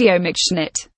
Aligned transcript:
Videomitschnitt. 0.00 0.88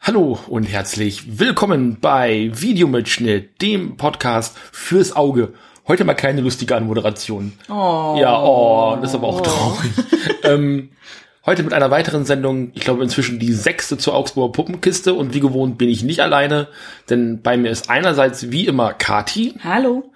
Hallo 0.00 0.36
und 0.48 0.64
herzlich 0.64 1.38
willkommen 1.38 2.00
bei 2.00 2.50
Videomitschnitt, 2.52 3.62
dem 3.62 3.96
Podcast 3.96 4.58
fürs 4.72 5.14
Auge. 5.14 5.54
Heute 5.86 6.04
mal 6.04 6.14
keine 6.14 6.40
lustige 6.40 6.74
Anmoderation. 6.74 7.52
Oh. 7.68 8.16
Ja, 8.18 8.42
oh, 8.42 8.98
das 9.00 9.10
ist 9.10 9.14
aber 9.14 9.28
auch 9.28 9.40
traurig. 9.40 9.92
ähm, 10.42 10.90
heute 11.46 11.62
mit 11.62 11.72
einer 11.72 11.90
weiteren 11.90 12.24
Sendung, 12.24 12.70
ich 12.74 12.82
glaube 12.82 13.02
inzwischen 13.02 13.38
die 13.38 13.52
sechste 13.52 13.96
zur 13.98 14.14
Augsburger 14.14 14.52
Puppenkiste 14.52 15.14
und 15.14 15.32
wie 15.34 15.40
gewohnt 15.40 15.78
bin 15.78 15.88
ich 15.88 16.02
nicht 16.02 16.20
alleine, 16.20 16.68
denn 17.08 17.40
bei 17.42 17.56
mir 17.56 17.70
ist 17.70 17.88
einerseits 17.90 18.50
wie 18.50 18.66
immer 18.66 18.92
Kati 18.92 19.54
Hallo. 19.64 20.12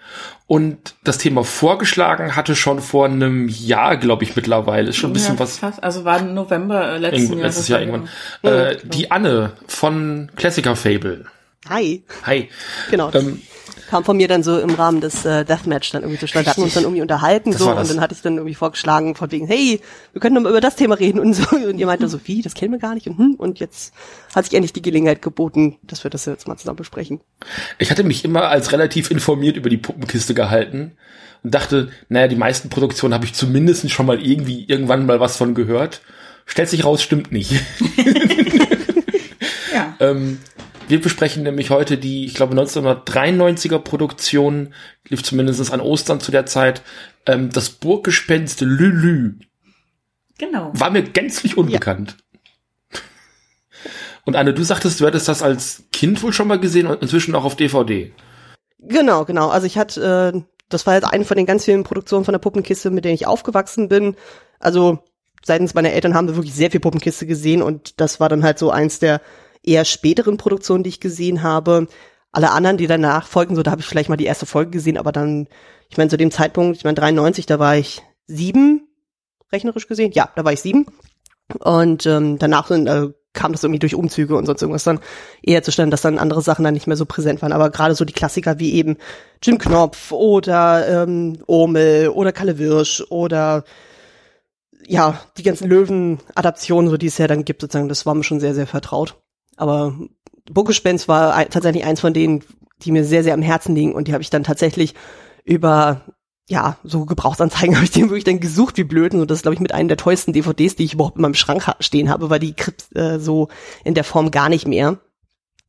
und 0.47 0.95
das 1.03 1.19
Thema 1.19 1.43
vorgeschlagen 1.45 2.37
hatte 2.37 2.55
schon 2.55 2.81
vor 2.81 3.07
einem 3.07 3.49
Jahr, 3.49 3.97
glaube 3.97 4.25
ich 4.25 4.37
mittlerweile, 4.37 4.91
ist 4.91 4.97
schon 4.97 5.11
ein 5.11 5.15
bisschen 5.15 5.35
ja, 5.35 5.41
was 5.41 5.59
Fast, 5.59 5.83
also 5.83 6.05
war 6.05 6.21
November 6.21 6.93
äh, 6.93 6.99
letzten 6.99 7.17
Irgendwo- 7.23 7.35
Jahr. 7.37 7.47
letztes 7.47 7.69
Jahr 7.69 7.81
irgendwann. 7.81 8.09
Äh, 8.43 8.77
die 8.85 9.11
Anne 9.11 9.53
von 9.67 10.31
Classicer 10.37 10.77
Fable. 10.77 11.25
Hi. 11.71 12.05
Hi. 12.25 12.51
Genau. 12.91 13.11
Ähm, 13.15 13.41
kam 13.95 14.03
von 14.03 14.17
mir 14.17 14.27
dann 14.27 14.43
so 14.43 14.59
im 14.59 14.75
Rahmen 14.75 15.01
des 15.01 15.25
äh, 15.25 15.45
Deathmatch 15.45 15.93
dann 15.93 16.03
irgendwie 16.03 16.19
zustande. 16.19 16.47
Da 16.47 16.51
hatten 16.51 16.63
wir 16.63 16.65
uns 16.65 16.75
dann 16.75 16.83
irgendwie 16.83 17.03
unterhalten 17.03 17.53
Das 17.53 17.61
so 17.61 17.71
und 17.71 17.89
dann 17.89 18.01
hatte 18.01 18.13
ich 18.13 18.23
dann 18.23 18.35
irgendwie 18.39 18.57
vorgeschlagen 18.57 19.15
von 19.15 19.31
wegen, 19.31 19.47
hey, 19.47 19.81
wir 20.13 20.21
können 20.21 20.35
doch 20.35 20.43
mal 20.43 20.49
über 20.49 20.61
das 20.61 20.75
Thema 20.75 20.97
reden 20.97 21.21
und 21.21 21.33
so. 21.35 21.45
Und 21.55 21.79
ihr 21.79 21.87
meinte 21.87 22.09
so, 22.09 22.19
wie, 22.25 22.43
das 22.43 22.55
kennen 22.55 22.73
wir 22.73 22.81
gar 22.81 22.95
nicht 22.95 23.07
und 23.07 23.19
hm, 23.19 23.35
und 23.39 23.61
jetzt 23.61 23.95
hat 24.35 24.47
sich 24.47 24.55
endlich 24.55 24.73
die 24.73 24.83
Gelegenheit 24.83 25.23
geboten, 25.23 25.77
dass 25.85 26.03
wir 26.03 26.11
das 26.11 26.25
jetzt 26.25 26.49
mal 26.49 26.57
zusammen 26.57 26.75
besprechen. 26.75 27.21
ich 27.79 27.93
hatte 27.93 28.03
mich 28.03 28.25
immer 28.25 28.49
als 28.49 28.73
relativ 28.73 29.13
informiert 29.13 29.57
über 29.57 29.71
die 29.71 29.77
Puppenkiste 29.77 30.35
gehalten 30.35 30.97
und 31.45 31.55
dachte, 31.55 31.91
naja, 32.09 32.27
die 32.27 32.35
meisten 32.35 32.71
Produktionen 32.71 33.15
habe 33.15 33.27
ich 33.27 33.35
zumindest 33.35 33.89
schon 33.93 34.07
mal 34.07 34.21
irgendwie 34.21 34.65
irgendwann 34.67 35.07
mal 35.07 35.21
was 35.21 35.37
von 35.37 35.55
gehört. 35.55 36.01
Stellt 36.47 36.69
sich 36.69 36.85
raus, 36.85 37.01
stimmt 37.01 37.31
nicht. 37.31 37.63
Ja. 39.73 39.97
ähm, 39.99 40.39
wir 40.89 41.01
besprechen 41.01 41.43
nämlich 41.43 41.71
heute 41.71 41.99
die, 41.99 42.25
ich 42.25 42.35
glaube, 42.35 42.55
1993er 42.55 43.79
Produktion, 43.79 44.75
lief 45.09 45.23
zumindest 45.23 45.73
an 45.73 45.81
Ostern 45.81 46.21
zu 46.21 46.31
der 46.31 46.47
Zeit, 46.47 46.83
ähm, 47.27 47.51
das 47.51 47.71
Burggespenst 47.71 48.61
Lülü. 48.61 49.39
Genau. 50.39 50.71
War 50.75 50.91
mir 50.91 51.03
gänzlich 51.03 51.57
unbekannt. 51.57 52.17
Und 54.25 54.37
Anne, 54.37 54.55
du 54.55 54.63
sagtest, 54.63 55.01
du 55.01 55.07
hättest 55.07 55.29
das 55.29 55.43
als 55.43 55.85
Kind 55.93 56.23
wohl 56.23 56.33
schon 56.33 56.49
mal 56.49 56.59
gesehen 56.59 56.87
und 56.87 57.03
inzwischen 57.03 57.35
auch 57.35 57.45
auf 57.45 57.57
DVD. 57.57 58.13
Genau, 58.79 59.25
genau. 59.25 59.49
Also 59.49 59.67
ich 59.67 59.79
hatte, 59.79 60.33
äh, 60.35 60.41
das 60.69 60.87
war 60.87 60.95
jetzt 60.95 61.05
eine 61.05 61.25
von 61.25 61.37
den 61.37 61.47
ganz 61.47 61.65
vielen 61.65 61.85
Produktionen 61.85 62.25
von 62.25 62.33
der 62.33 62.39
Puppenkiste, 62.39 62.91
mit 62.91 63.05
denen 63.05 63.15
ich 63.15 63.27
aufgewachsen 63.27 63.89
bin. 63.89 64.17
Also 64.59 64.99
seitens 65.45 65.75
meiner 65.75 65.93
Eltern 65.93 66.15
haben 66.15 66.29
wir 66.29 66.37
wirklich 66.37 66.55
sehr 66.55 66.71
viel 66.71 66.81
Puppenkiste 66.81 67.27
gesehen 67.27 67.63
und 67.63 68.01
das 68.01 68.19
war 68.19 68.29
dann 68.29 68.43
halt 68.43 68.59
so 68.59 68.71
eins 68.71 68.99
der 68.99 69.21
eher 69.65 69.85
späteren 69.85 70.37
Produktionen, 70.37 70.85
die 70.85 70.91
ich 70.91 71.01
gesehen 71.01 71.43
habe. 71.43 71.89
Alle 72.33 72.51
anderen, 72.51 72.77
die 72.77 72.87
danach 72.87 73.27
folgen, 73.27 73.57
so 73.57 73.63
da 73.63 73.71
habe 73.71 73.81
ich 73.81 73.87
vielleicht 73.87 74.09
mal 74.09 74.17
die 74.17 74.27
erste 74.27 74.47
Folge 74.47 74.73
gesehen, 74.73 74.99
aber 74.99 75.13
dann, 75.13 75.49
ich 75.89 75.97
meine, 75.97 76.11
zu 76.11 76.17
dem 76.17 76.31
Zeitpunkt, 76.31 76.77
ich 76.77 76.85
meine 76.85 76.97
93, 76.97 77.47
da 77.47 77.59
war 77.59 77.77
ich 77.77 78.03
sieben, 78.27 78.89
rechnerisch 79.53 79.87
gesehen, 79.87 80.13
ja, 80.13 80.29
da 80.35 80.45
war 80.45 80.53
ich 80.53 80.61
sieben. 80.61 80.87
Und 81.61 82.07
ähm, 82.07 82.39
danach 82.39 82.69
sind, 82.69 82.87
äh, 82.87 83.09
kam 83.35 83.53
das 83.53 83.63
irgendwie 83.63 83.81
durch 83.81 83.95
Umzüge 83.95 84.37
und 84.37 84.47
sonst 84.47 84.63
irgendwas 84.63 84.85
dann 84.85 85.01
eher 85.43 85.63
zustande, 85.63 85.91
dass 85.91 86.03
dann 86.03 86.19
andere 86.19 86.41
Sachen 86.41 86.65
dann 86.65 86.75
nicht 86.75 86.87
mehr 86.87 86.97
so 86.97 87.05
präsent 87.05 87.43
waren. 87.43 87.53
Aber 87.53 87.71
gerade 87.71 87.95
so 87.95 88.05
die 88.05 88.13
Klassiker 88.13 88.59
wie 88.59 88.75
eben 88.75 88.97
Jim 89.43 89.59
Knopf 89.59 90.13
oder 90.13 91.03
ähm, 91.03 91.39
Urmel 91.47 92.09
oder 92.09 92.33
Kalle 92.33 92.59
Wirsch 92.59 93.05
oder 93.11 93.65
ja, 94.87 95.21
die 95.37 95.43
ganzen 95.43 95.69
Löwen-Adaptionen, 95.69 96.91
so 96.91 96.97
die 96.97 97.07
es 97.07 97.19
ja 97.19 97.27
dann 97.27 97.45
gibt, 97.45 97.61
sozusagen, 97.63 97.89
das 97.89 98.07
war 98.07 98.15
mir 98.15 98.25
schon 98.25 98.41
sehr, 98.41 98.55
sehr 98.55 98.67
vertraut. 98.67 99.17
Aber 99.57 99.95
Burgespenst 100.51 101.09
war 101.09 101.49
tatsächlich 101.49 101.85
eins 101.85 102.01
von 102.01 102.13
denen, 102.15 102.43
die 102.83 102.93
mir 102.93 103.05
sehr, 103.05 103.23
sehr 103.23 103.35
am 103.35 103.43
Herzen 103.43 103.75
liegen 103.75 103.95
und 103.95 104.09
die 104.09 104.13
habe 104.13 104.23
ich 104.23 104.31
dann 104.31 104.45
tatsächlich 104.45 104.95
über 105.45 106.03
ja, 106.49 106.77
so 106.85 107.07
Gebrauchsanzeigen 107.07 107.75
habe 107.77 107.85
ich 107.85 107.91
den 107.91 108.11
wirklich 108.11 108.25
dann 108.25 108.41
gesucht 108.41 108.77
wie 108.77 108.85
blöden 108.85 109.21
und 109.21 109.31
das 109.31 109.39
ist 109.39 109.43
glaube 109.43 109.55
ich 109.55 109.61
mit 109.61 109.73
einer 109.73 109.89
der 109.89 109.97
teuersten 109.97 110.33
DVDs, 110.33 110.77
die 110.77 110.85
ich 110.85 110.95
überhaupt 110.95 111.17
in 111.17 111.23
meinem 111.23 111.35
Schrank 111.35 111.67
ha- 111.67 111.77
stehen 111.81 112.11
habe, 112.11 112.29
weil 112.31 112.41
die 112.41 112.55
gibt's 112.55 112.93
äh, 112.95 113.19
so 113.19 113.49
in 113.85 113.95
der 113.95 114.05
Form 114.05 114.31
gar 114.31 114.49
nicht 114.49 114.67
mehr. 114.67 114.99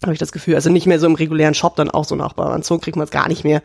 Habe 0.04 0.12
ich 0.14 0.20
das 0.20 0.34
Gefühl, 0.34 0.56
also 0.56 0.70
nicht 0.70 0.88
mehr 0.88 1.00
so 1.00 1.08
im 1.08 1.16
regulären 1.16 1.54
Shop 1.54 1.78
dann 1.78 1.90
auch 1.90 2.04
so 2.04 2.16
nach 2.16 2.36
Amazon 2.38 2.82
kriegt 2.82 2.98
man 2.98 3.06
es 3.06 3.12
gar 3.12 3.30
nicht 3.30 3.46
mehr. 3.46 3.62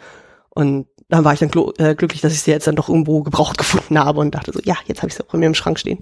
Und 0.50 0.86
dann 1.08 1.24
war 1.24 1.32
ich 1.32 1.40
dann 1.40 1.50
äh, 1.78 1.96
glücklich, 1.96 2.20
dass 2.20 2.32
ich 2.32 2.42
sie 2.42 2.52
jetzt 2.52 2.68
dann 2.68 2.76
doch 2.76 2.88
irgendwo 2.88 3.22
gebraucht 3.22 3.58
gefunden 3.58 3.98
habe 3.98 4.20
und 4.20 4.34
dachte 4.34 4.52
so, 4.52 4.60
ja, 4.62 4.76
jetzt 4.86 4.98
habe 4.98 5.08
ich 5.08 5.14
sie 5.16 5.24
auch 5.24 5.32
bei 5.32 5.38
mir 5.38 5.46
im 5.46 5.54
Schrank 5.54 5.78
stehen. 5.80 5.98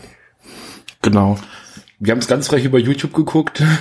Genau. 1.00 1.38
Wir 2.00 2.12
haben 2.12 2.18
es 2.20 2.28
ganz 2.28 2.48
frech 2.48 2.64
über 2.64 2.78
YouTube 2.78 3.12
geguckt. 3.12 3.62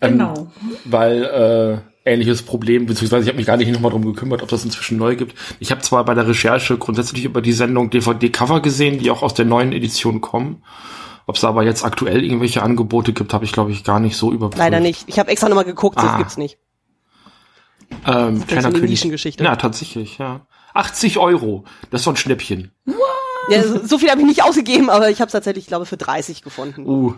Genau. 0.00 0.34
Ähm, 0.36 0.76
weil 0.84 1.82
äh, 2.04 2.10
ähnliches 2.12 2.42
Problem, 2.42 2.84
beziehungsweise 2.84 3.22
ich 3.22 3.28
habe 3.28 3.38
mich 3.38 3.46
gar 3.46 3.56
nicht 3.56 3.72
nochmal 3.72 3.90
drum 3.90 4.04
gekümmert, 4.04 4.42
ob 4.42 4.50
das 4.50 4.62
inzwischen 4.62 4.98
neu 4.98 5.16
gibt. 5.16 5.34
Ich 5.60 5.70
habe 5.70 5.80
zwar 5.80 6.04
bei 6.04 6.12
der 6.12 6.28
Recherche 6.28 6.76
grundsätzlich 6.76 7.24
über 7.24 7.40
die 7.40 7.54
Sendung 7.54 7.88
DVD-Cover 7.88 8.60
gesehen, 8.60 8.98
die 8.98 9.10
auch 9.10 9.22
aus 9.22 9.32
der 9.32 9.46
neuen 9.46 9.72
Edition 9.72 10.20
kommen. 10.20 10.62
Ob 11.26 11.36
es 11.36 11.44
aber 11.44 11.64
jetzt 11.64 11.86
aktuell 11.86 12.22
irgendwelche 12.22 12.62
Angebote 12.62 13.14
gibt, 13.14 13.32
habe 13.32 13.46
ich, 13.46 13.52
glaube 13.52 13.70
ich, 13.70 13.82
gar 13.82 13.98
nicht 13.98 14.16
so 14.18 14.30
überprüft. 14.30 14.58
Leider 14.58 14.80
nicht. 14.80 15.04
Ich 15.06 15.18
habe 15.18 15.30
extra 15.30 15.48
nochmal 15.48 15.64
geguckt, 15.64 15.96
das 15.96 16.04
Ah. 16.04 16.18
gibt's 16.18 16.36
nicht. 16.36 16.58
Ähm, 18.06 18.36
so 18.40 18.44
kleiner 18.44 18.66
eine 18.66 18.74
König. 18.74 18.90
Nischengeschichte. 18.90 19.42
Ja, 19.42 19.56
tatsächlich, 19.56 20.18
ja. 20.18 20.46
80 20.74 21.16
Euro. 21.16 21.64
Das 21.90 22.02
ist 22.02 22.04
so 22.04 22.10
ein 22.10 22.16
Schnäppchen. 22.16 22.72
Ja, 23.48 23.62
so, 23.62 23.84
so 23.84 23.98
viel 23.98 24.10
habe 24.10 24.20
ich 24.20 24.26
nicht 24.26 24.42
ausgegeben, 24.42 24.90
aber 24.90 25.10
ich 25.10 25.20
habe 25.20 25.26
es 25.26 25.32
tatsächlich, 25.32 25.64
ich 25.64 25.68
glaube, 25.68 25.86
für 25.86 25.96
30 25.96 26.42
gefunden. 26.42 26.86
Uh. 26.86 27.14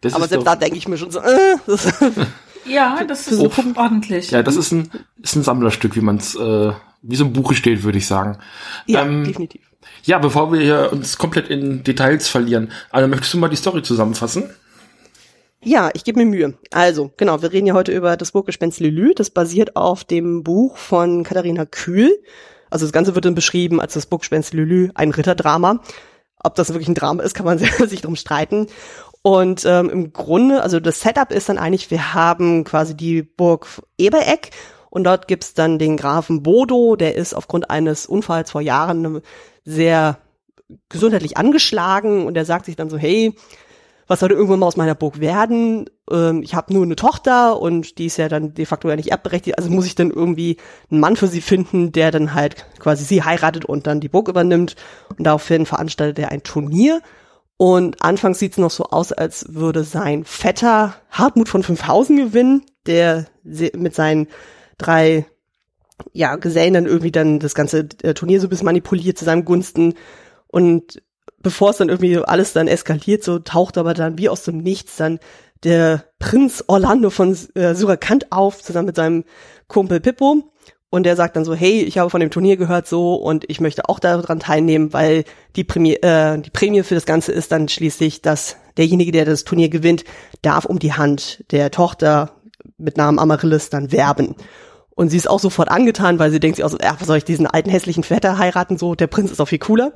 Das 0.00 0.14
aber 0.14 0.24
ist 0.24 0.30
selbst 0.30 0.46
doch, 0.46 0.52
da 0.52 0.58
denke 0.58 0.78
ich 0.78 0.88
mir 0.88 0.96
schon 0.96 1.10
so, 1.10 1.20
äh, 1.20 1.56
das, 1.66 1.92
Ja, 2.66 3.02
das 3.04 3.28
ist 3.28 3.40
Uff. 3.40 3.58
ordentlich. 3.76 4.30
ja, 4.30 4.42
das 4.42 4.56
ist 4.56 4.72
ein, 4.72 4.90
ist 5.22 5.36
ein 5.36 5.42
Sammlerstück, 5.42 5.96
wie 5.96 6.00
man 6.00 6.16
es, 6.16 6.34
äh, 6.34 6.72
wie 7.02 7.16
so 7.16 7.24
ein 7.24 7.32
Buche 7.32 7.54
steht, 7.54 7.82
würde 7.82 7.98
ich 7.98 8.06
sagen. 8.06 8.38
ja, 8.86 9.02
Ähm, 9.02 9.24
definitiv. 9.24 9.62
Ja, 10.04 10.18
bevor 10.18 10.52
wir 10.52 10.60
hier 10.60 10.90
uns 10.92 11.18
komplett 11.18 11.48
in 11.48 11.82
Details 11.82 12.28
verlieren, 12.28 12.70
Anne, 12.90 13.08
möchtest 13.08 13.34
du 13.34 13.38
mal 13.38 13.48
die 13.48 13.56
Story 13.56 13.82
zusammenfassen? 13.82 14.50
Ja, 15.62 15.90
ich 15.92 16.04
gebe 16.04 16.18
mir 16.18 16.26
Mühe. 16.26 16.54
Also, 16.70 17.12
genau, 17.18 17.42
wir 17.42 17.52
reden 17.52 17.66
ja 17.66 17.74
heute 17.74 17.92
über 17.92 18.16
das 18.16 18.32
Burggespenst 18.32 18.80
Lelü. 18.80 19.12
Das 19.14 19.28
basiert 19.28 19.76
auf 19.76 20.04
dem 20.04 20.42
Buch 20.42 20.78
von 20.78 21.22
Katharina 21.22 21.66
Kühl. 21.66 22.18
Also 22.70 22.86
das 22.86 22.92
Ganze 22.92 23.14
wird 23.14 23.24
dann 23.24 23.34
beschrieben 23.34 23.80
als 23.80 23.94
das 23.94 24.06
Burggespenst 24.06 24.54
Lelü, 24.54 24.90
ein 24.94 25.10
Ritterdrama. 25.10 25.80
Ob 26.42 26.54
das 26.54 26.70
wirklich 26.70 26.88
ein 26.88 26.94
Drama 26.94 27.22
ist, 27.22 27.34
kann 27.34 27.46
man 27.46 27.58
sich 27.88 28.00
drum 28.00 28.16
streiten. 28.16 28.68
Und 29.22 29.64
ähm, 29.66 29.90
im 29.90 30.12
Grunde, 30.12 30.62
also 30.62 30.80
das 30.80 31.00
Setup 31.00 31.30
ist 31.30 31.48
dann 31.48 31.58
eigentlich, 31.58 31.90
wir 31.90 32.14
haben 32.14 32.64
quasi 32.64 32.96
die 32.96 33.22
Burg 33.22 33.66
Ebereck 33.98 34.50
und 34.88 35.04
dort 35.04 35.28
gibt's 35.28 35.52
dann 35.52 35.78
den 35.78 35.96
Grafen 35.96 36.42
Bodo, 36.42 36.96
der 36.96 37.16
ist 37.16 37.34
aufgrund 37.34 37.70
eines 37.70 38.06
Unfalls 38.06 38.50
vor 38.50 38.62
Jahren 38.62 39.20
sehr 39.64 40.18
gesundheitlich 40.88 41.36
angeschlagen 41.36 42.26
und 42.26 42.34
der 42.34 42.44
sagt 42.44 42.66
sich 42.66 42.76
dann 42.76 42.88
so, 42.88 42.96
hey, 42.96 43.34
was 44.10 44.18
soll 44.18 44.30
denn 44.30 44.38
irgendwann 44.38 44.58
mal 44.58 44.66
aus 44.66 44.76
meiner 44.76 44.96
Burg 44.96 45.20
werden? 45.20 45.88
Ähm, 46.10 46.42
ich 46.42 46.56
habe 46.56 46.72
nur 46.72 46.82
eine 46.82 46.96
Tochter 46.96 47.60
und 47.60 47.96
die 47.96 48.06
ist 48.06 48.16
ja 48.16 48.28
dann 48.28 48.54
de 48.54 48.66
facto 48.66 48.88
ja 48.88 48.96
nicht 48.96 49.12
erbberechtigt, 49.12 49.56
also 49.56 49.70
muss 49.70 49.86
ich 49.86 49.94
dann 49.94 50.10
irgendwie 50.10 50.56
einen 50.90 50.98
Mann 50.98 51.14
für 51.14 51.28
sie 51.28 51.40
finden, 51.40 51.92
der 51.92 52.10
dann 52.10 52.34
halt 52.34 52.66
quasi 52.80 53.04
sie 53.04 53.22
heiratet 53.22 53.66
und 53.66 53.86
dann 53.86 54.00
die 54.00 54.08
Burg 54.08 54.26
übernimmt. 54.26 54.74
Und 55.16 55.28
daraufhin 55.28 55.64
veranstaltet 55.64 56.18
er 56.18 56.32
ein 56.32 56.42
Turnier. 56.42 57.02
Und 57.56 58.02
anfangs 58.02 58.40
sieht 58.40 58.52
es 58.52 58.58
noch 58.58 58.72
so 58.72 58.86
aus, 58.86 59.12
als 59.12 59.46
würde 59.54 59.84
sein 59.84 60.24
Vetter 60.24 60.96
Hartmut 61.12 61.48
von 61.48 61.62
Fünfhausen 61.62 62.16
gewinnen, 62.16 62.64
der 62.86 63.26
mit 63.44 63.94
seinen 63.94 64.26
drei 64.76 65.24
ja, 66.12 66.34
Gesellen 66.34 66.74
dann 66.74 66.86
irgendwie 66.86 67.12
dann 67.12 67.38
das 67.38 67.54
ganze 67.54 67.86
äh, 68.02 68.14
Turnier 68.14 68.40
so 68.40 68.48
ein 68.48 68.50
bisschen 68.50 68.64
manipuliert 68.64 69.18
zu 69.18 69.24
seinem 69.24 69.44
Gunsten. 69.44 69.94
Und 70.48 71.00
bevor 71.42 71.70
es 71.70 71.78
dann 71.78 71.88
irgendwie 71.88 72.18
alles 72.18 72.52
dann 72.52 72.68
eskaliert, 72.68 73.24
so 73.24 73.38
taucht 73.38 73.78
aber 73.78 73.94
dann 73.94 74.18
wie 74.18 74.28
aus 74.28 74.44
dem 74.44 74.58
Nichts 74.58 74.96
dann 74.96 75.18
der 75.62 76.04
Prinz 76.18 76.64
Orlando 76.66 77.10
von 77.10 77.36
äh, 77.54 77.74
Surakant 77.74 78.32
auf, 78.32 78.62
zusammen 78.62 78.86
mit 78.86 78.96
seinem 78.96 79.24
Kumpel 79.68 80.00
Pippo. 80.00 80.44
Und 80.92 81.04
der 81.04 81.14
sagt 81.14 81.36
dann 81.36 81.44
so, 81.44 81.54
hey, 81.54 81.82
ich 81.82 81.98
habe 81.98 82.10
von 82.10 82.20
dem 82.20 82.32
Turnier 82.32 82.56
gehört 82.56 82.88
so 82.88 83.14
und 83.14 83.44
ich 83.48 83.60
möchte 83.60 83.88
auch 83.88 84.00
daran 84.00 84.40
teilnehmen, 84.40 84.92
weil 84.92 85.22
die 85.54 85.62
Prämie, 85.62 85.94
äh, 85.94 86.38
die 86.38 86.50
Prämie 86.50 86.82
für 86.82 86.96
das 86.96 87.06
Ganze 87.06 87.30
ist 87.30 87.52
dann 87.52 87.68
schließlich, 87.68 88.22
dass 88.22 88.56
derjenige, 88.76 89.12
der 89.12 89.24
das 89.24 89.44
Turnier 89.44 89.68
gewinnt, 89.68 90.04
darf 90.42 90.64
um 90.64 90.80
die 90.80 90.94
Hand 90.94 91.44
der 91.52 91.70
Tochter 91.70 92.32
mit 92.76 92.96
Namen 92.96 93.20
Amaryllis 93.20 93.70
dann 93.70 93.92
werben. 93.92 94.34
Und 94.96 95.10
sie 95.10 95.16
ist 95.16 95.30
auch 95.30 95.38
sofort 95.38 95.70
angetan, 95.70 96.18
weil 96.18 96.32
sie 96.32 96.40
denkt 96.40 96.56
sich 96.56 96.64
auch 96.64 96.70
so, 96.70 96.78
ach, 96.82 96.96
was 96.98 97.06
soll 97.06 97.18
ich 97.18 97.24
diesen 97.24 97.46
alten 97.46 97.70
hässlichen 97.70 98.02
Vetter 98.02 98.36
heiraten, 98.36 98.76
so, 98.76 98.96
der 98.96 99.06
Prinz 99.06 99.30
ist 99.30 99.40
auch 99.40 99.46
viel 99.46 99.58
cooler. 99.60 99.92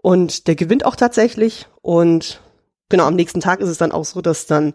Und 0.00 0.46
der 0.46 0.54
gewinnt 0.54 0.84
auch 0.84 0.96
tatsächlich. 0.96 1.66
Und 1.82 2.40
genau, 2.88 3.04
am 3.04 3.16
nächsten 3.16 3.40
Tag 3.40 3.60
ist 3.60 3.68
es 3.68 3.78
dann 3.78 3.92
auch 3.92 4.04
so, 4.04 4.20
dass 4.20 4.46
dann 4.46 4.74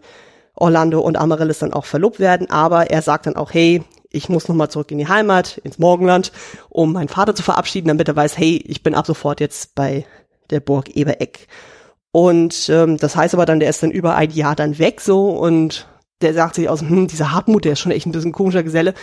Orlando 0.54 1.00
und 1.00 1.16
Amaryllis 1.16 1.58
dann 1.58 1.72
auch 1.72 1.86
verlobt 1.86 2.20
werden. 2.20 2.50
Aber 2.50 2.90
er 2.90 3.02
sagt 3.02 3.26
dann 3.26 3.36
auch, 3.36 3.52
hey, 3.52 3.82
ich 4.10 4.28
muss 4.28 4.48
nochmal 4.48 4.70
zurück 4.70 4.90
in 4.90 4.98
die 4.98 5.08
Heimat, 5.08 5.58
ins 5.58 5.78
Morgenland, 5.78 6.30
um 6.68 6.92
meinen 6.92 7.08
Vater 7.08 7.34
zu 7.34 7.42
verabschieden, 7.42 7.88
damit 7.88 8.08
er 8.08 8.16
weiß, 8.16 8.38
hey, 8.38 8.62
ich 8.64 8.82
bin 8.82 8.94
ab 8.94 9.06
sofort 9.06 9.40
jetzt 9.40 9.74
bei 9.74 10.06
der 10.50 10.60
Burg 10.60 10.94
Ebereck. 10.94 11.48
Und 12.12 12.68
ähm, 12.68 12.96
das 12.96 13.16
heißt 13.16 13.34
aber 13.34 13.44
dann, 13.44 13.58
der 13.58 13.70
ist 13.70 13.82
dann 13.82 13.90
über 13.90 14.14
ein 14.14 14.30
Jahr 14.30 14.54
dann 14.54 14.78
weg 14.78 15.00
so 15.00 15.30
und 15.30 15.88
der 16.20 16.32
sagt 16.32 16.54
sich 16.54 16.68
aus, 16.68 16.80
hm, 16.80 17.08
dieser 17.08 17.32
Hartmut, 17.32 17.64
der 17.64 17.72
ist 17.72 17.80
schon 17.80 17.90
echt 17.90 18.06
ein 18.06 18.12
bisschen 18.12 18.30
komischer 18.30 18.62
Geselle. 18.62 18.94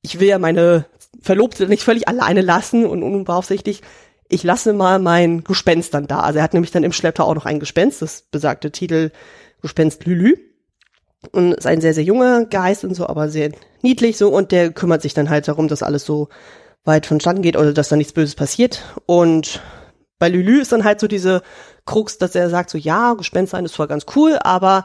Ich 0.00 0.18
will 0.18 0.28
ja 0.28 0.38
meine 0.38 0.86
Verlobte 1.20 1.66
nicht 1.66 1.82
völlig 1.82 2.08
alleine 2.08 2.40
lassen 2.40 2.86
und 2.86 3.02
unbeaufsichtigt. 3.02 3.84
Ich 4.28 4.42
lasse 4.42 4.72
mal 4.72 4.98
mein 4.98 5.44
Gespenst 5.44 5.94
dann 5.94 6.06
da. 6.06 6.20
Also 6.20 6.38
er 6.38 6.44
hat 6.44 6.54
nämlich 6.54 6.70
dann 6.70 6.84
im 6.84 6.92
Schlepptau 6.92 7.24
auch 7.24 7.34
noch 7.34 7.46
ein 7.46 7.60
Gespenst, 7.60 8.02
das 8.02 8.22
besagte 8.22 8.70
Titel 8.70 9.10
Gespenst 9.62 10.04
Lülü. 10.06 10.36
Und 11.32 11.52
ist 11.54 11.66
ein 11.66 11.80
sehr, 11.80 11.94
sehr 11.94 12.04
junger 12.04 12.44
Geist 12.44 12.84
und 12.84 12.94
so, 12.94 13.06
aber 13.06 13.30
sehr 13.30 13.52
niedlich 13.82 14.18
so 14.18 14.28
und 14.28 14.52
der 14.52 14.72
kümmert 14.72 15.00
sich 15.00 15.14
dann 15.14 15.30
halt 15.30 15.48
darum, 15.48 15.68
dass 15.68 15.82
alles 15.82 16.04
so 16.04 16.28
weit 16.84 17.06
vonstatten 17.06 17.40
geht 17.40 17.56
oder 17.56 17.72
dass 17.72 17.88
da 17.88 17.96
nichts 17.96 18.12
Böses 18.12 18.34
passiert. 18.34 18.82
Und 19.06 19.62
bei 20.18 20.28
Lülü 20.28 20.60
ist 20.60 20.72
dann 20.72 20.84
halt 20.84 21.00
so 21.00 21.06
diese 21.06 21.42
Krux, 21.86 22.18
dass 22.18 22.34
er 22.34 22.50
sagt 22.50 22.70
so, 22.70 22.78
ja, 22.78 23.14
Gespenst 23.14 23.52
sein 23.52 23.64
ist 23.64 23.74
zwar 23.74 23.88
ganz 23.88 24.04
cool, 24.16 24.38
aber 24.42 24.84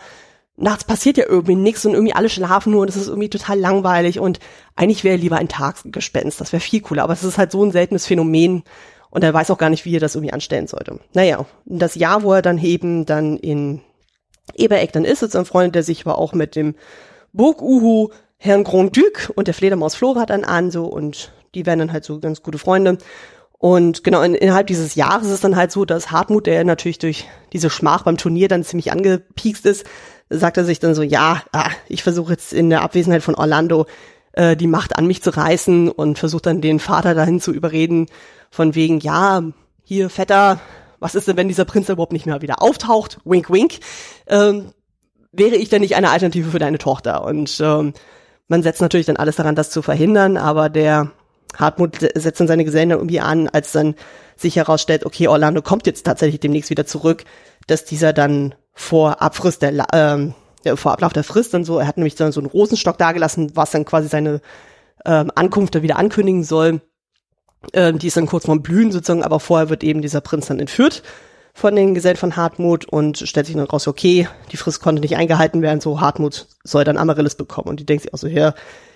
nachts 0.56 0.84
passiert 0.84 1.18
ja 1.18 1.26
irgendwie 1.28 1.56
nichts 1.56 1.86
und 1.86 1.94
irgendwie 1.94 2.14
alle 2.14 2.30
schlafen 2.30 2.72
nur 2.72 2.82
und 2.82 2.90
es 2.90 2.98
ist 2.98 3.08
irgendwie 3.08 3.30
total 3.30 3.60
langweilig 3.60 4.20
und 4.20 4.40
eigentlich 4.76 5.04
wäre 5.04 5.16
lieber 5.16 5.38
ein 5.38 5.48
Tagsgespenst, 5.48 6.42
das 6.42 6.52
wäre 6.52 6.60
viel 6.60 6.82
cooler, 6.82 7.04
aber 7.04 7.14
es 7.14 7.24
ist 7.24 7.38
halt 7.38 7.52
so 7.52 7.64
ein 7.64 7.72
seltenes 7.72 8.06
Phänomen 8.06 8.64
und 9.12 9.24
er 9.24 9.34
weiß 9.34 9.52
auch 9.52 9.58
gar 9.58 9.70
nicht, 9.70 9.86
wie 9.86 9.96
er 9.96 10.00
das 10.00 10.16
irgendwie 10.16 10.34
anstellen 10.34 10.68
sollte. 10.68 11.00
Naja, 11.14 11.46
das 11.66 11.96
Jahr, 11.96 12.24
wo 12.24 12.34
er 12.34 12.42
dann 12.42 12.58
eben 12.60 13.06
dann 13.06 13.38
in 13.38 13.82
Ebereck 14.56 14.92
dann 14.92 15.06
ist, 15.06 15.24
ist 15.24 15.36
dann 15.36 15.46
freundet 15.46 15.76
er 15.76 15.84
sich 15.84 16.06
aber 16.06 16.18
auch 16.18 16.34
mit 16.34 16.56
dem 16.56 16.76
Burg-Uhu 17.34 18.10
Herrn 18.38 18.64
Grand-Duc 18.64 19.32
und 19.36 19.48
der 19.48 19.54
Fledermaus 19.54 19.96
Flora 19.96 20.26
dann 20.26 20.44
an 20.44 20.72
so 20.72 20.86
und 20.86 21.34
die 21.56 21.66
werden 21.66 21.80
dann 21.80 21.94
halt 21.94 22.06
so 22.06 22.20
ganz 22.20 22.42
gute 22.42 22.58
Freunde 22.58 22.98
und 23.60 24.06
genau, 24.06 24.22
in, 24.22 24.36
innerhalb 24.36 24.68
dieses 24.68 24.96
Jahres 24.96 25.30
ist 25.30 25.44
dann 25.44 25.58
halt 25.58 25.72
so, 25.72 25.84
dass 25.84 26.12
Hartmut, 26.12 26.48
der 26.48 26.64
natürlich 26.64 26.98
durch 26.98 27.28
diese 27.52 27.70
Schmach 27.70 28.04
beim 28.04 28.18
Turnier 28.18 28.48
dann 28.48 28.64
ziemlich 28.64 28.92
angepiekst 28.92 29.66
ist, 29.66 29.86
sagt 30.30 30.56
er 30.56 30.64
sich 30.64 30.80
dann 30.80 30.96
so, 30.96 31.04
ja, 31.04 31.44
ah, 31.52 31.70
ich 31.90 32.02
versuche 32.02 32.32
jetzt 32.32 32.54
in 32.54 32.70
der 32.70 32.84
Abwesenheit 32.84 33.22
von 33.22 33.36
Orlando 33.36 33.86
äh, 34.32 34.56
die 34.56 34.68
Macht 34.68 34.98
an 34.98 35.08
mich 35.08 35.22
zu 35.22 35.32
reißen 35.32 35.90
und 35.90 36.18
versucht 36.18 36.46
dann 36.46 36.62
den 36.62 36.80
Vater 36.80 37.14
dahin 37.14 37.42
zu 37.42 37.52
überreden, 37.52 38.06
von 38.50 38.76
wegen, 38.76 39.00
ja, 39.00 39.44
hier, 39.84 40.10
Vetter, 40.10 40.60
was 41.00 41.16
ist 41.16 41.28
denn, 41.28 41.38
wenn 41.38 41.48
dieser 41.48 41.66
Prinz 41.66 41.90
überhaupt 41.90 42.14
nicht 42.14 42.26
mehr 42.26 42.42
wieder 42.42 42.62
auftaucht? 42.62 43.20
Wink, 43.26 43.50
wink. 43.50 43.80
Ähm, 44.28 44.74
wäre 45.32 45.56
ich 45.56 45.70
denn 45.70 45.82
nicht 45.82 45.96
eine 45.96 46.10
Alternative 46.10 46.52
für 46.52 46.60
deine 46.60 46.78
Tochter? 46.78 47.24
Und 47.24 47.60
ähm, 47.62 47.94
man 48.48 48.64
setzt 48.64 48.82
natürlich 48.82 49.06
dann 49.06 49.18
alles 49.18 49.38
daran, 49.38 49.56
das 49.56 49.70
zu 49.70 49.82
verhindern, 49.82 50.38
aber 50.38 50.70
der 50.70 51.12
Hartmut 51.58 51.98
setzt 52.16 52.40
dann 52.40 52.48
seine 52.48 52.66
Gesellen 52.66 52.90
dann 52.90 53.00
irgendwie 53.00 53.20
an, 53.20 53.48
als 53.48 53.72
dann 53.72 53.96
sich 54.36 54.56
herausstellt, 54.56 55.06
okay, 55.06 55.28
Orlando 55.28 55.62
kommt 55.62 55.88
jetzt 55.88 56.06
tatsächlich 56.06 56.40
demnächst 56.40 56.70
wieder 56.70 56.86
zurück, 56.86 57.26
dass 57.68 57.86
dieser 57.86 58.14
dann 58.14 58.56
vor 58.74 59.22
Abfrist 59.22 59.62
der, 59.62 59.86
ähm, 59.94 60.34
vor 60.76 60.94
Ablauf 60.94 61.14
der 61.14 61.24
Frist 61.24 61.54
dann 61.54 61.66
so, 61.66 61.80
er 61.80 61.88
hat 61.88 61.98
nämlich 61.98 62.16
dann 62.16 62.32
so 62.32 62.40
einen 62.40 62.50
Rosenstock 62.50 62.98
dagelassen, 62.98 63.56
was 63.56 63.72
dann 63.72 63.86
quasi 63.86 64.08
seine 64.08 64.42
ähm, 65.06 65.32
Ankunft 65.36 65.76
da 65.76 65.82
wieder 65.82 65.98
ankündigen 65.98 66.44
soll. 66.44 66.82
Ähm, 67.74 68.00
die 68.00 68.08
ist 68.08 68.18
dann 68.18 68.26
kurz 68.26 68.46
vorm 68.46 68.62
Blühen 68.62 68.92
sozusagen, 68.92 69.24
aber 69.24 69.40
vorher 69.40 69.70
wird 69.70 69.84
eben 69.84 70.02
dieser 70.02 70.22
Prinz 70.22 70.48
dann 70.48 70.60
entführt 70.60 71.04
von 71.54 71.76
den 71.76 71.94
Gesellen 71.94 72.18
von 72.18 72.36
Hartmut 72.36 72.86
und 72.86 73.18
stellt 73.18 73.46
sich 73.46 73.56
dann 73.56 73.66
raus, 73.66 73.88
okay, 73.88 74.28
die 74.52 74.58
Frist 74.58 74.82
konnte 74.82 75.02
nicht 75.02 75.18
eingehalten 75.18 75.62
werden, 75.62 75.82
so 75.82 76.00
Hartmut 76.00 76.48
soll 76.64 76.84
dann 76.84 76.98
Amaryllis 76.98 77.36
bekommen. 77.36 77.68
Und 77.68 77.80
die 77.80 77.86
denkt 77.86 78.04
sich 78.04 78.14
auch 78.14 78.18
so, 78.18 78.28
ja, 78.28 78.54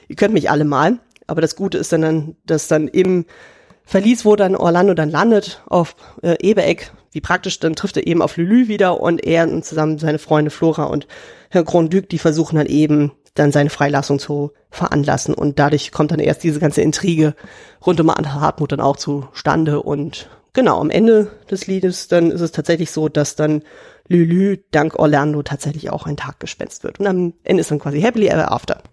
ihr 0.07 0.15
könnt 0.15 0.33
mich 0.33 0.49
alle 0.49 0.63
mal. 0.63 0.99
Aber 1.27 1.41
das 1.41 1.55
Gute 1.55 1.77
ist 1.77 1.91
dann, 1.91 2.35
dass 2.45 2.67
dann 2.67 2.87
im 2.87 3.25
Verlies, 3.85 4.23
wo 4.23 4.35
dann 4.35 4.55
Orlando 4.55 4.93
dann 4.93 5.09
landet, 5.09 5.61
auf 5.67 5.95
äh, 6.21 6.35
Ebeeck, 6.39 6.91
wie 7.11 7.21
praktisch, 7.21 7.59
dann 7.59 7.75
trifft 7.75 7.97
er 7.97 8.07
eben 8.07 8.21
auf 8.21 8.37
Lülü 8.37 8.67
wieder 8.67 8.99
und 9.01 9.23
er 9.25 9.47
und 9.47 9.65
zusammen 9.65 9.99
seine 9.99 10.19
Freunde 10.19 10.51
Flora 10.51 10.85
und 10.85 11.07
Herr 11.49 11.63
Grondück, 11.63 12.09
die 12.09 12.17
versuchen 12.17 12.55
dann 12.55 12.67
eben 12.67 13.11
dann 13.33 13.51
seine 13.51 13.69
Freilassung 13.69 14.19
zu 14.19 14.51
veranlassen 14.69 15.33
und 15.33 15.59
dadurch 15.59 15.91
kommt 15.91 16.11
dann 16.11 16.19
erst 16.19 16.43
diese 16.43 16.59
ganze 16.59 16.81
Intrige 16.81 17.35
rund 17.85 17.99
um 17.99 18.11
Hartmut 18.11 18.71
dann 18.71 18.79
auch 18.79 18.97
zustande 18.97 19.81
und 19.81 20.29
genau, 20.53 20.79
am 20.79 20.89
Ende 20.89 21.31
des 21.49 21.67
Liedes 21.67 22.07
dann 22.07 22.31
ist 22.31 22.41
es 22.41 22.51
tatsächlich 22.51 22.91
so, 22.91 23.09
dass 23.09 23.35
dann 23.35 23.63
Lülü 24.07 24.57
dank 24.71 24.99
Orlando 24.99 25.41
tatsächlich 25.43 25.89
auch 25.89 26.05
ein 26.05 26.17
Tag 26.17 26.39
gespenst 26.39 26.83
wird 26.83 26.99
und 26.99 27.07
am 27.07 27.33
Ende 27.43 27.61
ist 27.61 27.71
dann 27.71 27.79
quasi 27.79 28.01
Happily 28.01 28.27
Ever 28.27 28.51
After. 28.51 28.83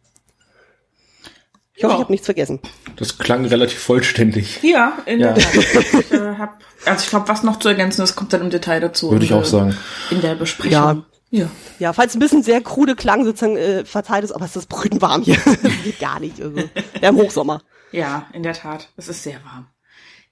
Ich 1.80 1.84
hoffe, 1.84 1.92
ja. 1.92 1.98
ich 1.98 2.02
habe 2.02 2.12
nichts 2.12 2.26
vergessen. 2.26 2.60
Das 2.96 3.16
klang 3.16 3.46
relativ 3.46 3.78
vollständig. 3.78 4.62
Ja, 4.62 4.98
in 5.06 5.18
ja. 5.20 5.32
der 5.32 5.42
Tat. 5.42 5.54
Ich, 5.54 6.12
äh, 6.12 6.34
hab, 6.36 6.58
also 6.84 7.04
ich 7.04 7.08
glaube, 7.08 7.26
was 7.28 7.42
noch 7.42 7.58
zu 7.58 7.68
ergänzen 7.68 8.02
ist, 8.02 8.16
kommt 8.16 8.34
dann 8.34 8.42
im 8.42 8.50
Detail 8.50 8.80
dazu. 8.80 9.10
Würde 9.10 9.24
ich 9.24 9.32
auch 9.32 9.46
sagen. 9.46 9.74
In 10.10 10.20
der 10.20 10.34
Besprechung. 10.34 10.72
Ja. 10.72 11.02
Ja. 11.30 11.48
ja, 11.78 11.92
falls 11.92 12.14
ein 12.14 12.18
bisschen 12.18 12.42
sehr 12.42 12.60
krude 12.60 12.96
Klang 12.96 13.24
sozusagen 13.24 13.56
äh, 13.56 13.84
verzeiht 13.84 14.24
ist, 14.24 14.32
aber 14.32 14.44
es 14.44 14.56
ist 14.56 14.68
brütend 14.68 15.00
warm 15.00 15.22
hier. 15.22 15.36
das 15.44 15.72
geht 15.84 16.00
gar 16.00 16.18
nicht. 16.18 16.40
Also. 16.40 16.56
Wir 16.56 17.08
haben 17.08 17.16
Hochsommer. 17.16 17.62
Ja, 17.92 18.26
in 18.32 18.42
der 18.42 18.54
Tat. 18.54 18.88
Es 18.96 19.08
ist 19.08 19.22
sehr 19.22 19.44
warm. 19.44 19.68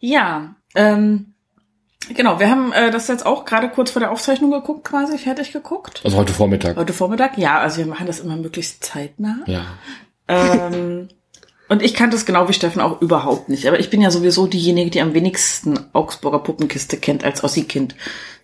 Ja, 0.01 0.57
ähm, 0.75 1.35
genau, 2.15 2.41
wir 2.41 2.51
haben 2.51 2.73
äh, 2.73 2.91
das 2.91 3.09
jetzt 3.09 3.27
auch 3.27 3.45
gerade 3.45 3.69
kurz 3.69 3.93
vor 3.93 4.01
der 4.01 4.11
Aufzeichnung 4.11 4.51
geguckt, 4.51 4.85
quasi 4.85 5.19
fertig 5.19 5.53
geguckt. 5.53 6.01
Also 6.05 6.17
heute 6.17 6.33
Vormittag. 6.33 6.77
Heute 6.77 6.93
Vormittag, 6.93 7.39
ja, 7.39 7.59
also 7.59 7.79
wir 7.79 7.87
machen 7.87 8.07
das 8.07 8.21
immer 8.21 8.37
möglichst 8.37 8.85
zeitnah. 8.85 9.39
Ja. 9.47 9.67
Ähm, 10.29 11.09
Und 11.69 11.83
ich 11.83 11.95
kannte 11.95 12.17
es 12.17 12.25
genau 12.25 12.49
wie 12.49 12.55
Steffen 12.55 12.81
auch 12.81 13.01
überhaupt 13.03 13.49
nicht. 13.49 13.67
Aber 13.67 13.79
ich 13.79 13.91
bin 13.91 14.01
ja 14.01 14.11
sowieso 14.11 14.47
diejenige, 14.47 14.91
die 14.91 15.01
am 15.01 15.15
wenigsten 15.15 15.79
Augsburger 15.93 16.39
Puppenkiste 16.39 16.97
kennt 16.97 17.25
als 17.25 17.45
Ossi-Kind. 17.45 17.95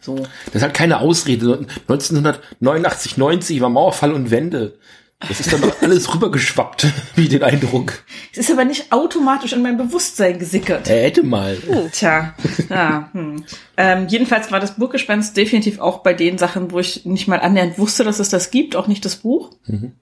So. 0.01 0.27
Das 0.53 0.63
hat 0.63 0.75
keine 0.75 1.01
Ausrede. 1.01 1.67
1989, 1.89 3.17
90 3.17 3.61
war 3.61 3.71
Mauerfall 3.71 4.13
und 4.13 4.31
Wende. 4.31 4.79
Das 5.27 5.41
ist 5.41 5.53
dann 5.53 5.63
doch 5.63 5.75
alles 5.81 6.13
rübergeschwappt, 6.13 6.87
wie 7.15 7.29
den 7.29 7.43
Eindruck. 7.43 8.05
Es 8.33 8.39
ist 8.39 8.51
aber 8.51 8.67
nicht 8.67 8.93
automatisch 8.93 9.55
in 9.55 9.63
mein 9.63 9.79
Bewusstsein 9.79 10.39
gesickert. 10.39 10.89
Er 10.89 11.05
hätte 11.05 11.23
mal. 11.23 11.57
Oh. 11.69 11.89
Tja, 11.91 12.35
ja, 12.69 13.09
hm. 13.13 13.45
ähm, 13.79 14.07
jedenfalls 14.09 14.53
war 14.53 14.61
das 14.61 14.77
Burggespenst 14.77 15.35
definitiv 15.37 15.81
auch 15.81 16.03
bei 16.03 16.13
den 16.13 16.37
Sachen, 16.37 16.73
wo 16.73 16.79
ich 16.79 17.07
nicht 17.07 17.27
mal 17.27 17.41
annähernd 17.41 17.79
wusste, 17.79 18.05
dass 18.05 18.19
es 18.19 18.29
das 18.29 18.51
gibt, 18.51 18.77
auch 18.77 18.87
nicht 18.87 19.05
das 19.05 19.17
Buch. 19.17 19.53
Mhm 19.67 19.93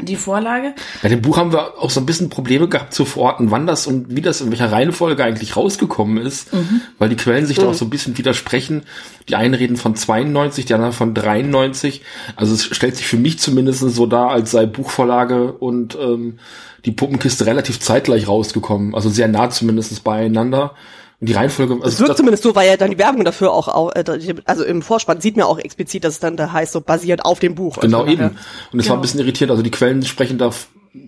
die 0.00 0.16
Vorlage. 0.16 0.74
Bei 1.02 1.08
dem 1.08 1.22
Buch 1.22 1.36
haben 1.36 1.52
wir 1.52 1.78
auch 1.78 1.90
so 1.90 2.00
ein 2.00 2.06
bisschen 2.06 2.30
Probleme 2.30 2.68
gehabt 2.68 2.94
zu 2.94 3.04
verorten, 3.04 3.50
wann 3.50 3.66
das 3.66 3.86
und 3.86 4.14
wie 4.14 4.22
das 4.22 4.40
in 4.40 4.50
welcher 4.50 4.70
Reihenfolge 4.70 5.24
eigentlich 5.24 5.56
rausgekommen 5.56 6.18
ist, 6.18 6.52
mhm. 6.52 6.82
weil 6.98 7.08
die 7.08 7.16
Quellen 7.16 7.46
sich 7.46 7.58
mhm. 7.58 7.62
da 7.62 7.68
auch 7.68 7.74
so 7.74 7.84
ein 7.84 7.90
bisschen 7.90 8.16
widersprechen. 8.16 8.82
Die 9.28 9.36
einen 9.36 9.54
reden 9.54 9.76
von 9.76 9.96
92, 9.96 10.66
die 10.66 10.74
anderen 10.74 10.92
von 10.92 11.14
93. 11.14 12.02
Also 12.36 12.54
es 12.54 12.64
stellt 12.64 12.96
sich 12.96 13.06
für 13.06 13.16
mich 13.16 13.38
zumindest 13.38 13.80
so 13.80 14.06
dar, 14.06 14.30
als 14.30 14.52
sei 14.52 14.66
Buchvorlage 14.66 15.52
und 15.52 15.96
ähm, 16.00 16.38
die 16.84 16.92
Puppenkiste 16.92 17.46
relativ 17.46 17.80
zeitgleich 17.80 18.28
rausgekommen. 18.28 18.94
Also 18.94 19.10
sehr 19.10 19.28
nah 19.28 19.50
zumindest 19.50 20.04
beieinander. 20.04 20.74
Und 21.20 21.28
die 21.28 21.32
Reihenfolge. 21.32 21.74
Also 21.74 21.88
es 21.88 22.00
wirkt 22.00 22.16
zumindest 22.16 22.44
so, 22.44 22.54
weil 22.54 22.68
ja 22.68 22.76
dann 22.76 22.90
die 22.90 22.98
Werbung 22.98 23.24
dafür 23.24 23.52
auch, 23.52 23.94
äh, 23.94 24.04
also 24.44 24.64
im 24.64 24.82
Vorspann 24.82 25.20
sieht 25.20 25.36
man 25.36 25.46
auch 25.46 25.58
explizit, 25.58 26.04
dass 26.04 26.14
es 26.14 26.20
dann 26.20 26.36
da 26.36 26.52
heißt, 26.52 26.72
so 26.72 26.80
basiert 26.80 27.24
auf 27.24 27.40
dem 27.40 27.56
Buch. 27.56 27.78
Genau, 27.78 28.02
also, 28.02 28.12
eben. 28.12 28.24
Und 28.24 28.78
es 28.78 28.84
genau. 28.84 28.90
war 28.90 28.98
ein 28.98 29.02
bisschen 29.02 29.20
irritiert. 29.20 29.50
Also 29.50 29.62
die 29.62 29.70
Quellen 29.70 30.04
sprechen 30.04 30.38
da 30.38 30.52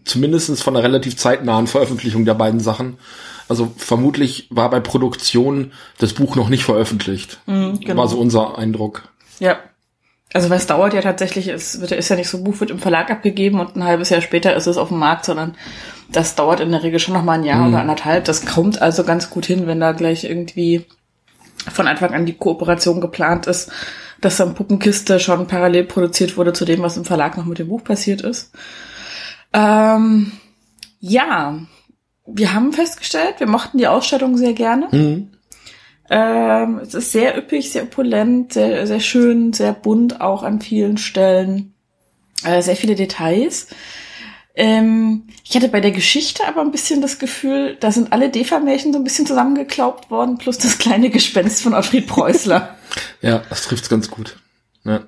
zumindestens 0.04 0.62
von 0.62 0.76
einer 0.76 0.84
relativ 0.84 1.16
zeitnahen 1.16 1.66
Veröffentlichung 1.66 2.24
der 2.24 2.34
beiden 2.34 2.60
Sachen. 2.60 2.98
Also 3.48 3.72
vermutlich 3.76 4.46
war 4.50 4.70
bei 4.70 4.80
Produktion 4.80 5.72
das 5.98 6.12
Buch 6.12 6.36
noch 6.36 6.48
nicht 6.48 6.64
veröffentlicht. 6.64 7.40
Mhm, 7.46 7.80
genau. 7.80 8.02
War 8.02 8.08
so 8.08 8.18
unser 8.18 8.58
Eindruck. 8.58 9.08
Ja. 9.38 9.58
Also 10.32 10.50
weil 10.50 10.58
es 10.58 10.66
dauert 10.66 10.94
ja 10.94 11.02
tatsächlich, 11.02 11.48
es 11.48 11.80
wird, 11.80 11.90
ist 11.90 12.08
ja 12.08 12.14
nicht 12.14 12.28
so, 12.28 12.44
Buch 12.44 12.60
wird 12.60 12.70
im 12.70 12.78
Verlag 12.78 13.10
abgegeben 13.10 13.58
und 13.58 13.74
ein 13.74 13.82
halbes 13.82 14.10
Jahr 14.10 14.20
später 14.20 14.54
ist 14.54 14.68
es 14.68 14.76
auf 14.76 14.88
dem 14.88 14.98
Markt, 14.98 15.24
sondern 15.24 15.56
das 16.12 16.34
dauert 16.34 16.60
in 16.60 16.70
der 16.70 16.82
Regel 16.82 16.98
schon 16.98 17.14
noch 17.14 17.24
mal 17.24 17.38
ein 17.38 17.44
Jahr 17.44 17.60
mhm. 17.60 17.68
oder 17.68 17.80
anderthalb. 17.80 18.24
Das 18.24 18.44
kommt 18.46 18.82
also 18.82 19.04
ganz 19.04 19.30
gut 19.30 19.46
hin, 19.46 19.66
wenn 19.66 19.80
da 19.80 19.92
gleich 19.92 20.24
irgendwie 20.24 20.86
von 21.70 21.86
Anfang 21.86 22.14
an 22.14 22.26
die 22.26 22.36
Kooperation 22.36 23.00
geplant 23.00 23.46
ist, 23.46 23.70
dass 24.20 24.36
dann 24.36 24.54
Puppenkiste 24.54 25.20
schon 25.20 25.46
parallel 25.46 25.84
produziert 25.84 26.36
wurde 26.36 26.52
zu 26.52 26.64
dem, 26.64 26.82
was 26.82 26.96
im 26.96 27.04
Verlag 27.04 27.36
noch 27.36 27.44
mit 27.44 27.58
dem 27.58 27.68
Buch 27.68 27.84
passiert 27.84 28.22
ist. 28.22 28.52
Ähm, 29.52 30.32
ja, 31.00 31.58
wir 32.26 32.54
haben 32.54 32.72
festgestellt, 32.72 33.36
wir 33.38 33.48
mochten 33.48 33.78
die 33.78 33.88
Ausstattung 33.88 34.36
sehr 34.36 34.52
gerne. 34.52 34.88
Mhm. 34.90 35.30
Ähm, 36.10 36.80
es 36.82 36.94
ist 36.94 37.12
sehr 37.12 37.38
üppig, 37.38 37.70
sehr 37.70 37.84
opulent, 37.84 38.52
sehr, 38.52 38.86
sehr 38.86 39.00
schön, 39.00 39.52
sehr 39.52 39.72
bunt 39.72 40.20
auch 40.20 40.42
an 40.42 40.60
vielen 40.60 40.98
Stellen. 40.98 41.74
Äh, 42.44 42.62
sehr 42.62 42.76
viele 42.76 42.94
Details. 42.94 43.68
Ähm, 44.54 45.28
ich 45.44 45.54
hatte 45.54 45.68
bei 45.68 45.80
der 45.80 45.92
Geschichte 45.92 46.46
aber 46.46 46.60
ein 46.60 46.72
bisschen 46.72 47.00
das 47.00 47.18
Gefühl, 47.18 47.76
da 47.78 47.92
sind 47.92 48.12
alle 48.12 48.30
Defa-Märchen 48.30 48.92
so 48.92 48.98
ein 48.98 49.04
bisschen 49.04 49.26
zusammengeklaubt 49.26 50.10
worden, 50.10 50.38
plus 50.38 50.58
das 50.58 50.78
kleine 50.78 51.10
Gespenst 51.10 51.62
von 51.62 51.74
Alfred 51.74 52.06
Preußler. 52.06 52.76
ja, 53.22 53.42
das 53.48 53.62
trifft's 53.62 53.88
ganz 53.88 54.10
gut. 54.10 54.36
Ja. 54.84 55.04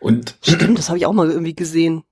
Und 0.00 0.36
Stimmt, 0.42 0.78
das 0.78 0.88
habe 0.88 0.98
ich 0.98 1.06
auch 1.06 1.12
mal 1.12 1.30
irgendwie 1.30 1.54
gesehen. 1.54 2.02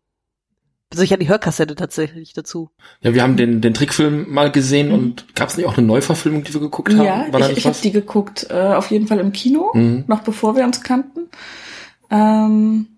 Also 0.93 1.03
ich 1.03 1.11
hatte 1.11 1.21
die 1.21 1.29
Hörkassette 1.29 1.75
tatsächlich 1.75 2.35
dazu. 2.35 2.71
Ja, 3.01 3.15
wir 3.15 3.23
haben 3.23 3.37
den, 3.37 3.61
den 3.61 3.75
Trickfilm 3.75 4.33
mal 4.33 4.53
gesehen 4.53 4.89
mhm. 4.89 4.95
und 4.95 5.35
gab 5.35 5.49
es 5.49 5.57
nicht 5.57 5.67
auch 5.67 5.77
eine 5.77 5.87
Neuverfilmung, 5.87 6.45
die 6.45 6.55
wir 6.55 6.61
geguckt 6.61 6.95
haben? 6.95 7.05
Ja, 7.05 7.27
War 7.33 7.51
ich, 7.51 7.59
ich 7.59 7.67
habe 7.67 7.77
die 7.83 7.91
geguckt, 7.91 8.47
äh, 8.49 8.55
auf 8.55 8.91
jeden 8.93 9.09
Fall 9.09 9.19
im 9.19 9.33
Kino, 9.33 9.73
mhm. 9.75 10.05
noch 10.07 10.21
bevor 10.21 10.55
wir 10.55 10.63
uns 10.63 10.83
kannten. 10.83 11.29
Ähm, 12.11 12.94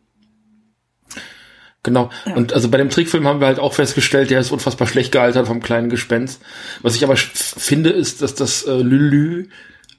Genau. 1.87 2.11
Ja. 2.26 2.35
Und 2.35 2.52
also 2.52 2.69
bei 2.69 2.78
dem 2.78 2.90
Trickfilm 2.90 3.28
haben 3.28 3.38
wir 3.38 3.47
halt 3.47 3.61
auch 3.61 3.73
festgestellt, 3.73 4.31
der 4.31 4.40
ist 4.40 4.50
unfassbar 4.50 4.88
schlecht 4.88 5.12
gealtert 5.12 5.47
vom 5.47 5.62
kleinen 5.62 5.88
Gespenst. 5.88 6.43
Was 6.83 6.97
ich 6.97 7.05
aber 7.05 7.16
finde, 7.16 7.90
ist, 7.90 8.23
dass 8.23 8.35
das 8.35 8.64
äh, 8.64 8.73
Lülü 8.73 9.49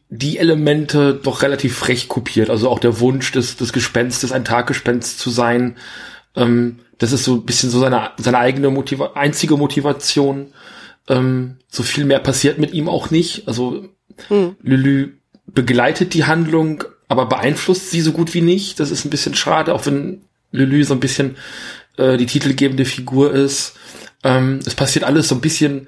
die 0.09 0.37
Elemente 0.37 1.17
doch 1.21 1.41
relativ 1.41 1.77
frech 1.77 2.09
kopiert. 2.09 2.49
Also 2.49 2.69
auch 2.69 2.79
der 2.79 2.99
Wunsch 2.99 3.31
des, 3.31 3.55
des 3.55 3.71
Gespenstes, 3.71 4.33
ein 4.33 4.43
Taggespenst 4.43 5.17
zu 5.19 5.29
sein. 5.29 5.77
Ähm, 6.35 6.79
das 6.97 7.13
ist 7.13 7.23
so 7.23 7.35
ein 7.35 7.45
bisschen 7.45 7.69
so 7.69 7.79
seine, 7.79 8.11
seine 8.17 8.39
eigene 8.39 8.69
Motiva 8.69 9.13
einzige 9.15 9.55
Motivation. 9.55 10.47
Ähm, 11.07 11.55
so 11.69 11.83
viel 11.83 12.03
mehr 12.03 12.19
passiert 12.19 12.57
mit 12.57 12.73
ihm 12.73 12.89
auch 12.89 13.11
nicht. 13.11 13.47
Also 13.47 13.87
hm. 14.27 14.57
Lülü 14.61 15.13
begleitet 15.45 16.13
die 16.13 16.25
Handlung, 16.25 16.83
aber 17.07 17.27
beeinflusst 17.27 17.91
sie 17.91 18.01
so 18.01 18.11
gut 18.11 18.33
wie 18.33 18.41
nicht. 18.41 18.81
Das 18.81 18.91
ist 18.91 19.05
ein 19.05 19.09
bisschen 19.09 19.35
schade, 19.35 19.73
auch 19.73 19.85
wenn 19.85 20.23
Lülü 20.51 20.83
so 20.83 20.93
ein 20.93 20.99
bisschen 20.99 21.35
äh, 21.97 22.17
die 22.17 22.25
titelgebende 22.25 22.85
Figur 22.85 23.33
ist. 23.33 23.75
Ähm, 24.23 24.59
es 24.65 24.75
passiert 24.75 25.05
alles 25.05 25.27
so 25.27 25.35
ein 25.35 25.41
bisschen, 25.41 25.87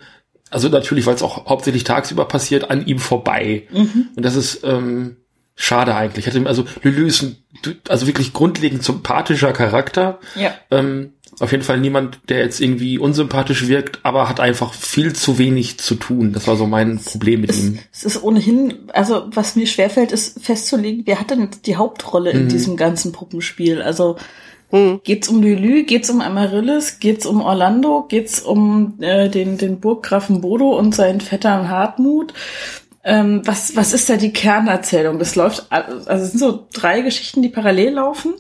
also 0.49 0.69
natürlich, 0.69 1.05
weil 1.05 1.15
es 1.15 1.23
auch 1.23 1.47
hauptsächlich 1.47 1.83
tagsüber 1.83 2.25
passiert, 2.25 2.69
an 2.69 2.85
ihm 2.85 2.99
vorbei. 2.99 3.67
Mhm. 3.71 4.09
Und 4.15 4.25
das 4.25 4.35
ist 4.35 4.63
ähm, 4.63 5.17
schade 5.55 5.95
eigentlich. 5.95 6.27
Also 6.47 6.65
Lülü 6.81 7.07
ist 7.07 7.23
ein 7.23 7.37
also 7.87 8.07
wirklich 8.07 8.33
grundlegend 8.33 8.83
sympathischer 8.83 9.51
Charakter. 9.51 10.19
Ja. 10.35 10.53
Ähm, 10.71 11.13
auf 11.39 11.51
jeden 11.51 11.63
Fall 11.63 11.79
niemand, 11.79 12.19
der 12.27 12.39
jetzt 12.39 12.59
irgendwie 12.59 12.97
unsympathisch 12.97 13.67
wirkt, 13.67 13.99
aber 14.03 14.27
hat 14.27 14.39
einfach 14.39 14.73
viel 14.73 15.13
zu 15.13 15.37
wenig 15.37 15.77
zu 15.79 15.95
tun. 15.95 16.33
Das 16.33 16.47
war 16.47 16.57
so 16.57 16.65
mein 16.65 16.99
Problem 16.99 17.41
mit 17.41 17.51
es, 17.51 17.59
ihm. 17.59 17.79
Es 17.93 18.03
ist 18.03 18.23
ohnehin, 18.23 18.89
also 18.93 19.27
was 19.33 19.55
mir 19.55 19.67
schwerfällt, 19.67 20.11
ist 20.11 20.41
festzulegen, 20.43 21.03
wer 21.05 21.19
hat 21.19 21.29
denn 21.29 21.49
die 21.65 21.77
Hauptrolle 21.77 22.31
in 22.31 22.45
mhm. 22.45 22.49
diesem 22.49 22.77
ganzen 22.77 23.11
Puppenspiel? 23.11 23.81
Also 23.81 24.17
hm. 24.71 25.01
Geht's 25.03 25.27
um 25.29 25.41
Lülü? 25.41 25.83
Geht's 25.83 26.09
um 26.09 26.21
Amaryllis? 26.21 26.99
Geht's 26.99 27.25
um 27.25 27.41
Orlando? 27.41 28.05
Geht's 28.07 28.39
um 28.39 28.95
äh, 29.01 29.29
den, 29.29 29.57
den 29.57 29.79
Burggrafen 29.79 30.41
Bodo 30.41 30.77
und 30.77 30.93
seinen 30.93 31.21
Vettern 31.21 31.69
Hartmut? 31.69 32.33
Ähm, 33.03 33.41
was, 33.45 33.75
was 33.75 33.93
ist 33.93 34.09
da 34.09 34.17
die 34.17 34.33
Kernerzählung? 34.33 35.19
Das 35.19 35.35
läuft, 35.35 35.71
also 35.71 36.07
es 36.07 36.31
sind 36.31 36.39
so 36.39 36.67
drei 36.73 37.01
Geschichten, 37.01 37.41
die 37.41 37.49
parallel 37.49 37.93
laufen 37.93 38.35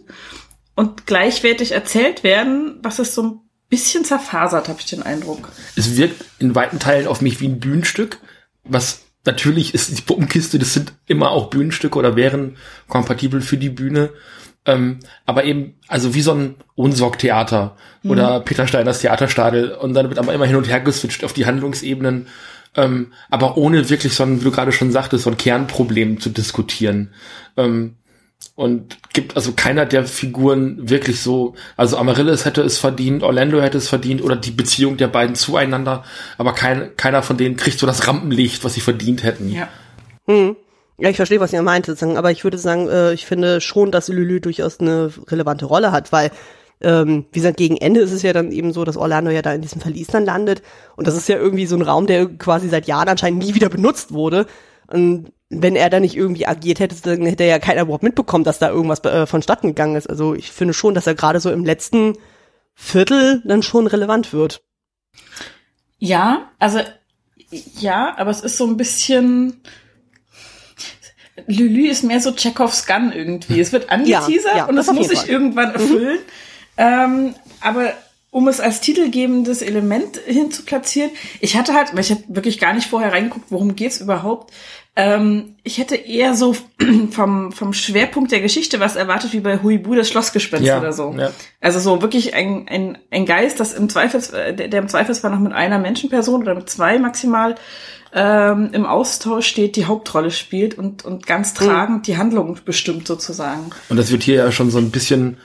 und 0.75 1.07
gleichwertig 1.07 1.71
erzählt 1.71 2.23
werden, 2.23 2.77
was 2.83 2.99
es 2.99 3.15
so 3.15 3.23
ein 3.23 3.39
bisschen 3.69 4.05
zerfasert, 4.05 4.67
habe 4.67 4.79
ich 4.79 4.85
den 4.85 5.03
Eindruck. 5.03 5.49
Es 5.75 5.95
wirkt 5.95 6.25
in 6.39 6.55
weiten 6.55 6.79
Teilen 6.79 7.07
auf 7.07 7.21
mich 7.21 7.39
wie 7.39 7.47
ein 7.47 7.59
Bühnenstück, 7.59 8.19
was 8.63 9.01
natürlich 9.25 9.73
ist 9.73 9.97
die 9.97 10.01
Puppenkiste, 10.01 10.59
das 10.59 10.73
sind 10.73 10.93
immer 11.07 11.31
auch 11.31 11.49
Bühnenstücke 11.49 11.97
oder 11.97 12.15
wären 12.15 12.57
kompatibel 12.87 13.41
für 13.41 13.57
die 13.57 13.69
Bühne. 13.69 14.09
Ähm, 14.65 14.99
aber 15.25 15.45
eben, 15.45 15.75
also 15.87 16.13
wie 16.13 16.21
so 16.21 16.33
ein 16.33 16.55
Unsorg-Theater 16.75 17.75
mhm. 18.03 18.11
oder 18.11 18.39
Peter 18.41 18.67
Steiners 18.67 18.99
Theaterstadel 18.99 19.71
und 19.71 19.93
dann 19.93 20.09
wird 20.09 20.19
aber 20.19 20.33
immer 20.33 20.45
hin 20.45 20.57
und 20.57 20.67
her 20.67 20.81
geswitcht 20.81 21.23
auf 21.23 21.33
die 21.33 21.45
Handlungsebenen, 21.45 22.27
ähm, 22.75 23.13
aber 23.29 23.57
ohne 23.57 23.89
wirklich 23.89 24.13
so 24.13 24.23
ein, 24.23 24.41
wie 24.41 24.43
du 24.43 24.51
gerade 24.51 24.71
schon 24.71 24.91
sagtest, 24.91 25.23
so 25.23 25.29
ein 25.29 25.37
Kernproblem 25.37 26.19
zu 26.19 26.29
diskutieren. 26.29 27.13
Ähm, 27.57 27.95
und 28.55 28.97
gibt 29.13 29.37
also 29.37 29.53
keiner 29.53 29.85
der 29.85 30.05
Figuren 30.05 30.89
wirklich 30.89 31.21
so, 31.21 31.55
also 31.77 31.97
Amaryllis 31.97 32.43
hätte 32.43 32.61
es 32.61 32.77
verdient, 32.77 33.23
Orlando 33.23 33.61
hätte 33.61 33.77
es 33.77 33.87
verdient 33.87 34.21
oder 34.21 34.35
die 34.35 34.51
Beziehung 34.51 34.97
der 34.97 35.07
beiden 35.07 35.35
zueinander, 35.35 36.03
aber 36.37 36.53
kein, 36.53 36.95
keiner 36.97 37.23
von 37.23 37.37
denen 37.37 37.55
kriegt 37.55 37.79
so 37.79 37.87
das 37.87 38.07
Rampenlicht, 38.07 38.63
was 38.65 38.73
sie 38.73 38.81
verdient 38.81 39.23
hätten. 39.23 39.49
Ja. 39.49 39.69
Hm. 40.27 40.57
Ja, 40.99 41.09
ich 41.09 41.15
verstehe, 41.15 41.39
was 41.39 41.53
ihr 41.53 41.61
meint, 41.61 41.89
aber 42.01 42.31
ich 42.31 42.43
würde 42.43 42.57
sagen, 42.57 42.89
äh, 42.89 43.13
ich 43.13 43.25
finde 43.25 43.61
schon, 43.61 43.91
dass 43.91 44.09
Lülü 44.09 44.41
durchaus 44.41 44.79
eine 44.79 45.11
relevante 45.27 45.65
Rolle 45.65 45.91
hat, 45.91 46.11
weil, 46.11 46.31
ähm, 46.81 47.25
wie 47.31 47.39
gesagt, 47.39 47.57
gegen 47.57 47.77
Ende 47.77 48.01
ist 48.01 48.11
es 48.11 48.21
ja 48.21 48.33
dann 48.33 48.51
eben 48.51 48.73
so, 48.73 48.83
dass 48.83 48.97
Orlando 48.97 49.31
ja 49.31 49.41
da 49.41 49.53
in 49.53 49.61
diesem 49.61 49.81
Verlies 49.81 50.07
dann 50.07 50.25
landet 50.25 50.61
und 50.97 51.07
das 51.07 51.15
ist 51.15 51.29
ja 51.29 51.37
irgendwie 51.37 51.65
so 51.65 51.75
ein 51.75 51.81
Raum, 51.81 52.05
der 52.05 52.27
quasi 52.27 52.67
seit 52.67 52.87
Jahren 52.87 53.09
anscheinend 53.09 53.43
nie 53.43 53.55
wieder 53.55 53.69
benutzt 53.69 54.13
wurde 54.13 54.45
und 54.87 55.31
wenn 55.49 55.75
er 55.75 55.89
da 55.89 55.99
nicht 55.99 56.15
irgendwie 56.15 56.45
agiert 56.45 56.79
hätte, 56.79 56.95
dann 57.01 57.25
hätte 57.25 57.43
ja 57.43 57.59
keiner 57.59 57.81
überhaupt 57.81 58.03
mitbekommen, 58.03 58.43
dass 58.43 58.59
da 58.59 58.69
irgendwas 58.69 59.03
äh, 59.03 59.25
vonstatten 59.25 59.67
gegangen 59.67 59.95
ist. 59.95 60.09
Also 60.09 60.35
ich 60.35 60.51
finde 60.51 60.73
schon, 60.73 60.93
dass 60.93 61.07
er 61.07 61.15
gerade 61.15 61.39
so 61.39 61.51
im 61.51 61.65
letzten 61.65 62.17
Viertel 62.75 63.41
dann 63.45 63.63
schon 63.63 63.87
relevant 63.87 64.31
wird. 64.31 64.61
Ja, 65.97 66.51
also 66.59 66.79
ja, 67.51 68.15
aber 68.17 68.29
es 68.29 68.41
ist 68.41 68.57
so 68.57 68.67
ein 68.67 68.77
bisschen, 68.77 69.61
Lülü 71.47 71.87
ist 71.87 72.03
mehr 72.03 72.19
so 72.19 72.31
Chekhovs 72.31 72.85
Gun 72.85 73.11
irgendwie. 73.11 73.59
Es 73.59 73.71
wird 73.71 73.89
angeteasert 73.89 74.45
ja, 74.45 74.57
ja, 74.57 74.65
und 74.65 74.75
das, 74.75 74.87
das 74.87 74.95
muss 74.95 75.09
sich 75.09 75.29
irgendwann 75.29 75.69
mhm. 75.69 75.75
erfüllen. 75.75 76.17
Mhm. 76.17 76.23
Ähm, 76.77 77.35
aber 77.61 77.93
um 78.31 78.47
es 78.47 78.59
als 78.59 78.79
titelgebendes 78.79 79.61
Element 79.61 80.17
hinzuplatzieren, 80.17 81.11
ich 81.39 81.57
hatte 81.57 81.73
halt, 81.73 81.93
weil 81.93 82.01
ich 82.01 82.11
habe 82.11 82.23
wirklich 82.27 82.59
gar 82.59 82.73
nicht 82.73 82.87
vorher 82.87 83.11
reingeguckt, 83.11 83.47
worum 83.49 83.75
geht's 83.75 83.99
überhaupt. 83.99 84.53
Ähm, 84.95 85.55
ich 85.63 85.77
hätte 85.77 85.95
eher 85.95 86.35
so 86.35 86.55
vom, 87.11 87.51
vom 87.51 87.73
Schwerpunkt 87.73 88.31
der 88.31 88.41
Geschichte 88.41 88.79
was 88.79 88.95
erwartet, 88.95 89.33
wie 89.33 89.39
bei 89.39 89.63
Huibu, 89.63 89.95
das 89.95 90.09
Schlossgespenst 90.09 90.67
ja, 90.67 90.79
oder 90.79 90.93
so. 90.93 91.15
Ja. 91.17 91.31
Also 91.59 91.79
so 91.79 92.01
wirklich 92.01 92.35
ein, 92.35 92.67
ein, 92.67 92.97
ein 93.09 93.25
Geist, 93.25 93.59
das 93.59 93.73
im 93.73 93.89
Zweifels, 93.89 94.31
der, 94.31 94.53
der 94.53 94.79
im 94.79 94.89
Zweifelsfall 94.89 95.31
noch 95.31 95.39
mit 95.39 95.53
einer 95.53 95.79
Menschenperson 95.79 96.41
oder 96.41 96.53
mit 96.53 96.69
zwei 96.69 96.99
maximal 96.99 97.55
ähm, 98.13 98.69
im 98.73 98.85
Austausch 98.85 99.47
steht, 99.47 99.75
die 99.75 99.85
Hauptrolle 99.85 100.31
spielt 100.31 100.77
und, 100.77 101.05
und 101.05 101.27
ganz 101.27 101.57
hm. 101.59 101.67
tragend 101.67 101.97
mhm. 101.97 102.03
die 102.03 102.17
Handlung 102.17 102.57
bestimmt 102.65 103.07
sozusagen. 103.07 103.69
Und 103.89 103.97
das 103.97 104.11
wird 104.11 104.23
hier 104.23 104.35
ja 104.35 104.51
schon 104.51 104.71
so 104.71 104.77
ein 104.77 104.91
bisschen 104.91 105.37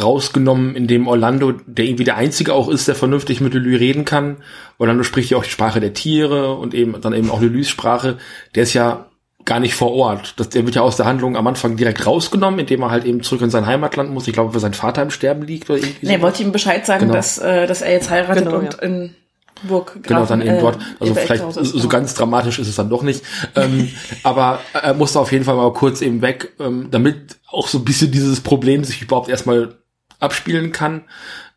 rausgenommen, 0.00 0.74
in 0.74 0.86
dem 0.86 1.06
Orlando, 1.06 1.52
der 1.52 1.84
irgendwie 1.84 2.04
der 2.04 2.16
Einzige 2.16 2.54
auch 2.54 2.68
ist, 2.68 2.88
der 2.88 2.94
vernünftig 2.94 3.40
mit 3.40 3.52
Lelü 3.52 3.76
reden 3.76 4.04
kann. 4.04 4.38
Orlando 4.78 5.02
spricht 5.02 5.30
ja 5.30 5.36
auch 5.36 5.44
die 5.44 5.50
Sprache 5.50 5.80
der 5.80 5.92
Tiere 5.92 6.54
und 6.54 6.72
eben 6.72 6.98
dann 7.00 7.12
eben 7.12 7.30
auch 7.30 7.42
Lelys 7.42 7.68
Sprache. 7.68 8.16
Der 8.54 8.62
ist 8.62 8.72
ja 8.72 9.06
gar 9.44 9.60
nicht 9.60 9.74
vor 9.74 9.92
Ort. 9.92 10.34
Das, 10.38 10.48
der 10.48 10.64
wird 10.64 10.76
ja 10.76 10.82
aus 10.82 10.96
der 10.96 11.06
Handlung 11.06 11.36
am 11.36 11.46
Anfang 11.46 11.76
direkt 11.76 12.06
rausgenommen, 12.06 12.60
indem 12.60 12.82
er 12.82 12.90
halt 12.90 13.04
eben 13.04 13.22
zurück 13.22 13.42
in 13.42 13.50
sein 13.50 13.66
Heimatland 13.66 14.10
muss. 14.10 14.26
Ich 14.28 14.32
glaube, 14.32 14.54
weil 14.54 14.60
sein 14.60 14.74
Vater 14.74 15.02
im 15.02 15.10
Sterben 15.10 15.42
liegt 15.42 15.68
oder 15.68 15.80
irgendwie. 15.80 16.06
Nee, 16.06 16.16
so. 16.16 16.22
wollte 16.22 16.42
ihm 16.42 16.52
Bescheid 16.52 16.86
sagen, 16.86 17.02
genau. 17.02 17.14
dass, 17.14 17.38
äh, 17.38 17.66
dass 17.66 17.82
er 17.82 17.92
jetzt 17.92 18.08
heiratet 18.08 18.44
genau, 18.44 18.58
und 18.58 18.74
ja. 18.74 18.82
in 18.82 19.14
Burg 19.62 19.98
Genau, 20.02 20.26
dann 20.26 20.42
eben 20.42 20.58
dort. 20.58 20.78
Also 21.00 21.14
vielleicht 21.14 21.44
so 21.52 21.88
ganz 21.88 22.14
dramatisch 22.14 22.58
ist 22.58 22.68
es 22.68 22.76
dann 22.76 22.90
doch 22.90 23.02
nicht. 23.02 23.22
ähm, 23.56 23.88
aber 24.22 24.60
er 24.72 24.94
musste 24.94 25.20
auf 25.20 25.32
jeden 25.32 25.44
Fall 25.44 25.56
mal 25.56 25.72
kurz 25.72 26.00
eben 26.00 26.22
weg, 26.22 26.52
ähm, 26.60 26.88
damit 26.90 27.36
auch 27.48 27.68
so 27.68 27.78
ein 27.78 27.84
bisschen 27.84 28.10
dieses 28.10 28.40
Problem 28.40 28.84
sich 28.84 29.02
überhaupt 29.02 29.28
erstmal 29.28 29.76
abspielen 30.20 30.72
kann. 30.72 31.02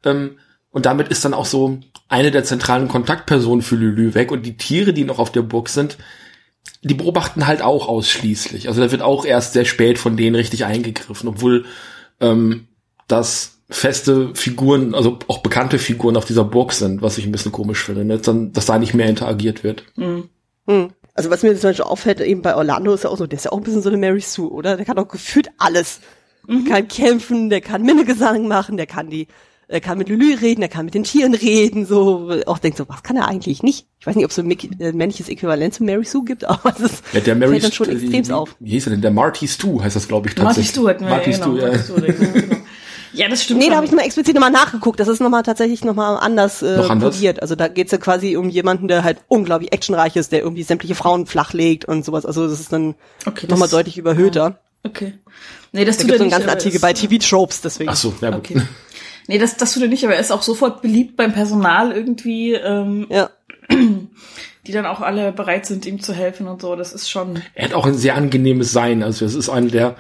Ähm, 0.04 0.38
und 0.72 0.86
damit 0.86 1.08
ist 1.08 1.24
dann 1.24 1.34
auch 1.34 1.46
so 1.46 1.80
eine 2.10 2.32
der 2.32 2.44
zentralen 2.44 2.88
Kontaktpersonen 2.88 3.62
für 3.62 3.76
Lülü 3.76 4.14
weg. 4.14 4.32
Und 4.32 4.46
die 4.46 4.58
Tiere, 4.58 4.94
die 4.94 5.06
noch 5.06 5.20
auf 5.20 5.32
der 5.32 5.42
Burg 5.42 5.70
sind, 5.70 5.98
die 6.82 6.94
beobachten 6.94 7.48
halt 7.48 7.62
auch 7.62 7.88
ausschließlich. 7.88 8.68
Also 8.68 8.82
da 8.82 8.92
wird 8.92 9.02
auch 9.02 9.26
erst 9.26 9.54
sehr 9.54 9.66
spät 9.66 9.98
von 9.98 10.18
denen 10.18 10.36
richtig 10.36 10.66
eingegriffen, 10.66 11.30
obwohl 11.30 11.66
ähm, 12.20 12.68
das 13.08 13.55
feste 13.70 14.36
Figuren, 14.36 14.94
also 14.94 15.20
auch 15.28 15.40
bekannte 15.40 15.80
Figuren 15.80 16.18
auf 16.18 16.26
dieser 16.26 16.44
Burg 16.44 16.72
sind, 16.72 17.02
was 17.02 17.18
ich 17.18 17.26
ein 17.26 17.32
bisschen 17.32 17.52
komisch 17.52 17.84
finde, 17.84 18.06
ne? 18.06 18.20
Dann, 18.20 18.54
dass 18.54 18.66
da 18.66 18.78
nicht 18.78 18.94
mehr 18.94 19.08
interagiert 19.08 19.64
wird. 19.64 19.84
Mhm. 19.96 20.30
Mhm. 20.68 20.90
Also 21.14 21.30
was 21.30 21.44
mir 21.44 21.56
zum 21.56 21.70
Beispiel 21.70 21.86
auffällt, 21.86 22.20
eben 22.22 22.42
bei 22.42 22.56
Orlando 22.56 22.94
ist 22.94 23.06
ja 23.06 23.10
auch 23.10 23.18
so, 23.18 23.26
der 23.26 23.38
ist 23.38 23.46
ja 23.46 23.52
auch 23.52 23.58
ein 23.58 23.64
bisschen 23.64 23.82
so 23.82 23.90
eine 23.90 23.98
Mary 23.98 24.22
Sue, 24.22 24.52
oder? 24.52 24.76
Der 24.76 24.86
kann 24.86 24.98
auch 24.98 25.08
gefühlt 25.08 25.50
alles. 25.58 26.02
Mhm. 26.48 26.66
kann 26.66 26.88
kämpfen, 26.88 27.50
der 27.50 27.62
kann 27.62 27.82
Minnegesang 27.82 28.48
machen, 28.48 28.78
der 28.78 28.86
kann 28.86 29.10
die, 29.10 29.28
er 29.68 29.82
kann 29.82 29.98
mit 29.98 30.10
Lülü 30.10 30.36
reden, 30.36 30.62
er 30.62 30.68
kann 30.68 30.86
mit 30.86 30.94
den 30.94 31.04
Tieren 31.04 31.34
reden, 31.34 31.86
so, 31.88 32.32
auch 32.46 32.60
denkt 32.60 32.78
so, 32.78 32.88
was 32.88 33.02
kann 33.02 33.18
er 33.18 33.28
eigentlich 33.28 33.64
nicht? 33.64 33.88
Ich 34.00 34.06
weiß 34.06 34.16
nicht, 34.16 34.26
ob 34.26 34.30
es 34.30 34.36
so 34.36 34.44
ein 34.44 34.52
äh, 34.52 34.92
männliches 34.92 35.28
Äquivalent 35.28 35.74
zu 35.74 35.84
Mary 35.84 36.06
Sue 36.06 36.24
gibt, 36.24 36.44
aber 36.46 36.72
es 36.76 36.80
ist, 36.82 37.04
ja, 37.14 37.20
der 37.20 37.36
Mary 37.36 37.52
fällt 37.52 37.64
dann 37.64 37.72
schon 37.72 37.90
extrem 37.90 38.36
auf. 38.36 38.56
Wie 38.60 38.72
hieß 38.72 38.88
er 38.88 38.92
denn? 38.92 39.02
Der 39.02 39.12
Marty 39.12 39.48
Stu 39.48 39.82
heißt 39.82 39.96
das, 39.96 40.08
glaube 40.08 40.28
ich, 40.28 40.36
tatsächlich. 40.36 40.76
Marty 40.76 40.80
Stu 40.80 40.88
hatten 40.88 41.06
wir, 41.06 41.10
Marty 41.10 41.32
ja, 41.32 41.38
genau, 41.46 41.56
Stu, 41.56 41.66
ja. 41.66 41.80
Stu, 41.80 41.94
genau. 41.96 42.56
Ja, 43.16 43.30
das 43.30 43.44
stimmt. 43.44 43.62
Nee, 43.62 43.70
da 43.70 43.76
habe 43.76 43.86
ich 43.86 43.92
nochmal 43.92 44.06
explizit 44.06 44.36
nochmal 44.36 44.52
nachgeguckt. 44.52 45.00
Das 45.00 45.08
ist 45.08 45.20
nochmal 45.20 45.44
tatsächlich 45.44 45.84
nochmal 45.84 46.18
anders 46.18 46.62
äh, 46.62 46.78
Noch 46.78 46.90
anders? 46.90 47.16
Kodiert. 47.16 47.42
Also 47.42 47.56
da 47.56 47.68
geht's 47.68 47.92
ja 47.92 47.98
quasi 47.98 48.36
um 48.36 48.50
jemanden, 48.50 48.88
der 48.88 49.04
halt 49.04 49.20
unglaublich 49.28 49.72
actionreich 49.72 50.16
ist, 50.16 50.32
der 50.32 50.42
irgendwie 50.42 50.64
sämtliche 50.64 50.96
Frauen 50.96 51.26
flachlegt 51.26 51.86
und 51.86 52.04
sowas. 52.04 52.26
Also 52.26 52.48
das 52.48 52.60
ist 52.60 52.74
dann 52.74 52.96
okay, 53.26 53.48
nochmal 53.50 53.70
deutlich 53.70 53.98
überhöhter. 53.98 54.60
Okay. 54.84 55.14
Nee, 55.72 55.86
das 55.86 55.98
da 55.98 56.04
tut 56.04 56.12
gibt 56.12 56.18
so 56.20 56.24
einen 56.24 56.32
ganzen 56.32 56.50
Artikel 56.50 56.80
bei 56.80 56.94
TV 56.94 57.18
Tropes, 57.18 57.62
deswegen. 57.62 57.90
Ach 57.90 57.96
so, 57.96 58.14
ja 58.22 58.30
gut. 58.30 58.40
Okay. 58.40 58.62
Nee, 59.28 59.40
das, 59.40 59.58
das 59.58 59.74
tut 59.74 59.84
er 59.84 59.90
nicht, 59.90 60.04
aber 60.04 60.14
er 60.14 60.20
ist 60.20 60.32
auch 60.32 60.44
sofort 60.44 60.82
beliebt 60.82 61.18
beim 61.18 61.34
Personal 61.34 61.92
irgendwie. 61.92 62.54
Ähm, 62.54 63.08
ja. 63.10 63.30
Die 64.68 64.72
dann 64.72 64.86
auch 64.86 65.02
alle 65.02 65.32
bereit 65.32 65.66
sind, 65.66 65.86
ihm 65.86 66.00
zu 66.02 66.14
helfen 66.14 66.48
und 66.48 66.62
so. 66.62 66.76
Das 66.76 66.94
ist 66.94 67.10
schon. 67.10 67.42
Er 67.54 67.66
hat 67.66 67.74
auch 67.74 67.86
ein 67.86 67.96
sehr 67.96 68.16
angenehmes 68.16 68.72
Sein. 68.72 69.04
Also 69.04 69.26
es 69.26 69.36
ist 69.36 69.50
einer 69.50 69.70
der 69.70 69.96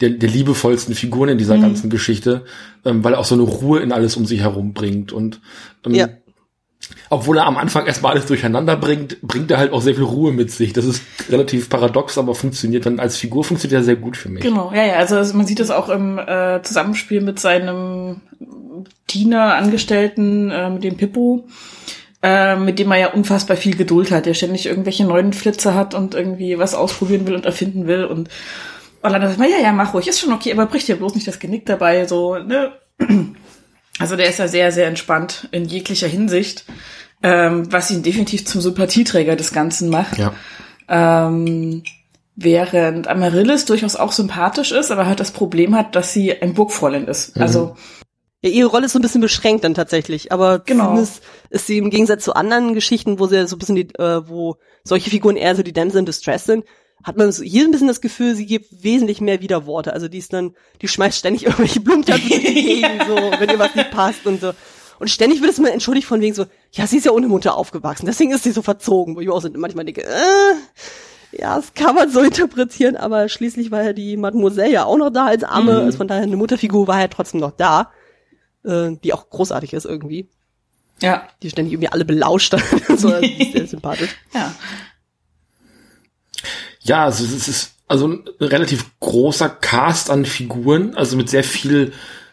der, 0.00 0.10
der 0.10 0.28
liebevollsten 0.28 0.94
Figuren 0.94 1.30
in 1.30 1.38
dieser 1.38 1.56
mhm. 1.56 1.62
ganzen 1.62 1.90
Geschichte, 1.90 2.44
ähm, 2.84 3.04
weil 3.04 3.14
er 3.14 3.18
auch 3.18 3.24
so 3.24 3.34
eine 3.34 3.44
Ruhe 3.44 3.80
in 3.80 3.92
alles 3.92 4.16
um 4.16 4.26
sich 4.26 4.40
herum 4.40 4.72
bringt 4.72 5.12
und 5.12 5.40
ähm, 5.84 5.94
ja. 5.94 6.08
obwohl 7.10 7.38
er 7.38 7.46
am 7.46 7.56
Anfang 7.56 7.86
erstmal 7.86 8.12
alles 8.12 8.26
durcheinander 8.26 8.76
bringt, 8.76 9.20
bringt 9.22 9.50
er 9.50 9.58
halt 9.58 9.72
auch 9.72 9.82
sehr 9.82 9.94
viel 9.94 10.04
Ruhe 10.04 10.32
mit 10.32 10.50
sich. 10.50 10.72
Das 10.72 10.84
ist 10.84 11.02
relativ 11.30 11.68
paradox, 11.68 12.18
aber 12.18 12.34
funktioniert 12.34 12.86
dann 12.86 13.00
als 13.00 13.16
Figur 13.16 13.44
funktioniert 13.44 13.80
er 13.80 13.84
sehr 13.84 13.96
gut 13.96 14.16
für 14.16 14.28
mich. 14.28 14.42
Genau, 14.42 14.72
ja, 14.74 14.84
ja, 14.84 14.94
also 14.94 15.16
man 15.36 15.46
sieht 15.46 15.60
es 15.60 15.70
auch 15.70 15.88
im 15.88 16.18
äh, 16.18 16.62
Zusammenspiel 16.62 17.20
mit 17.20 17.38
seinem 17.38 18.20
Diener, 19.10 19.54
Angestellten, 19.54 20.50
äh, 20.50 20.70
mit 20.70 20.84
dem 20.84 20.96
Pippo 20.96 21.46
äh, 22.22 22.56
mit 22.56 22.78
dem 22.78 22.90
er 22.90 22.98
ja 22.98 23.12
unfassbar 23.12 23.56
viel 23.56 23.76
Geduld 23.76 24.10
hat, 24.10 24.26
der 24.26 24.34
ständig 24.34 24.66
irgendwelche 24.66 25.04
neuen 25.04 25.32
Flitze 25.32 25.74
hat 25.74 25.94
und 25.94 26.14
irgendwie 26.14 26.58
was 26.58 26.74
ausprobieren 26.74 27.26
will 27.26 27.34
und 27.34 27.46
erfinden 27.46 27.86
will 27.86 28.04
und 28.04 28.28
und 29.14 29.20
dann 29.20 29.28
sagt 29.28 29.38
man, 29.38 29.50
ja, 29.50 29.58
ja, 29.58 29.72
mach 29.72 29.94
ruhig, 29.94 30.08
ist 30.08 30.20
schon 30.20 30.32
okay, 30.32 30.52
aber 30.52 30.66
bricht 30.66 30.88
dir 30.88 30.96
bloß 30.96 31.14
nicht 31.14 31.26
das 31.26 31.38
Genick 31.38 31.66
dabei, 31.66 32.06
so, 32.06 32.36
ne? 32.36 32.72
Also 33.98 34.14
der 34.14 34.28
ist 34.28 34.38
ja 34.38 34.46
sehr, 34.46 34.72
sehr 34.72 34.88
entspannt 34.88 35.48
in 35.52 35.64
jeglicher 35.64 36.06
Hinsicht, 36.06 36.66
ähm, 37.22 37.72
was 37.72 37.90
ihn 37.90 38.02
definitiv 38.02 38.44
zum 38.44 38.60
Sympathieträger 38.60 39.36
des 39.36 39.54
Ganzen 39.54 39.88
macht. 39.88 40.18
Ja. 40.18 40.34
Ähm, 40.86 41.82
während 42.34 43.08
Amaryllis 43.08 43.64
durchaus 43.64 43.96
auch 43.96 44.12
sympathisch 44.12 44.70
ist, 44.70 44.90
aber 44.90 45.06
halt 45.06 45.20
das 45.20 45.30
Problem 45.30 45.74
hat, 45.74 45.96
dass 45.96 46.12
sie 46.12 46.40
ein 46.42 46.52
Burgfräulein 46.52 47.08
ist. 47.08 47.36
Mhm. 47.36 47.42
Also 47.42 47.76
ja, 48.42 48.50
ihre 48.50 48.68
Rolle 48.68 48.86
ist 48.86 48.92
so 48.92 48.98
ein 48.98 49.02
bisschen 49.02 49.22
beschränkt 49.22 49.64
dann 49.64 49.74
tatsächlich, 49.74 50.30
aber 50.30 50.58
genau. 50.58 50.84
zumindest 50.84 51.22
ist 51.48 51.66
sie 51.66 51.78
im 51.78 51.90
Gegensatz 51.90 52.22
zu 52.22 52.34
anderen 52.34 52.74
Geschichten, 52.74 53.18
wo 53.18 53.26
sie 53.26 53.46
so 53.46 53.56
ein 53.56 53.58
bisschen 53.58 53.76
die, 53.76 53.88
äh, 53.94 54.28
wo 54.28 54.56
solche 54.84 55.10
Figuren 55.10 55.36
eher 55.36 55.56
so 55.56 55.62
die 55.62 55.72
Damsel 55.72 56.00
in 56.00 56.06
Distress 56.06 56.44
sind, 56.44 56.64
hat 57.02 57.16
man 57.16 57.30
hier 57.30 57.64
ein 57.64 57.70
bisschen 57.70 57.88
das 57.88 58.00
Gefühl, 58.00 58.34
sie 58.34 58.46
gibt 58.46 58.82
wesentlich 58.82 59.20
mehr 59.20 59.40
Widerworte. 59.40 59.92
Also 59.92 60.08
die 60.08 60.18
ist 60.18 60.32
dann, 60.32 60.54
die 60.82 60.88
schmeißt 60.88 61.18
ständig 61.18 61.44
irgendwelche 61.46 61.80
Blumentöpfe 61.80 62.34
entgegen, 62.34 62.82
ja. 62.82 63.06
so, 63.06 63.14
wenn 63.14 63.50
ihr 63.50 63.58
was 63.58 63.74
nicht 63.74 63.90
passt 63.90 64.26
und 64.26 64.40
so. 64.40 64.52
Und 64.98 65.10
ständig 65.10 65.42
wird 65.42 65.52
es 65.52 65.58
mal 65.58 65.68
entschuldigt 65.68 66.06
von 66.06 66.20
wegen 66.20 66.34
so, 66.34 66.46
ja, 66.72 66.86
sie 66.86 66.96
ist 66.96 67.04
ja 67.04 67.12
ohne 67.12 67.28
Mutter 67.28 67.56
aufgewachsen, 67.56 68.06
deswegen 68.06 68.32
ist 68.32 68.44
sie 68.44 68.52
so 68.52 68.62
verzogen, 68.62 69.14
wo 69.14 69.20
ich 69.20 69.28
auch 69.28 69.42
so 69.42 69.50
manchmal 69.54 69.84
denke, 69.84 70.02
äh, 70.02 71.38
ja, 71.38 71.56
das 71.56 71.74
kann 71.74 71.94
man 71.94 72.10
so 72.10 72.20
interpretieren, 72.22 72.96
aber 72.96 73.28
schließlich 73.28 73.70
war 73.70 73.82
ja 73.82 73.92
die 73.92 74.16
Mademoiselle 74.16 74.72
ja 74.72 74.84
auch 74.84 74.96
noch 74.96 75.10
da 75.10 75.26
als 75.26 75.44
Arme, 75.44 75.72
mhm. 75.72 75.78
also 75.80 75.98
von 75.98 76.08
daher 76.08 76.22
eine 76.22 76.36
Mutterfigur 76.36 76.88
war 76.88 76.98
ja 76.98 77.08
trotzdem 77.08 77.40
noch 77.40 77.52
da 77.52 77.92
äh, 78.66 78.96
die 79.02 79.12
auch 79.12 79.30
großartig 79.30 79.72
ist 79.72 79.86
irgendwie. 79.86 80.28
Ja. 81.00 81.28
Die 81.42 81.50
ständig 81.50 81.74
irgendwie 81.74 81.92
alle 81.92 82.04
belauscht. 82.04 82.54
so, 82.96 83.10
das 83.10 83.22
ist 83.22 83.52
sehr 83.52 83.66
sympathisch. 83.66 84.16
Ja. 84.34 84.54
Ja, 86.86 87.04
also 87.04 87.24
es 87.24 87.48
ist 87.48 87.74
also 87.88 88.08
ein 88.08 88.24
relativ 88.40 88.86
großer 89.00 89.48
Cast 89.48 90.10
an 90.10 90.24
Figuren, 90.24 90.94
also 90.94 91.16
mit 91.16 91.28
sehr 91.28 91.44
viel 91.44 91.92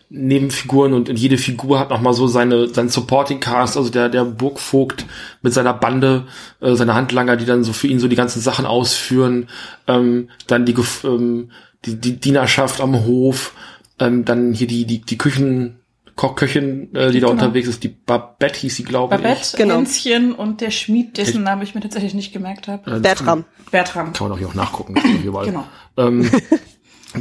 Nebenfiguren 0.09 0.93
und 0.93 1.09
jede 1.17 1.39
Figur 1.39 1.79
hat 1.79 1.89
nochmal 1.89 2.13
so 2.13 2.27
seine, 2.27 2.67
sein 2.67 2.87
Supporting 2.87 3.39
Cast, 3.39 3.77
also 3.77 3.89
der, 3.89 4.09
der 4.09 4.25
Burgvogt 4.25 5.05
mit 5.41 5.53
seiner 5.53 5.73
Bande, 5.73 6.25
äh, 6.61 6.75
seine 6.75 6.93
Handlanger, 6.93 7.35
die 7.35 7.45
dann 7.45 7.63
so 7.63 7.73
für 7.73 7.87
ihn 7.87 7.99
so 7.99 8.07
die 8.07 8.15
ganzen 8.15 8.39
Sachen 8.39 8.67
ausführen, 8.67 9.49
ähm, 9.87 10.29
dann 10.45 10.65
die, 10.65 10.75
ähm, 11.03 11.49
die, 11.85 11.95
die 11.95 12.19
Dienerschaft 12.19 12.79
am 12.79 13.05
Hof, 13.05 13.53
ähm, 13.97 14.23
dann 14.23 14.53
hier 14.53 14.67
die, 14.67 14.85
die, 14.85 15.01
die 15.01 15.17
Küchen, 15.17 15.79
Kochköchin, 16.15 16.93
äh, 16.95 17.11
die 17.11 17.19
da 17.19 17.27
genau. 17.27 17.31
unterwegs 17.31 17.67
ist, 17.67 17.83
die 17.83 17.89
Babette 17.89 18.59
hieß 18.59 18.75
sie, 18.75 18.83
glaube 18.83 19.15
ich. 19.15 19.21
Babette, 19.21 19.57
genau. 19.57 19.75
Hänschen 19.75 20.33
und 20.33 20.61
der 20.61 20.71
Schmied, 20.71 21.17
dessen 21.17 21.43
Namen 21.43 21.61
ich 21.63 21.75
mir 21.75 21.81
tatsächlich 21.81 22.13
nicht 22.13 22.33
gemerkt 22.33 22.67
habe. 22.67 22.97
Äh, 22.97 22.99
Bertram. 22.99 23.45
Bertram. 23.71 24.13
Kann 24.13 24.29
man 24.29 24.31
doch 24.31 24.37
hier 24.37 24.47
auch 24.47 24.53
nachgucken. 24.53 24.95
genau. 25.23 25.65
Ähm, 25.97 26.29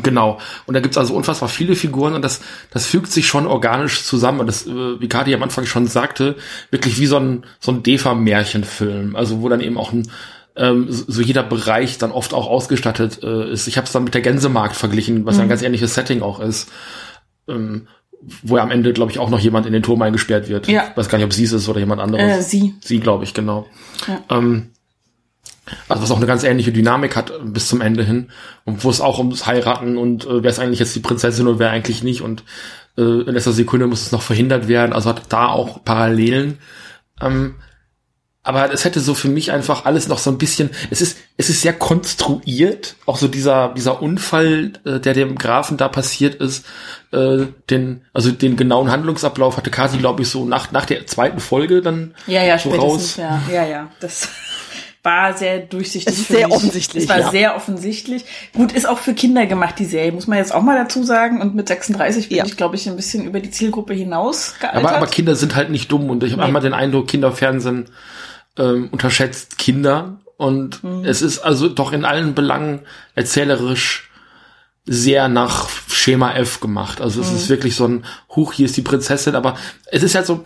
Genau. 0.03 0.39
Und 0.67 0.75
da 0.75 0.81
gibt's 0.81 0.97
also 0.97 1.15
unfassbar 1.15 1.49
viele 1.49 1.77
Figuren 1.77 2.15
und 2.15 2.23
das, 2.23 2.41
das 2.71 2.87
fügt 2.87 3.13
sich 3.13 3.27
schon 3.27 3.47
organisch 3.47 4.05
zusammen. 4.05 4.41
Und 4.41 4.47
das, 4.47 4.67
äh, 4.67 5.01
wie 5.01 5.09
Kati 5.09 5.35
am 5.35 5.43
Anfang 5.43 5.67
schon 5.67 5.87
sagte, 5.87 6.37
wirklich 6.71 6.99
wie 6.99 7.07
so 7.07 7.19
ein, 7.19 7.45
so 7.61 7.73
ein 7.73 7.83
Defa-Märchenfilm. 7.83 9.17
Also 9.17 9.43
wo 9.43 9.49
dann 9.49 9.61
eben 9.61 9.77
auch 9.77 9.93
ein, 9.93 10.11
ähm, 10.57 10.87
so 10.89 11.21
jeder 11.21 11.43
Bereich 11.43 11.99
dann 11.99 12.13
oft 12.13 12.33
auch 12.35 12.47
ausgestattet 12.47 13.23
äh, 13.23 13.51
ist. 13.51 13.67
Ich 13.67 13.77
habe 13.77 13.87
es 13.87 13.93
dann 13.93 14.05
mit 14.05 14.15
der 14.15 14.23
Gänsemarkt 14.23 14.77
verglichen, 14.77 15.27
was 15.27 15.37
mhm. 15.37 15.43
ein 15.43 15.49
ganz 15.49 15.63
ähnliches 15.63 15.95
Setting 15.95 16.23
auch 16.23 16.41
ist. 16.41 16.71
Ähm, 17.49 17.89
wo 18.43 18.57
ja 18.57 18.63
am 18.63 18.71
Ende, 18.71 18.93
glaube 18.93 19.11
ich, 19.11 19.19
auch 19.19 19.31
noch 19.31 19.39
jemand 19.39 19.67
in 19.67 19.73
den 19.73 19.83
Turm 19.83 20.01
eingesperrt 20.03 20.49
wird. 20.49 20.69
Ja. 20.69 20.89
Ich 20.91 20.97
weiß 20.97 21.09
gar 21.09 21.19
nicht, 21.19 21.25
ob 21.25 21.33
sie 21.33 21.45
es 21.45 21.53
ist 21.53 21.69
oder 21.69 21.81
jemand 21.81 22.01
anderes. 22.01 22.39
Äh, 22.39 22.43
sie. 22.43 22.75
Sie, 22.81 23.01
glaube 23.01 23.25
ich, 23.25 23.35
genau. 23.35 23.67
Ja. 24.07 24.21
Ähm, 24.31 24.71
also 25.89 26.03
was 26.03 26.11
auch 26.11 26.17
eine 26.17 26.27
ganz 26.27 26.43
ähnliche 26.45 26.73
Dynamik 26.73 27.15
hat 27.17 27.33
bis 27.45 27.69
zum 27.69 27.81
Ende 27.81 28.05
hin 28.05 28.31
und 28.65 28.85
wo 28.85 28.91
es 28.91 29.01
auch 29.01 29.19
ums 29.19 29.47
Heiraten 29.47 29.97
und 29.97 30.25
äh, 30.27 30.43
wer 30.43 30.51
ist 30.51 30.59
eigentlich 30.59 30.81
jetzt 30.81 30.95
die 30.95 31.01
Prinzessin 31.01 31.47
und 31.47 31.59
wer 31.59 31.71
eigentlich 31.71 32.03
nicht 32.03 32.21
und 32.21 32.43
äh, 32.99 33.03
in 33.03 33.27
letzter 33.27 33.53
Sekunde 33.53 33.87
muss 33.87 34.03
es 34.03 34.13
noch 34.13 34.23
verhindert 34.23 34.67
werden, 34.67 34.93
also 34.93 35.11
hat 35.11 35.23
da 35.29 35.49
auch 35.49 35.85
Parallelen. 35.85 36.59
Ähm, 37.21 37.55
aber 38.45 38.73
es 38.73 38.85
hätte 38.85 39.01
so 39.01 39.15
für 39.15 39.29
mich 39.29 39.53
einfach 39.53 39.85
alles 39.85 40.09
noch 40.09 40.19
so 40.19 40.31
ein 40.31 40.39
bisschen, 40.39 40.71
es 40.91 41.01
ist, 41.01 41.19
es 41.37 41.49
ist 41.49 41.63
sehr 41.63 41.73
konstruiert, 41.73 42.97
auch 43.07 43.17
so 43.17 43.29
dieser, 43.29 43.73
dieser 43.77 44.03
Unfall, 44.03 44.73
äh, 44.85 44.99
der 44.99 45.15
dem 45.15 45.37
Grafen 45.37 45.77
da 45.77 45.89
passiert 45.89 46.35
ist, 46.37 46.67
äh, 47.13 47.47
den, 47.71 48.03
also 48.13 48.33
den 48.33 48.57
genauen 48.57 48.91
Handlungsablauf 48.91 49.57
hatte 49.57 49.71
Kasi, 49.71 49.99
glaube 49.99 50.23
ich, 50.23 50.29
so 50.29 50.45
nach, 50.45 50.73
nach 50.73 50.87
der 50.87 51.07
zweiten 51.07 51.39
Folge 51.39 51.83
dann 51.83 52.15
ja, 52.27 52.43
ja, 52.43 52.59
so 52.59 52.71
raus. 52.71 53.17
Ja, 53.17 53.41
ja, 53.53 53.65
ja, 53.65 53.91
das 54.01 54.29
war 55.05 55.37
sehr 55.37 55.61
durchsichtig. 55.61 56.13
Es 56.13 56.19
ist 56.19 56.29
sehr 56.29 56.49
mich. 56.49 56.57
offensichtlich. 56.57 57.05
Es 57.05 57.09
war 57.09 57.21
ja. 57.21 57.31
sehr 57.31 57.55
offensichtlich. 57.55 58.25
Gut, 58.55 58.73
ist 58.73 58.89
auch 58.89 58.99
für 58.99 59.15
Kinder 59.15 59.47
gemacht, 59.47 59.77
die 59.79 59.85
Serie, 59.85 60.11
muss 60.11 60.27
man 60.27 60.39
jetzt 60.39 60.53
auch 60.53 60.63
mal 60.63 60.77
dazu 60.77 61.05
sagen. 61.05 61.41
Und 61.41 61.55
mit 61.55 61.69
36 61.69 62.29
bin 62.29 62.39
ja. 62.39 62.45
ich, 62.45 62.57
glaube 62.57 62.75
ich, 62.75 62.89
ein 62.89 62.97
bisschen 62.97 63.25
über 63.25 63.39
die 63.39 63.51
Zielgruppe 63.53 63.95
hinaus 63.95 64.55
gealtert. 64.59 64.85
Aber, 64.85 64.97
aber 64.97 65.07
Kinder 65.07 65.37
sind 65.37 65.55
halt 65.55 65.71
nicht 65.71 65.93
dumm 65.93 66.11
und 66.11 66.25
ich 66.25 66.33
habe 66.33 66.43
nee. 66.43 66.49
einmal 66.49 66.63
den 66.63 66.75
Eindruck, 66.75 67.07
Kinderfernsehen 67.07 67.87
ähm, 68.59 68.89
unterschätzt 68.91 69.59
Kinder 69.59 70.21
und 70.37 70.83
mhm. 70.83 71.05
es 71.05 71.23
ist 71.23 71.39
also 71.39 71.69
doch 71.69 71.93
in 71.93 72.05
allen 72.05 72.35
Belangen 72.35 72.81
erzählerisch 73.15 74.11
sehr 74.85 75.29
nach 75.29 75.69
Schema 75.89 76.33
F 76.35 76.61
gemacht. 76.61 77.01
Also 77.01 77.21
es 77.21 77.31
mhm. 77.31 77.37
ist 77.37 77.49
wirklich 77.49 77.77
so 77.77 77.87
ein 77.87 78.05
Huch, 78.35 78.53
hier 78.53 78.67
ist 78.67 78.77
die 78.77 78.83
Prinzessin, 78.83 79.37
aber 79.37 79.57
es 79.87 80.03
ist 80.03 80.15
halt 80.15 80.27
so, 80.27 80.45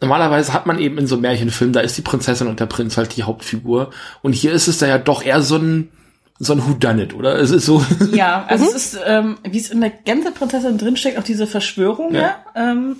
normalerweise 0.00 0.52
hat 0.52 0.66
man 0.66 0.78
eben 0.78 0.98
in 0.98 1.06
so 1.06 1.18
Märchenfilmen, 1.18 1.74
da 1.74 1.80
ist 1.80 1.96
die 1.98 2.02
Prinzessin 2.02 2.46
und 2.46 2.60
der 2.60 2.66
Prinz 2.66 2.96
halt 2.96 3.16
die 3.16 3.24
Hauptfigur 3.24 3.90
und 4.22 4.32
hier 4.32 4.52
ist 4.52 4.68
es 4.68 4.78
da 4.78 4.86
ja 4.86 4.98
doch 4.98 5.22
eher 5.22 5.42
so 5.42 5.56
ein 5.56 5.90
so 6.38 6.52
ein 6.52 6.66
Whodunit, 6.66 7.14
oder? 7.14 7.38
Es 7.38 7.52
ist 7.52 7.64
so. 7.64 7.84
Ja, 8.12 8.44
also 8.48 8.64
mhm. 8.64 8.70
es 8.70 8.76
ist, 8.76 8.98
ähm, 9.04 9.38
wie 9.48 9.58
es 9.58 9.70
in 9.70 9.80
der 9.80 9.90
Gänseprinzessin 9.90 10.78
drinsteckt, 10.78 11.18
auch 11.18 11.22
diese 11.22 11.46
Verschwörung, 11.46 12.12
ja. 12.12 12.20
ja 12.20 12.44
ähm, 12.56 12.96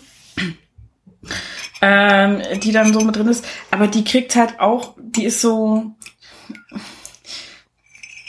ähm, 1.80 2.42
die 2.62 2.72
dann 2.72 2.92
so 2.92 3.00
mit 3.00 3.16
drin 3.16 3.28
ist. 3.28 3.44
Aber 3.70 3.86
die 3.86 4.04
kriegt 4.04 4.36
halt 4.36 4.60
auch, 4.60 4.94
die 4.98 5.24
ist 5.24 5.40
so, 5.40 5.92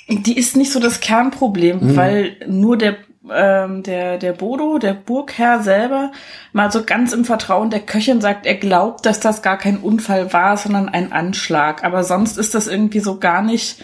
die 0.08 0.38
ist 0.38 0.56
nicht 0.56 0.72
so 0.72 0.80
das 0.80 1.00
Kernproblem, 1.00 1.80
mhm. 1.80 1.96
weil 1.96 2.38
nur 2.48 2.78
der 2.78 2.98
ähm, 3.34 3.82
der 3.82 4.18
der 4.18 4.34
Bodo, 4.34 4.78
der 4.78 4.94
Burgherr 4.94 5.64
selber, 5.64 6.12
mal 6.54 6.72
so 6.72 6.84
ganz 6.84 7.12
im 7.12 7.26
Vertrauen 7.26 7.72
der 7.72 7.80
Köchin 7.80 8.22
sagt, 8.22 8.46
er 8.46 8.56
glaubt, 8.56 9.06
dass 9.06 9.20
das 9.20 9.42
gar 9.42 9.58
kein 9.58 9.78
Unfall 9.78 10.32
war, 10.32 10.58
sondern 10.58 10.90
ein 10.90 11.12
Anschlag. 11.12 11.84
Aber 11.84 12.04
sonst 12.04 12.38
ist 12.38 12.54
das 12.54 12.68
irgendwie 12.68 13.00
so 13.00 13.20
gar 13.20 13.42
nicht 13.42 13.82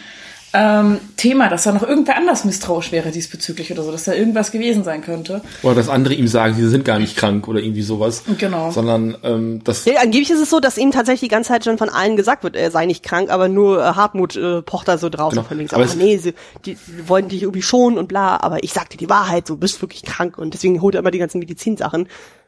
ähm, 0.53 0.99
Thema, 1.15 1.49
dass 1.49 1.63
da 1.63 1.71
noch 1.71 1.83
irgendwer 1.83 2.17
anders 2.17 2.43
misstrauisch 2.43 2.91
wäre 2.91 3.11
diesbezüglich 3.11 3.71
oder 3.71 3.83
so, 3.83 3.91
dass 3.91 4.03
da 4.03 4.13
irgendwas 4.13 4.51
gewesen 4.51 4.83
sein 4.83 5.01
könnte. 5.01 5.41
Oder 5.63 5.75
dass 5.75 5.87
andere 5.87 6.13
ihm 6.13 6.27
sagen, 6.27 6.55
sie 6.55 6.67
sind 6.67 6.83
gar 6.83 6.99
nicht 6.99 7.15
krank 7.15 7.47
oder 7.47 7.59
irgendwie 7.59 7.81
sowas. 7.81 8.23
Genau. 8.37 8.71
Sondern 8.71 9.17
ähm, 9.23 9.61
das. 9.63 9.85
Ja, 9.85 10.01
angeblich 10.01 10.29
ist 10.29 10.41
es 10.41 10.49
so, 10.49 10.59
dass 10.59 10.77
ihm 10.77 10.91
tatsächlich 10.91 11.29
die 11.29 11.33
ganze 11.33 11.49
Zeit 11.49 11.63
schon 11.63 11.77
von 11.77 11.89
allen 11.89 12.17
gesagt 12.17 12.43
wird, 12.43 12.55
er 12.55 12.69
sei 12.69 12.85
nicht 12.85 13.03
krank, 13.03 13.29
aber 13.29 13.47
nur 13.47 13.79
äh, 13.79 13.93
Hartmut 13.93 14.35
äh, 14.35 14.61
pocht 14.61 14.87
da 14.87 14.97
so 14.97 15.09
drauf. 15.09 15.31
Genau. 15.31 15.43
Von 15.43 15.57
links. 15.57 15.73
Aber, 15.73 15.83
aber 15.83 15.95
nee, 15.95 16.17
sie, 16.17 16.33
die, 16.65 16.75
die 16.75 17.07
wollen 17.07 17.29
dich 17.29 17.43
irgendwie 17.43 17.61
schonen 17.61 17.97
und 17.97 18.07
bla, 18.07 18.37
aber 18.41 18.63
ich 18.63 18.73
sagte 18.73 18.97
die 18.97 19.09
Wahrheit, 19.09 19.47
du 19.47 19.55
bist 19.55 19.81
wirklich 19.81 20.03
krank 20.03 20.37
und 20.37 20.53
deswegen 20.53 20.81
holt 20.81 20.95
er 20.95 20.99
immer 20.99 21.11
die 21.11 21.19
ganzen 21.19 21.39
Medizinsachen. 21.39 22.07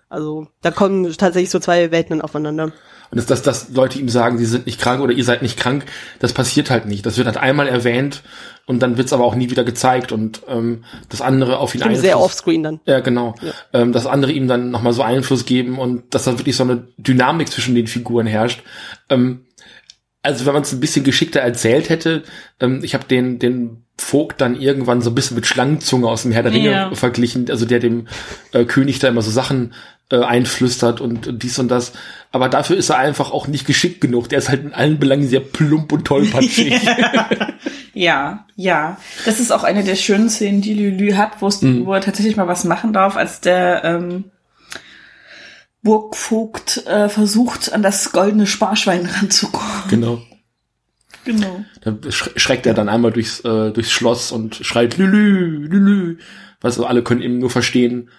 Also 0.09 0.47
da 0.61 0.71
kommen 0.71 1.11
tatsächlich 1.17 1.49
so 1.49 1.59
zwei 1.59 1.89
Welten 1.89 2.21
aufeinander. 2.21 2.71
Und 3.13 3.17
dass, 3.17 3.27
dass, 3.27 3.43
dass 3.43 3.69
Leute 3.69 3.99
ihm 3.99 4.09
sagen, 4.09 4.39
sie 4.39 4.45
sind 4.45 4.65
nicht 4.65 4.81
krank 4.81 4.99
oder 5.01 5.13
ihr 5.13 5.23
seid 5.23 5.43
nicht 5.43 5.59
krank, 5.59 5.85
das 6.17 6.33
passiert 6.33 6.71
halt 6.71 6.87
nicht. 6.87 7.05
Das 7.05 7.17
wird 7.17 7.27
halt 7.27 7.37
einmal 7.37 7.67
erwähnt 7.67 8.23
und 8.65 8.79
dann 8.81 8.97
wird's 8.97 9.13
aber 9.13 9.23
auch 9.23 9.35
nie 9.35 9.51
wieder 9.51 9.63
gezeigt 9.63 10.11
und 10.11 10.41
ähm, 10.47 10.83
das 11.09 11.21
andere 11.21 11.59
auf 11.59 11.75
ihn 11.75 11.83
Einfluss. 11.83 12.01
Sehr 12.01 12.19
offscreen 12.19 12.63
dann. 12.63 12.79
Ja, 12.85 13.01
genau. 13.01 13.35
Ja. 13.41 13.51
Ähm, 13.81 13.91
das 13.91 14.07
andere 14.07 14.31
ihm 14.31 14.47
dann 14.47 14.71
nochmal 14.71 14.93
so 14.93 15.03
Einfluss 15.03 15.45
geben 15.45 15.77
und 15.77 16.15
dass 16.15 16.23
da 16.23 16.39
wirklich 16.39 16.55
so 16.55 16.63
eine 16.63 16.87
Dynamik 16.97 17.49
zwischen 17.49 17.75
den 17.75 17.85
Figuren 17.85 18.25
herrscht. 18.25 18.63
Ähm, 19.09 19.45
also 20.23 20.45
wenn 20.45 20.53
man 20.53 20.63
es 20.63 20.71
ein 20.71 20.79
bisschen 20.79 21.03
geschickter 21.03 21.41
erzählt 21.41 21.89
hätte, 21.89 22.23
ähm, 22.59 22.79
ich 22.83 22.93
habe 22.93 23.05
den, 23.05 23.37
den 23.37 23.83
Vogt 23.97 24.41
dann 24.41 24.59
irgendwann 24.59 25.01
so 25.01 25.11
ein 25.11 25.15
bisschen 25.15 25.35
mit 25.35 25.45
Schlangenzunge 25.45 26.07
aus 26.07 26.23
dem 26.23 26.31
Herr 26.31 26.41
der 26.41 26.53
Ringe 26.53 26.71
ja. 26.71 26.95
verglichen, 26.95 27.49
also 27.51 27.65
der 27.65 27.79
dem 27.79 28.07
äh, 28.51 28.65
König 28.65 28.97
da 28.99 29.09
immer 29.09 29.21
so 29.21 29.29
Sachen 29.29 29.73
äh, 30.13 30.23
einflüstert 30.23 31.01
und, 31.01 31.25
und 31.25 31.41
dies 31.41 31.57
und 31.57 31.69
das. 31.69 31.93
Aber 32.31 32.47
dafür 32.47 32.77
ist 32.77 32.89
er 32.89 32.99
einfach 32.99 33.31
auch 33.31 33.47
nicht 33.47 33.65
geschickt 33.65 33.99
genug. 33.99 34.29
Der 34.29 34.37
ist 34.37 34.47
halt 34.47 34.63
in 34.63 34.73
allen 34.73 34.99
Belangen 34.99 35.27
sehr 35.27 35.39
plump 35.39 35.91
und 35.91 36.05
tollpatschig. 36.05 36.81
ja, 37.93 38.45
Ja. 38.55 38.97
Das 39.25 39.39
ist 39.39 39.51
auch 39.51 39.63
eine 39.63 39.83
der 39.83 39.95
schönen 39.95 40.29
Szenen, 40.29 40.61
die 40.61 40.75
Lülü 40.75 41.13
hat, 41.15 41.41
wo, 41.41 41.49
mhm. 41.61 41.87
wo 41.87 41.93
er 41.93 42.01
tatsächlich 42.01 42.35
mal 42.35 42.47
was 42.47 42.63
machen 42.63 42.93
darf, 42.93 43.17
als 43.17 43.41
der 43.41 43.83
ähm, 43.83 44.25
Burgvogt 45.81 46.85
äh, 46.85 47.09
versucht, 47.09 47.73
an 47.73 47.81
das 47.81 48.11
goldene 48.11 48.45
Sparschwein 48.45 49.07
ranzukommen. 49.07 49.83
Genau. 49.89 50.21
Genau. 51.25 51.63
Da 51.81 51.95
schreckt 52.11 52.67
er 52.67 52.75
dann 52.75 52.89
einmal 52.89 53.11
durchs, 53.11 53.39
äh, 53.39 53.71
durchs 53.71 53.91
Schloss 53.91 54.31
und 54.31 54.57
schreit 54.57 54.97
Lülü, 54.97 55.65
Lülü. 55.65 56.17
Was 56.61 56.75
also 56.75 56.85
alle 56.85 57.01
können 57.01 57.21
eben 57.21 57.39
nur 57.39 57.49
verstehen, 57.49 58.09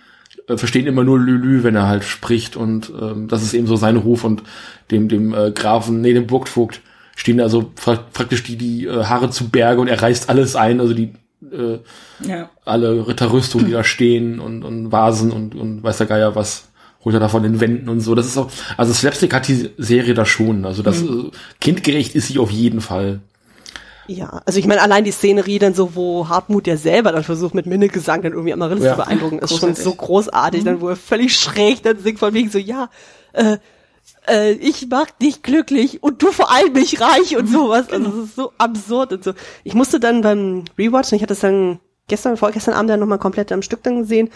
äh, 0.49 0.57
verstehen 0.57 0.87
immer 0.87 1.05
nur 1.05 1.19
Lülü, 1.19 1.63
wenn 1.63 1.77
er 1.77 1.89
halt 1.89 2.05
spricht 2.05 2.57
und 2.57 2.93
ähm, 3.01 3.29
das 3.29 3.43
ist 3.43 3.55
eben 3.55 3.67
so 3.67 3.77
sein 3.77 3.97
Ruf 3.97 4.25
und 4.25 4.43
dem, 4.91 5.09
dem 5.09 5.35
äh, 5.35 5.51
Grafen, 5.51 6.01
nee, 6.01 6.13
dem 6.13 6.27
Burgvogt 6.27 6.81
stehen 7.17 7.41
also 7.41 7.71
praktisch 7.75 8.43
die, 8.43 8.57
die 8.57 8.87
äh, 8.87 9.05
Haare 9.05 9.31
zu 9.31 9.49
Berge 9.49 9.81
und 9.81 9.89
er 9.89 10.03
reißt 10.03 10.29
alles 10.29 10.57
ein, 10.57 10.81
also 10.81 10.95
die 10.95 11.13
äh, 11.53 11.79
ja. 12.27 12.51
alle 12.65 13.07
Ritterrüstungen, 13.07 13.67
die 13.67 13.73
da 13.73 13.85
stehen 13.85 14.41
und, 14.41 14.65
und 14.65 14.91
Vasen 14.91 15.31
und, 15.31 15.55
und 15.55 15.83
weiß 15.83 15.99
der 15.99 16.07
Geier 16.07 16.35
was 16.35 16.69
holt 17.05 17.15
er 17.15 17.21
da 17.21 17.29
von 17.29 17.43
den 17.43 17.61
Wänden 17.61 17.89
und 17.89 18.01
so. 18.01 18.15
Das 18.15 18.27
ist 18.27 18.39
auch, 18.39 18.51
also 18.77 18.93
Slapstick 18.93 19.35
hat 19.35 19.47
die 19.47 19.71
Serie 19.77 20.15
da 20.15 20.25
schon. 20.25 20.65
Also 20.65 20.83
das 20.83 21.03
mhm. 21.03 21.27
Äh, 21.27 21.37
kindgerecht 21.61 22.15
ist 22.15 22.29
sie 22.29 22.39
auf 22.39 22.51
jeden 22.51 22.81
Fall. 22.81 23.21
Ja, 24.07 24.43
also 24.45 24.59
ich 24.59 24.67
meine, 24.67 24.83
allein 24.83 25.05
die 25.05 25.11
Szenerie 25.11 25.59
dann 25.59 25.75
so, 25.75 25.95
wo 25.95 26.29
Hartmut 26.29 26.67
ja 26.67 26.77
selber 26.77 27.13
dann 27.13 27.25
versucht, 27.25 27.55
mit 27.55 27.67
Minnegesang 27.67 28.23
dann 28.23 28.33
irgendwie 28.33 28.53
Amaryllis 28.53 28.85
ja. 28.85 28.93
zu 28.93 28.97
beeindrucken, 28.99 29.39
ist 29.39 29.51
großartig. 29.51 29.77
schon 29.77 29.85
so 29.85 29.95
großartig, 29.95 30.61
mhm. 30.61 30.65
dann 30.67 30.81
wo 30.81 30.89
er 30.89 30.97
völlig 30.97 31.37
schräg 31.37 31.83
dann 31.83 31.99
singt 31.99 32.19
von 32.19 32.35
wegen 32.35 32.51
so, 32.51 32.59
ja, 32.59 32.91
äh, 33.33 33.59
äh, 34.29 34.53
ich 34.53 34.87
mach 34.91 35.11
dich 35.11 35.43
glücklich 35.43 36.03
und 36.03 36.23
du 36.23 36.33
vor 36.33 36.51
allem 36.51 36.73
mich 36.73 37.01
reich 37.01 37.37
und 37.37 37.49
mhm. 37.49 37.53
sowas. 37.53 37.91
Also 37.91 38.09
es 38.11 38.29
ist 38.29 38.37
so 38.37 38.53
absurd 38.59 39.13
und 39.13 39.25
so. 39.25 39.33
Ich 39.65 39.75
musste 39.75 40.01
dann 40.01 40.21
beim 40.21 40.65
Rewatchen, 40.79 41.17
ich 41.17 41.23
hatte 41.23 41.35
es 41.35 41.41
dann 41.41 41.81
gestern, 42.09 42.37
vorgestern 42.37 42.75
Abend 42.75 42.91
dann 42.91 43.01
nochmal 43.01 43.19
komplett 43.19 43.53
am 43.53 43.63
Stück 43.63 43.83
dann 43.83 44.01
gesehen, 44.01 44.31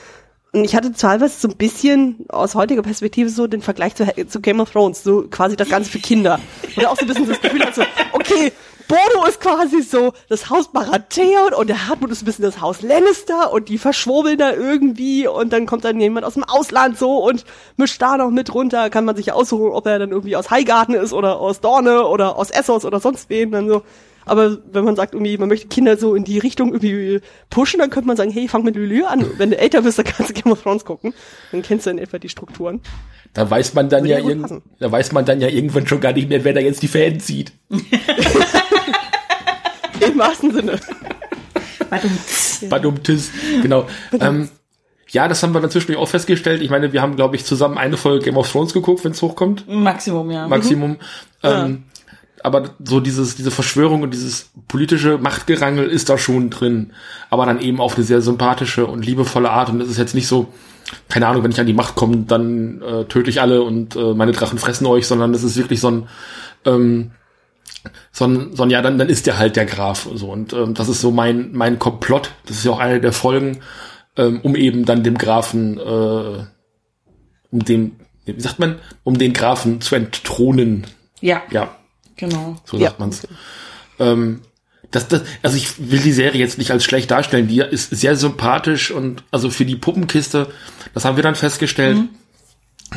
und 0.52 0.64
ich 0.64 0.74
hatte 0.74 0.92
teilweise 0.92 1.38
so 1.38 1.48
ein 1.48 1.56
bisschen 1.56 2.24
aus 2.30 2.54
heutiger 2.54 2.82
Perspektive 2.82 3.28
so 3.28 3.46
den 3.46 3.60
Vergleich 3.60 3.94
zu, 3.94 4.06
zu 4.28 4.40
Game 4.40 4.60
of 4.60 4.70
Thrones, 4.70 5.02
so 5.02 5.26
quasi 5.28 5.56
das 5.56 5.68
Ganze 5.68 5.90
für 5.90 5.98
Kinder. 5.98 6.40
Oder 6.76 6.90
auch 6.90 6.96
so 6.96 7.02
ein 7.02 7.08
bisschen 7.08 7.28
das 7.28 7.40
Gefühl, 7.40 7.62
also, 7.62 7.82
okay, 8.12 8.52
Bodo 8.88 9.26
ist 9.26 9.40
quasi 9.40 9.82
so 9.82 10.14
das 10.30 10.48
Haus 10.48 10.72
Baratheon 10.72 11.52
und 11.52 11.68
der 11.68 11.88
Hartmut 11.88 12.10
ist 12.10 12.22
ein 12.22 12.24
bisschen 12.24 12.44
das 12.44 12.62
Haus 12.62 12.80
Lannister 12.80 13.52
und 13.52 13.68
die 13.68 13.76
verschwurbeln 13.76 14.38
da 14.38 14.52
irgendwie 14.52 15.28
und 15.28 15.52
dann 15.52 15.66
kommt 15.66 15.84
dann 15.84 16.00
jemand 16.00 16.24
aus 16.24 16.34
dem 16.34 16.44
Ausland 16.44 16.98
so 16.98 17.18
und 17.18 17.44
mischt 17.76 18.00
da 18.00 18.16
noch 18.16 18.30
mit 18.30 18.54
runter, 18.54 18.88
kann 18.88 19.04
man 19.04 19.14
sich 19.14 19.26
ja 19.26 19.34
aussuchen, 19.34 19.72
ob 19.72 19.86
er 19.86 19.98
dann 19.98 20.10
irgendwie 20.10 20.36
aus 20.36 20.50
Highgarten 20.50 20.94
ist 20.94 21.12
oder 21.12 21.38
aus 21.38 21.60
Dorne 21.60 22.06
oder 22.06 22.36
aus 22.36 22.50
Essos 22.50 22.86
oder 22.86 22.98
sonst 22.98 23.28
wen, 23.28 23.50
dann 23.52 23.68
so, 23.68 23.82
aber 24.28 24.58
wenn 24.72 24.84
man 24.84 24.96
sagt, 24.96 25.14
irgendwie, 25.14 25.36
man 25.38 25.48
möchte 25.48 25.68
Kinder 25.68 25.96
so 25.96 26.14
in 26.14 26.24
die 26.24 26.38
Richtung 26.38 26.72
irgendwie 26.72 27.20
pushen, 27.50 27.80
dann 27.80 27.90
könnte 27.90 28.06
man 28.06 28.16
sagen, 28.16 28.30
hey, 28.30 28.48
fang 28.48 28.62
mit 28.62 28.76
Lülü 28.76 29.04
an. 29.04 29.24
Wenn 29.38 29.50
du 29.50 29.58
älter 29.58 29.82
bist, 29.82 29.98
dann 29.98 30.06
kannst 30.06 30.30
du 30.30 30.34
Game 30.34 30.52
of 30.52 30.62
Thrones 30.62 30.84
gucken. 30.84 31.14
Dann 31.50 31.62
kennst 31.62 31.86
du 31.86 31.90
in 31.90 31.98
etwa 31.98 32.18
die 32.18 32.28
Strukturen. 32.28 32.80
Da 33.32 33.48
weiß 33.50 33.74
man 33.74 33.88
dann 33.88 34.04
ja, 34.04 34.18
irgend, 34.18 34.62
da 34.78 34.92
weiß 34.92 35.12
man 35.12 35.24
dann 35.24 35.40
ja 35.40 35.48
irgendwann 35.48 35.86
schon 35.86 36.00
gar 36.00 36.12
nicht 36.12 36.28
mehr, 36.28 36.44
wer 36.44 36.52
da 36.52 36.60
jetzt 36.60 36.82
die 36.82 36.88
Fäden 36.88 37.20
zieht. 37.20 37.52
Im 40.18 40.24
wahrsten 40.24 40.52
Sinne. 40.52 40.80
Badumtis. 42.68 43.30
Genau. 43.62 43.86
Ähm, 44.18 44.48
ja, 45.10 45.28
das 45.28 45.42
haben 45.42 45.54
wir 45.54 45.60
dann 45.60 45.70
zwischendurch 45.70 46.02
auch 46.02 46.08
festgestellt. 46.08 46.60
Ich 46.60 46.70
meine, 46.70 46.92
wir 46.92 47.00
haben, 47.00 47.14
glaube 47.14 47.36
ich, 47.36 47.44
zusammen 47.44 47.78
eine 47.78 47.96
Folge 47.96 48.24
Game 48.24 48.36
of 48.36 48.50
Thrones 48.50 48.74
geguckt, 48.74 49.04
wenn 49.04 49.12
es 49.12 49.22
hochkommt. 49.22 49.68
Maximum, 49.68 50.30
ja. 50.30 50.48
Maximum. 50.48 50.90
Mhm. 50.90 50.96
Ähm, 51.44 51.84
aber 52.42 52.70
so 52.84 53.00
dieses, 53.00 53.36
diese 53.36 53.50
Verschwörung 53.50 54.02
und 54.02 54.12
dieses 54.12 54.50
politische 54.66 55.18
Machtgerangel 55.18 55.88
ist 55.88 56.08
da 56.08 56.18
schon 56.18 56.50
drin. 56.50 56.92
Aber 57.30 57.46
dann 57.46 57.60
eben 57.60 57.80
auf 57.80 57.94
eine 57.94 58.04
sehr 58.04 58.20
sympathische 58.20 58.86
und 58.86 59.06
liebevolle 59.06 59.50
Art. 59.50 59.70
Und 59.70 59.80
es 59.80 59.88
ist 59.88 59.98
jetzt 59.98 60.14
nicht 60.14 60.26
so, 60.26 60.52
keine 61.08 61.28
Ahnung, 61.28 61.44
wenn 61.44 61.52
ich 61.52 61.60
an 61.60 61.66
die 61.66 61.72
Macht 61.72 61.94
komme, 61.94 62.24
dann 62.26 62.82
äh, 62.82 63.04
töte 63.04 63.30
ich 63.30 63.40
alle 63.40 63.62
und 63.62 63.94
äh, 63.94 64.14
meine 64.14 64.32
Drachen 64.32 64.58
fressen 64.58 64.86
euch, 64.86 65.06
sondern 65.06 65.32
es 65.32 65.44
ist 65.44 65.56
wirklich 65.56 65.80
so 65.80 65.90
ein, 65.90 66.08
ähm, 66.64 67.12
so 68.12 68.26
ein, 68.26 68.54
so 68.54 68.62
ein 68.64 68.70
ja, 68.70 68.82
dann, 68.82 68.98
dann 68.98 69.08
ist 69.08 69.26
der 69.26 69.38
halt 69.38 69.56
der 69.56 69.66
Graf. 69.66 70.08
So. 70.14 70.30
Und 70.30 70.52
ähm, 70.52 70.74
das 70.74 70.88
ist 70.88 71.00
so 71.00 71.10
mein, 71.10 71.52
mein 71.52 71.78
Komplott. 71.78 72.32
Das 72.46 72.56
ist 72.56 72.64
ja 72.64 72.72
auch 72.72 72.78
eine 72.78 73.00
der 73.00 73.12
Folgen, 73.12 73.60
ähm, 74.16 74.40
um 74.42 74.56
eben 74.56 74.84
dann 74.84 75.02
dem 75.02 75.18
Grafen, 75.18 75.78
äh, 75.78 76.44
um 77.50 77.64
dem, 77.64 77.96
wie 78.24 78.40
sagt 78.40 78.58
man, 78.58 78.78
um 79.04 79.18
den 79.18 79.32
Grafen 79.32 79.80
zu 79.80 79.94
entthronen. 79.94 80.86
Ja. 81.20 81.42
Ja. 81.50 81.76
Genau. 82.16 82.56
So 82.64 82.78
sagt 82.78 82.98
ja. 82.98 82.98
man's. 82.98 83.26
Ähm, 83.98 84.42
das, 84.90 85.08
das, 85.08 85.22
also 85.42 85.56
ich 85.56 85.90
will 85.90 86.00
die 86.00 86.12
Serie 86.12 86.40
jetzt 86.40 86.58
nicht 86.58 86.70
als 86.70 86.84
schlecht 86.84 87.10
darstellen. 87.10 87.46
Die 87.46 87.60
ist 87.60 87.90
sehr 87.90 88.16
sympathisch 88.16 88.90
und 88.90 89.22
also 89.30 89.50
für 89.50 89.64
die 89.64 89.76
Puppenkiste, 89.76 90.48
das 90.94 91.04
haben 91.04 91.16
wir 91.16 91.22
dann 91.22 91.34
festgestellt, 91.34 91.98
mhm. 91.98 92.08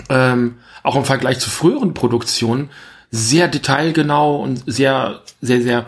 ähm, 0.09 0.55
auch 0.83 0.95
im 0.95 1.03
Vergleich 1.05 1.39
zu 1.39 1.49
früheren 1.49 1.93
Produktionen, 1.93 2.69
sehr 3.11 3.47
detailgenau 3.47 4.37
und 4.37 4.63
sehr, 4.65 5.21
sehr, 5.41 5.61
sehr 5.61 5.85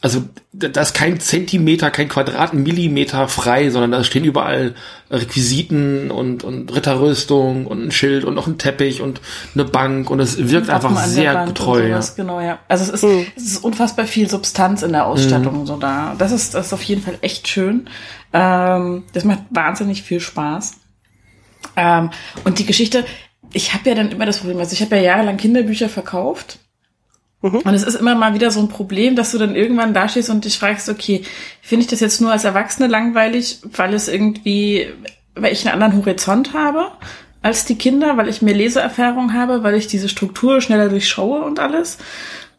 also 0.00 0.22
da 0.52 0.80
ist 0.80 0.94
kein 0.94 1.18
Zentimeter, 1.18 1.90
kein 1.90 2.08
Quadratmillimeter 2.08 3.26
frei, 3.26 3.70
sondern 3.70 3.90
da 3.90 4.04
stehen 4.04 4.24
überall 4.24 4.74
Requisiten 5.10 6.10
und, 6.12 6.44
und 6.44 6.72
Ritterrüstung 6.74 7.66
und 7.66 7.86
ein 7.86 7.90
Schild 7.90 8.24
und 8.24 8.34
noch 8.34 8.46
ein 8.46 8.58
Teppich 8.58 9.02
und 9.02 9.20
eine 9.54 9.64
Bank 9.64 10.08
und 10.10 10.20
es 10.20 10.38
wirkt 10.50 10.70
einfach 10.70 10.96
sehr 11.04 11.46
getreu. 11.46 11.88
Ja. 11.88 12.00
Genau, 12.16 12.40
ja. 12.40 12.60
Also 12.68 12.84
es 12.84 12.90
ist, 12.90 13.04
mhm. 13.04 13.26
es 13.36 13.44
ist 13.44 13.64
unfassbar 13.64 14.06
viel 14.06 14.30
Substanz 14.30 14.82
in 14.82 14.92
der 14.92 15.06
Ausstattung 15.06 15.60
mhm. 15.60 15.66
so 15.66 15.76
da. 15.76 16.14
Das 16.16 16.30
ist, 16.30 16.54
das 16.54 16.66
ist 16.66 16.72
auf 16.72 16.82
jeden 16.82 17.02
Fall 17.02 17.18
echt 17.20 17.48
schön. 17.48 17.88
Ähm, 18.32 19.02
das 19.14 19.24
macht 19.24 19.40
wahnsinnig 19.50 20.02
viel 20.02 20.20
Spaß. 20.20 20.74
Ähm, 21.74 22.10
und 22.44 22.60
die 22.60 22.66
Geschichte, 22.66 23.04
ich 23.52 23.74
habe 23.74 23.88
ja 23.88 23.94
dann 23.94 24.10
immer 24.10 24.26
das 24.26 24.38
Problem, 24.38 24.58
also 24.58 24.72
ich 24.72 24.82
habe 24.82 24.96
ja 24.96 25.02
jahrelang 25.02 25.36
Kinderbücher 25.36 25.88
verkauft. 25.88 26.58
Und 27.40 27.74
es 27.74 27.84
ist 27.84 27.94
immer 27.94 28.16
mal 28.16 28.34
wieder 28.34 28.50
so 28.50 28.58
ein 28.58 28.68
Problem, 28.68 29.14
dass 29.14 29.30
du 29.30 29.38
dann 29.38 29.54
irgendwann 29.54 29.94
da 29.94 30.08
stehst 30.08 30.28
und 30.28 30.44
dich 30.44 30.58
fragst, 30.58 30.88
okay, 30.88 31.22
finde 31.62 31.84
ich 31.84 31.90
das 31.90 32.00
jetzt 32.00 32.20
nur 32.20 32.32
als 32.32 32.44
Erwachsene 32.44 32.88
langweilig, 32.88 33.60
weil 33.62 33.94
es 33.94 34.08
irgendwie, 34.08 34.88
weil 35.36 35.52
ich 35.52 35.64
einen 35.64 35.80
anderen 35.80 36.04
Horizont 36.04 36.52
habe 36.52 36.90
als 37.40 37.64
die 37.64 37.78
Kinder, 37.78 38.16
weil 38.16 38.28
ich 38.28 38.42
mehr 38.42 38.54
Leseerfahrung 38.54 39.34
habe, 39.34 39.62
weil 39.62 39.74
ich 39.74 39.86
diese 39.86 40.08
Struktur 40.08 40.60
schneller 40.60 40.88
durchschaue 40.88 41.44
und 41.44 41.60
alles? 41.60 41.98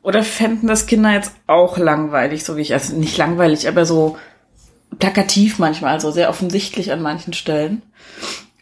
Oder 0.01 0.23
fänden 0.23 0.67
das 0.67 0.87
Kinder 0.87 1.11
jetzt 1.11 1.33
auch 1.45 1.77
langweilig, 1.77 2.45
so 2.45 2.55
wie 2.55 2.61
ich, 2.61 2.73
also 2.73 2.95
nicht 2.95 3.17
langweilig, 3.17 3.67
aber 3.67 3.85
so 3.85 4.17
plakativ 4.97 5.59
manchmal, 5.59 5.91
also 5.91 6.11
sehr 6.11 6.29
offensichtlich 6.29 6.93
an 6.93 7.01
manchen 7.01 7.33
Stellen. 7.33 7.81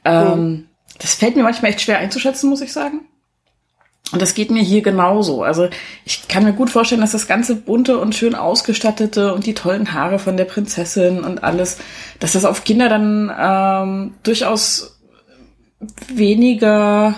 Ähm, 0.04 0.40
mhm. 0.40 0.67
Das 1.00 1.16
fällt 1.16 1.36
mir 1.36 1.44
manchmal 1.44 1.72
echt 1.72 1.82
schwer 1.82 2.00
einzuschätzen, 2.00 2.50
muss 2.50 2.62
ich 2.62 2.74
sagen. 2.74 3.02
Und 4.12 4.22
das 4.22 4.36
geht 4.36 4.52
mir 4.52 4.64
hier 4.64 4.82
genauso. 4.82 5.44
Also 5.44 5.68
ich 6.06 6.30
kann 6.30 6.46
mir 6.46 6.54
gut 6.54 6.70
vorstellen, 6.70 7.02
dass 7.02 7.12
das 7.12 7.28
ganze 7.28 7.56
bunte 7.56 7.98
und 7.98 8.16
schön 8.16 8.36
ausgestattete 8.36 9.34
und 9.34 9.46
die 9.46 9.54
tollen 9.54 9.94
Haare 9.94 10.18
von 10.18 10.38
der 10.38 10.46
Prinzessin 10.46 11.24
und 11.24 11.44
alles, 11.44 11.78
dass 12.20 12.32
das 12.32 12.46
auf 12.46 12.64
Kinder 12.64 12.88
dann 12.88 13.32
ähm, 13.38 14.14
durchaus 14.24 14.98
weniger 16.08 17.16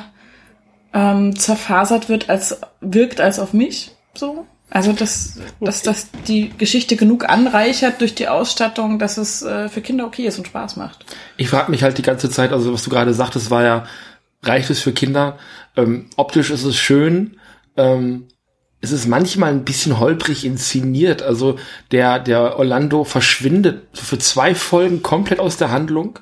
ähm, 0.94 1.36
zerfasert 1.36 2.10
wird 2.10 2.30
als 2.30 2.60
wirkt 2.82 3.22
als 3.22 3.40
auf 3.40 3.54
mich. 3.54 3.92
So. 4.16 4.48
Also 4.72 4.94
dass, 4.94 5.40
dass, 5.60 5.82
dass 5.82 6.08
die 6.28 6.52
Geschichte 6.58 6.96
genug 6.96 7.28
anreichert 7.28 8.02
durch 8.02 8.14
die 8.14 8.28
Ausstattung, 8.28 9.00
dass 9.00 9.18
es 9.18 9.42
äh, 9.42 9.68
für 9.68 9.82
Kinder 9.82 10.06
okay 10.06 10.28
ist 10.28 10.38
und 10.38 10.48
Spaß 10.48 10.76
macht. 10.76 11.06
Ich 11.38 11.50
frage 11.50 11.72
mich 11.72 11.82
halt 11.82 11.98
die 11.98 12.04
ganze 12.04 12.30
Zeit, 12.30 12.52
also 12.52 12.72
was 12.72 12.84
du 12.84 12.92
gerade 12.92 13.14
sagtest, 13.14 13.50
war 13.50 13.64
ja, 13.64 13.86
reicht 14.44 14.70
es 14.70 14.80
für 14.80 14.94
Kinder? 14.94 15.38
Ähm, 15.76 16.08
optisch 16.18 16.52
ist 16.52 16.66
es 16.66 16.78
schön. 16.78 17.38
Ähm, 17.78 18.28
es 18.82 18.92
ist 18.92 19.08
manchmal 19.08 19.52
ein 19.52 19.66
bisschen 19.66 20.00
holprig 20.00 20.46
inszeniert. 20.46 21.22
Also 21.22 21.58
der, 21.92 22.20
der 22.20 22.58
Orlando 22.58 23.04
verschwindet 23.04 23.88
für 23.94 24.20
zwei 24.20 24.56
Folgen 24.56 25.02
komplett 25.02 25.40
aus 25.40 25.58
der 25.58 25.72
Handlung. 25.72 26.20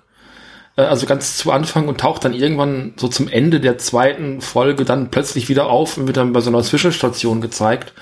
Äh, 0.78 0.84
also 0.84 1.06
ganz 1.06 1.38
zu 1.38 1.52
Anfang 1.52 1.90
und 1.90 2.00
taucht 2.00 2.24
dann 2.24 2.34
irgendwann 2.34 2.94
so 2.96 3.10
zum 3.10 3.28
Ende 3.28 3.60
der 3.60 3.78
zweiten 3.78 4.40
Folge 4.40 4.86
dann 4.86 5.12
plötzlich 5.12 5.50
wieder 5.50 5.68
auf 5.68 5.98
und 5.98 6.08
wird 6.08 6.18
dann 6.18 6.32
bei 6.32 6.40
so 6.40 6.50
einer 6.50 6.64
Zwischenstation 6.64 7.42
gezeigt. 7.42 7.94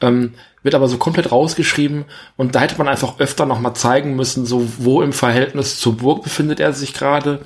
Ähm, 0.00 0.32
wird 0.62 0.74
aber 0.76 0.88
so 0.88 0.96
komplett 0.96 1.32
rausgeschrieben 1.32 2.04
und 2.36 2.54
da 2.54 2.60
hätte 2.60 2.78
man 2.78 2.86
einfach 2.86 3.18
öfter 3.18 3.46
nochmal 3.46 3.74
zeigen 3.74 4.14
müssen, 4.14 4.46
so 4.46 4.68
wo 4.78 5.02
im 5.02 5.12
Verhältnis 5.12 5.80
zur 5.80 5.96
Burg 5.96 6.22
befindet 6.22 6.60
er 6.60 6.72
sich 6.72 6.94
gerade 6.94 7.40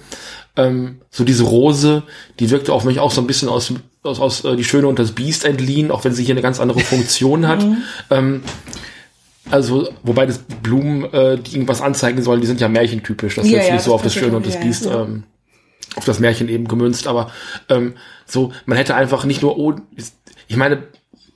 ähm, 0.56 1.00
so 1.10 1.24
diese 1.24 1.44
Rose, 1.44 2.02
die 2.40 2.50
wirkte 2.50 2.74
auf 2.74 2.84
mich 2.84 2.98
auch 2.98 3.10
so 3.10 3.22
ein 3.22 3.26
bisschen 3.26 3.48
aus, 3.48 3.72
aus, 4.02 4.20
aus 4.20 4.44
äh, 4.44 4.56
Die 4.56 4.64
Schöne 4.64 4.86
und 4.86 4.98
das 4.98 5.12
Biest 5.12 5.46
entliehen, 5.46 5.90
auch 5.90 6.04
wenn 6.04 6.12
sie 6.12 6.24
hier 6.24 6.34
eine 6.34 6.42
ganz 6.42 6.60
andere 6.60 6.80
Funktion 6.80 7.46
hat. 7.48 7.62
Mhm. 7.62 7.76
Ähm, 8.10 8.42
also, 9.50 9.88
wobei 10.02 10.26
das 10.26 10.38
Blumen, 10.38 11.04
äh, 11.12 11.38
die 11.38 11.54
irgendwas 11.54 11.80
anzeigen 11.80 12.22
sollen, 12.22 12.40
die 12.40 12.46
sind 12.46 12.60
ja 12.60 12.68
märchentypisch. 12.68 13.36
Das 13.36 13.44
ist 13.44 13.50
ja, 13.50 13.58
jetzt 13.58 13.68
ja, 13.68 13.74
nicht 13.74 13.84
so 13.84 13.94
auf 13.94 14.02
das 14.02 14.14
Schöne 14.14 14.36
und 14.36 14.46
das 14.46 14.54
ja, 14.54 14.60
Biest, 14.60 14.86
ähm, 14.86 15.24
auf 15.94 16.04
das 16.04 16.18
Märchen 16.18 16.48
eben 16.48 16.68
gemünzt, 16.68 17.06
aber 17.06 17.30
ähm, 17.68 17.94
so, 18.26 18.52
man 18.66 18.76
hätte 18.76 18.94
einfach 18.94 19.24
nicht 19.24 19.42
nur, 19.42 19.58
oh, 19.58 19.74
ich 20.48 20.56
meine, 20.56 20.82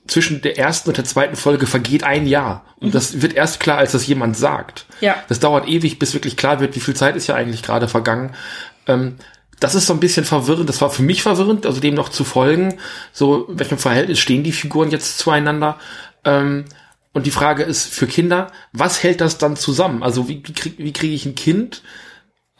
zwischen 0.07 0.41
der 0.41 0.57
ersten 0.57 0.89
und 0.89 0.97
der 0.97 1.05
zweiten 1.05 1.35
Folge 1.35 1.67
vergeht 1.67 2.03
ein 2.03 2.27
Jahr. 2.27 2.65
Und 2.79 2.89
mhm. 2.89 2.91
das 2.91 3.21
wird 3.21 3.33
erst 3.33 3.59
klar, 3.59 3.77
als 3.77 3.93
das 3.93 4.05
jemand 4.07 4.35
sagt. 4.35 4.85
Ja. 4.99 5.15
Das 5.29 5.39
dauert 5.39 5.67
ewig, 5.67 5.99
bis 5.99 6.13
wirklich 6.13 6.35
klar 6.35 6.59
wird, 6.59 6.75
wie 6.75 6.79
viel 6.79 6.95
Zeit 6.95 7.15
ist 7.15 7.27
ja 7.27 7.35
eigentlich 7.35 7.63
gerade 7.63 7.87
vergangen. 7.87 8.31
Ähm, 8.87 9.15
das 9.59 9.75
ist 9.75 9.85
so 9.85 9.93
ein 9.93 9.99
bisschen 9.99 10.25
verwirrend. 10.25 10.67
Das 10.67 10.81
war 10.81 10.89
für 10.89 11.03
mich 11.03 11.21
verwirrend, 11.21 11.65
also 11.65 11.79
dem 11.79 11.93
noch 11.93 12.09
zu 12.09 12.23
folgen. 12.23 12.79
So, 13.13 13.45
in 13.45 13.59
welchem 13.59 13.77
Verhältnis 13.77 14.19
stehen 14.19 14.43
die 14.43 14.51
Figuren 14.51 14.89
jetzt 14.89 15.19
zueinander? 15.19 15.77
Ähm, 16.25 16.65
und 17.13 17.25
die 17.25 17.31
Frage 17.31 17.63
ist 17.63 17.93
für 17.93 18.07
Kinder, 18.07 18.47
was 18.71 19.03
hält 19.03 19.21
das 19.21 19.37
dann 19.37 19.55
zusammen? 19.55 20.03
Also 20.03 20.27
wie, 20.27 20.41
wie 20.45 20.53
kriege 20.53 20.77
wie 20.77 20.93
krieg 20.93 21.11
ich 21.11 21.25
ein 21.25 21.35
Kind, 21.35 21.81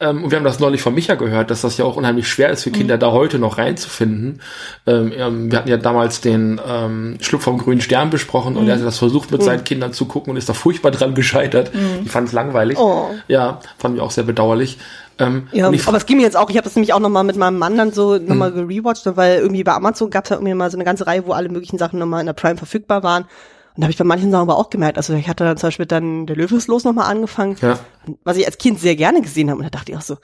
ähm, 0.02 0.24
und 0.24 0.30
wir 0.32 0.36
haben 0.36 0.44
das 0.44 0.58
neulich 0.58 0.82
von 0.82 0.94
Micha 0.94 1.14
gehört, 1.14 1.50
dass 1.50 1.60
das 1.60 1.78
ja 1.78 1.84
auch 1.84 1.96
unheimlich 1.96 2.26
schwer 2.26 2.50
ist 2.50 2.64
für 2.64 2.72
Kinder, 2.72 2.96
mhm. 2.96 3.00
da 3.00 3.12
heute 3.12 3.38
noch 3.38 3.56
reinzufinden. 3.56 4.40
Ähm, 4.84 5.50
wir 5.50 5.58
hatten 5.58 5.68
ja 5.68 5.76
damals 5.76 6.20
den 6.20 6.60
ähm, 6.66 7.18
Schlupf 7.20 7.44
vom 7.44 7.58
grünen 7.58 7.80
Stern 7.80 8.10
besprochen 8.10 8.54
mhm. 8.54 8.60
und 8.60 8.68
er 8.68 8.76
hat 8.76 8.84
das 8.84 8.98
versucht 8.98 9.30
mit 9.30 9.40
mhm. 9.40 9.44
seinen 9.44 9.64
Kindern 9.64 9.92
zu 9.92 10.06
gucken 10.06 10.32
und 10.32 10.36
ist 10.36 10.48
da 10.48 10.54
furchtbar 10.54 10.90
dran 10.90 11.14
gescheitert. 11.14 11.72
Mhm. 11.72 12.02
Die 12.02 12.08
fanden 12.08 12.26
es 12.26 12.32
langweilig. 12.32 12.78
Oh. 12.78 13.10
Ja, 13.28 13.60
fanden 13.78 13.98
wir 13.98 14.02
auch 14.02 14.10
sehr 14.10 14.24
bedauerlich. 14.24 14.78
Ähm, 15.20 15.46
ja, 15.52 15.68
aber 15.68 15.96
es 15.96 16.06
ging 16.06 16.16
mir 16.16 16.24
jetzt 16.24 16.36
auch, 16.36 16.50
ich 16.50 16.56
habe 16.56 16.64
das 16.64 16.74
nämlich 16.74 16.92
auch 16.92 17.00
nochmal 17.00 17.22
mit 17.22 17.36
meinem 17.36 17.58
Mann 17.58 17.76
dann 17.76 17.92
so 17.92 18.18
nochmal 18.18 18.50
mhm. 18.50 18.68
gerewatcht, 18.68 19.02
weil 19.14 19.38
irgendwie 19.38 19.62
bei 19.62 19.72
Amazon 19.72 20.10
gab 20.10 20.24
es 20.24 20.30
ja 20.30 20.36
irgendwie 20.36 20.54
mal 20.54 20.70
so 20.70 20.76
eine 20.76 20.84
ganze 20.84 21.06
Reihe, 21.06 21.26
wo 21.26 21.32
alle 21.32 21.48
möglichen 21.48 21.78
Sachen 21.78 22.00
nochmal 22.00 22.20
in 22.20 22.26
der 22.26 22.32
Prime 22.32 22.56
verfügbar 22.56 23.04
waren. 23.04 23.26
Und 23.74 23.80
da 23.80 23.84
habe 23.84 23.92
ich 23.92 23.98
bei 23.98 24.04
manchen 24.04 24.30
Sachen 24.30 24.42
aber 24.42 24.58
auch 24.58 24.70
gemerkt, 24.70 24.98
also 24.98 25.14
ich 25.14 25.28
hatte 25.28 25.44
dann 25.44 25.56
zum 25.56 25.68
Beispiel 25.68 25.86
dann 25.86 26.26
der 26.26 26.36
Löwe 26.36 26.56
ist 26.56 26.68
los 26.68 26.84
nochmal 26.84 27.10
angefangen, 27.10 27.56
ja. 27.62 27.78
was 28.22 28.36
ich 28.36 28.46
als 28.46 28.58
Kind 28.58 28.78
sehr 28.80 28.96
gerne 28.96 29.22
gesehen 29.22 29.48
habe. 29.48 29.58
Und 29.58 29.64
da 29.64 29.70
dachte 29.70 29.92
ich 29.92 29.98
auch 29.98 30.02
so, 30.02 30.18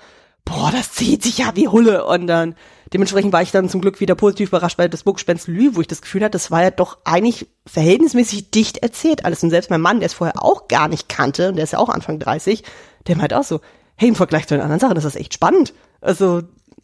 boah, 0.45 0.71
das 0.71 0.93
zieht 0.93 1.23
sich 1.23 1.39
ja 1.39 1.55
wie 1.55 1.69
Hulle. 1.69 2.05
Und 2.07 2.27
dann 2.27 2.55
dementsprechend 2.93 3.33
war 3.33 3.43
ich 3.43 3.51
dann 3.51 3.69
zum 3.69 3.81
Glück 3.81 4.01
wieder 4.01 4.15
positiv 4.15 4.49
überrascht 4.49 4.77
bei 4.77 4.89
das 4.89 5.03
Buch 5.03 5.19
Lü, 5.47 5.71
wo 5.75 5.81
ich 5.81 5.87
das 5.87 6.03
Gefühl 6.03 6.23
hatte, 6.23 6.33
das 6.33 6.51
war 6.51 6.63
ja 6.63 6.71
doch 6.71 6.99
eigentlich 7.05 7.47
verhältnismäßig 7.67 8.51
dicht 8.51 8.79
erzählt 8.79 9.25
alles. 9.25 9.43
Und 9.43 9.51
selbst 9.51 9.71
mein 9.71 9.81
Mann, 9.81 10.01
der 10.01 10.07
es 10.07 10.15
vorher 10.15 10.43
auch 10.43 10.69
gar 10.69 10.89
nicht 10.89 11.09
kannte, 11.09 11.49
und 11.49 11.57
der 11.57 11.65
ist 11.65 11.73
ja 11.73 11.79
auch 11.79 11.89
Anfang 11.89 12.19
30, 12.19 12.65
der 13.07 13.17
meint 13.17 13.35
auch 13.35 13.45
so, 13.45 13.61
hey, 13.97 14.09
im 14.09 14.15
Vergleich 14.15 14.47
zu 14.47 14.55
den 14.55 14.63
anderen 14.63 14.81
Sachen, 14.81 14.95
das 14.95 15.05
ist 15.05 15.17
echt 15.17 15.35
spannend. 15.35 15.75
Also, 16.01 16.43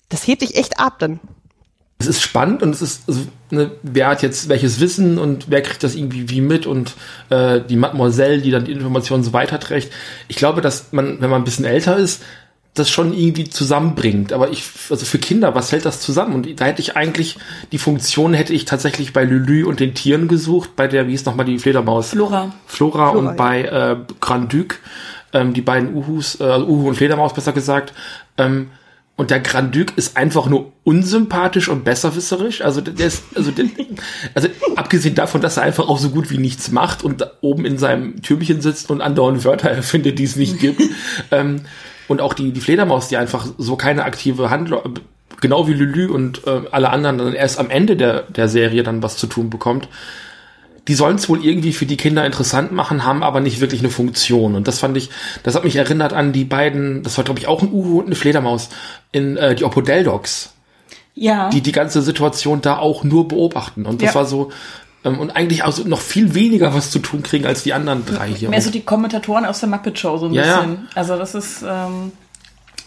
das 0.08 0.26
hebt 0.26 0.42
dich 0.42 0.56
echt 0.56 0.78
ab 0.78 0.98
dann 0.98 1.20
es 2.04 2.16
ist 2.16 2.22
spannend 2.22 2.62
und 2.62 2.70
es 2.70 2.82
ist, 2.82 3.08
also, 3.08 3.22
ne, 3.50 3.70
wer 3.82 4.08
hat 4.08 4.22
jetzt 4.22 4.48
welches 4.48 4.80
Wissen 4.80 5.18
und 5.18 5.46
wer 5.48 5.62
kriegt 5.62 5.82
das 5.82 5.94
irgendwie 5.94 6.28
wie 6.28 6.40
mit 6.40 6.66
und 6.66 6.94
äh, 7.30 7.60
die 7.60 7.76
Mademoiselle, 7.76 8.38
die 8.38 8.50
dann 8.50 8.64
die 8.64 8.72
Informationen 8.72 9.24
so 9.24 9.32
weiterträgt. 9.32 9.92
Ich 10.28 10.36
glaube, 10.36 10.60
dass 10.60 10.92
man, 10.92 11.20
wenn 11.20 11.30
man 11.30 11.42
ein 11.42 11.44
bisschen 11.44 11.64
älter 11.64 11.96
ist, 11.96 12.22
das 12.74 12.90
schon 12.90 13.14
irgendwie 13.14 13.48
zusammenbringt. 13.48 14.32
Aber 14.32 14.50
ich, 14.50 14.64
also 14.90 15.06
für 15.06 15.18
Kinder, 15.18 15.54
was 15.54 15.70
hält 15.70 15.86
das 15.86 16.00
zusammen? 16.00 16.34
Und 16.34 16.60
da 16.60 16.64
hätte 16.64 16.82
ich 16.82 16.96
eigentlich, 16.96 17.36
die 17.70 17.78
Funktion 17.78 18.34
hätte 18.34 18.52
ich 18.52 18.64
tatsächlich 18.64 19.12
bei 19.12 19.24
Lulu 19.24 19.68
und 19.68 19.78
den 19.78 19.94
Tieren 19.94 20.26
gesucht, 20.26 20.74
bei 20.74 20.88
der, 20.88 21.06
wie 21.06 21.14
ist 21.14 21.24
nochmal 21.24 21.46
die 21.46 21.58
Fledermaus? 21.58 22.10
Flora. 22.10 22.52
Flora, 22.66 23.10
Flora 23.10 23.10
und 23.10 23.26
ja. 23.26 23.32
bei 23.32 23.62
äh, 23.62 23.96
Grand 24.20 24.52
Duc, 24.52 24.80
ähm, 25.32 25.54
die 25.54 25.60
beiden 25.60 25.94
Uhus, 25.94 26.40
äh, 26.40 26.44
also 26.44 26.66
Uhu 26.66 26.88
und 26.88 26.96
Fledermaus 26.96 27.32
besser 27.32 27.52
gesagt, 27.52 27.92
ähm, 28.38 28.70
und 29.16 29.30
der 29.30 29.38
Grand 29.40 29.74
Duc 29.74 29.96
ist 29.96 30.16
einfach 30.16 30.46
nur 30.46 30.72
unsympathisch 30.82 31.68
und 31.68 31.84
besserwisserisch. 31.84 32.62
Also 32.62 32.80
der 32.80 33.06
ist, 33.06 33.22
also, 33.36 33.52
der, 33.52 33.66
also 34.34 34.48
abgesehen 34.74 35.14
davon, 35.14 35.40
dass 35.40 35.56
er 35.56 35.62
einfach 35.62 35.88
auch 35.88 35.98
so 35.98 36.10
gut 36.10 36.30
wie 36.30 36.38
nichts 36.38 36.72
macht 36.72 37.04
und 37.04 37.24
oben 37.40 37.64
in 37.64 37.78
seinem 37.78 38.22
Türmchen 38.22 38.60
sitzt 38.60 38.90
und 38.90 39.00
andauernd 39.00 39.44
Wörter 39.44 39.70
erfindet, 39.70 40.18
die 40.18 40.24
es 40.24 40.34
nicht 40.34 40.58
gibt. 40.58 40.82
ähm, 41.30 41.60
und 42.08 42.20
auch 42.20 42.34
die, 42.34 42.52
die 42.52 42.60
Fledermaus, 42.60 43.08
die 43.08 43.16
einfach 43.16 43.46
so 43.56 43.76
keine 43.76 44.04
aktive 44.04 44.50
Handlung, 44.50 44.98
genau 45.40 45.68
wie 45.68 45.74
Lulu 45.74 46.12
und 46.12 46.46
äh, 46.46 46.62
alle 46.72 46.90
anderen 46.90 47.18
dann 47.18 47.34
erst 47.34 47.58
am 47.58 47.70
Ende 47.70 47.96
der, 47.96 48.22
der 48.22 48.48
Serie 48.48 48.82
dann 48.82 49.02
was 49.02 49.16
zu 49.16 49.28
tun 49.28 49.48
bekommt 49.48 49.88
die 50.88 50.94
sollen 50.94 51.16
es 51.16 51.28
wohl 51.28 51.44
irgendwie 51.44 51.72
für 51.72 51.86
die 51.86 51.96
Kinder 51.96 52.26
interessant 52.26 52.72
machen, 52.72 53.04
haben 53.04 53.22
aber 53.22 53.40
nicht 53.40 53.60
wirklich 53.60 53.80
eine 53.80 53.90
Funktion. 53.90 54.54
Und 54.54 54.68
das 54.68 54.78
fand 54.78 54.96
ich, 54.96 55.10
das 55.42 55.54
hat 55.54 55.64
mich 55.64 55.76
erinnert 55.76 56.12
an 56.12 56.32
die 56.32 56.44
beiden, 56.44 57.02
das 57.02 57.16
war 57.16 57.24
glaube 57.24 57.40
ich 57.40 57.46
auch 57.46 57.62
ein 57.62 57.72
Uhu 57.72 58.00
und 58.00 58.06
eine 58.06 58.14
Fledermaus, 58.14 58.68
in 59.12 59.36
äh, 59.36 59.54
die 59.54 59.64
Opodeldogs. 59.64 60.52
Ja. 61.14 61.48
Die 61.50 61.60
die 61.60 61.72
ganze 61.72 62.02
Situation 62.02 62.60
da 62.60 62.78
auch 62.78 63.04
nur 63.04 63.28
beobachten. 63.28 63.86
Und 63.86 64.02
das 64.02 64.10
ja. 64.10 64.14
war 64.16 64.26
so, 64.26 64.50
ähm, 65.04 65.20
und 65.20 65.36
eigentlich 65.36 65.64
also 65.64 65.84
noch 65.84 66.00
viel 66.00 66.34
weniger 66.34 66.74
was 66.74 66.90
zu 66.90 66.98
tun 66.98 67.22
kriegen 67.22 67.46
als 67.46 67.62
die 67.62 67.72
anderen 67.72 68.04
drei 68.04 68.28
hier. 68.28 68.48
Mehr 68.48 68.60
so 68.60 68.70
die 68.70 68.82
Kommentatoren 68.82 69.44
aus 69.44 69.60
der 69.60 69.68
Muppet 69.68 69.98
Show 69.98 70.18
so 70.18 70.26
ein 70.26 70.34
ja, 70.34 70.42
bisschen. 70.42 70.72
Ja. 70.72 70.88
Also 70.94 71.16
das 71.16 71.34
ist, 71.34 71.62
ähm, 71.62 72.12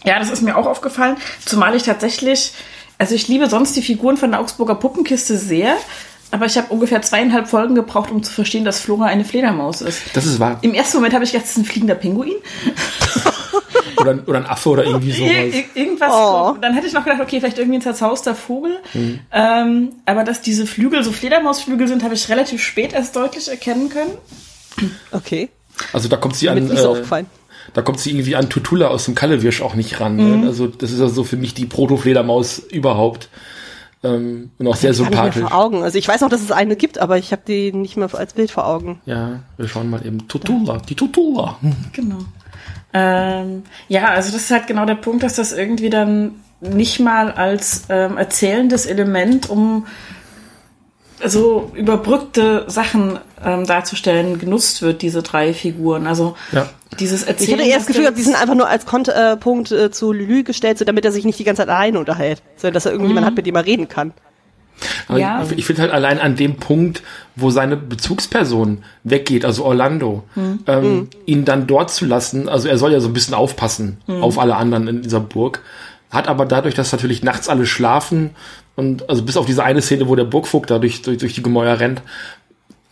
ja, 0.04 0.18
das 0.18 0.30
ist 0.30 0.42
mir 0.42 0.56
auch 0.56 0.66
aufgefallen. 0.66 1.16
Zumal 1.44 1.74
ich 1.74 1.84
tatsächlich, 1.84 2.52
also 2.98 3.14
ich 3.14 3.28
liebe 3.28 3.48
sonst 3.48 3.76
die 3.76 3.82
Figuren 3.82 4.16
von 4.16 4.30
der 4.30 4.40
Augsburger 4.40 4.74
Puppenkiste 4.74 5.38
sehr. 5.38 5.76
Aber 6.30 6.46
ich 6.46 6.56
habe 6.58 6.68
ungefähr 6.68 7.00
zweieinhalb 7.00 7.48
Folgen 7.48 7.74
gebraucht, 7.74 8.10
um 8.10 8.22
zu 8.22 8.32
verstehen, 8.32 8.64
dass 8.64 8.80
Flora 8.80 9.06
eine 9.06 9.24
Fledermaus 9.24 9.80
ist. 9.80 10.02
Das 10.12 10.26
ist 10.26 10.38
wahr. 10.38 10.58
Im 10.62 10.74
ersten 10.74 10.98
Moment 10.98 11.14
habe 11.14 11.24
ich 11.24 11.32
gedacht, 11.32 11.46
das 11.46 11.52
ist 11.52 11.58
ein 11.58 11.64
fliegender 11.64 11.94
Pinguin. 11.94 12.34
oder, 13.96 14.18
oder 14.26 14.38
ein 14.38 14.46
Affe 14.46 14.68
oder 14.68 14.84
irgendwie 14.84 15.12
sowas. 15.12 15.30
Ir 15.30 15.64
irgendwas. 15.74 16.12
Oh. 16.12 16.56
Dann 16.60 16.74
hätte 16.74 16.86
ich 16.86 16.92
noch 16.92 17.04
gedacht, 17.04 17.20
okay, 17.20 17.40
vielleicht 17.40 17.58
irgendwie 17.58 17.78
ein 17.78 17.82
zerzauster 17.82 18.34
Vogel. 18.34 18.78
Mhm. 18.94 19.20
Ähm, 19.32 19.88
aber 20.04 20.24
dass 20.24 20.40
diese 20.40 20.66
Flügel 20.66 21.02
so 21.02 21.12
Fledermausflügel 21.12 21.88
sind, 21.88 22.02
habe 22.02 22.14
ich 22.14 22.28
relativ 22.28 22.62
spät 22.62 22.92
erst 22.92 23.16
deutlich 23.16 23.48
erkennen 23.48 23.88
können. 23.88 24.12
Okay. 25.12 25.48
Also 25.92 26.08
da 26.08 26.16
kommt 26.16 26.36
sie 26.36 26.48
an. 26.48 26.62
Nicht 26.62 26.78
so 26.78 26.96
äh, 26.96 27.24
da 27.74 27.82
kommt 27.82 28.00
sie 28.00 28.10
irgendwie 28.10 28.36
an 28.36 28.48
Tutula 28.48 28.88
aus 28.88 29.04
dem 29.04 29.14
Kallewirsch 29.14 29.62
auch 29.62 29.74
nicht 29.74 30.00
ran. 30.00 30.16
Ne? 30.16 30.22
Mhm. 30.22 30.46
Also 30.46 30.66
das 30.66 30.90
ist 30.90 31.00
also 31.00 31.24
für 31.24 31.36
mich 31.36 31.54
die 31.54 31.66
Proto-Fledermaus 31.66 32.58
überhaupt. 32.58 33.28
Ähm, 34.04 34.50
und 34.58 34.66
auch 34.68 34.76
sehr 34.76 34.94
sympathisch. 34.94 35.42
vor 35.42 35.54
Augen. 35.54 35.82
Also 35.82 35.98
ich 35.98 36.06
weiß 36.06 36.20
noch, 36.20 36.28
dass 36.28 36.40
es 36.40 36.52
eine 36.52 36.76
gibt, 36.76 36.98
aber 36.98 37.18
ich 37.18 37.32
habe 37.32 37.42
die 37.46 37.72
nicht 37.72 37.96
mehr 37.96 38.08
als 38.14 38.32
Bild 38.34 38.50
vor 38.50 38.66
Augen. 38.66 39.00
Ja, 39.06 39.40
wir 39.56 39.68
schauen 39.68 39.90
mal 39.90 40.04
eben. 40.06 40.28
Tutula, 40.28 40.78
die 40.78 40.94
Tutula. 40.94 41.56
Genau. 41.92 42.18
Ähm, 42.94 43.64
ja, 43.88 44.08
also 44.08 44.32
das 44.32 44.42
ist 44.42 44.50
halt 44.50 44.66
genau 44.66 44.86
der 44.86 44.94
Punkt, 44.94 45.22
dass 45.22 45.34
das 45.34 45.52
irgendwie 45.52 45.90
dann 45.90 46.36
nicht 46.60 47.00
mal 47.00 47.30
als 47.32 47.82
ähm, 47.90 48.16
erzählendes 48.16 48.86
Element, 48.86 49.50
um 49.50 49.86
so 51.24 51.70
überbrückte 51.74 52.64
Sachen 52.68 53.18
ähm, 53.44 53.66
darzustellen, 53.66 54.38
genutzt 54.38 54.82
wird, 54.82 55.02
diese 55.02 55.22
drei 55.22 55.52
Figuren. 55.52 56.06
Also 56.06 56.36
ja. 56.52 56.68
dieses 56.98 57.22
Erzählen. 57.24 57.48
Ich 57.48 57.54
hatte 57.54 57.70
erst 57.70 57.88
das 57.88 57.96
Gefühl, 57.96 58.12
die 58.12 58.22
sind 58.22 58.40
einfach 58.40 58.54
nur 58.54 58.68
als 58.68 58.86
Konterpunkt 58.86 59.72
äh, 59.72 59.90
zu 59.90 60.12
Lülü 60.12 60.42
gestellt, 60.42 60.78
so 60.78 60.84
damit 60.84 61.04
er 61.04 61.12
sich 61.12 61.24
nicht 61.24 61.38
die 61.38 61.44
ganze 61.44 61.62
Zeit 61.62 61.68
alleine 61.68 61.98
unterhält, 61.98 62.42
sondern 62.56 62.74
dass 62.74 62.86
er 62.86 62.92
irgendjemand 62.92 63.24
mhm. 63.24 63.28
hat, 63.28 63.36
mit 63.36 63.46
dem 63.46 63.56
er 63.56 63.66
reden 63.66 63.88
kann. 63.88 64.12
Aber 65.08 65.18
ja. 65.18 65.42
ich, 65.42 65.58
ich 65.58 65.64
finde 65.64 65.82
halt 65.82 65.92
allein 65.92 66.20
an 66.20 66.36
dem 66.36 66.56
Punkt, 66.56 67.02
wo 67.36 67.50
seine 67.50 67.76
Bezugsperson 67.76 68.84
weggeht, 69.04 69.44
also 69.44 69.64
Orlando, 69.64 70.24
mhm. 70.34 70.60
Ähm, 70.66 70.82
mhm. 70.82 71.08
ihn 71.26 71.44
dann 71.44 71.66
dort 71.66 71.90
zu 71.90 72.04
lassen, 72.04 72.48
also 72.48 72.68
er 72.68 72.78
soll 72.78 72.92
ja 72.92 73.00
so 73.00 73.08
ein 73.08 73.12
bisschen 73.12 73.34
aufpassen 73.34 73.98
mhm. 74.06 74.22
auf 74.22 74.38
alle 74.38 74.56
anderen 74.56 74.88
in 74.88 75.02
dieser 75.02 75.20
Burg, 75.20 75.62
hat 76.10 76.28
aber 76.28 76.46
dadurch, 76.46 76.74
dass 76.74 76.92
natürlich 76.92 77.22
nachts 77.22 77.48
alle 77.48 77.66
schlafen 77.66 78.30
und 78.78 79.10
also 79.10 79.24
bis 79.24 79.36
auf 79.36 79.44
diese 79.44 79.64
eine 79.64 79.82
Szene, 79.82 80.06
wo 80.06 80.14
der 80.14 80.22
Burgvogt 80.22 80.70
da 80.70 80.78
durch, 80.78 81.02
durch, 81.02 81.18
durch 81.18 81.34
die 81.34 81.42
Gemäuer 81.42 81.80
rennt, 81.80 82.00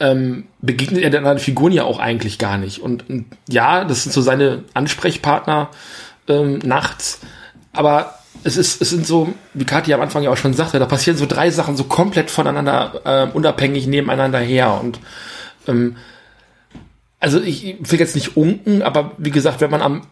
ähm, 0.01 0.47
begegnet 0.61 1.05
er 1.05 1.11
den 1.11 1.19
anderen 1.19 1.39
Figuren 1.39 1.71
ja 1.71 1.85
auch 1.85 2.01
eigentlich 2.01 2.39
gar 2.41 2.59
nicht. 2.59 2.81
Und, 2.81 3.09
und 3.09 3.27
ja, 3.49 3.85
das 3.85 4.03
sind 4.03 4.11
so 4.11 4.21
seine 4.21 4.65
Ansprechpartner 4.75 5.69
ähm, 6.27 6.59
nachts, 6.65 7.21
aber 7.73 8.19
es 8.43 8.57
ist, 8.57 8.83
es 8.83 8.91
sind 8.91 9.07
so, 9.07 9.33
wie 9.55 9.65
Kathi 9.65 9.95
am 9.95 10.01
Anfang 10.01 10.25
ja 10.25 10.31
auch 10.31 10.37
schon 10.37 10.55
sagte, 10.55 10.81
da 10.81 10.87
passieren 10.87 11.17
so 11.17 11.25
drei 11.25 11.53
Sachen 11.53 11.77
so 11.77 11.85
komplett 11.85 12.33
voneinander 12.33 13.03
äh, 13.05 13.33
unabhängig 13.33 13.87
nebeneinander 13.87 14.41
her 14.41 14.81
und 14.83 14.99
ähm, 15.69 15.97
also 17.21 17.41
ich 17.41 17.77
will 17.79 18.01
jetzt 18.01 18.17
nicht 18.17 18.37
unken, 18.37 18.83
aber 18.83 19.13
wie 19.19 19.31
gesagt, 19.31 19.61
wenn 19.61 19.71
man 19.71 19.83
am 19.83 20.03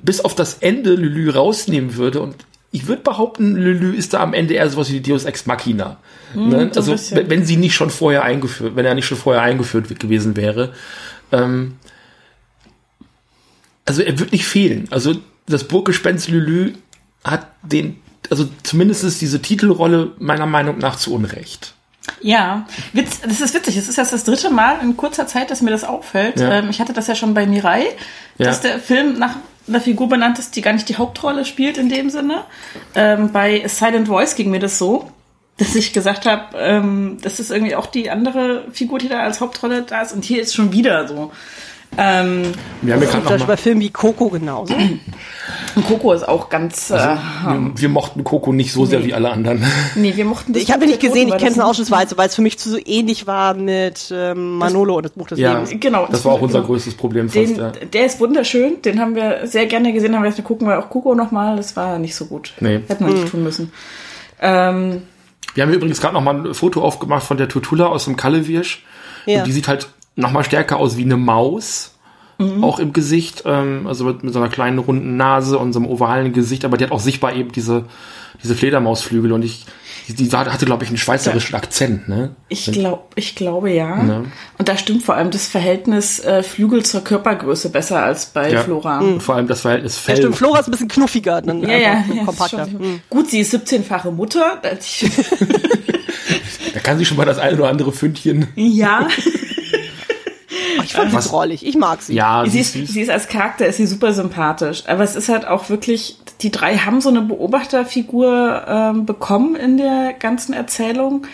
bis 0.00 0.20
auf 0.20 0.36
das 0.36 0.54
Ende 0.54 0.94
Lülü 0.94 1.30
rausnehmen 1.30 1.96
würde 1.96 2.20
und 2.20 2.36
ich 2.72 2.86
würde 2.86 3.02
behaupten, 3.02 3.54
Lulu 3.54 3.92
ist 3.92 4.14
da 4.14 4.20
am 4.20 4.32
Ende 4.32 4.54
eher 4.54 4.68
sowas 4.68 4.88
wie 4.88 5.00
die 5.00 5.10
Deus 5.10 5.24
Ex 5.24 5.44
Machina. 5.44 5.98
Mm, 6.34 6.48
ne? 6.48 6.70
Also 6.74 6.96
wenn 7.12 7.44
sie 7.44 7.58
nicht 7.58 7.74
schon 7.74 7.90
vorher 7.90 8.24
eingeführt, 8.24 8.74
wenn 8.74 8.86
er 8.86 8.94
nicht 8.94 9.06
schon 9.06 9.18
vorher 9.18 9.42
eingeführt 9.42 10.00
gewesen 10.00 10.36
wäre. 10.36 10.72
Ähm, 11.30 11.76
also 13.84 14.02
er 14.02 14.18
wird 14.18 14.32
nicht 14.32 14.46
fehlen. 14.46 14.88
Also 14.90 15.16
das 15.46 15.64
Burggespenst 15.64 16.28
Lulu 16.28 16.72
hat 17.24 17.46
den, 17.62 17.98
also 18.30 18.48
zumindest 18.62 19.04
ist 19.04 19.20
diese 19.20 19.42
Titelrolle 19.42 20.12
meiner 20.18 20.46
Meinung 20.46 20.78
nach 20.78 20.96
zu 20.96 21.14
Unrecht. 21.14 21.74
Ja, 22.20 22.66
Witz, 22.94 23.20
das 23.20 23.40
ist 23.40 23.54
witzig. 23.54 23.76
Es 23.76 23.88
ist 23.88 23.96
jetzt 23.96 24.12
das 24.12 24.24
dritte 24.24 24.50
Mal 24.50 24.80
in 24.80 24.96
kurzer 24.96 25.26
Zeit, 25.26 25.50
dass 25.50 25.60
mir 25.60 25.70
das 25.70 25.84
auffällt. 25.84 26.40
Ja. 26.40 26.52
Ähm, 26.52 26.70
ich 26.70 26.80
hatte 26.80 26.92
das 26.92 27.06
ja 27.06 27.14
schon 27.14 27.34
bei 27.34 27.46
Mirai, 27.46 27.84
ja. 28.38 28.46
dass 28.46 28.60
der 28.60 28.78
Film 28.78 29.18
nach 29.18 29.36
einer 29.68 29.80
Figur 29.80 30.08
benannt 30.08 30.38
ist, 30.38 30.56
die 30.56 30.60
gar 30.60 30.72
nicht 30.72 30.88
die 30.88 30.96
Hauptrolle 30.96 31.44
spielt 31.44 31.78
in 31.78 31.88
dem 31.88 32.10
Sinne. 32.10 32.44
Ähm, 32.94 33.32
bei 33.32 33.66
Silent 33.66 34.08
Voice 34.08 34.34
ging 34.34 34.50
mir 34.50 34.60
das 34.60 34.78
so, 34.78 35.10
dass 35.56 35.74
ich 35.74 35.92
gesagt 35.92 36.26
habe, 36.26 36.56
ähm, 36.58 37.18
das 37.22 37.40
ist 37.40 37.50
irgendwie 37.50 37.76
auch 37.76 37.86
die 37.86 38.10
andere 38.10 38.64
Figur, 38.72 38.98
die 38.98 39.08
da 39.08 39.20
als 39.20 39.40
Hauptrolle 39.40 39.82
da 39.82 40.02
ist. 40.02 40.12
Und 40.12 40.24
hier 40.24 40.42
ist 40.42 40.54
schon 40.54 40.72
wieder 40.72 41.06
so. 41.06 41.32
Ähm, 41.98 42.52
Wir 42.80 42.94
haben 42.94 43.02
ja 43.02 43.18
gerade 43.20 43.44
bei 43.44 43.56
Filmen 43.58 43.82
wie 43.82 43.90
Coco 43.90 44.28
genauso. 44.30 44.72
Und 44.74 45.86
Coco 45.86 46.12
ist 46.14 46.26
auch 46.26 46.48
ganz. 46.48 46.90
Also, 46.90 47.06
äh, 47.06 47.16
wir, 47.52 47.72
wir 47.82 47.88
mochten 47.90 48.24
Coco 48.24 48.52
nicht 48.52 48.72
so 48.72 48.86
sehr 48.86 49.00
Nee. 49.00 49.06
wie 49.06 49.14
alle 49.14 49.30
anderen. 49.30 49.62
nee, 49.94 50.16
wir 50.16 50.24
mochten 50.24 50.54
das 50.54 50.62
Ich 50.62 50.70
habe 50.70 50.80
den 50.80 50.88
nicht 50.90 51.00
gesehen, 51.00 51.24
Toten, 51.28 51.32
ich 51.32 51.38
kenne 51.38 51.50
es 51.50 51.56
das- 51.56 51.64
ausschnittsweise, 51.66 52.16
weil 52.16 52.28
es 52.28 52.34
für 52.34 52.40
mich 52.42 52.58
zu 52.58 52.70
so 52.70 52.78
ähnlich 52.82 53.26
war 53.26 53.52
mit 53.54 54.10
ähm, 54.14 54.56
Manolo 54.56 54.96
und 54.96 55.02
das 55.04 55.12
Buch 55.12 55.26
des 55.28 55.38
Ja, 55.38 55.52
Lebens. 55.52 55.70
Genau, 55.80 56.06
Das 56.10 56.24
war 56.24 56.32
auch 56.32 56.40
unser 56.40 56.60
genau. 56.60 56.68
größtes 56.68 56.94
Problem 56.94 57.28
fast. 57.28 57.36
Den, 57.50 57.56
ja. 57.56 57.70
Der 57.70 58.06
ist 58.06 58.20
wunderschön, 58.20 58.80
den 58.82 58.98
haben 58.98 59.14
wir 59.14 59.46
sehr 59.46 59.66
gerne 59.66 59.92
gesehen, 59.92 60.14
haben 60.14 60.22
wir 60.22 60.30
gesagt, 60.30 60.48
gucken 60.48 60.68
wir 60.68 60.78
auch 60.78 60.88
Coco 60.88 61.14
nochmal, 61.14 61.56
das 61.56 61.76
war 61.76 61.98
nicht 61.98 62.14
so 62.14 62.24
gut. 62.24 62.54
Nee. 62.60 62.80
Hätten 62.88 63.06
wir 63.06 63.12
nicht 63.12 63.28
tun 63.30 63.42
müssen. 63.42 63.70
Ähm, 64.40 65.02
Wir 65.54 65.62
haben 65.64 65.72
übrigens 65.74 66.00
gerade 66.00 66.14
noch 66.14 66.22
mal 66.22 66.46
ein 66.46 66.54
Foto 66.54 66.82
aufgemacht 66.82 67.24
von 67.26 67.36
der 67.36 67.48
Tutula 67.48 67.86
aus 67.86 68.06
dem 68.06 68.16
Kallewirsch. 68.16 68.82
Ja. 69.26 69.38
Und 69.40 69.46
die 69.46 69.52
sieht 69.52 69.68
halt 69.68 69.88
noch 70.16 70.32
mal 70.32 70.44
stärker 70.44 70.78
aus 70.78 70.96
wie 70.96 71.02
eine 71.04 71.16
Maus. 71.16 71.90
Auch 72.60 72.80
im 72.80 72.92
Gesicht, 72.92 73.44
ähm, 73.46 73.86
also 73.86 74.04
mit, 74.04 74.24
mit 74.24 74.32
so 74.32 74.40
einer 74.40 74.48
kleinen 74.48 74.80
runden 74.80 75.16
Nase 75.16 75.56
und 75.60 75.72
so 75.72 75.78
einem 75.78 75.88
ovalen 75.88 76.32
Gesicht, 76.32 76.64
aber 76.64 76.76
die 76.76 76.82
hat 76.82 76.90
auch 76.90 76.98
sichtbar 76.98 77.36
eben 77.36 77.52
diese, 77.52 77.84
diese 78.42 78.56
Fledermausflügel 78.56 79.30
und 79.30 79.44
ich, 79.44 79.64
die, 80.08 80.14
die 80.14 80.28
hatte, 80.36 80.66
glaube 80.66 80.82
ich, 80.82 80.90
einen 80.90 80.98
schweizerischen 80.98 81.54
Akzent, 81.54 82.08
ne? 82.08 82.34
ich, 82.48 82.72
glaub, 82.72 83.12
ich 83.14 83.36
glaube 83.36 83.70
ja. 83.70 84.02
Ne. 84.02 84.24
Und 84.58 84.68
da 84.68 84.76
stimmt 84.76 85.04
vor 85.04 85.14
allem 85.14 85.30
das 85.30 85.46
Verhältnis 85.46 86.18
äh, 86.18 86.42
Flügel 86.42 86.84
zur 86.84 87.04
Körpergröße 87.04 87.70
besser 87.70 88.02
als 88.02 88.26
bei 88.26 88.50
Ja. 88.50 88.62
Flora. 88.62 88.98
Und 88.98 89.22
vor 89.22 89.36
allem 89.36 89.46
das 89.46 89.60
Verhältnis 89.60 89.94
Ja, 89.94 90.00
Fell. 90.02 90.16
stimmt, 90.16 90.34
Flora 90.36 90.58
ist 90.58 90.66
ein 90.66 90.72
bisschen 90.72 90.88
knuffiger, 90.88 91.42
dann 91.42 91.62
Ja, 91.62 91.76
ja, 91.76 92.04
ja, 92.12 92.24
kompakter. 92.24 92.62
ist 92.64 92.72
schon- 92.72 92.80
Hm. 92.80 93.00
Gut, 93.08 93.30
sie 93.30 93.38
ist 93.38 93.54
17-fache 93.54 94.10
Mutter. 94.10 94.60
da 96.74 96.80
kann 96.80 96.98
sie 96.98 97.04
schon 97.04 97.16
mal 97.16 97.24
das 97.26 97.38
eine 97.38 97.56
oder 97.56 97.68
andere 97.68 97.92
Fündchen. 97.92 98.48
ja, 98.56 99.06
ich 100.82 100.92
fand 100.94 101.10
sie 101.10 101.28
drollig, 101.28 101.66
ich 101.66 101.76
mag 101.76 102.02
sie. 102.02 102.14
Ja, 102.14 102.42
sie 102.44 102.62
sie 102.62 102.82
ist, 102.82 102.92
sie 102.92 103.00
ist 103.00 103.10
als 103.10 103.28
Charakter 103.28 103.66
ist 103.66 103.76
sie 103.76 103.86
super 103.86 104.12
sympathisch. 104.12 104.84
Aber 104.86 105.02
es 105.04 105.16
ist 105.16 105.28
halt 105.28 105.46
auch 105.46 105.68
wirklich, 105.68 106.16
die 106.40 106.50
drei 106.50 106.76
haben 106.78 107.00
so 107.00 107.08
eine 107.08 107.22
Beobachterfigur 107.22 108.64
ähm, 108.66 109.06
bekommen 109.06 109.56
in 109.56 109.76
der 109.76 110.12
ganzen 110.18 110.52
Erzählung 110.52 111.26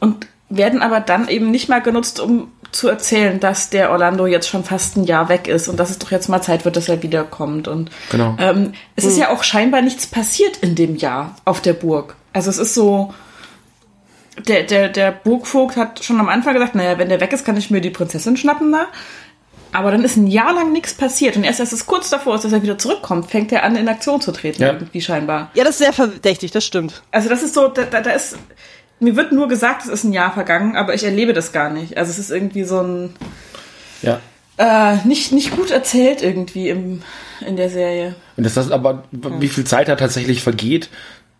und 0.00 0.26
werden 0.48 0.82
aber 0.82 1.00
dann 1.00 1.28
eben 1.28 1.50
nicht 1.50 1.68
mal 1.68 1.80
genutzt, 1.82 2.20
um 2.20 2.52
zu 2.72 2.88
erzählen, 2.88 3.40
dass 3.40 3.70
der 3.70 3.90
Orlando 3.90 4.26
jetzt 4.26 4.48
schon 4.48 4.62
fast 4.64 4.96
ein 4.96 5.04
Jahr 5.04 5.28
weg 5.28 5.48
ist 5.48 5.68
und 5.68 5.78
dass 5.80 5.90
es 5.90 5.98
doch 5.98 6.10
jetzt 6.10 6.28
mal 6.28 6.42
Zeit 6.42 6.64
wird, 6.64 6.76
dass 6.76 6.88
er 6.88 7.02
wiederkommt. 7.02 7.68
Und 7.68 7.90
Genau. 8.10 8.36
ähm, 8.38 8.72
es 8.96 9.04
ist 9.04 9.16
ja 9.18 9.30
auch 9.30 9.42
scheinbar 9.42 9.82
nichts 9.82 10.06
passiert 10.06 10.58
in 10.58 10.74
dem 10.74 10.96
Jahr 10.96 11.34
auf 11.44 11.60
der 11.60 11.72
Burg. 11.72 12.16
Also 12.32 12.50
es 12.50 12.58
ist 12.58 12.74
so, 12.74 13.14
der, 14.46 14.62
der, 14.64 14.88
der 14.88 15.12
Burgvogt 15.12 15.76
hat 15.76 16.04
schon 16.04 16.20
am 16.20 16.28
Anfang 16.28 16.54
gesagt, 16.54 16.74
naja, 16.74 16.98
wenn 16.98 17.08
der 17.08 17.20
weg 17.20 17.32
ist, 17.32 17.44
kann 17.44 17.56
ich 17.56 17.70
mir 17.70 17.80
die 17.80 17.90
Prinzessin 17.90 18.36
schnappen 18.36 18.72
da. 18.72 18.86
Aber 19.72 19.90
dann 19.90 20.04
ist 20.04 20.16
ein 20.16 20.26
Jahr 20.28 20.54
lang 20.54 20.72
nichts 20.72 20.94
passiert. 20.94 21.36
Und 21.36 21.44
erst 21.44 21.60
als 21.60 21.72
es 21.72 21.86
kurz 21.86 22.08
davor 22.08 22.36
ist, 22.36 22.44
dass 22.44 22.52
er 22.52 22.62
wieder 22.62 22.78
zurückkommt, 22.78 23.30
fängt 23.30 23.52
er 23.52 23.62
an, 23.62 23.76
in 23.76 23.88
Aktion 23.88 24.20
zu 24.20 24.32
treten, 24.32 24.62
Ja. 24.62 24.72
irgendwie 24.72 25.00
scheinbar. 25.00 25.50
Ja, 25.54 25.64
das 25.64 25.72
ist 25.74 25.78
sehr 25.78 25.92
verdächtig, 25.92 26.50
das 26.52 26.64
stimmt. 26.64 27.02
Also 27.10 27.28
das 27.28 27.42
ist 27.42 27.52
so, 27.54 27.68
da, 27.68 27.82
da, 27.82 28.00
da 28.00 28.10
ist, 28.12 28.36
mir 29.00 29.16
wird 29.16 29.32
nur 29.32 29.48
gesagt, 29.48 29.82
es 29.82 29.88
ist 29.88 30.04
ein 30.04 30.12
Jahr 30.12 30.32
vergangen, 30.32 30.76
aber 30.76 30.94
ich 30.94 31.04
erlebe 31.04 31.32
das 31.34 31.52
gar 31.52 31.68
nicht. 31.70 31.98
Also 31.98 32.10
es 32.10 32.18
ist 32.18 32.30
irgendwie 32.30 32.64
so 32.64 32.80
ein, 32.80 33.14
Ja. 34.02 34.20
äh, 34.56 34.96
nicht, 35.06 35.32
nicht 35.32 35.54
gut 35.54 35.70
erzählt 35.70 36.22
irgendwie 36.22 36.70
im, 36.70 37.02
in 37.46 37.56
der 37.56 37.68
Serie. 37.68 38.14
Und 38.38 38.44
das 38.44 38.56
ist 38.56 38.70
aber, 38.70 39.04
wie 39.10 39.48
viel 39.48 39.64
Zeit 39.64 39.88
da 39.88 39.96
tatsächlich 39.96 40.42
vergeht, 40.42 40.88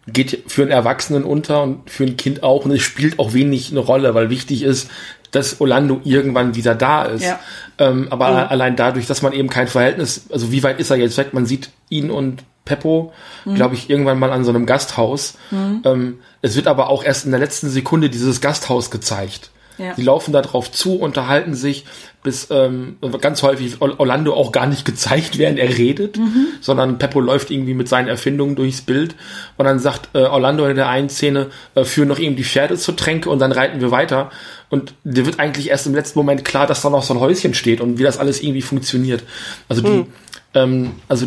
geht 0.07 0.45
für 0.47 0.63
einen 0.63 0.71
Erwachsenen 0.71 1.25
unter 1.25 1.63
und 1.63 1.91
für 1.91 2.05
ein 2.05 2.17
Kind 2.17 2.43
auch. 2.43 2.65
Und 2.65 2.71
es 2.71 2.83
spielt 2.83 3.19
auch 3.19 3.33
wenig 3.33 3.71
eine 3.71 3.81
Rolle, 3.81 4.15
weil 4.15 4.31
wichtig 4.31 4.63
ist, 4.63 4.91
dass 5.33 5.61
Orlando 5.61 6.01
irgendwann 6.05 6.55
wieder 6.55 6.75
da 6.75 7.05
ist. 7.05 7.25
Ja. 7.25 7.41
Ähm, 7.79 8.09
aber 8.11 8.51
allein 8.51 8.77
dadurch, 8.77 9.07
dass 9.07 9.23
man 9.23 9.33
eben 9.33 9.49
kein 9.49 9.69
Verhältnis, 9.69 10.27
also 10.31 10.53
wie 10.53 10.63
weit 10.63 10.79
ist 10.81 10.91
er 10.91 10.97
jetzt 10.97 11.17
weg? 11.19 11.35
Man 11.35 11.47
sieht 11.47 11.71
ihn 11.89 12.11
und 12.11 12.45
Peppo, 12.65 13.13
glaube 13.55 13.75
ich, 13.77 13.89
irgendwann 13.91 14.19
mal 14.19 14.33
an 14.33 14.45
so 14.45 14.51
einem 14.51 14.67
Gasthaus. 14.67 15.39
Ähm, 15.85 16.19
es 16.43 16.57
wird 16.57 16.67
aber 16.67 16.91
auch 16.91 17.05
erst 17.05 17.25
in 17.25 17.31
der 17.31 17.41
letzten 17.41 17.69
Sekunde 17.69 18.11
dieses 18.11 18.41
Gasthaus 18.41 18.91
gezeigt. 18.91 19.51
Ja. 19.79 19.95
Die 19.95 20.03
laufen 20.03 20.33
da 20.33 20.43
drauf 20.43 20.73
zu, 20.73 20.97
unterhalten 20.97 21.55
sich, 21.55 21.85
bis 22.23 22.49
ähm, 22.51 22.97
ganz 23.21 23.43
häufig 23.43 23.81
Or- 23.81 24.01
Orlando 24.01 24.35
auch 24.35 24.51
gar 24.51 24.67
nicht 24.67 24.85
gezeigt, 24.85 25.39
während 25.39 25.59
er 25.59 25.77
redet, 25.79 26.19
sondern 26.61 26.99
Peppo 26.99 27.21
läuft 27.21 27.51
irgendwie 27.51 27.75
mit 27.75 27.89
seinen 27.89 28.09
Erfindungen 28.09 28.57
durchs 28.57 28.81
Bild 28.83 29.15
und 29.57 29.65
dann 29.67 29.79
sagt 29.79 30.09
äh, 30.15 30.25
Orlando 30.25 30.67
in 30.67 30.77
der 30.77 30.89
einen 30.89 31.09
Szene, 31.09 31.49
äh, 31.75 31.85
führen 31.85 32.09
noch 32.09 32.19
eben 32.19 32.35
die 32.35 32.43
Pferde 32.45 32.77
zur 32.77 32.97
Tränke 32.97 33.31
und 33.31 33.39
dann 33.39 33.53
reiten 33.53 33.81
wir 33.81 33.91
weiter. 33.91 34.31
Und 34.71 34.95
dir 35.05 35.25
wird 35.25 35.39
eigentlich 35.39 35.71
erst 35.71 35.87
im 35.87 35.95
letzten 35.95 36.19
Moment 36.19 36.45
klar, 36.45 36.67
dass 36.67 36.83
da 36.83 36.91
noch 36.91 37.05
so 37.05 37.15
ein 37.15 37.21
Häuschen 37.21 37.55
steht 37.55 37.81
und 37.81 37.99
wie 37.99 38.03
das 38.03 38.19
alles 38.19 38.43
irgendwie 38.43 38.63
funktioniert. 38.63 39.23
Also 39.69 39.83
die, 39.83 40.07
ähm, 40.55 40.93
also 41.07 41.27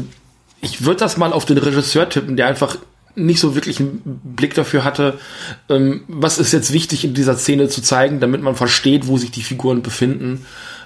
ich 0.60 0.84
würde 0.84 1.00
das 1.00 1.16
mal 1.16 1.32
auf 1.32 1.46
den 1.46 1.58
Regisseur 1.60 2.10
tippen, 2.10 2.36
der 2.36 2.48
einfach 2.48 2.78
nicht 3.20 3.40
so 3.40 3.56
wirklich 3.56 3.80
einen 3.80 4.02
Blick 4.24 4.54
dafür 4.54 4.84
hatte, 4.84 5.20
ähm, 5.70 6.02
was 6.08 6.38
ist 6.38 6.52
jetzt 6.52 6.74
wichtig 6.74 7.06
in 7.06 7.14
dieser 7.14 7.36
Szene 7.36 7.68
zu 7.68 7.82
zeigen, 7.82 8.20
damit 8.20 8.42
man 8.42 8.56
versteht, 8.56 9.08
wo 9.08 9.18
sich 9.18 9.32
die 9.32 9.44
Figuren 9.44 9.82
befinden. 9.82 10.46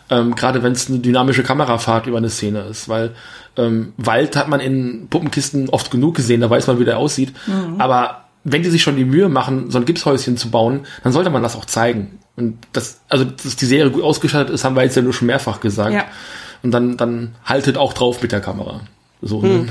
Ähm, 0.09 0.35
Gerade 0.35 0.63
wenn 0.63 0.73
es 0.73 0.89
eine 0.89 0.99
dynamische 0.99 1.43
Kamerafahrt 1.43 2.07
über 2.07 2.17
eine 2.17 2.29
Szene 2.29 2.61
ist, 2.63 2.89
weil 2.89 3.11
ähm, 3.55 3.93
Wald 3.97 4.35
hat 4.35 4.49
man 4.49 4.59
in 4.59 5.07
Puppenkisten 5.09 5.69
oft 5.69 5.91
genug 5.91 6.15
gesehen, 6.15 6.41
da 6.41 6.49
weiß 6.49 6.67
man, 6.67 6.79
wie 6.79 6.85
der 6.85 6.97
aussieht. 6.97 7.33
Aber 7.77 8.25
wenn 8.43 8.63
die 8.63 8.69
sich 8.69 8.81
schon 8.83 8.97
die 8.97 9.05
Mühe 9.05 9.29
machen, 9.29 9.71
so 9.71 9.77
ein 9.77 9.85
Gipshäuschen 9.85 10.37
zu 10.37 10.49
bauen, 10.49 10.81
dann 11.03 11.13
sollte 11.13 11.29
man 11.29 11.43
das 11.43 11.55
auch 11.55 11.65
zeigen. 11.65 12.19
Und 12.35 12.57
das, 12.73 12.99
also, 13.09 13.25
dass 13.25 13.55
die 13.55 13.65
Serie 13.65 13.91
gut 13.91 14.03
ausgestattet 14.03 14.53
ist, 14.53 14.63
haben 14.63 14.75
wir 14.75 14.83
jetzt 14.83 14.95
ja 14.95 15.01
nur 15.01 15.13
schon 15.13 15.27
mehrfach 15.27 15.59
gesagt. 15.59 15.93
Ja. 15.93 16.05
Und 16.63 16.71
dann, 16.71 16.97
dann 16.97 17.35
haltet 17.45 17.77
auch 17.77 17.93
drauf 17.93 18.21
mit 18.21 18.31
der 18.31 18.41
Kamera. 18.41 18.81
So, 19.21 19.41
ne? 19.41 19.67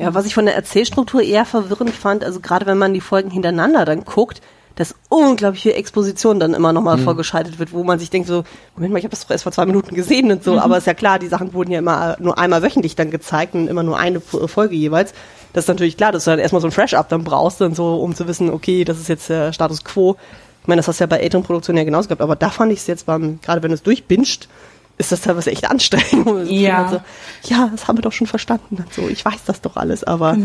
Ja, 0.00 0.14
was 0.14 0.26
ich 0.26 0.34
von 0.34 0.46
der 0.46 0.54
Erzählstruktur 0.56 1.22
eher 1.22 1.44
verwirrend 1.44 1.90
fand, 1.94 2.24
also 2.24 2.40
gerade 2.40 2.66
wenn 2.66 2.78
man 2.78 2.94
die 2.94 3.00
Folgen 3.00 3.30
hintereinander 3.30 3.84
dann 3.84 4.04
guckt, 4.04 4.40
dass 4.76 4.94
unglaublich 5.10 5.62
viel 5.62 5.72
Exposition 5.72 6.40
dann 6.40 6.54
immer 6.54 6.72
nochmal 6.72 6.96
vorgeschaltet 7.04 7.58
wird, 7.58 7.72
wo 7.74 7.84
man 7.84 7.98
sich 7.98 8.08
denkt 8.08 8.28
so, 8.28 8.44
Moment 8.76 8.92
mal, 8.92 8.98
ich 8.98 9.04
habe 9.04 9.10
das 9.10 9.22
doch 9.22 9.30
erst 9.30 9.42
vor 9.42 9.52
zwei 9.52 9.66
Minuten 9.66 9.94
gesehen 9.94 10.30
und 10.32 10.42
so, 10.42 10.58
aber 10.58 10.78
ist 10.78 10.86
ja 10.86 10.94
klar, 10.94 11.18
die 11.18 11.26
Sachen 11.26 11.52
wurden 11.52 11.70
ja 11.70 11.80
immer 11.80 12.16
nur 12.18 12.38
einmal 12.38 12.62
wöchentlich 12.62 12.96
dann 12.96 13.10
gezeigt 13.10 13.54
und 13.54 13.68
immer 13.68 13.82
nur 13.82 13.98
eine 13.98 14.20
Fo- 14.20 14.46
Folge 14.46 14.76
jeweils. 14.76 15.12
Das 15.52 15.64
ist 15.64 15.68
natürlich 15.68 15.96
klar, 15.98 16.12
dass 16.12 16.24
du 16.24 16.30
dann 16.30 16.38
erstmal 16.38 16.62
so 16.62 16.68
ein 16.68 16.72
Fresh-Up 16.72 17.08
dann 17.10 17.24
brauchst 17.24 17.60
und 17.60 17.74
so, 17.76 17.96
um 17.96 18.14
zu 18.14 18.26
wissen, 18.26 18.48
okay, 18.50 18.84
das 18.84 18.98
ist 18.98 19.08
jetzt 19.08 19.28
der 19.28 19.52
Status 19.52 19.84
Quo. 19.84 20.16
Ich 20.62 20.68
meine, 20.68 20.78
das 20.78 20.88
hast 20.88 21.00
du 21.00 21.04
ja 21.04 21.08
bei 21.08 21.18
älteren 21.18 21.42
Produktionen 21.42 21.78
ja 21.78 21.84
genauso 21.84 22.08
gehabt, 22.08 22.22
aber 22.22 22.36
da 22.36 22.48
fand 22.48 22.72
ich 22.72 22.78
es 22.78 22.86
jetzt 22.86 23.04
beim, 23.06 23.38
gerade 23.42 23.62
wenn 23.62 23.70
du 23.70 23.74
es 23.74 23.82
durchbinscht, 23.82 24.48
ist 25.00 25.10
das 25.10 25.22
teilweise 25.22 25.50
echt 25.50 25.68
anstrengend. 25.68 26.48
Ja. 26.50 26.88
So, 26.88 27.00
ja, 27.52 27.68
das 27.72 27.88
haben 27.88 27.98
wir 27.98 28.02
doch 28.02 28.12
schon 28.12 28.26
verstanden. 28.26 28.76
Und 28.78 28.92
so, 28.92 29.08
ich 29.08 29.24
weiß 29.24 29.44
das 29.46 29.60
doch 29.60 29.76
alles, 29.76 30.04
aber 30.04 30.36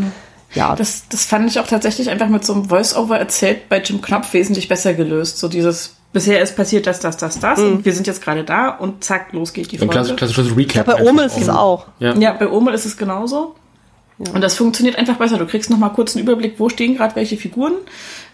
ja. 0.54 0.74
Das, 0.74 1.08
das 1.08 1.24
fand 1.24 1.48
ich 1.50 1.60
auch 1.60 1.66
tatsächlich 1.66 2.08
einfach 2.08 2.28
mit 2.28 2.44
so 2.44 2.54
einem 2.54 2.68
Voice-Over 2.68 3.18
erzählt 3.18 3.68
bei 3.68 3.80
Jim 3.80 4.00
Knopf 4.00 4.32
wesentlich 4.32 4.68
besser 4.68 4.94
gelöst. 4.94 5.38
So 5.38 5.48
dieses, 5.48 5.96
bisher 6.12 6.40
ist 6.40 6.56
passiert 6.56 6.86
das, 6.86 7.00
das, 7.00 7.16
das, 7.16 7.38
das 7.38 7.58
und 7.58 7.84
wir 7.84 7.92
sind 7.92 8.06
jetzt 8.06 8.22
gerade 8.22 8.44
da 8.44 8.70
und 8.70 9.04
zack, 9.04 9.32
los 9.32 9.52
geht 9.52 9.72
die 9.72 9.78
Folge. 9.78 9.92
klassisch, 9.92 10.16
klassisches 10.16 10.56
Recap. 10.56 10.86
bei 10.86 10.94
einfach 10.94 11.10
Ome 11.10 11.24
ist 11.24 11.36
es 11.36 11.48
auch. 11.48 11.86
Ja. 11.98 12.14
Ja, 12.14 12.32
bei 12.32 12.48
Omel 12.48 12.74
ist 12.74 12.86
es 12.86 12.96
genauso. 12.96 13.54
Und 14.18 14.40
das 14.40 14.54
funktioniert 14.54 14.96
einfach 14.96 15.16
besser. 15.16 15.36
Du 15.36 15.46
kriegst 15.46 15.68
noch 15.68 15.76
mal 15.76 15.90
kurz 15.90 16.16
einen 16.16 16.24
Überblick, 16.24 16.58
wo 16.58 16.70
stehen 16.70 16.96
gerade 16.96 17.14
welche 17.16 17.36
Figuren 17.36 17.74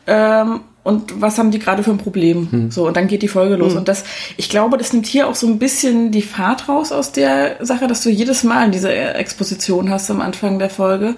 ähm, 0.06 0.60
und 0.84 1.20
was 1.20 1.38
haben 1.38 1.52
die 1.52 1.58
gerade 1.58 1.82
für 1.82 1.92
ein 1.92 1.98
Problem. 1.98 2.48
So, 2.70 2.86
und 2.86 2.96
dann 2.96 3.06
geht 3.06 3.22
die 3.22 3.28
Folge 3.28 3.54
los. 3.56 3.74
Und 3.74 3.86
das, 3.88 4.04
ich 4.36 4.48
glaube, 4.48 4.78
das 4.78 4.92
nimmt 4.92 5.06
hier 5.06 5.28
auch 5.28 5.36
so 5.36 5.46
ein 5.46 5.58
bisschen 5.58 6.10
die 6.10 6.22
Fahrt 6.22 6.68
raus 6.68 6.90
aus 6.90 7.12
der 7.12 7.64
Sache, 7.64 7.86
dass 7.86 8.02
du 8.02 8.10
jedes 8.10 8.42
Mal 8.42 8.70
diese 8.70 8.92
Exposition 8.92 9.90
hast 9.90 10.10
am 10.10 10.20
Anfang 10.20 10.58
der 10.58 10.70
Folge 10.70 11.14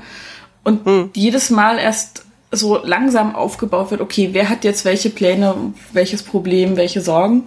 und 0.64 0.80
jedes 1.14 1.50
Mal 1.50 1.78
erst 1.78 2.24
so 2.50 2.78
langsam 2.84 3.34
aufgebaut 3.34 3.90
wird, 3.90 4.00
okay, 4.00 4.30
wer 4.32 4.48
hat 4.48 4.64
jetzt 4.64 4.84
welche 4.84 5.10
Pläne, 5.10 5.54
welches 5.92 6.22
Problem, 6.22 6.76
welche 6.76 7.00
Sorgen. 7.00 7.44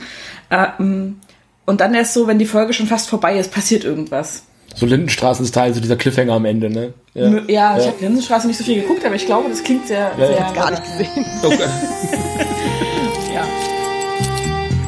Ähm, 0.50 1.20
und 1.66 1.82
dann 1.82 1.94
erst 1.94 2.14
so, 2.14 2.28
wenn 2.28 2.40
die 2.40 2.46
Folge 2.46 2.74
schon 2.74 2.88
fast 2.88 3.10
vorbei 3.10 3.38
ist, 3.38 3.52
passiert 3.52 3.84
irgendwas. 3.84 4.44
So 4.78 4.86
Lindenstraßen-Style, 4.86 5.74
so 5.74 5.80
dieser 5.80 5.96
Cliffhanger 5.96 6.34
am 6.34 6.46
Ende, 6.46 6.70
ne? 6.70 6.94
Ja, 7.16 7.32
ja 7.48 7.78
ich 7.80 7.88
habe 7.88 7.96
Linsenstraße 8.00 8.46
nicht 8.46 8.58
so 8.58 8.64
viel 8.64 8.82
geguckt, 8.84 9.04
aber 9.04 9.16
ich 9.16 9.26
glaube, 9.26 9.50
das 9.50 9.64
klingt 9.64 9.88
sehr, 9.88 10.12
Ja, 10.16 10.28
sehr 10.28 10.38
ja. 10.38 10.52
Gar 10.54 10.70
nicht 10.70 10.84
gesehen. 10.84 11.26
Okay. 11.44 11.58
Ja. 13.34 13.44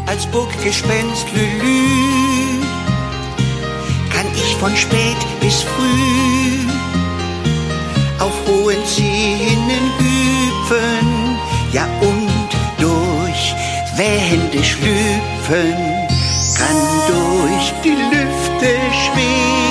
als 0.05 0.27
Burggespenst 0.27 1.25
Lülü 1.33 2.61
kann 4.13 4.27
ich 4.35 4.55
von 4.57 4.75
spät 4.75 5.17
bis 5.41 5.63
früh 5.63 6.67
auf 8.19 8.33
hohen 8.47 8.85
Zähnen 8.85 9.85
hüpfen, 9.97 11.37
ja 11.73 11.87
und 12.01 12.49
durch 12.77 13.55
Wände 13.95 14.63
schlüpfen, 14.63 15.73
kann 16.57 16.77
durch 17.07 17.73
die 17.83 17.89
Lüfte 17.89 18.77
schweben 18.91 19.68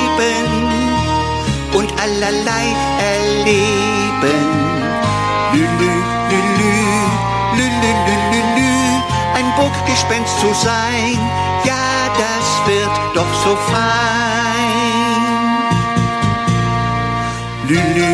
allerlei 2.09 2.67
erleben. 3.13 4.49
Lülü, 5.53 5.95
lülü, 6.31 6.77
lülü, 7.57 7.93
lülü, 8.07 8.43
lü, 8.57 8.73
ein 9.39 9.49
Burggespenst 9.57 10.41
zu 10.41 10.55
sein, 10.55 11.19
ja, 11.65 11.85
das 12.23 12.49
wird 12.67 12.97
doch 13.15 13.35
so 13.45 13.57
fein. 13.57 14.09
ist 17.71 18.08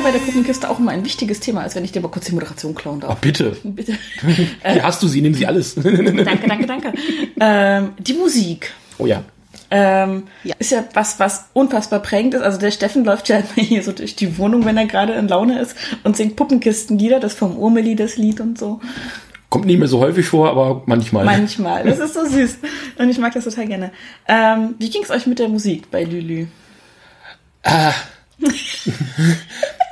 ja 0.00 0.04
bei 0.04 0.12
der 0.12 0.18
Puppenkiste 0.24 0.68
auch 0.70 0.78
immer 0.78 0.90
ein 0.92 1.04
wichtiges 1.04 1.40
Thema, 1.40 1.62
als 1.62 1.74
wenn 1.74 1.84
ich 1.84 1.92
dir 1.92 2.00
mal 2.00 2.08
kurz 2.08 2.26
die 2.26 2.32
Moderation 2.32 2.74
klauen 2.74 2.98
Oh, 2.98 3.08
darf. 3.08 3.20
bitte. 3.20 3.56
Bitte. 3.64 3.94
Hier 4.64 4.82
hast 4.82 5.02
du 5.02 5.08
sie, 5.08 5.20
nimm 5.22 5.34
sie 5.34 5.46
alles. 5.46 5.74
danke, 5.74 6.46
danke, 6.48 6.66
danke. 6.66 6.92
Ähm, 7.38 7.90
die 7.98 8.14
Musik. 8.14 8.72
oh 8.98 9.06
ja. 9.06 9.22
Ähm, 9.72 10.24
Ja. 10.42 10.56
Ist 10.58 10.72
ja 10.72 10.84
was, 10.94 11.20
was 11.20 11.44
unfassbar 11.52 12.00
prägend 12.00 12.34
ist. 12.34 12.42
Also 12.42 12.58
der 12.58 12.70
Steffen 12.72 13.04
läuft 13.04 13.28
ja 13.28 13.36
immer 13.38 13.64
hier 13.66 13.82
so 13.84 13.92
durch 13.92 14.16
die 14.16 14.36
Wohnung, 14.38 14.64
wenn 14.64 14.76
er 14.76 14.86
gerade 14.86 15.12
in 15.12 15.28
Laune 15.28 15.60
ist 15.60 15.76
und 16.02 16.16
singt 16.16 16.34
Puppenkistenlieder, 16.36 17.20
das 17.20 17.34
vom 17.34 17.56
Urmeli 17.56 17.94
das 17.94 18.16
Lied 18.16 18.40
und 18.40 18.58
so. 18.58 18.80
Kommt 19.48 19.66
nicht 19.66 19.78
mehr 19.78 19.88
so 19.88 19.98
häufig 20.00 20.26
vor, 20.26 20.48
aber 20.50 20.82
manchmal. 20.86 21.24
Manchmal. 21.24 21.84
Das 21.84 21.98
ist 21.98 22.14
so 22.14 22.24
süß. 22.24 22.58
Und 22.98 23.08
ich 23.10 23.18
mag 23.18 23.32
das 23.34 23.44
total 23.44 23.66
gerne. 23.66 23.90
Ähm, 24.28 24.74
wie 24.78 24.90
ging 24.90 25.02
es 25.02 25.10
euch 25.10 25.26
mit 25.26 25.38
der 25.40 25.48
Musik 25.48 25.90
bei 25.90 26.04
Lülü? 26.04 26.46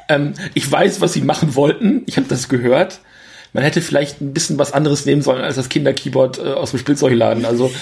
Ähm, 0.09 0.35
ich 0.55 0.71
weiß, 0.71 1.01
was 1.01 1.13
sie 1.13 1.23
machen 1.23 1.55
wollten. 1.55 2.03
Ich 2.07 2.17
habe 2.17 2.29
das 2.29 2.49
gehört. 2.49 3.01
Man 3.53 3.65
hätte 3.65 3.81
vielleicht 3.81 4.21
ein 4.21 4.35
bisschen 4.35 4.59
was 4.59 4.73
anderes 4.73 5.07
nehmen 5.07 5.23
sollen 5.23 5.43
als 5.43 5.57
das 5.57 5.69
Kinderkeyboard 5.69 6.39
äh, 6.39 6.53
aus 6.53 6.71
dem 6.71 6.79
Spielzeugladen. 6.79 7.45
Also 7.45 7.73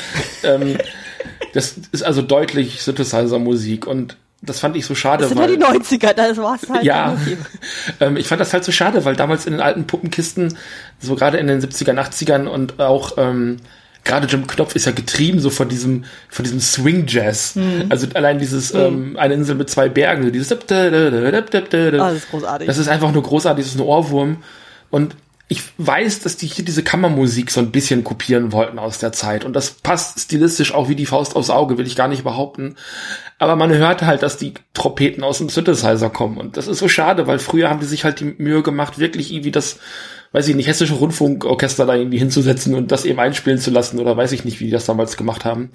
ähm, 0.45 0.79
das 1.55 1.75
ist 1.93 2.03
also 2.03 2.23
deutlich 2.23 2.83
Synthesizer-Musik 2.83 3.87
und 3.87 4.17
das 4.43 4.61
fand 4.61 4.77
ich 4.77 4.85
so 4.85 4.95
schade, 4.95 5.23
Das 5.23 5.31
sind 5.31 5.39
ja 5.39 5.45
weil 5.45 5.57
die 5.57 5.63
90er, 5.63 6.13
das 6.13 6.37
war's 6.37 6.69
halt. 6.69 6.85
ja, 6.85 7.17
ähm, 8.01 8.17
ich 8.17 8.29
fand 8.29 8.41
das 8.41 8.53
halt 8.53 8.65
so 8.65 8.71
schade, 8.71 9.05
weil 9.05 9.17
damals 9.17 9.47
in 9.47 9.55
den 9.55 9.63
alten 9.63 9.87
Puppenkisten, 9.87 10.57
so 11.01 11.17
gerade 11.17 11.39
in 11.39 11.47
den 11.47 11.61
70ern, 11.61 11.99
80ern 11.99 12.47
und 12.47 12.79
auch 12.79 13.15
ähm, 13.17 13.57
gerade 14.07 14.27
Jim 14.27 14.47
Knopf 14.47 14.75
ist 14.75 14.87
ja 14.87 14.93
getrieben 14.93 15.41
so 15.41 15.51
von 15.51 15.69
diesem 15.69 16.05
von 16.31 16.45
diesem 16.45 16.61
Swing 16.61 17.05
Jazz. 17.07 17.59
Also 17.91 18.07
allein 18.15 18.39
dieses 18.39 18.73
ähm, 18.73 19.17
eine 19.19 19.35
Insel 19.35 19.57
mit 19.57 19.69
zwei 19.69 19.89
Bergen, 19.91 20.23
so 20.23 20.31
dieses 20.31 20.49
Ah, 22.01 22.09
das 22.09 22.19
ist 22.19 22.31
großartig. 22.31 22.67
Das 22.67 22.79
ist 22.79 22.89
einfach 22.89 23.13
nur 23.13 23.23
großartig, 23.23 23.65
das 23.65 23.75
ist 23.75 23.81
ein 23.81 23.85
Ohrwurm 23.85 24.39
und 24.91 25.17
ich 25.49 25.63
weiß, 25.79 26.23
dass 26.23 26.37
die 26.37 26.49
hier 26.49 26.65
diese 26.65 26.83
Kammermusik 26.83 27.53
so 27.53 27.61
ein 27.61 27.71
bisschen 27.71 28.03
kopieren 28.03 28.51
wollten 28.51 28.81
aus 28.81 28.99
der 28.99 29.13
Zeit. 29.13 29.45
Und 29.45 29.53
das 29.53 29.71
passt 29.71 30.19
stilistisch 30.19 30.75
auch 30.75 30.89
wie 30.89 30.97
die 30.97 31.07
Faust 31.07 31.37
aufs 31.37 31.51
Auge, 31.51 31.79
will 31.79 31.87
ich 31.87 31.95
gar 31.95 32.09
nicht 32.09 32.25
behaupten. 32.25 32.75
Aber 33.39 33.55
man 33.55 33.73
hört 33.73 34.03
halt, 34.03 34.25
dass 34.25 34.39
die 34.39 34.55
Trompeten 34.75 35.23
aus 35.23 35.39
dem 35.39 35.49
Synthesizer 35.49 36.11
kommen. 36.11 36.39
Und 36.39 36.57
das 36.57 36.67
ist 36.67 36.79
so 36.79 36.89
schade, 36.89 37.29
weil 37.29 37.39
früher 37.39 37.71
haben 37.71 37.79
die 37.79 37.87
sich 37.87 38.03
halt 38.03 38.19
die 38.19 38.35
Mühe 38.39 38.65
gemacht, 38.65 38.99
wirklich 38.99 39.33
irgendwie 39.33 39.53
das, 39.53 39.79
weiß 40.33 40.49
ich 40.49 40.57
nicht, 40.57 40.69
hessische 40.69 40.95
Rundfunkorchester 40.95 41.87
da 41.87 41.95
irgendwie 41.95 42.19
hinzusetzen 42.19 42.75
und 42.75 42.93
das 42.93 43.05
eben 43.05 43.21
einspielen 43.21 43.59
zu 43.59 43.71
lassen. 43.71 43.99
Oder 43.99 44.17
weiß 44.17 44.33
ich 44.33 44.45
nicht, 44.45 44.61
wie 44.61 44.67
die 44.67 44.71
das 44.71 44.87
damals 44.87 45.17
gemacht 45.17 45.45
haben. 45.45 45.71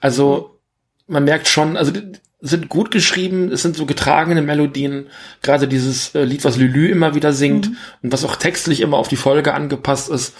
Also, 0.00 0.58
man 1.06 1.24
merkt 1.24 1.48
schon, 1.48 1.76
also 1.76 1.92
sind 2.44 2.68
gut 2.68 2.90
geschrieben, 2.90 3.50
es 3.50 3.62
sind 3.62 3.74
so 3.74 3.86
getragene 3.86 4.42
Melodien, 4.42 5.06
gerade 5.40 5.66
dieses 5.66 6.14
äh, 6.14 6.24
Lied, 6.24 6.44
was 6.44 6.58
Lülü 6.58 6.90
immer 6.90 7.14
wieder 7.14 7.32
singt 7.32 7.70
und 8.02 8.12
was 8.12 8.24
auch 8.24 8.36
textlich 8.36 8.82
immer 8.82 8.98
auf 8.98 9.08
die 9.08 9.16
Folge 9.16 9.54
angepasst 9.54 10.10
ist, 10.10 10.34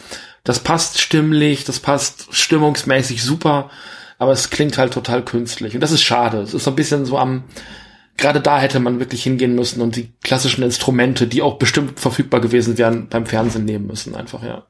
das 0.45 0.61
passt 0.61 1.01
stimmlich, 1.01 1.64
das 1.64 1.80
passt 1.80 2.26
stimmungsmäßig 2.30 3.22
super, 3.22 3.70
aber 4.18 4.32
es 4.32 4.51
klingt 4.51 4.76
halt 4.76 4.92
total 4.92 5.24
künstlich 5.24 5.74
und 5.74 5.80
das 5.80 5.92
ist 5.92 6.03
schade. 6.03 6.42
Es 6.42 6.53
ist 6.53 6.64
so 6.64 6.70
ein 6.70 6.76
bisschen 6.76 7.07
so 7.07 7.16
am, 7.16 7.45
gerade 8.16 8.40
da 8.40 8.60
hätte 8.60 8.80
man 8.80 9.00
wirklich 9.00 9.22
hingehen 9.22 9.54
müssen 9.54 9.80
und 9.80 9.96
die 9.96 10.12
klassischen 10.22 10.62
Instrumente, 10.62 11.26
die 11.26 11.42
auch 11.42 11.58
bestimmt 11.58 11.98
verfügbar 11.98 12.40
gewesen 12.40 12.78
wären, 12.78 13.08
beim 13.08 13.26
Fernsehen 13.26 13.64
nehmen 13.64 13.86
müssen, 13.86 14.14
einfach, 14.14 14.42
ja. 14.42 14.64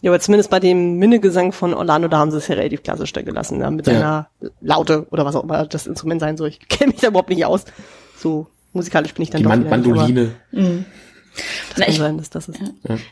Ja, 0.00 0.12
aber 0.12 0.20
zumindest 0.20 0.50
bei 0.50 0.60
dem 0.60 0.96
Minnegesang 0.98 1.50
von 1.50 1.74
Orlando, 1.74 2.06
da 2.06 2.18
haben 2.18 2.30
sie 2.30 2.36
es 2.36 2.46
ja 2.46 2.54
relativ 2.54 2.84
klassisch 2.84 3.12
da 3.12 3.22
gelassen, 3.22 3.60
ja, 3.60 3.70
mit 3.70 3.86
Ja. 3.88 3.94
seiner 3.94 4.28
Laute 4.60 5.06
oder 5.10 5.24
was 5.24 5.34
auch 5.34 5.42
immer 5.42 5.66
das 5.66 5.88
Instrument 5.88 6.20
sein 6.20 6.36
soll. 6.36 6.48
Ich 6.50 6.60
kenne 6.68 6.92
mich 6.92 7.00
da 7.00 7.08
überhaupt 7.08 7.30
nicht 7.30 7.44
aus. 7.44 7.64
So 8.16 8.46
musikalisch 8.72 9.12
bin 9.14 9.24
ich 9.24 9.30
dann 9.30 9.38
Die 9.38 9.44
doch 9.44 9.50
Man 9.50 9.64
wieder 9.84 10.06
nicht, 10.08 10.32
Mandoline. 11.38 11.76
Na, 11.76 11.84
Kann 11.84 11.92
ich, 11.92 11.98
sein, 11.98 12.18
dass 12.18 12.30
das 12.30 12.48
ist. 12.48 12.60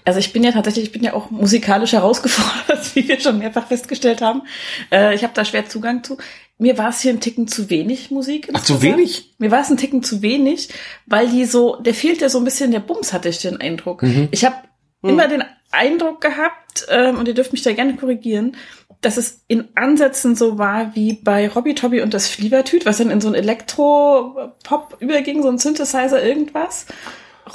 also 0.04 0.18
ich 0.18 0.32
bin 0.32 0.44
ja 0.44 0.52
tatsächlich, 0.52 0.86
ich 0.86 0.92
bin 0.92 1.02
ja 1.02 1.14
auch 1.14 1.30
musikalisch 1.30 1.92
herausgefordert, 1.92 2.94
wie 2.94 3.08
wir 3.08 3.20
schon 3.20 3.38
mehrfach 3.38 3.66
festgestellt 3.66 4.20
haben. 4.20 4.42
Äh, 4.90 5.14
ich 5.14 5.22
habe 5.22 5.34
da 5.34 5.44
schwer 5.44 5.68
Zugang 5.68 6.04
zu. 6.04 6.16
Mir 6.58 6.78
war 6.78 6.88
es 6.88 7.00
hier 7.00 7.12
ein 7.12 7.20
Ticken 7.20 7.48
zu 7.48 7.68
wenig 7.68 8.10
Musik. 8.10 8.48
Ach, 8.54 8.62
zu 8.62 8.80
wenig? 8.80 9.34
Mir 9.38 9.50
war 9.50 9.60
es 9.60 9.70
ein 9.70 9.76
Ticken 9.76 10.02
zu 10.02 10.22
wenig, 10.22 10.70
weil 11.04 11.28
die 11.28 11.44
so, 11.44 11.76
der 11.76 11.94
fehlt 11.94 12.20
ja 12.20 12.28
so 12.28 12.38
ein 12.38 12.44
bisschen 12.44 12.70
der 12.70 12.80
Bums, 12.80 13.12
hatte 13.12 13.28
ich 13.28 13.38
den 13.38 13.60
Eindruck. 13.60 14.02
Ich 14.30 14.44
habe 14.44 14.56
immer 15.02 15.28
den 15.28 15.44
Eindruck 15.70 16.20
gehabt, 16.20 16.86
ähm, 16.88 17.18
und 17.18 17.28
ihr 17.28 17.34
dürft 17.34 17.52
mich 17.52 17.62
da 17.62 17.72
gerne 17.72 17.96
korrigieren, 17.96 18.56
dass 19.00 19.16
es 19.16 19.44
in 19.48 19.68
Ansätzen 19.74 20.34
so 20.34 20.58
war 20.58 20.94
wie 20.94 21.14
bei 21.14 21.48
Robbie 21.48 21.74
Tobby 21.74 22.00
und 22.00 22.14
das 22.14 22.28
Flievertüt, 22.28 22.86
was 22.86 22.98
dann 22.98 23.10
in 23.10 23.20
so 23.20 23.28
ein 23.28 23.34
Elektro-Pop 23.34 24.96
überging, 25.00 25.42
so 25.42 25.48
ein 25.48 25.58
Synthesizer, 25.58 26.22
irgendwas. 26.22 26.86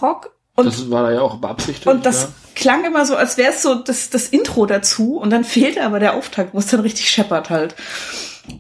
Rock. 0.02 0.36
Und 0.62 0.74
Das 0.74 0.90
war 0.92 1.04
da 1.04 1.12
ja 1.14 1.22
auch 1.22 1.38
beabsichtigt. 1.38 1.88
und 1.88 2.06
das 2.06 2.22
ja. 2.24 2.28
klang 2.56 2.86
immer 2.86 3.06
so, 3.06 3.16
als 3.16 3.38
wäre 3.38 3.52
es 3.52 3.62
so 3.62 3.76
das, 3.76 4.10
das 4.10 4.28
Intro 4.30 4.66
dazu 4.66 5.18
und 5.18 5.30
dann 5.30 5.44
fehlte 5.56 5.84
aber 5.84 6.00
der 6.00 6.14
Auftakt, 6.16 6.54
wo 6.54 6.60
es 6.60 6.68
dann 6.68 6.80
richtig 6.82 7.10
scheppert 7.10 7.50
halt. 7.50 7.76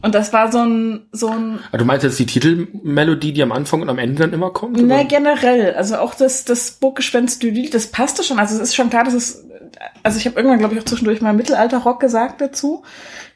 Und 0.03 0.13
das 0.13 0.31
war 0.31 0.51
so 0.51 0.59
ein, 0.59 1.07
so 1.11 1.27
ein, 1.29 1.59
Ah, 1.71 1.77
Du 1.77 1.85
meinst 1.85 2.03
jetzt 2.03 2.19
die 2.19 2.27
Titelmelodie, 2.27 3.33
die 3.33 3.41
am 3.41 3.51
Anfang 3.51 3.81
und 3.81 3.89
am 3.89 3.97
Ende 3.97 4.21
dann 4.21 4.31
immer 4.31 4.51
kommt? 4.51 4.77
na 4.79 4.95
oder? 4.95 5.05
generell, 5.05 5.73
also 5.73 5.95
auch 5.97 6.13
das, 6.13 6.45
das 6.45 6.71
Burggespenst 6.71 7.41
du 7.41 7.47
Lied, 7.49 7.73
das 7.73 7.87
passte 7.87 8.23
schon. 8.23 8.37
Also 8.37 8.55
es 8.55 8.61
ist 8.61 8.75
schon 8.75 8.91
klar, 8.91 9.03
dass 9.03 9.15
es, 9.15 9.43
also 10.03 10.19
ich 10.19 10.25
habe 10.27 10.35
irgendwann, 10.35 10.59
glaube 10.59 10.75
ich, 10.75 10.79
auch 10.79 10.85
zwischendurch 10.85 11.19
mal 11.21 11.33
Mittelalter-Rock 11.33 11.99
gesagt 11.99 12.41
dazu. 12.41 12.83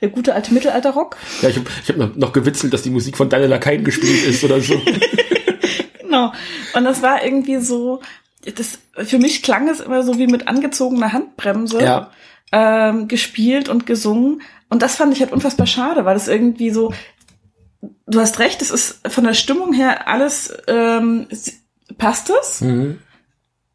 Der 0.02 0.10
gute 0.10 0.36
alte 0.36 0.54
Mittelalter-Rock. 0.54 1.18
Ja, 1.42 1.50
ich 1.50 1.56
habe 1.58 1.66
ich 1.82 1.90
hab 1.90 1.98
noch, 1.98 2.16
noch 2.16 2.32
gewitzelt, 2.32 2.74
dass 2.74 2.84
die 2.84 2.92
Musik 2.92 3.18
von 3.18 3.28
Daniel 3.28 3.50
Lakaien 3.50 3.84
gespielt 3.84 4.26
ist 4.28 4.44
oder 4.44 4.62
so. 4.62 4.80
Genau. 6.02 6.32
Und 6.76 6.84
das 6.86 7.02
war 7.02 7.26
irgendwie 7.26 7.58
so, 7.58 8.00
das, 8.54 8.80
für 9.08 9.18
mich 9.20 9.42
klang 9.42 9.68
es 9.70 9.80
immer 9.80 10.04
so 10.04 10.18
wie 10.18 10.28
mit 10.28 10.48
angezogener 10.48 11.14
Handbremse. 11.14 11.82
ja. 11.82 12.12
ähm, 12.52 13.08
gespielt 13.08 13.70
und 13.70 13.86
gesungen. 13.88 14.42
Und 14.70 14.82
das 14.82 14.96
fand 14.96 15.14
ich 15.14 15.20
halt 15.22 15.32
unfassbar 15.32 15.66
schade, 15.68 16.06
weil 16.06 16.16
es 16.16 16.28
irgendwie 16.28 16.70
so, 16.70 16.94
du 18.08 18.20
hast 18.20 18.40
recht, 18.40 18.62
es 18.62 18.70
ist 18.72 19.08
von 19.08 19.24
der 19.24 19.34
Stimmung 19.34 19.74
her 19.74 20.08
alles, 20.08 20.54
ähm, 20.68 21.28
passt 21.98 22.30
es, 22.30 22.62
Mhm. 22.62 23.00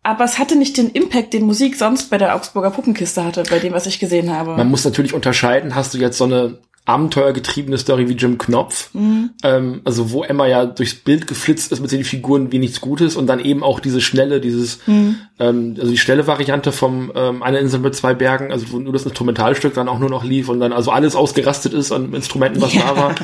aber 0.02 0.24
es 0.24 0.38
hatte 0.38 0.56
nicht 0.56 0.76
den 0.76 0.90
Impact, 0.90 1.32
den 1.34 1.44
Musik 1.46 1.76
sonst 1.76 2.10
bei 2.10 2.18
der 2.18 2.34
Augsburger 2.36 2.70
Puppenkiste 2.70 3.24
hatte, 3.24 3.42
bei 3.50 3.58
dem, 3.58 3.72
was 3.72 3.86
ich 3.86 3.98
gesehen 3.98 4.30
habe. 4.34 4.56
Man 4.56 4.70
muss 4.70 4.84
natürlich 4.84 5.14
unterscheiden, 5.14 5.74
hast 5.74 5.94
du 5.94 5.98
jetzt 5.98 6.16
so 6.18 6.24
eine 6.24 6.58
abenteuergetriebene 6.91 7.78
Story 7.78 8.09
wie 8.09 8.14
Jim 8.14 8.38
Knopf, 8.38 8.91
Mhm. 8.95 9.30
ähm, 9.43 9.80
also 9.84 10.11
wo 10.12 10.22
Emma 10.24 10.47
ja 10.47 10.66
durchs 10.66 10.95
Bild 10.95 11.26
geflitzt 11.26 11.72
ist 11.72 11.80
mit 11.80 11.93
den 11.93 12.05
Figuren 12.05 12.53
wie 12.53 12.59
nichts 12.59 12.80
Gutes 12.80 13.16
und 13.16 13.26
dann 13.26 13.41
eben 13.41 13.62
auch 13.62 13.80
diese 13.80 14.01
schnelle, 14.01 14.41
dieses, 14.41 14.80
Mhm. 14.86 15.16
ähm, 15.38 15.76
also 15.78 15.91
die 15.91 15.99
schnelle 15.99 16.26
Variante 16.26 16.72
vom 16.72 17.12
ähm, 17.14 17.43
eine 17.43 17.59
Insel 17.59 17.80
mit 17.80 17.95
zwei 17.95 18.14
Bergen, 18.14 18.53
also 18.53 18.66
wo 18.72 18.78
nur 18.78 18.93
das 18.93 19.05
Instrumentalstück 19.05 19.74
dann 19.74 19.88
auch 19.88 19.99
nur 19.99 20.11
noch 20.11 20.24
lief 20.24 20.49
und 20.49 20.61
dann 20.61 20.72
also 20.72 20.91
alles 20.91 21.14
ausgerastet 21.16 21.72
ist 21.72 21.93
an 21.93 22.12
Instrumenten, 22.14 22.61
was 22.61 22.74
Ja. 22.74 22.82
da 22.82 22.97
war. 22.97 23.14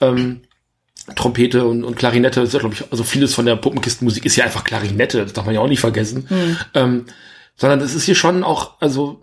Ähm, 0.00 0.40
Trompete 1.16 1.66
und, 1.66 1.84
und 1.84 1.96
Klarinette, 1.96 2.40
das 2.40 2.48
ist 2.48 2.54
ja, 2.54 2.60
glaube 2.60 2.74
ich, 2.74 2.84
also 2.90 3.04
vieles 3.04 3.34
von 3.34 3.44
der 3.44 3.56
Puppenkistenmusik 3.56 4.24
ist 4.24 4.36
ja 4.36 4.44
einfach 4.44 4.64
Klarinette, 4.64 5.22
das 5.22 5.34
darf 5.34 5.44
man 5.44 5.54
ja 5.54 5.60
auch 5.60 5.68
nicht 5.68 5.80
vergessen. 5.80 6.26
Ähm, 6.72 7.04
sondern 7.56 7.78
das 7.78 7.94
ist 7.94 8.04
hier 8.04 8.14
schon 8.14 8.42
auch, 8.42 8.80
also 8.80 9.20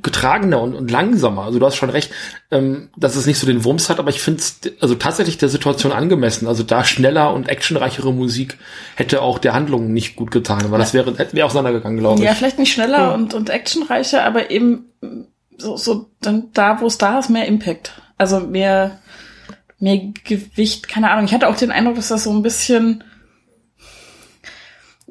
getragener 0.00 0.60
und, 0.60 0.74
und 0.74 0.90
langsamer. 0.90 1.42
Also 1.42 1.58
du 1.58 1.66
hast 1.66 1.76
schon 1.76 1.90
recht, 1.90 2.10
ähm, 2.50 2.88
dass 2.96 3.14
es 3.14 3.26
nicht 3.26 3.38
so 3.38 3.46
den 3.46 3.64
Wumms 3.64 3.90
hat, 3.90 3.98
aber 3.98 4.10
ich 4.10 4.20
finde 4.22 4.40
es 4.40 4.60
also 4.80 4.94
tatsächlich 4.94 5.38
der 5.38 5.48
Situation 5.50 5.92
angemessen. 5.92 6.48
Also 6.48 6.62
da 6.62 6.82
schneller 6.84 7.32
und 7.34 7.48
actionreichere 7.48 8.12
Musik 8.12 8.58
hätte 8.96 9.20
auch 9.22 9.38
der 9.38 9.52
Handlung 9.52 9.92
nicht 9.92 10.16
gut 10.16 10.30
getan, 10.30 10.70
weil 10.70 10.78
das 10.78 10.94
wäre 10.94 11.14
hätten 11.16 11.36
wir 11.36 11.44
auseinandergegangen, 11.46 11.98
glaube 11.98 12.20
ich. 12.20 12.24
ja, 12.24 12.34
vielleicht 12.34 12.58
nicht 12.58 12.72
schneller 12.72 12.98
Ja. 12.98 13.14
und, 13.14 13.34
und 13.34 13.50
actionreicher, 13.50 14.24
aber 14.24 14.50
eben 14.50 14.86
so, 15.58 15.76
so 15.76 16.10
dann 16.20 16.48
da, 16.54 16.80
wo 16.80 16.86
es 16.86 16.98
da 16.98 17.18
ist, 17.18 17.28
mehr 17.28 17.46
Impact. 17.46 17.92
Also 18.16 18.40
mehr, 18.40 18.98
mehr 19.78 20.00
Gewicht, 20.24 20.88
keine 20.88 21.10
Ahnung. 21.10 21.26
Ich 21.26 21.34
hatte 21.34 21.48
auch 21.48 21.56
den 21.56 21.70
Eindruck, 21.70 21.96
dass 21.96 22.08
das 22.08 22.24
so 22.24 22.32
ein 22.32 22.42
bisschen, 22.42 23.04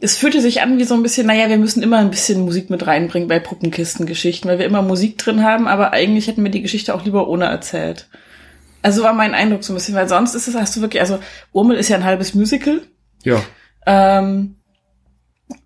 es 0.02 0.18
fühlte 0.18 0.42
sich 0.42 0.62
an 0.62 0.80
wie 0.80 0.84
so 0.84 0.96
ein 0.96 1.04
bisschen, 1.04 1.28
naja, 1.28 1.48
wir 1.48 1.58
müssen 1.58 1.84
immer 1.84 2.00
ein 2.00 2.10
bisschen 2.10 2.42
Musik 2.42 2.70
mit 2.70 2.88
reinbringen 2.88 3.28
bei 3.30 3.40
Puppenkistengeschichten, 3.40 4.50
weil 4.50 4.58
wir 4.58 4.66
immer 4.66 4.82
Musik 4.82 5.18
drin 5.20 5.44
haben, 5.44 5.68
aber 5.68 5.94
eigentlich 5.94 6.28
hätten 6.28 6.44
wir 6.44 6.52
die 6.52 6.64
Geschichte 6.64 6.94
auch 6.96 7.06
lieber 7.06 7.28
ohne 7.28 7.46
erzählt. 7.46 8.10
Also 8.82 9.04
war 9.04 9.14
mein 9.14 9.36
Eindruck 9.36 9.64
so 9.64 9.74
ein 9.74 9.76
bisschen, 9.76 9.94
weil 9.94 10.10
sonst 10.10 10.34
ist 10.34 10.48
es, 10.48 10.56
hast 10.56 10.76
du 10.76 10.82
wirklich, 10.82 11.02
also 11.02 11.20
Urmel 11.52 11.78
ist 11.78 11.90
ja 11.90 11.98
ein 11.98 12.04
halbes 12.04 12.34
Musical, 12.34 12.82
Ja. 13.24 13.42
ähm, 13.86 14.56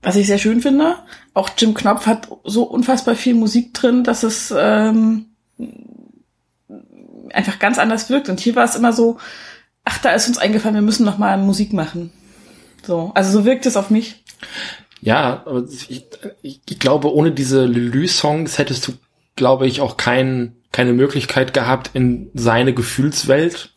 was 0.02 0.18
ich 0.18 0.28
sehr 0.28 0.38
schön 0.38 0.62
finde. 0.62 0.96
Auch 1.34 1.50
Jim 1.58 1.74
Knopf 1.74 2.06
hat 2.06 2.28
so 2.44 2.64
unfassbar 2.64 3.16
viel 3.16 3.36
Musik 3.36 3.74
drin, 3.74 4.04
dass 4.04 4.24
es 4.24 4.54
ähm, 4.58 5.28
einfach 7.32 7.60
ganz 7.60 7.78
anders 7.78 8.10
wirkt. 8.10 8.28
Und 8.28 8.40
hier 8.42 8.56
war 8.56 8.66
es 8.66 8.76
immer 8.76 8.92
so, 8.92 9.18
ach, 9.86 10.00
da 10.00 10.12
ist 10.12 10.28
uns 10.28 10.38
eingefallen, 10.38 10.76
wir 10.76 10.82
müssen 10.82 11.06
noch 11.06 11.18
mal 11.18 11.38
Musik 11.38 11.72
machen. 11.72 12.12
So, 12.86 13.12
also 13.16 13.32
so 13.32 13.46
wirkt 13.46 13.66
es 13.66 13.78
auf 13.78 13.90
mich. 13.90 14.24
Ja, 15.02 15.44
aber 15.46 15.66
ich, 15.90 16.06
ich, 16.42 16.80
glaube, 16.80 17.14
ohne 17.14 17.32
diese 17.32 17.66
Lelü-Songs 17.66 18.58
hättest 18.58 18.88
du, 18.88 18.94
glaube 19.36 19.68
ich, 19.68 19.82
auch 19.82 19.98
kein, 19.98 20.56
keine 20.72 20.94
Möglichkeit 20.94 21.54
gehabt, 21.54 21.92
in 21.94 22.32
seine 22.34 22.74
Gefühlswelt 22.74 23.72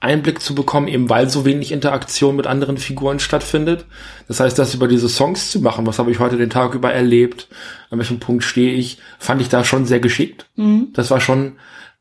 Einblick 0.00 0.40
zu 0.40 0.54
bekommen, 0.54 0.86
eben 0.86 1.10
weil 1.10 1.28
so 1.28 1.44
wenig 1.44 1.72
Interaktion 1.72 2.36
mit 2.36 2.46
anderen 2.46 2.78
Figuren 2.78 3.18
stattfindet. 3.18 3.84
Das 4.28 4.38
heißt, 4.38 4.56
das 4.58 4.74
über 4.74 4.86
diese 4.86 5.08
Songs 5.08 5.50
zu 5.50 5.60
machen, 5.60 5.86
was 5.86 5.98
habe 5.98 6.12
ich 6.12 6.20
heute 6.20 6.36
den 6.36 6.50
Tag 6.50 6.74
über 6.74 6.92
erlebt, 6.92 7.48
an 7.90 7.98
welchem 7.98 8.20
Punkt 8.20 8.44
stehe 8.44 8.74
ich, 8.74 8.98
fand 9.18 9.40
ich 9.40 9.48
da 9.48 9.64
schon 9.64 9.86
sehr 9.86 9.98
geschickt. 9.98 10.46
Mhm. 10.54 10.88
Das 10.92 11.10
war 11.10 11.20
schon 11.20 11.56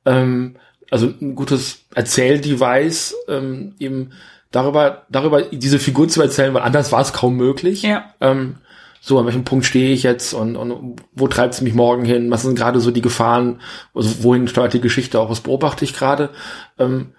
ähm, 0.06 0.58
also 0.92 1.12
ein 1.20 1.34
gutes 1.34 1.86
Erzähldevice, 1.96 3.16
ähm, 3.28 3.74
eben 3.80 4.12
darüber, 4.58 5.06
darüber 5.10 5.42
diese 5.44 5.80
Figur 5.80 6.08
zu 6.08 6.22
erzählen, 6.22 6.54
weil 6.54 6.64
anders 6.64 6.92
war 6.92 7.02
es 7.02 7.14
kaum 7.14 7.38
möglich. 7.38 7.84
Ja. 7.84 8.14
Ähm, 8.20 8.56
so, 9.00 9.20
an 9.20 9.26
welchem 9.26 9.46
Punkt 9.46 9.66
stehe 9.66 9.94
ich 9.94 10.04
jetzt 10.04 10.34
und, 10.34 10.56
und 10.56 11.02
wo 11.14 11.28
treibt 11.28 11.54
es 11.54 11.62
mich 11.62 11.74
morgen 11.74 12.04
hin? 12.04 12.32
Was 12.32 12.42
sind 12.42 12.58
gerade 12.58 12.80
so 12.80 12.92
die 12.92 13.02
Gefahren? 13.02 13.62
Also 13.94 14.24
wohin 14.24 14.48
steuert 14.48 14.74
die 14.74 14.82
Geschichte 14.82 15.20
auch? 15.20 15.30
Was 15.30 15.42
beobachte 15.42 15.86
ich 15.86 15.94
gerade? 15.94 16.32
Ähm, 16.78 17.14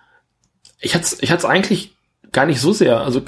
ich 0.81 0.95
hatte 0.95 1.17
ich 1.21 1.31
hatte 1.31 1.49
eigentlich 1.49 1.97
gar 2.33 2.47
nicht 2.47 2.61
so 2.61 2.73
sehr, 2.73 3.01
also 3.01 3.23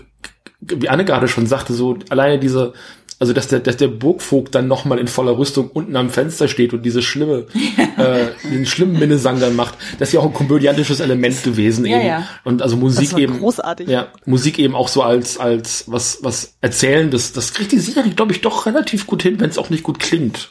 wie 0.61 0.89
Anne 0.89 1.05
gerade 1.05 1.29
schon 1.29 1.47
sagte, 1.47 1.73
so 1.73 1.99
alleine 2.11 2.39
diese, 2.39 2.75
also 3.21 3.35
dass 3.35 3.49
der, 3.49 3.61
dass 3.61 3.77
der 3.77 3.89
Burgvogt 3.89 4.55
dann 4.55 4.67
nochmal 4.67 4.99
in 4.99 5.07
voller 5.07 5.37
Rüstung 5.37 5.71
unten 5.71 5.95
am 5.95 6.09
Fenster 6.09 6.49
steht 6.49 6.73
und 6.73 6.83
diese 6.83 7.03
schlimme, 7.03 7.47
äh, 7.99 8.29
den 8.51 8.65
schlimmen 8.65 8.99
Minnesang 8.99 9.39
dann 9.39 9.55
macht, 9.55 9.75
das 9.99 10.09
ist 10.09 10.15
ja 10.15 10.21
auch 10.21 10.27
ein 10.27 10.33
komödiantisches 10.33 11.01
Element 11.01 11.45
gewesen 11.45 11.85
ja, 11.85 11.99
eben. 11.99 12.07
Ja. 12.07 12.29
Und 12.45 12.63
also 12.63 12.79
Musik 12.79 13.17
eben. 13.19 13.39
Großartig. 13.39 13.89
Ja, 13.89 14.09
Musik 14.25 14.59
eben 14.59 14.75
auch 14.75 14.89
so 14.89 15.03
als, 15.03 15.37
als 15.37 15.85
was, 15.87 16.21
was 16.23 16.55
erzählen, 16.63 17.11
das, 17.11 17.33
das 17.33 17.53
kriegt 17.53 17.73
die 17.73 17.79
Serie, 17.79 18.15
glaube 18.15 18.33
ich, 18.33 18.41
doch 18.41 18.65
relativ 18.65 19.07
gut 19.07 19.23
hin, 19.23 19.39
wenn 19.39 19.51
es 19.51 19.59
auch 19.59 19.69
nicht 19.69 19.83
gut 19.83 20.01
klingt. 20.01 20.51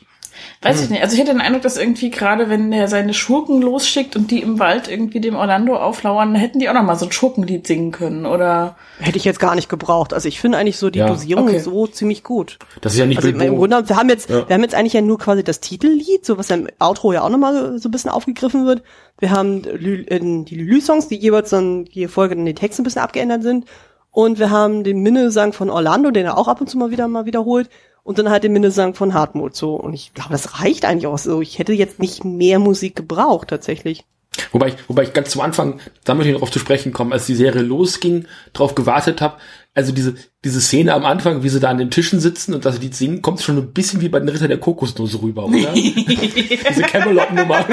Weiß 0.61 0.75
Hm. 0.77 0.83
ich 0.83 0.89
nicht. 0.89 1.01
Also 1.03 1.13
ich 1.13 1.21
hätte 1.21 1.31
den 1.31 1.39
Eindruck, 1.39 1.61
dass 1.61 1.77
irgendwie 1.77 2.09
gerade, 2.09 2.49
wenn 2.49 2.73
er 2.73 2.89
seine 2.89 3.13
Schurken 3.13 3.61
losschickt 3.61 4.17
und 4.17 4.29
die 4.29 4.41
im 4.41 4.59
Wald 4.59 4.89
irgendwie 4.89 5.21
dem 5.21 5.35
Orlando 5.35 5.77
auflauern, 5.77 6.35
hätten 6.35 6.59
die 6.59 6.67
auch 6.69 6.73
noch 6.73 6.83
mal 6.83 6.97
so 6.97 7.05
ein 7.05 7.13
Schurkenlied 7.13 7.65
singen 7.65 7.91
können. 7.91 8.25
Oder 8.25 8.75
Hätte 8.99 9.17
ich 9.17 9.23
jetzt 9.23 9.39
gar 9.39 9.55
nicht 9.55 9.69
gebraucht. 9.69 10.13
Also 10.13 10.27
ich 10.27 10.41
finde 10.41 10.57
eigentlich 10.57 10.77
so 10.77 10.89
die 10.89 10.99
Ja. 10.99 11.07
Dosierung 11.07 11.47
Okay. 11.47 11.59
so 11.59 11.87
ziemlich 11.87 12.23
gut. 12.25 12.59
Das 12.81 12.91
ist 12.91 12.99
ja 12.99 13.05
nicht 13.05 13.19
Also 13.19 13.29
im. 13.29 13.37
Grunde, 13.55 13.87
wir 13.87 13.95
haben 13.95 14.09
jetzt, 14.09 14.29
Ja. 14.29 14.49
wir 14.49 14.53
haben 14.53 14.63
jetzt 14.63 14.75
eigentlich 14.75 14.91
ja 14.93 15.01
nur 15.01 15.17
quasi 15.17 15.45
das 15.45 15.61
Titellied, 15.61 16.25
so 16.25 16.37
was 16.37 16.49
im 16.49 16.67
Outro 16.79 17.13
ja 17.13 17.21
auch 17.21 17.29
nochmal 17.29 17.79
so 17.79 17.87
ein 17.87 17.91
bisschen 17.93 18.11
aufgegriffen 18.11 18.65
wird. 18.65 18.83
Wir 19.17 19.31
haben 19.31 19.63
äh, 19.63 20.19
die 20.19 20.55
Lülü-Songs, 20.55 21.07
die 21.07 21.15
jeweils 21.15 21.51
dann 21.51 21.85
je 21.89 22.09
Folge 22.09 22.35
dann 22.35 22.45
die 22.45 22.53
Texte 22.53 22.81
ein 22.81 22.83
bisschen 22.83 23.01
abgeändert 23.01 23.43
sind. 23.43 23.63
Und 24.11 24.39
wir 24.39 24.49
haben 24.49 24.83
den 24.83 24.99
Minnesang 25.03 25.53
von 25.53 25.69
Orlando, 25.69 26.11
den 26.11 26.25
er 26.25 26.37
auch 26.37 26.47
ab 26.49 26.59
und 26.59 26.67
zu 26.69 26.77
mal 26.77 26.91
wieder 26.91 27.07
mal 27.07 27.25
wiederholt. 27.25 27.69
Und 28.03 28.17
dann 28.17 28.29
halt 28.29 28.43
den 28.43 28.53
Minnesang 28.53 28.93
von 28.93 29.13
Hartmut 29.13 29.55
so. 29.55 29.75
Und 29.75 29.93
ich 29.93 30.13
glaube, 30.13 30.31
das 30.31 30.61
reicht 30.61 30.85
eigentlich 30.85 31.07
auch 31.07 31.17
so. 31.17 31.41
Ich 31.41 31.59
hätte 31.59 31.73
jetzt 31.73 31.99
nicht 31.99 32.23
mehr 32.23 32.59
Musik 32.59 32.95
gebraucht, 32.95 33.49
tatsächlich. 33.49 34.03
Wobei 34.51 34.69
ich, 34.69 34.75
wobei 34.87 35.03
ich 35.03 35.13
ganz 35.13 35.31
zum 35.31 35.41
Anfang, 35.41 35.79
da 36.03 36.13
möchte 36.13 36.29
ich 36.29 36.33
noch 36.33 36.41
darauf 36.41 36.53
zu 36.53 36.59
sprechen 36.59 36.93
kommen, 36.93 37.13
als 37.13 37.25
die 37.25 37.35
Serie 37.35 37.61
losging, 37.61 38.27
drauf 38.53 38.75
gewartet 38.75 39.21
habe, 39.21 39.37
also 39.75 39.91
diese, 39.91 40.15
diese 40.43 40.61
Szene 40.61 40.93
am 40.93 41.05
Anfang, 41.05 41.43
wie 41.43 41.49
sie 41.49 41.59
da 41.59 41.69
an 41.69 41.77
den 41.77 41.91
Tischen 41.91 42.19
sitzen 42.19 42.53
und 42.53 42.65
das 42.65 42.81
Lied 42.81 42.95
singen, 42.95 43.21
kommt 43.21 43.41
schon 43.41 43.57
ein 43.57 43.71
bisschen 43.71 44.01
wie 44.01 44.09
bei 44.09 44.19
den 44.19 44.29
Ritter 44.29 44.47
der 44.47 44.59
Kokosnuss 44.59 45.21
rüber, 45.21 45.45
oder? 45.45 45.71
diese 45.73 46.81
Camelot-Nummer. 46.81 47.65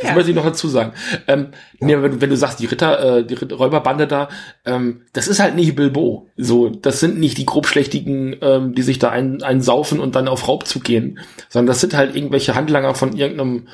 das 0.00 0.14
möchte 0.14 0.30
ich 0.30 0.36
noch 0.36 0.44
dazu 0.44 0.68
sagen. 0.68 0.92
Ähm, 1.26 1.48
nee, 1.80 2.00
wenn, 2.00 2.20
wenn 2.20 2.30
du 2.30 2.36
sagst, 2.36 2.60
die 2.60 2.66
Ritter, 2.66 3.18
äh, 3.18 3.26
die 3.26 3.34
Räuberbande 3.34 4.06
da, 4.06 4.28
ähm, 4.64 5.02
das 5.12 5.26
ist 5.26 5.40
halt 5.40 5.56
nicht 5.56 5.74
Bilbo. 5.74 6.28
So, 6.36 6.68
das 6.70 7.00
sind 7.00 7.18
nicht 7.18 7.36
die 7.36 7.46
grobschlächtigen, 7.46 8.36
ähm, 8.40 8.74
die 8.74 8.82
sich 8.82 9.00
da 9.00 9.10
ein, 9.10 9.42
einsaufen 9.42 9.98
und 9.98 10.14
dann 10.14 10.28
auf 10.28 10.46
Raubzug 10.46 10.84
gehen, 10.84 11.18
sondern 11.48 11.66
das 11.66 11.80
sind 11.80 11.94
halt 11.94 12.14
irgendwelche 12.14 12.54
Handlanger 12.54 12.94
von 12.94 13.16
irgendeinem 13.16 13.66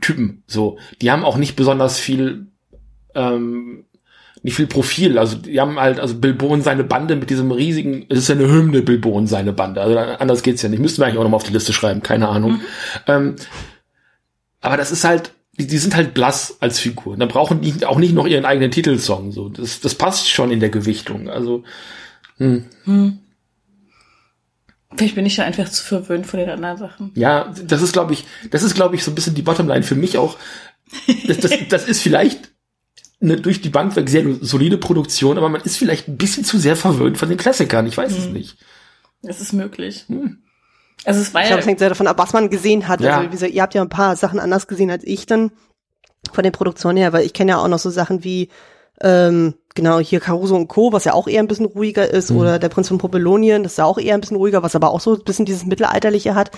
Typen. 0.00 0.42
So, 0.46 0.78
die 1.00 1.10
haben 1.10 1.24
auch 1.24 1.36
nicht 1.36 1.56
besonders 1.56 1.98
viel, 1.98 2.48
ähm, 3.14 3.86
nicht 4.42 4.54
viel 4.54 4.66
Profil. 4.66 5.18
Also 5.18 5.36
die 5.36 5.60
haben 5.60 5.78
halt, 5.78 6.00
also 6.00 6.14
Bilbo 6.14 6.46
und 6.46 6.62
seine 6.62 6.84
Bande 6.84 7.16
mit 7.16 7.30
diesem 7.30 7.50
riesigen, 7.50 8.06
es 8.08 8.18
ist 8.18 8.28
ja 8.28 8.34
eine 8.34 8.48
Hymne 8.48 8.82
Bilbo 8.82 9.10
und 9.10 9.26
seine 9.26 9.52
Bande. 9.52 9.80
Also 9.80 9.98
anders 9.98 10.42
geht's 10.42 10.62
ja 10.62 10.68
nicht. 10.68 10.80
Müssten 10.80 11.00
wir 11.00 11.06
eigentlich 11.06 11.18
auch 11.18 11.24
nochmal 11.24 11.36
auf 11.36 11.44
die 11.44 11.52
Liste 11.52 11.72
schreiben, 11.72 12.02
keine 12.02 12.28
Ahnung. 12.28 12.60
Ähm, 13.06 13.36
aber 14.60 14.76
das 14.76 14.92
ist 14.92 15.04
halt, 15.04 15.32
die, 15.58 15.66
die 15.66 15.78
sind 15.78 15.96
halt 15.96 16.14
blass 16.14 16.56
als 16.60 16.78
Figur. 16.78 17.16
Da 17.16 17.26
brauchen 17.26 17.60
die 17.60 17.84
auch 17.84 17.98
nicht 17.98 18.14
noch 18.14 18.26
ihren 18.26 18.44
eigenen 18.44 18.70
Titelsong. 18.70 19.32
So, 19.32 19.48
das, 19.48 19.80
das 19.80 19.94
passt 19.94 20.28
schon 20.28 20.50
in 20.50 20.60
der 20.60 20.70
Gewichtung. 20.70 21.28
Also 21.28 21.64
vielleicht 24.96 25.14
bin 25.14 25.26
ich 25.26 25.36
da 25.36 25.44
einfach 25.44 25.68
zu 25.68 25.84
verwöhnt 25.84 26.26
von 26.26 26.40
den 26.40 26.50
anderen 26.50 26.76
Sachen. 26.76 27.10
Ja, 27.14 27.52
das 27.64 27.82
ist, 27.82 27.92
glaube 27.92 28.12
ich, 28.12 28.24
das 28.50 28.62
ist, 28.62 28.74
glaube 28.74 28.94
ich, 28.94 29.04
so 29.04 29.10
ein 29.10 29.14
bisschen 29.14 29.34
die 29.34 29.42
Bottomline 29.42 29.82
für 29.82 29.96
mich 29.96 30.16
auch. 30.18 30.36
Das, 31.26 31.38
das, 31.38 31.52
das 31.68 31.88
ist 31.88 32.00
vielleicht 32.00 32.52
eine 33.20 33.36
durch 33.40 33.60
die 33.60 33.68
Bank 33.68 33.92
sehr 34.08 34.24
solide 34.40 34.78
Produktion, 34.78 35.38
aber 35.38 35.48
man 35.48 35.62
ist 35.62 35.76
vielleicht 35.76 36.08
ein 36.08 36.16
bisschen 36.16 36.44
zu 36.44 36.58
sehr 36.58 36.76
verwöhnt 36.76 37.18
von 37.18 37.28
den 37.28 37.38
Klassikern. 37.38 37.86
Ich 37.86 37.96
weiß 37.96 38.16
es 38.16 38.26
nicht. 38.26 38.56
Das 39.22 39.40
ist 39.40 39.52
möglich. 39.52 40.06
Also 41.04 41.20
es 41.20 41.34
war 41.34 41.42
Ich 41.42 41.48
glaube, 41.48 41.60
es 41.60 41.66
hängt 41.66 41.80
sehr 41.80 41.88
davon 41.88 42.06
ab, 42.06 42.18
was 42.18 42.32
man 42.32 42.50
gesehen 42.50 42.86
hat. 42.86 43.00
Ja. 43.00 43.16
Also 43.16 43.26
wie 43.26 43.30
gesagt, 43.32 43.52
ihr 43.52 43.62
habt 43.62 43.74
ja 43.74 43.82
ein 43.82 43.88
paar 43.88 44.16
Sachen 44.16 44.38
anders 44.38 44.68
gesehen 44.68 44.90
als 44.90 45.04
ich 45.04 45.26
dann 45.26 45.50
von 46.32 46.44
den 46.44 46.52
Produktionen 46.52 46.98
her, 46.98 47.12
weil 47.12 47.24
ich 47.24 47.32
kenne 47.32 47.52
ja 47.52 47.58
auch 47.58 47.68
noch 47.68 47.78
so 47.78 47.90
Sachen 47.90 48.22
wie 48.22 48.48
ähm, 49.00 49.54
genau 49.74 49.98
hier 50.00 50.20
Caruso 50.20 50.56
und 50.56 50.68
Co., 50.68 50.92
was 50.92 51.04
ja 51.04 51.14
auch 51.14 51.28
eher 51.28 51.40
ein 51.40 51.48
bisschen 51.48 51.66
ruhiger 51.66 52.08
ist, 52.08 52.30
oder 52.30 52.58
der 52.58 52.68
Prinz 52.68 52.88
von 52.88 52.98
Popelonien, 52.98 53.62
das 53.62 53.72
ist 53.72 53.78
ja 53.78 53.84
auch 53.84 53.98
eher 53.98 54.14
ein 54.14 54.20
bisschen 54.20 54.36
ruhiger, 54.36 54.62
was 54.62 54.74
aber 54.74 54.90
auch 54.90 55.00
so 55.00 55.14
ein 55.14 55.24
bisschen 55.24 55.44
dieses 55.44 55.66
Mittelalterliche 55.66 56.34
hat. 56.34 56.50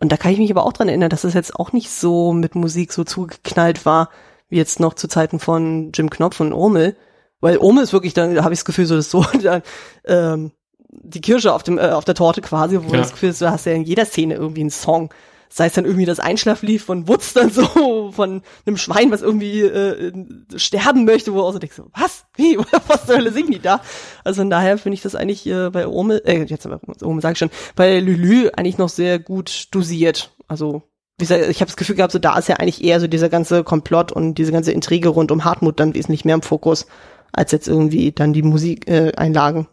Und 0.00 0.10
da 0.10 0.16
kann 0.16 0.32
ich 0.32 0.38
mich 0.38 0.50
aber 0.50 0.64
auch 0.64 0.72
dran 0.72 0.88
erinnern, 0.88 1.10
dass 1.10 1.24
es 1.24 1.34
jetzt 1.34 1.54
auch 1.56 1.72
nicht 1.72 1.90
so 1.90 2.32
mit 2.32 2.54
Musik 2.54 2.92
so 2.92 3.04
zugeknallt 3.04 3.86
war, 3.86 4.08
jetzt 4.54 4.80
noch 4.80 4.94
zu 4.94 5.08
Zeiten 5.08 5.38
von 5.38 5.90
Jim 5.92 6.10
Knopf 6.10 6.40
und 6.40 6.52
Urmel. 6.52 6.96
Weil 7.40 7.58
Urmel 7.58 7.84
ist 7.84 7.92
wirklich, 7.92 8.14
dann 8.14 8.34
da 8.34 8.44
habe 8.44 8.54
ich 8.54 8.60
das 8.60 8.64
Gefühl, 8.64 8.86
so 8.86 8.96
das 8.96 9.10
so 9.10 9.24
da, 9.42 9.60
ähm, 10.06 10.52
die 10.88 11.20
Kirsche 11.20 11.52
auf 11.52 11.62
dem 11.62 11.78
äh, 11.78 11.90
auf 11.90 12.04
der 12.04 12.14
Torte 12.14 12.40
quasi, 12.40 12.78
wo 12.82 12.90
Ja. 12.92 12.98
das 12.98 13.12
Gefühl 13.12 13.30
ist, 13.30 13.40
du 13.42 13.50
hast 13.50 13.66
ja 13.66 13.72
in 13.72 13.82
jeder 13.84 14.06
Szene 14.06 14.34
irgendwie 14.34 14.60
einen 14.62 14.70
Song. 14.70 15.12
Sei 15.50 15.66
es 15.66 15.74
dann 15.74 15.84
irgendwie 15.84 16.06
das 16.06 16.18
Einschlaflied 16.18 16.82
von 16.82 17.06
Wutz 17.06 17.32
dann 17.32 17.48
so, 17.50 18.10
von 18.12 18.42
einem 18.66 18.76
Schwein, 18.76 19.12
was 19.12 19.22
irgendwie 19.22 19.60
äh, 19.60 20.12
sterben 20.56 21.04
möchte, 21.04 21.32
wo 21.32 21.36
du 21.38 21.44
auch 21.44 21.52
so 21.52 21.58
denkst, 21.60 21.76
so, 21.76 21.86
was? 21.94 22.24
Wie? 22.36 22.58
Was 22.88 23.06
zur 23.06 23.16
Hölle 23.16 23.30
singen 23.30 23.52
die 23.52 23.60
da? 23.60 23.80
Also 24.24 24.40
von 24.40 24.50
daher 24.50 24.78
finde 24.78 24.94
ich 24.94 25.02
das 25.02 25.14
eigentlich 25.14 25.46
äh, 25.46 25.70
bei 25.70 25.86
Urmel, 25.86 26.22
äh, 26.24 26.42
jetzt 26.42 26.66
aber 26.66 26.80
Urmel 27.02 27.22
sag 27.22 27.32
ich 27.32 27.38
schon, 27.38 27.50
bei 27.76 28.00
Lülü 28.00 28.48
eigentlich 28.56 28.78
noch 28.78 28.88
sehr 28.88 29.20
gut 29.20 29.68
dosiert. 29.70 30.32
Also 30.48 30.82
wie 31.18 31.24
gesagt, 31.24 31.48
ich 31.48 31.60
habe 31.60 31.68
das 31.68 31.76
Gefühl 31.76 31.96
gehabt, 31.96 32.12
so 32.12 32.18
da 32.18 32.36
ist 32.38 32.48
ja 32.48 32.56
eigentlich 32.56 32.82
eher 32.82 33.00
so 33.00 33.06
dieser 33.06 33.28
ganze 33.28 33.62
Komplott 33.62 34.10
und 34.10 34.34
diese 34.34 34.52
ganze 34.52 34.72
Intrige 34.72 35.08
rund 35.10 35.30
um 35.30 35.44
Hartmut 35.44 35.78
dann 35.78 35.94
wesentlich 35.94 36.24
mehr 36.24 36.34
im 36.34 36.42
Fokus, 36.42 36.86
als 37.32 37.52
jetzt 37.52 37.68
irgendwie 37.68 38.12
dann 38.12 38.32
die 38.32 38.42
Musikeinlagen. 38.42 39.12
Äh, 39.12 39.16
Einlagen. 39.16 39.68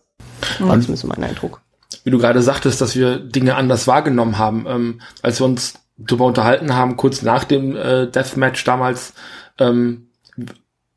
War 0.59 0.79
zumindest 0.79 1.05
mein 1.05 1.23
Eindruck. 1.23 1.61
Wie 2.03 2.11
du 2.11 2.17
gerade 2.17 2.41
sagtest, 2.41 2.81
dass 2.81 2.95
wir 2.95 3.19
Dinge 3.19 3.55
anders 3.55 3.87
wahrgenommen 3.87 4.37
haben, 4.37 4.65
ähm, 4.67 5.01
als 5.21 5.39
wir 5.39 5.45
uns 5.45 5.75
darüber 5.97 6.25
unterhalten 6.25 6.75
haben, 6.75 6.97
kurz 6.97 7.21
nach 7.21 7.43
dem 7.43 7.75
äh, 7.75 8.07
Deathmatch 8.07 8.63
damals, 8.63 9.13
ähm, 9.59 10.07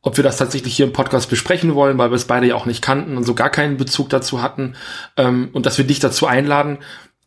ob 0.02 0.16
wir 0.16 0.24
das 0.24 0.36
tatsächlich 0.36 0.76
hier 0.76 0.86
im 0.86 0.92
Podcast 0.92 1.30
besprechen 1.30 1.74
wollen, 1.74 1.98
weil 1.98 2.10
wir 2.10 2.16
es 2.16 2.26
beide 2.26 2.46
ja 2.46 2.54
auch 2.54 2.66
nicht 2.66 2.82
kannten 2.82 3.16
und 3.16 3.24
so 3.24 3.34
gar 3.34 3.50
keinen 3.50 3.76
Bezug 3.76 4.10
dazu 4.10 4.42
hatten 4.42 4.74
ähm, 5.16 5.48
und 5.52 5.66
dass 5.66 5.78
wir 5.78 5.86
dich 5.86 6.00
dazu 6.00 6.26
einladen. 6.26 6.78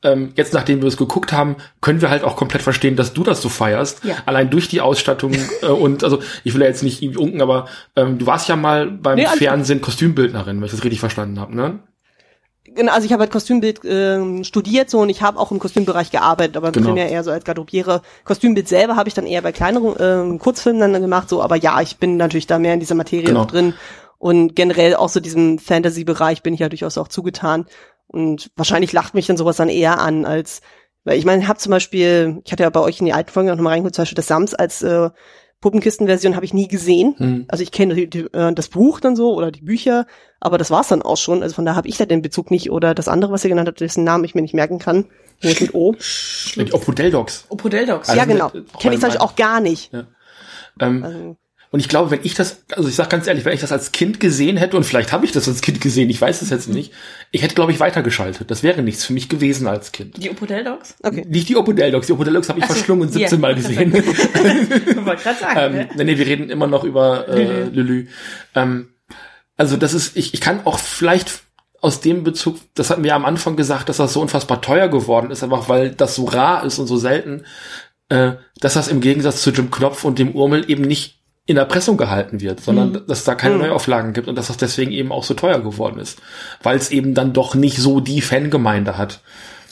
Ähm, 0.03 0.31
jetzt, 0.35 0.53
nachdem 0.53 0.81
wir 0.81 0.87
es 0.87 0.97
geguckt 0.97 1.33
haben, 1.33 1.55
können 1.81 2.01
wir 2.01 2.09
halt 2.11 2.23
auch 2.23 2.35
komplett 2.35 2.61
verstehen, 2.61 2.95
dass 2.95 3.13
du 3.13 3.23
das 3.23 3.41
so 3.41 3.49
feierst. 3.49 4.03
Ja. 4.03 4.15
Allein 4.27 4.49
durch 4.51 4.67
die 4.67 4.79
Ausstattung 4.81 5.33
äh, 5.63 5.67
und 5.67 6.03
also 6.03 6.19
ich 6.43 6.53
will 6.53 6.61
ja 6.61 6.67
jetzt 6.67 6.83
nicht 6.83 7.01
irgendwie 7.01 7.19
unken, 7.19 7.41
aber 7.41 7.67
ähm, 7.95 8.19
du 8.19 8.27
warst 8.27 8.47
ja 8.47 8.55
mal 8.55 8.91
beim 8.91 9.15
Nee, 9.15 9.25
gut. 9.25 9.37
Fernsehen 9.37 9.81
Kostümbildnerin, 9.81 10.57
wenn 10.57 10.65
ich 10.65 10.71
das 10.71 10.83
richtig 10.83 10.99
verstanden 10.99 11.39
habe, 11.39 11.55
ne? 11.55 11.79
Genau, 12.75 12.91
also 12.91 13.05
ich 13.05 13.11
habe 13.13 13.21
halt 13.21 13.31
Kostümbild 13.31 13.79
ähm, 13.85 14.43
studiert 14.43 14.89
so 14.91 14.99
und 14.99 15.09
ich 15.09 15.23
habe 15.23 15.39
auch 15.39 15.51
im 15.51 15.57
Kostümbereich 15.57 16.11
gearbeitet, 16.11 16.57
aber 16.57 16.71
Genau. 16.71 16.87
primär 16.89 17.09
eher 17.09 17.23
so 17.23 17.31
als 17.31 17.43
Garderobiere. 17.43 18.03
Kostümbild 18.23 18.67
selber 18.67 18.95
habe 18.95 19.07
ich 19.09 19.15
dann 19.15 19.25
eher 19.25 19.41
bei 19.41 19.51
kleineren 19.51 19.95
ähm, 19.99 20.37
Kurzfilmen 20.39 20.93
dann 20.93 21.01
gemacht, 21.01 21.27
so, 21.27 21.41
aber 21.41 21.55
ja, 21.55 21.81
ich 21.81 21.97
bin 21.97 22.17
natürlich 22.17 22.45
da 22.45 22.59
mehr 22.59 22.75
in 22.75 22.79
dieser 22.79 22.93
Materie 22.93 23.25
Genau. 23.25 23.41
noch 23.41 23.47
drin 23.47 23.73
und 24.19 24.55
generell 24.55 24.95
auch 24.95 25.09
so 25.09 25.19
diesem 25.19 25.57
Fantasy-Bereich 25.57 26.43
bin 26.43 26.53
ich 26.53 26.59
ja 26.59 26.69
durchaus 26.69 26.99
auch 26.99 27.07
zugetan 27.07 27.65
und 28.07 28.51
wahrscheinlich 28.55 28.93
lacht 28.93 29.13
mich 29.13 29.27
dann 29.27 29.37
sowas 29.37 29.57
dann 29.57 29.69
eher 29.69 29.99
an 29.99 30.25
als, 30.25 30.61
weil 31.03 31.17
ich 31.17 31.25
meine, 31.25 31.41
ich 31.41 31.47
habe 31.47 31.59
zum 31.59 31.71
Beispiel, 31.71 32.41
ich 32.45 32.51
hatte 32.51 32.63
ja 32.63 32.69
bei 32.69 32.81
euch 32.81 32.99
in 32.99 33.05
die 33.05 33.13
alten 33.13 33.31
Folgen 33.31 33.49
auch 33.49 33.55
nochmal 33.55 33.73
reingeholt, 33.73 33.95
zum 33.95 34.03
Beispiel 34.03 34.15
das 34.15 34.27
Sams 34.27 34.53
als 34.53 34.81
äh, 34.81 35.09
Puppenkistenversion 35.59 36.35
habe 36.35 36.45
ich 36.45 36.53
nie 36.53 36.67
gesehen. 36.67 37.15
Hm. 37.17 37.45
Also 37.47 37.63
ich 37.63 37.71
kenne 37.71 37.99
äh, 37.99 38.53
das 38.53 38.67
Buch 38.67 38.99
dann 38.99 39.15
so 39.15 39.33
oder 39.33 39.51
die 39.51 39.61
Bücher, 39.61 40.05
aber 40.39 40.57
das 40.59 40.69
war's 40.69 40.89
dann 40.89 41.01
auch 41.01 41.17
schon. 41.17 41.41
Also 41.41 41.55
von 41.55 41.65
da 41.65 41.75
habe 41.75 41.87
ich 41.87 41.97
da 41.97 42.05
den 42.05 42.21
Bezug 42.21 42.51
nicht. 42.51 42.69
Oder 42.69 42.93
das 42.93 43.07
andere, 43.07 43.31
was 43.31 43.43
ihr 43.43 43.49
genannt 43.49 43.67
habt, 43.67 43.79
dessen 43.79 44.03
Namen 44.03 44.23
ich 44.23 44.35
mir 44.35 44.43
nicht 44.43 44.53
merken 44.53 44.77
kann. 44.77 45.05
Wo 45.41 45.47
ist 45.47 45.61
mit 45.61 45.73
O? 45.73 45.95
Die 46.55 46.73
Opodel 46.73 47.09
Dogs. 47.09 47.45
Opodeldogs. 47.49 48.09
Also 48.09 48.19
ja, 48.19 48.25
genau. 48.25 48.49
Kenne 48.49 48.95
ich 48.95 49.01
zum 49.01 49.09
Beispiel 49.09 49.17
auch 49.17 49.35
gar 49.35 49.59
nicht. 49.59 49.91
Ähm, 50.79 51.03
Also, 51.03 51.37
Und 51.69 51.81
ich 51.81 51.89
glaube, 51.89 52.11
wenn 52.11 52.21
ich 52.23 52.33
das, 52.33 52.63
also 52.71 52.87
ich 52.87 52.95
sag 52.95 53.09
ganz 53.09 53.27
ehrlich, 53.27 53.43
wenn 53.43 53.53
ich 53.53 53.59
das 53.59 53.71
als 53.71 53.91
Kind 53.91 54.19
gesehen 54.19 54.55
hätte, 54.55 54.77
und 54.77 54.83
vielleicht 54.83 55.11
habe 55.11 55.25
ich 55.25 55.33
das 55.33 55.47
als 55.47 55.61
Kind 55.61 55.81
gesehen, 55.81 56.09
ich 56.09 56.19
weiß 56.19 56.41
es 56.41 56.49
jetzt 56.49 56.69
nicht, 56.69 56.93
ich 57.31 57.41
hätte, 57.41 57.55
glaube 57.55 57.71
ich, 57.71 57.79
weitergeschaltet. 57.79 58.49
Das 58.49 58.63
wäre 58.63 58.81
nichts 58.81 59.03
für 59.03 59.13
mich 59.13 59.27
gewesen 59.27 59.67
als 59.67 59.91
Kind. 59.91 60.21
Die 60.23 60.29
Opodel 60.29 60.63
Dogs? 60.63 60.95
Okay. 61.03 61.25
Nicht 61.27 61.49
die 61.49 61.57
Opodel 61.57 61.91
Dogs. 61.91 62.07
Die 62.07 62.13
Opodel 62.13 62.33
Dogs 62.33 62.47
habe 62.47 62.59
ich 62.59 62.65
so, 62.65 62.73
verschlungen 62.73 63.09
17 63.09 63.37
ja. 63.37 63.41
Mal 63.41 63.55
gesehen. 63.55 63.93
Wollte 63.93 65.23
gerade 65.23 65.39
sagen. 65.39 65.59
ähm, 65.59 65.73
ne? 65.73 65.89
nee, 65.95 66.03
nee, 66.05 66.17
wir 66.17 66.25
reden 66.25 66.49
immer 66.49 66.67
noch 66.67 66.85
über 66.85 67.27
äh, 67.27 67.65
Lülü. 67.65 68.07
Ähm, 68.55 68.89
also 69.57 69.75
das 69.75 69.93
ist, 69.93 70.15
ich, 70.15 70.33
ich 70.33 70.41
kann 70.41 70.65
auch 70.65 70.79
vielleicht 70.79 71.41
aus 71.81 72.01
dem 72.01 72.23
Bezug, 72.23 72.57
das 72.75 72.89
hatten 72.89 73.03
wir 73.03 73.15
am 73.15 73.25
Anfang 73.25 73.55
gesagt, 73.55 73.89
dass 73.89 73.97
das 73.97 74.13
so 74.13 74.21
unfassbar 74.21 74.61
teuer 74.61 74.87
geworden 74.87 75.31
ist, 75.31 75.43
einfach 75.43 75.69
weil 75.69 75.91
das 75.91 76.15
so 76.15 76.25
rar 76.25 76.63
ist 76.63 76.79
und 76.79 76.87
so 76.87 76.97
selten, 76.97 77.43
äh, 78.09 78.33
dass 78.59 78.73
das 78.73 78.87
im 78.87 79.01
Gegensatz 79.01 79.41
zu 79.41 79.51
Jim 79.51 79.69
Knopf 79.69 80.03
und 80.03 80.17
dem 80.17 80.31
Urmel 80.33 80.69
eben 80.69 80.83
nicht 80.83 81.16
in 81.47 81.57
Erpressung 81.57 81.97
gehalten 81.97 82.39
wird, 82.41 82.59
sondern 82.61 82.93
dass 83.07 83.19
es 83.19 83.23
da 83.23 83.33
keine 83.33 83.55
Mhm. 83.55 83.61
Neuauflagen 83.61 84.13
gibt 84.13 84.27
und 84.27 84.35
dass 84.35 84.47
das 84.47 84.57
deswegen 84.57 84.91
eben 84.91 85.11
auch 85.11 85.23
so 85.23 85.33
teuer 85.33 85.59
geworden 85.61 85.99
ist, 85.99 86.19
weil 86.61 86.77
es 86.77 86.91
eben 86.91 87.13
dann 87.15 87.33
doch 87.33 87.55
nicht 87.55 87.77
so 87.77 87.99
die 88.01 88.21
Fangemeinde 88.21 88.97
hat 88.97 89.21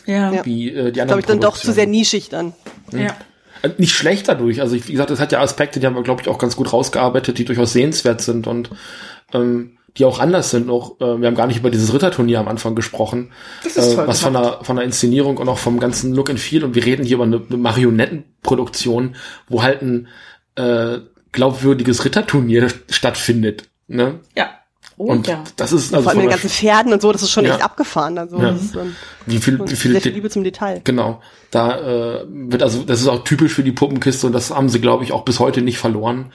Ja. 0.07 0.43
Wie 0.45 0.69
äh, 0.69 0.91
die 0.91 1.01
anderen 1.01 1.07
Glaube 1.07 1.19
ich 1.21 1.26
dann 1.28 1.39
doch 1.41 1.57
zu 1.57 1.71
sehr 1.73 1.86
nischig 1.88 2.30
dann. 2.30 2.53
ja. 2.91 3.15
Äh, 3.61 3.69
Nicht 3.78 3.93
schlecht 3.93 4.28
dadurch. 4.30 4.61
Also 4.61 4.76
ich, 4.76 4.88
wie 4.88 4.93
gesagt, 4.93 5.09
das 5.09 5.19
hat 5.19 5.32
ja 5.32 5.41
Aspekte, 5.41 5.80
die 5.80 5.86
haben 5.86 5.95
wir, 5.95 6.03
glaube 6.03 6.21
ich, 6.21 6.28
auch 6.30 6.38
ganz 6.38 6.55
gut 6.55 6.71
rausgearbeitet, 6.73 7.38
die 7.38 7.45
durchaus 7.45 7.73
sehenswert 7.73 8.21
sind 8.21 8.47
und 8.47 8.69
ähm, 9.34 9.78
die 9.97 10.05
auch 10.05 10.19
anders 10.19 10.51
sind. 10.51 10.69
Auch, 10.69 10.99
äh, 11.01 11.19
wir 11.19 11.28
haben 11.28 11.36
gar 11.36 11.47
nicht 11.47 11.59
über 11.59 11.71
dieses 11.71 11.93
Ritterturnier 11.93 12.39
am 12.39 12.47
Anfang 12.47 12.76
gesprochen, 12.76 13.32
Das 13.63 13.76
ist 13.78 13.93
äh, 13.93 13.95
toll 13.95 14.07
was 14.07 14.19
von 14.21 14.34
der, 14.34 14.59
von 14.61 14.76
der 14.76 14.86
Inszenierung 14.86 15.38
und 15.38 15.49
auch 15.49 15.57
vom 15.57 15.80
ganzen 15.80 16.13
Look 16.13 16.30
and 16.30 16.39
Feel. 16.39 16.63
Und 16.63 16.76
wir 16.76 16.86
reden 16.86 17.03
hier 17.05 17.15
über 17.15 17.23
eine, 17.23 17.41
eine 17.49 17.57
Marionettenproduktion, 17.57 19.15
wo 19.47 19.63
halt 19.63 19.82
ein 19.82 20.07
äh, 20.55 20.99
glaubwürdiges 21.36 22.03
Ritterturnier 22.03 22.69
stattfindet. 22.89 23.65
Ne? 23.88 24.19
Ja. 24.36 24.49
Oh, 24.97 25.07
Und 25.07 25.27
ja. 25.27 25.43
das 25.57 25.73
ist 25.73 25.89
Vor 25.89 25.97
also 25.97 26.09
allem 26.09 26.15
von 26.19 26.23
den 26.25 26.31
ganzen 26.31 26.49
Pferden 26.49 26.93
und 26.93 27.01
so, 27.01 27.11
das 27.11 27.21
ist 27.21 27.31
schon 27.31 27.43
Ja. 27.45 27.53
echt 27.55 27.63
abgefahren. 27.63 28.17
Also 28.17 28.38
Ja. 28.41 28.51
das 28.51 28.63
ist, 28.63 28.75
ähm, 28.75 28.95
wie 29.25 29.38
viel, 29.39 29.59
wie 29.59 29.75
viel, 29.75 29.91
sehr 29.91 30.01
viel 30.01 30.13
Liebe 30.13 30.29
zum 30.29 30.43
Detail. 30.45 30.79
Genau. 30.86 31.21
Da 31.51 31.77
äh, 32.21 32.25
wird 32.29 32.63
also, 32.63 32.81
das 32.83 33.01
ist 33.01 33.07
auch 33.07 33.23
typisch 33.25 33.53
für 33.53 33.63
die 33.63 33.73
Puppenkiste 33.73 34.25
und 34.27 34.33
das 34.33 34.51
haben 34.51 34.69
sie, 34.69 34.79
glaube 34.79 35.03
ich, 35.03 35.11
auch 35.11 35.23
bis 35.25 35.39
heute 35.39 35.61
nicht 35.61 35.77
verloren. 35.77 36.31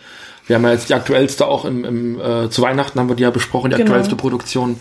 Wir 0.47 0.57
haben 0.57 0.65
ja 0.65 0.73
jetzt 0.73 0.91
die 0.91 0.95
aktuellste 0.95 1.47
auch 1.47 1.65
im, 1.65 1.85
im 1.85 2.21
äh, 2.21 2.51
zu 2.51 2.61
Weihnachten 2.63 2.99
haben 3.01 3.09
wir 3.09 3.17
die 3.17 3.23
ja 3.23 3.31
besprochen, 3.31 3.71
die 3.71 3.77
Genau. 3.77 3.87
aktuellste 3.91 4.17
Produktion. 4.17 4.79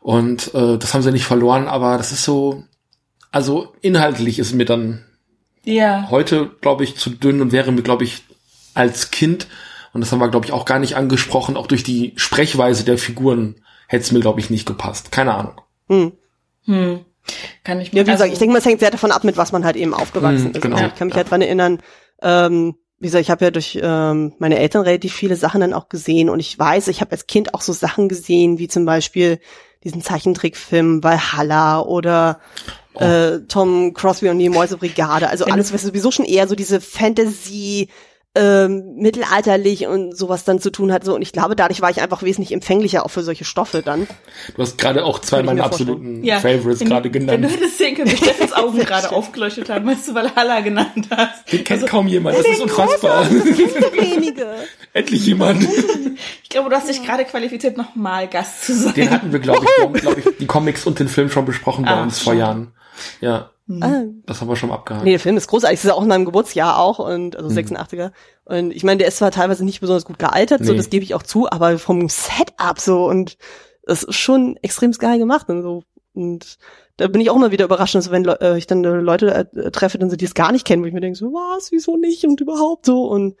Und 0.00 0.54
äh, 0.54 0.76
das 0.78 0.92
haben 0.94 1.02
sie 1.02 1.12
nicht 1.12 1.24
verloren, 1.24 1.68
aber 1.68 1.96
das 1.96 2.12
ist 2.12 2.24
so, 2.24 2.64
also 3.32 3.72
inhaltlich 3.80 4.38
ist 4.38 4.52
mir 4.54 4.64
dann 4.66 5.02
Ja. 5.64 6.08
heute, 6.10 6.50
glaube 6.60 6.84
ich, 6.84 6.96
zu 6.96 7.10
dünn 7.10 7.40
und 7.40 7.52
wäre 7.52 7.72
mir, 7.72 7.82
glaube 7.82 8.04
ich, 8.04 8.24
als 8.76 9.10
Kind, 9.10 9.46
und 9.92 10.00
das 10.00 10.12
haben 10.12 10.18
wir, 10.18 10.28
glaube 10.28 10.46
ich, 10.46 10.52
auch 10.52 10.64
gar 10.64 10.78
nicht 10.78 10.96
angesprochen, 10.96 11.56
auch 11.56 11.66
durch 11.66 11.82
die 11.82 12.12
Sprechweise 12.16 12.84
der 12.84 12.98
Figuren 12.98 13.56
hätte 13.88 14.02
es 14.04 14.12
mir, 14.12 14.20
glaube 14.20 14.40
ich, 14.40 14.50
nicht 14.50 14.66
gepasst. 14.66 15.10
Keine 15.12 15.34
Ahnung. 15.34 15.60
Hm. 15.88 16.12
Hm. 16.64 17.00
Kann 17.64 17.80
ich 17.80 17.92
mir 17.92 18.00
Ja, 18.00 18.06
wie 18.06 18.10
gesagt, 18.10 18.22
also- 18.22 18.32
ich 18.32 18.38
denke 18.38 18.52
mal, 18.52 18.58
es 18.58 18.64
hängt 18.66 18.80
sehr 18.80 18.90
davon 18.90 19.10
ab, 19.12 19.24
mit 19.24 19.36
was 19.36 19.52
man 19.52 19.64
halt 19.64 19.76
eben 19.76 19.94
aufgewachsen 19.94 20.48
Mhm, 20.48 20.50
ist. 20.52 20.62
genau. 20.62 20.76
Also 20.76 20.88
ich 20.88 20.94
kann 20.94 21.08
mich 21.08 21.16
halt 21.16 21.30
dran 21.30 21.42
erinnern, 21.42 21.78
ähm, 22.22 22.76
wie 22.98 23.06
gesagt, 23.08 23.22
ich 23.22 23.30
habe 23.30 23.44
ja 23.44 23.50
durch 23.50 23.78
ähm, 23.82 24.32
meine 24.38 24.58
Eltern 24.58 24.82
relativ 24.82 25.12
viele 25.12 25.36
Sachen 25.36 25.60
dann 25.60 25.74
auch 25.74 25.88
gesehen 25.88 26.30
und 26.30 26.40
ich 26.40 26.58
weiß, 26.58 26.88
ich 26.88 27.00
habe 27.00 27.12
als 27.12 27.26
Kind 27.26 27.52
auch 27.54 27.60
so 27.60 27.72
Sachen 27.72 28.08
gesehen, 28.08 28.58
wie 28.58 28.68
zum 28.68 28.84
Beispiel 28.86 29.38
diesen 29.84 30.02
Zeichentrickfilm 30.02 31.02
Valhalla 31.04 31.80
oder 31.80 32.40
äh, 32.94 33.40
Tom 33.48 33.92
Crosby 33.92 34.30
und 34.30 34.38
die 34.38 34.48
Mäusebrigade. 34.48 35.28
Also 35.28 35.44
Wenn 35.46 35.52
alles, 35.52 35.72
was 35.74 35.82
sowieso 35.82 36.10
schon 36.10 36.24
eher 36.24 36.48
so 36.48 36.54
diese 36.54 36.80
Fantasy 36.80 37.88
ähm, 38.36 38.94
mittelalterlich 38.96 39.86
und 39.86 40.16
sowas 40.16 40.44
dann 40.44 40.60
zu 40.60 40.70
tun 40.70 40.92
hat. 40.92 41.04
So 41.04 41.14
und 41.14 41.22
ich 41.22 41.32
glaube, 41.32 41.56
dadurch 41.56 41.80
war 41.80 41.90
ich 41.90 42.00
einfach 42.02 42.22
wesentlich 42.22 42.52
empfänglicher 42.52 43.04
auch 43.04 43.10
für 43.10 43.22
solche 43.22 43.44
Stoffe 43.44 43.82
dann. 43.82 44.06
Du 44.54 44.62
hast 44.62 44.76
gerade 44.78 45.04
auch 45.04 45.18
zwei 45.20 45.42
meiner 45.42 45.64
absoluten 45.64 46.22
ja, 46.22 46.38
Favorites 46.38 46.80
wenn, 46.80 46.88
gerade 46.88 47.04
Wenn 47.12 47.26
genannt. 47.26 47.44
du 47.44 47.48
hättest 47.48 47.78
sehen 47.78 47.94
können, 47.96 48.12
wie 48.12 48.16
Steffens 48.16 48.52
Augen 48.52 48.78
gerade 48.78 49.10
aufgeleuchtet 49.10 49.70
haben, 49.70 49.88
als 49.88 50.06
du 50.06 50.14
Valhalla 50.14 50.60
genannt 50.60 51.08
hast. 51.10 51.50
Den 51.50 51.64
kennt 51.64 51.82
Also, 51.82 51.86
kaum 51.86 52.06
jemand, 52.08 52.38
das 52.38 52.46
ist 52.46 52.60
unfassbar. 52.60 53.28
Wenige. 53.30 54.46
Endlich 54.92 55.26
jemand. 55.26 55.66
Ich 56.42 56.48
glaube, 56.48 56.70
du 56.70 56.76
hast 56.76 56.88
dich 56.88 57.02
gerade 57.04 57.24
qualifiziert, 57.24 57.76
nochmal 57.76 58.28
Gast 58.28 58.64
zu 58.66 58.74
sein. 58.74 58.94
Den 58.94 59.10
hatten 59.10 59.32
wir, 59.32 59.38
glaube 59.40 59.64
ich, 59.94 60.00
glaub 60.00 60.16
ich, 60.18 60.24
die 60.38 60.46
Comics 60.46 60.86
und 60.86 60.98
den 60.98 61.08
Film 61.08 61.30
schon 61.30 61.44
besprochen 61.44 61.84
bei 61.84 61.90
Ah, 61.92 62.02
uns 62.02 62.18
vor 62.18 62.32
schade. 62.32 62.40
Jahren. 62.40 62.72
Ja, 63.20 63.50
Ah, 63.80 64.04
das 64.26 64.40
haben 64.40 64.48
wir 64.48 64.54
schon 64.56 64.70
abgehakt. 64.70 65.04
Nee, 65.04 65.10
der 65.10 65.20
Film 65.20 65.36
ist 65.36 65.48
großartig. 65.48 65.78
Das 65.80 65.84
ist 65.86 65.90
auch 65.90 66.02
in 66.02 66.08
meinem 66.08 66.24
Geburtsjahr 66.24 66.78
auch 66.78 66.98
und 67.00 67.34
Mhm. 67.34 67.44
also 67.44 67.48
86er. 67.50 68.12
Und 68.44 68.70
ich 68.70 68.84
meine, 68.84 68.98
der 68.98 69.08
ist 69.08 69.16
zwar 69.18 69.32
teilweise 69.32 69.64
nicht 69.64 69.80
besonders 69.80 70.04
gut 70.04 70.18
gealtert, 70.20 70.64
so 70.64 70.70
Nee. 70.72 70.76
das 70.78 70.88
gebe 70.90 71.04
ich 71.04 71.14
auch 71.14 71.22
zu, 71.24 71.50
aber 71.50 71.78
vom 71.78 72.08
Setup 72.08 72.78
so 72.78 73.06
und 73.06 73.36
das 73.84 74.04
ist 74.04 74.14
schon 74.14 74.56
extrem 74.62 74.92
geil 74.92 75.18
gemacht 75.18 75.48
und 75.48 75.62
so. 75.62 75.82
Und 76.14 76.58
da 76.96 77.08
bin 77.08 77.20
ich 77.20 77.28
auch 77.28 77.36
immer 77.36 77.50
wieder 77.50 77.64
überrascht, 77.66 77.96
also 77.96 78.10
wenn 78.10 78.24
Le 78.24 78.38
äh, 78.40 78.56
ich 78.56 78.66
dann 78.66 78.84
äh, 78.84 78.88
Leute 78.88 79.48
äh, 79.54 79.70
treffe, 79.70 79.98
dann 79.98 80.10
so, 80.10 80.16
die 80.16 80.24
es 80.24 80.34
gar 80.34 80.52
nicht 80.52 80.64
kennen, 80.66 80.82
wo 80.82 80.86
ich 80.86 80.94
mir 80.94 81.00
denke, 81.00 81.18
so, 81.18 81.26
was, 81.32 81.72
wieso 81.72 81.96
nicht 81.96 82.24
und 82.24 82.40
überhaupt 82.40 82.86
so 82.86 83.04
und 83.06 83.36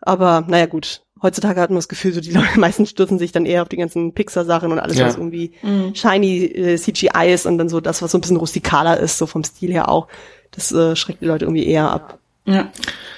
aber 0.00 0.44
naja 0.48 0.66
gut. 0.66 1.02
Heutzutage 1.22 1.60
hat 1.60 1.70
man 1.70 1.76
das 1.76 1.88
Gefühl, 1.88 2.12
so 2.12 2.20
die 2.20 2.30
Leute 2.32 2.58
meisten 2.58 2.84
stürzen 2.86 3.18
sich 3.18 3.32
dann 3.32 3.46
eher 3.46 3.62
auf 3.62 3.68
die 3.68 3.76
ganzen 3.76 4.12
Pixar-Sachen 4.12 4.72
und 4.72 4.78
alles, 4.78 4.98
Ja. 4.98 5.06
was 5.06 5.16
irgendwie 5.16 5.52
Mhm. 5.62 5.94
shiny 5.94 6.44
äh, 6.44 6.76
CGI 6.76 7.32
ist 7.32 7.46
und 7.46 7.58
dann 7.58 7.68
so 7.68 7.80
das, 7.80 8.02
was 8.02 8.10
so 8.12 8.18
ein 8.18 8.20
bisschen 8.20 8.36
rustikaler 8.36 8.98
ist, 8.98 9.18
so 9.18 9.26
vom 9.26 9.44
Stil 9.44 9.72
her 9.72 9.88
auch. 9.88 10.08
Das 10.50 10.72
äh, 10.72 10.96
schreckt 10.96 11.22
die 11.22 11.26
Leute 11.26 11.44
irgendwie 11.44 11.66
eher 11.66 11.90
ab. 11.90 12.18
Ja. 12.44 12.70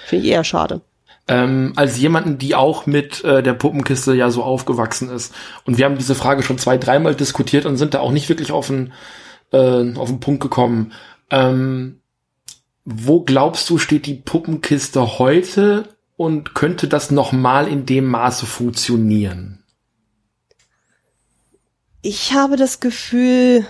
Finde 0.06 0.24
ich 0.26 0.30
eher 0.32 0.44
schade. 0.44 0.82
Ähm, 1.26 1.72
als 1.76 1.98
jemanden, 1.98 2.36
die 2.36 2.54
auch 2.54 2.84
mit 2.84 3.24
äh, 3.24 3.42
der 3.42 3.54
Puppenkiste 3.54 4.14
ja 4.14 4.30
so 4.30 4.42
aufgewachsen 4.42 5.08
ist. 5.08 5.34
Und 5.64 5.78
wir 5.78 5.86
haben 5.86 5.96
diese 5.96 6.14
Frage 6.14 6.42
schon 6.42 6.58
zwei, 6.58 6.76
dreimal 6.76 7.14
diskutiert 7.14 7.64
und 7.64 7.78
sind 7.78 7.94
da 7.94 8.00
auch 8.00 8.12
nicht 8.12 8.28
wirklich 8.28 8.52
auf 8.52 8.66
den, 8.66 8.92
äh, 9.50 9.94
auf 9.96 10.10
den 10.10 10.20
Punkt 10.20 10.42
gekommen. 10.42 10.92
Ähm, 11.30 12.00
wo 12.84 13.22
glaubst 13.22 13.70
du, 13.70 13.78
steht 13.78 14.04
die 14.04 14.14
Puppenkiste 14.14 15.18
heute 15.18 15.88
und 16.16 16.54
könnte 16.54 16.88
das 16.88 17.10
nochmal 17.10 17.68
in 17.68 17.86
dem 17.86 18.06
Maße 18.06 18.46
funktionieren? 18.46 19.64
Ich 22.02 22.32
habe 22.32 22.56
das 22.56 22.80
Gefühl, 22.80 23.64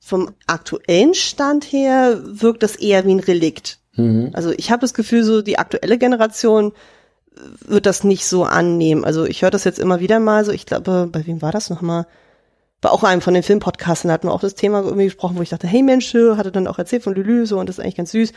vom 0.00 0.30
aktuellen 0.46 1.14
Stand 1.14 1.64
her 1.64 2.20
wirkt 2.24 2.62
das 2.62 2.76
eher 2.76 3.04
wie 3.04 3.12
ein 3.14 3.20
Relikt. 3.20 3.78
Mhm. 3.96 4.30
Also 4.32 4.52
ich 4.52 4.70
habe 4.70 4.80
das 4.80 4.94
Gefühl, 4.94 5.22
so 5.24 5.42
die 5.42 5.58
aktuelle 5.58 5.98
Generation 5.98 6.72
wird 7.66 7.86
das 7.86 8.04
nicht 8.04 8.24
so 8.26 8.44
annehmen. 8.44 9.04
Also 9.04 9.24
ich 9.24 9.42
höre 9.42 9.50
das 9.50 9.64
jetzt 9.64 9.78
immer 9.78 10.00
wieder 10.00 10.18
mal 10.18 10.44
so, 10.44 10.52
ich 10.52 10.66
glaube, 10.66 11.08
bei 11.10 11.26
wem 11.26 11.42
war 11.42 11.52
das 11.52 11.70
nochmal? 11.70 12.06
Bei 12.80 12.90
auch 12.90 13.02
einem 13.02 13.20
von 13.20 13.34
den 13.34 13.42
Filmpodcasten 13.42 14.10
hatten 14.10 14.28
wir 14.28 14.32
auch 14.32 14.40
das 14.40 14.54
Thema 14.54 14.82
irgendwie 14.82 15.06
gesprochen, 15.06 15.36
wo 15.36 15.42
ich 15.42 15.48
dachte, 15.48 15.66
hey 15.66 15.82
Mensch, 15.82 16.14
hatte 16.14 16.52
dann 16.52 16.68
auch 16.68 16.78
erzählt 16.78 17.02
von 17.02 17.14
Lülü 17.14 17.44
so 17.44 17.58
und 17.58 17.68
das 17.68 17.78
ist 17.78 17.84
eigentlich 17.84 17.96
ganz 17.96 18.12
süß. 18.12 18.32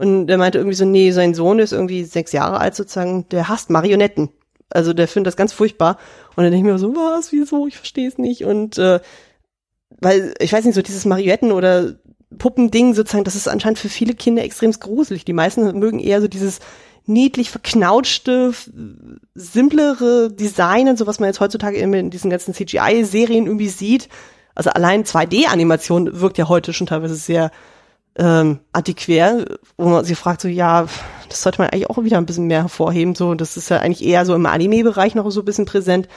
Und 0.00 0.28
der 0.28 0.38
meinte 0.38 0.56
irgendwie 0.56 0.76
so, 0.76 0.86
nee, 0.86 1.10
sein 1.10 1.34
Sohn 1.34 1.58
ist 1.58 1.74
irgendwie 1.74 2.04
sechs 2.04 2.32
Jahre 2.32 2.58
alt 2.58 2.74
sozusagen, 2.74 3.28
der 3.28 3.48
hasst 3.48 3.68
Marionetten. 3.68 4.30
Also 4.70 4.94
der 4.94 5.06
findet 5.06 5.26
das 5.26 5.36
ganz 5.36 5.52
furchtbar. 5.52 5.98
Und 6.36 6.44
dann 6.44 6.52
denke 6.52 6.66
ich 6.66 6.72
mir 6.72 6.78
so, 6.78 6.96
was, 6.96 7.32
wieso, 7.32 7.66
ich 7.66 7.76
verstehe 7.76 8.08
es 8.08 8.16
nicht. 8.16 8.46
Und 8.46 8.78
äh, 8.78 9.00
weil, 10.00 10.32
ich 10.38 10.54
weiß 10.54 10.64
nicht, 10.64 10.74
so 10.74 10.80
dieses 10.80 11.04
Marionetten 11.04 11.52
oder 11.52 11.96
Puppending 12.38 12.94
sozusagen, 12.94 13.24
das 13.24 13.34
ist 13.34 13.46
anscheinend 13.46 13.78
für 13.78 13.90
viele 13.90 14.14
Kinder 14.14 14.42
extrem 14.42 14.72
gruselig. 14.72 15.26
Die 15.26 15.34
meisten 15.34 15.78
mögen 15.78 15.98
eher 15.98 16.22
so 16.22 16.28
dieses 16.28 16.60
niedlich 17.04 17.50
verknautschte, 17.50 18.54
simplere 19.34 20.32
Design 20.32 20.88
und 20.88 20.96
so, 20.96 21.06
was 21.06 21.20
man 21.20 21.28
jetzt 21.28 21.40
heutzutage 21.40 21.76
immer 21.76 21.98
in 21.98 22.08
diesen 22.08 22.30
ganzen 22.30 22.54
CGI-Serien 22.54 23.44
irgendwie 23.44 23.68
sieht. 23.68 24.08
Also 24.54 24.70
allein 24.70 25.04
2D-Animation 25.04 26.22
wirkt 26.22 26.38
ja 26.38 26.48
heute 26.48 26.72
schon 26.72 26.86
teilweise 26.86 27.16
sehr 27.16 27.50
ähm, 28.16 28.60
antiquär, 28.72 29.46
wo 29.76 29.88
man 29.88 30.04
sich 30.04 30.18
fragt, 30.18 30.40
so 30.40 30.48
ja, 30.48 30.86
das 31.28 31.42
sollte 31.42 31.60
man 31.60 31.70
eigentlich 31.70 31.90
auch 31.90 32.02
wieder 32.02 32.18
ein 32.18 32.26
bisschen 32.26 32.46
mehr 32.46 32.62
hervorheben. 32.62 33.14
So, 33.14 33.34
das 33.34 33.56
ist 33.56 33.70
ja 33.70 33.78
eigentlich 33.78 34.06
eher 34.06 34.26
so 34.26 34.34
im 34.34 34.46
Anime-Bereich 34.46 35.14
noch 35.14 35.30
so 35.30 35.40
ein 35.40 35.44
bisschen 35.44 35.64
präsent. 35.64 36.08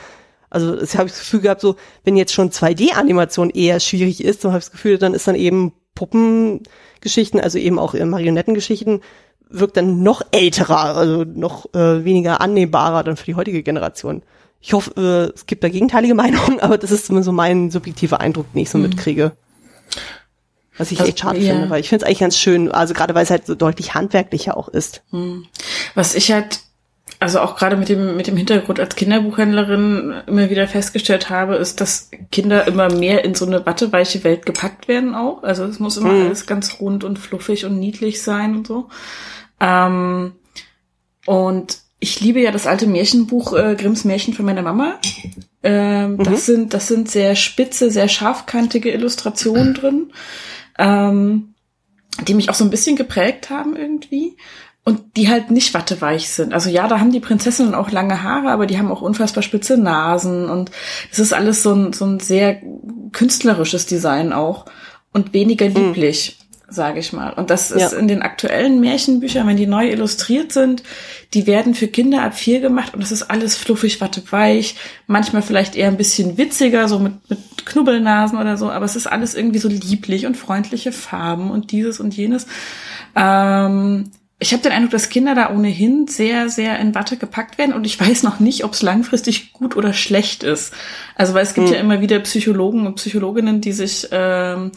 Also 0.50 0.76
das 0.76 0.96
habe 0.96 1.08
ich 1.08 1.14
das 1.14 1.22
Gefühl 1.22 1.42
gehabt, 1.42 1.62
so 1.62 1.76
wenn 2.04 2.16
jetzt 2.16 2.34
schon 2.34 2.52
2D-Animation 2.52 3.50
eher 3.50 3.80
schwierig 3.80 4.24
ist, 4.24 4.42
so 4.42 4.50
habe 4.50 4.60
ich 4.60 4.66
das 4.66 4.72
Gefühl, 4.72 4.98
dann 4.98 5.14
ist 5.14 5.28
dann 5.28 5.36
eben 5.36 5.74
Puppengeschichten, 5.96 7.40
also 7.40 7.58
eben 7.58 7.80
auch 7.80 7.94
Marionettengeschichten, 7.94 9.02
wirkt 9.50 9.78
dann 9.78 10.04
noch 10.04 10.22
älterer, 10.32 10.96
also 10.96 11.24
noch 11.24 11.74
äh, 11.74 12.04
weniger 12.04 12.42
annehmbarer 12.42 13.04
dann 13.04 13.18
für 13.18 13.26
die 13.26 13.36
heutige 13.36 13.64
Generation. 13.64 14.24
Ich 14.62 14.74
hoffe, 14.74 14.94
äh, 14.98 15.36
es 15.36 15.46
gibt 15.46 15.64
da 15.64 15.70
gegenteilige 15.70 16.16
Meinungen, 16.16 16.60
aber 16.60 16.78
das 16.78 16.92
ist 16.92 17.08
so 17.08 17.32
mein 17.32 17.72
subjektiver 17.72 18.20
Eindruck, 18.20 18.52
den 18.54 18.62
ich 18.62 18.70
so 18.70 18.78
mitkriege. 18.78 19.34
Was 20.78 20.92
ich 20.92 21.00
Also, 21.00 21.10
echt 21.10 21.20
schade 21.20 21.40
ja. 21.40 21.54
finde, 21.54 21.70
weil 21.70 21.82
ich 21.82 21.90
finde 21.90 22.04
es 22.04 22.08
eigentlich 22.08 22.20
ganz 22.20 22.38
schön, 22.38 22.72
also 22.72 22.94
gerade 22.94 23.14
weil 23.16 23.24
es 23.24 23.30
halt 23.30 23.46
so 23.46 23.56
deutlich 23.56 23.94
handwerklicher 23.94 24.58
auch 24.58 24.68
ist. 24.70 25.04
Was 25.94 26.16
ich 26.16 26.32
halt, 26.32 26.62
also 27.20 27.40
auch 27.42 27.56
gerade 27.56 27.78
mit 27.78 27.90
dem, 27.90 28.16
mit 28.18 28.28
dem 28.28 28.36
Hintergrund 28.38 28.80
als 28.80 28.96
Kinderbuchhändlerin 28.96 30.14
immer 30.26 30.50
wieder 30.50 30.68
festgestellt 30.68 31.30
habe, 31.30 31.56
ist, 31.56 31.80
dass 31.80 32.10
Kinder 32.32 32.66
immer 32.68 32.92
mehr 32.92 33.24
in 33.24 33.36
so 33.36 33.46
eine 33.46 33.66
watteweiche 33.66 34.24
Welt 34.24 34.46
gepackt 34.46 34.88
werden 34.88 35.14
auch. 35.14 35.44
Also 35.44 35.64
es 35.66 35.80
muss 35.80 35.98
immer 35.98 36.12
Mhm. 36.12 36.26
alles 36.26 36.46
ganz 36.48 36.80
rund 36.80 37.04
und 37.04 37.20
fluffig 37.20 37.66
und 37.66 37.80
niedlich 37.80 38.22
sein 38.24 38.56
und 38.56 38.68
so. 38.68 38.90
Ähm, 39.60 40.34
und 41.26 41.78
ich 42.00 42.20
liebe 42.20 42.42
ja 42.42 42.52
das 42.52 42.68
alte 42.68 42.86
Märchenbuch 42.88 43.54
äh, 43.54 43.76
Grimms 43.76 44.04
Märchen 44.04 44.34
von 44.34 44.46
meiner 44.46 44.62
Mama. 44.62 44.96
Ähm, 45.62 46.18
mhm. 46.18 46.24
Das 46.24 46.46
sind 46.46 46.74
das 46.74 46.88
sind 46.90 47.10
sehr 47.10 47.36
spitze, 47.36 47.90
sehr 47.90 48.10
scharfkantige 48.10 48.92
Illustrationen 48.92 49.74
drin, 49.74 50.12
ähm, 50.78 51.54
die 52.28 52.34
mich 52.34 52.50
auch 52.50 52.56
so 52.56 52.64
ein 52.64 52.70
bisschen 52.70 52.96
geprägt 52.96 53.50
haben 53.50 53.76
irgendwie 53.76 54.38
und 54.84 55.16
die 55.16 55.30
halt 55.30 55.50
nicht 55.50 55.74
watteweich 55.74 56.30
sind. 56.30 56.54
Also 56.54 56.70
ja, 56.70 56.88
da 56.88 57.00
haben 57.00 57.12
die 57.12 57.20
Prinzessinnen 57.20 57.74
auch 57.74 57.92
lange 57.92 58.24
Haare, 58.24 58.50
aber 58.50 58.66
die 58.66 58.78
haben 58.78 58.92
auch 58.92 59.02
unfassbar 59.02 59.42
spitze 59.42 59.78
Nasen 59.78 60.50
und 60.50 60.72
es 61.12 61.20
ist 61.20 61.34
alles 61.34 61.64
so 61.64 61.74
ein, 61.74 61.94
so 61.94 62.06
ein 62.06 62.20
sehr 62.20 62.62
künstlerisches 63.12 63.86
Design 63.86 64.34
auch 64.34 64.66
und 65.14 65.34
weniger 65.34 65.70
mhm. 65.70 65.76
lieblich. 65.76 66.38
Sage 66.74 67.00
ich 67.00 67.14
mal. 67.14 67.32
Und 67.34 67.52
das 67.52 67.70
ist 67.70 67.92
ja. 67.92 68.00
in 68.00 68.08
den 68.08 68.24
aktuellen 68.24 68.80
Märchenbüchern, 68.80 69.46
wenn 69.46 69.58
die 69.58 69.68
neu 69.68 69.90
illustriert 69.90 70.52
sind, 70.52 70.82
die 71.36 71.46
werden 71.46 71.76
für 71.76 71.88
Kinder 71.88 72.24
ab 72.24 72.34
vier 72.34 72.62
gemacht 72.62 72.96
und 72.96 73.04
das 73.04 73.12
ist 73.12 73.30
alles 73.30 73.56
fluffig, 73.56 74.02
watteweich, 74.02 74.76
manchmal 75.06 75.44
vielleicht 75.44 75.76
eher 75.76 75.90
ein 75.90 75.98
bisschen 75.98 76.40
witziger, 76.40 76.88
so 76.88 76.98
mit, 76.98 77.30
mit 77.30 77.40
Knubbelnasen 77.68 78.40
oder 78.40 78.58
so, 78.58 78.72
aber 78.72 78.86
es 78.86 78.96
ist 78.96 79.06
alles 79.06 79.36
irgendwie 79.36 79.60
so 79.60 79.68
lieblich 79.68 80.26
und 80.26 80.36
freundliche 80.36 80.92
Farben 80.92 81.52
und 81.52 81.72
dieses 81.72 82.00
und 82.00 82.18
jenes. 82.18 82.48
Ähm, 83.16 84.10
ich 84.40 84.52
habe 84.52 84.64
den 84.64 84.72
Eindruck, 84.72 84.92
dass 84.92 85.10
Kinder 85.10 85.36
da 85.36 85.52
ohnehin 85.52 86.08
sehr, 86.08 86.50
sehr 86.50 86.80
in 86.80 86.96
Watte 86.96 87.18
gepackt 87.18 87.60
werden 87.60 87.72
und 87.72 87.86
ich 87.86 88.00
weiß 88.00 88.24
noch 88.24 88.40
nicht, 88.40 88.66
ob 88.66 88.74
es 88.74 88.82
langfristig 88.82 89.54
gut 89.54 89.78
oder 89.78 89.94
schlecht 89.94 90.42
ist. 90.42 90.74
Also 91.14 91.36
weil 91.36 91.44
es 91.44 91.54
gibt 91.54 91.68
hm. 91.68 91.76
ja 91.76 91.80
immer 91.80 92.02
wieder 92.02 92.20
Psychologen 92.20 92.88
und 92.88 92.96
Psychologinnen, 92.96 93.62
die 93.62 93.74
sich 93.74 94.08
ähm, 94.12 94.72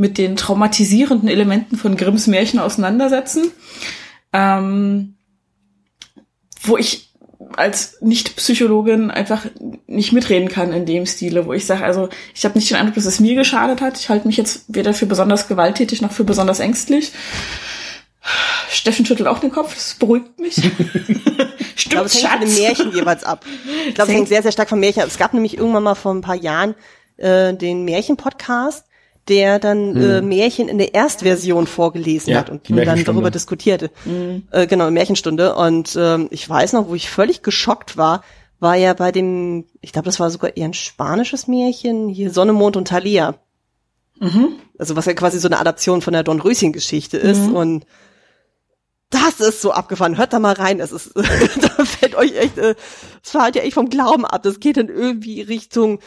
mit 0.00 0.16
den 0.16 0.34
traumatisierenden 0.34 1.28
Elementen 1.28 1.76
von 1.76 1.94
Grimms 1.94 2.26
Märchen 2.26 2.58
auseinandersetzen, 2.58 3.52
ähm, 4.32 5.16
wo 6.62 6.78
ich 6.78 7.12
als 7.56 7.98
Nicht-Psychologin 8.00 9.10
einfach 9.10 9.44
nicht 9.86 10.14
mitreden 10.14 10.48
kann 10.48 10.72
in 10.72 10.86
dem 10.86 11.04
Stile, 11.04 11.44
wo 11.44 11.52
ich 11.52 11.66
sage, 11.66 11.84
also 11.84 12.08
ich 12.34 12.46
habe 12.46 12.58
nicht 12.58 12.70
den 12.70 12.78
Eindruck, 12.78 12.94
dass 12.94 13.04
es 13.04 13.20
mir 13.20 13.34
geschadet 13.34 13.82
hat. 13.82 13.98
Ich 13.98 14.08
halte 14.08 14.26
mich 14.26 14.38
jetzt 14.38 14.64
weder 14.68 14.94
für 14.94 15.04
besonders 15.04 15.48
gewalttätig 15.48 16.00
noch 16.00 16.12
für 16.12 16.24
besonders 16.24 16.60
ängstlich. 16.60 17.12
Steffen 18.70 19.04
schüttelt 19.04 19.28
auch 19.28 19.40
den 19.40 19.50
Kopf, 19.50 19.74
das 19.74 19.96
beruhigt 19.98 20.38
mich. 20.38 20.54
Stimmt, 20.54 20.80
ich 21.76 21.90
glaube, 21.90 22.06
es 22.06 22.22
hängt 22.22 22.32
von 22.32 22.40
den 22.40 22.54
Märchen 22.54 22.92
jeweils 22.92 23.24
ab. 23.24 23.44
Ich 23.86 23.94
glaube, 23.94 24.10
es 24.10 24.16
hängt 24.16 24.28
sehr, 24.28 24.42
sehr 24.42 24.52
stark 24.52 24.70
vom 24.70 24.80
Märchen 24.80 25.02
ab. 25.02 25.08
Es 25.08 25.18
gab 25.18 25.34
nämlich 25.34 25.58
irgendwann 25.58 25.82
mal 25.82 25.94
vor 25.94 26.14
ein 26.14 26.22
paar 26.22 26.36
Jahren 26.36 26.74
äh, 27.18 27.52
den 27.52 27.84
Märchen-Podcast 27.84 28.86
der 29.30 29.60
dann 29.60 29.94
mhm. 29.94 30.02
äh, 30.02 30.20
Märchen 30.20 30.68
in 30.68 30.76
der 30.76 30.92
Erstversion 30.92 31.68
vorgelesen 31.68 32.32
ja, 32.32 32.40
hat 32.40 32.50
und, 32.50 32.68
und 32.68 32.84
dann 32.84 33.04
darüber 33.04 33.30
diskutierte. 33.30 33.90
Mhm. 34.04 34.42
Äh, 34.50 34.66
genau, 34.66 34.90
Märchenstunde. 34.90 35.54
Und 35.54 35.96
ähm, 35.98 36.26
ich 36.30 36.46
weiß 36.46 36.72
noch, 36.72 36.88
wo 36.88 36.96
ich 36.96 37.08
völlig 37.08 37.42
geschockt 37.42 37.96
war, 37.96 38.22
war 38.58 38.74
ja 38.74 38.92
bei 38.92 39.12
dem, 39.12 39.66
ich 39.80 39.92
glaube, 39.92 40.06
das 40.06 40.18
war 40.18 40.30
sogar 40.30 40.56
eher 40.56 40.66
ein 40.66 40.74
spanisches 40.74 41.46
Märchen, 41.46 42.08
hier 42.08 42.30
Sonne, 42.30 42.52
Mond 42.52 42.76
und 42.76 42.88
Thalia. 42.88 43.36
Mhm. 44.18 44.56
Also 44.78 44.96
was 44.96 45.06
ja 45.06 45.14
quasi 45.14 45.38
so 45.38 45.48
eine 45.48 45.60
Adaption 45.60 46.02
von 46.02 46.12
der 46.12 46.24
Dornröschen-Geschichte 46.24 47.16
ist. 47.16 47.48
Mhm. 47.48 47.54
Und 47.54 47.86
das 49.10 49.38
ist 49.38 49.62
so 49.62 49.70
abgefahren. 49.70 50.18
Hört 50.18 50.32
da 50.32 50.40
mal 50.40 50.54
rein. 50.54 50.80
Es 50.80 50.90
ist, 50.90 51.12
da 51.14 51.84
fällt 51.84 52.16
euch 52.16 52.34
echt, 52.34 52.58
äh, 52.58 52.74
es 53.22 53.30
fällt 53.30 53.54
ja 53.54 53.62
echt 53.62 53.74
vom 53.74 53.90
Glauben 53.90 54.24
ab. 54.24 54.42
Das 54.42 54.58
geht 54.58 54.76
dann 54.76 54.88
irgendwie 54.88 55.40
Richtung 55.40 56.00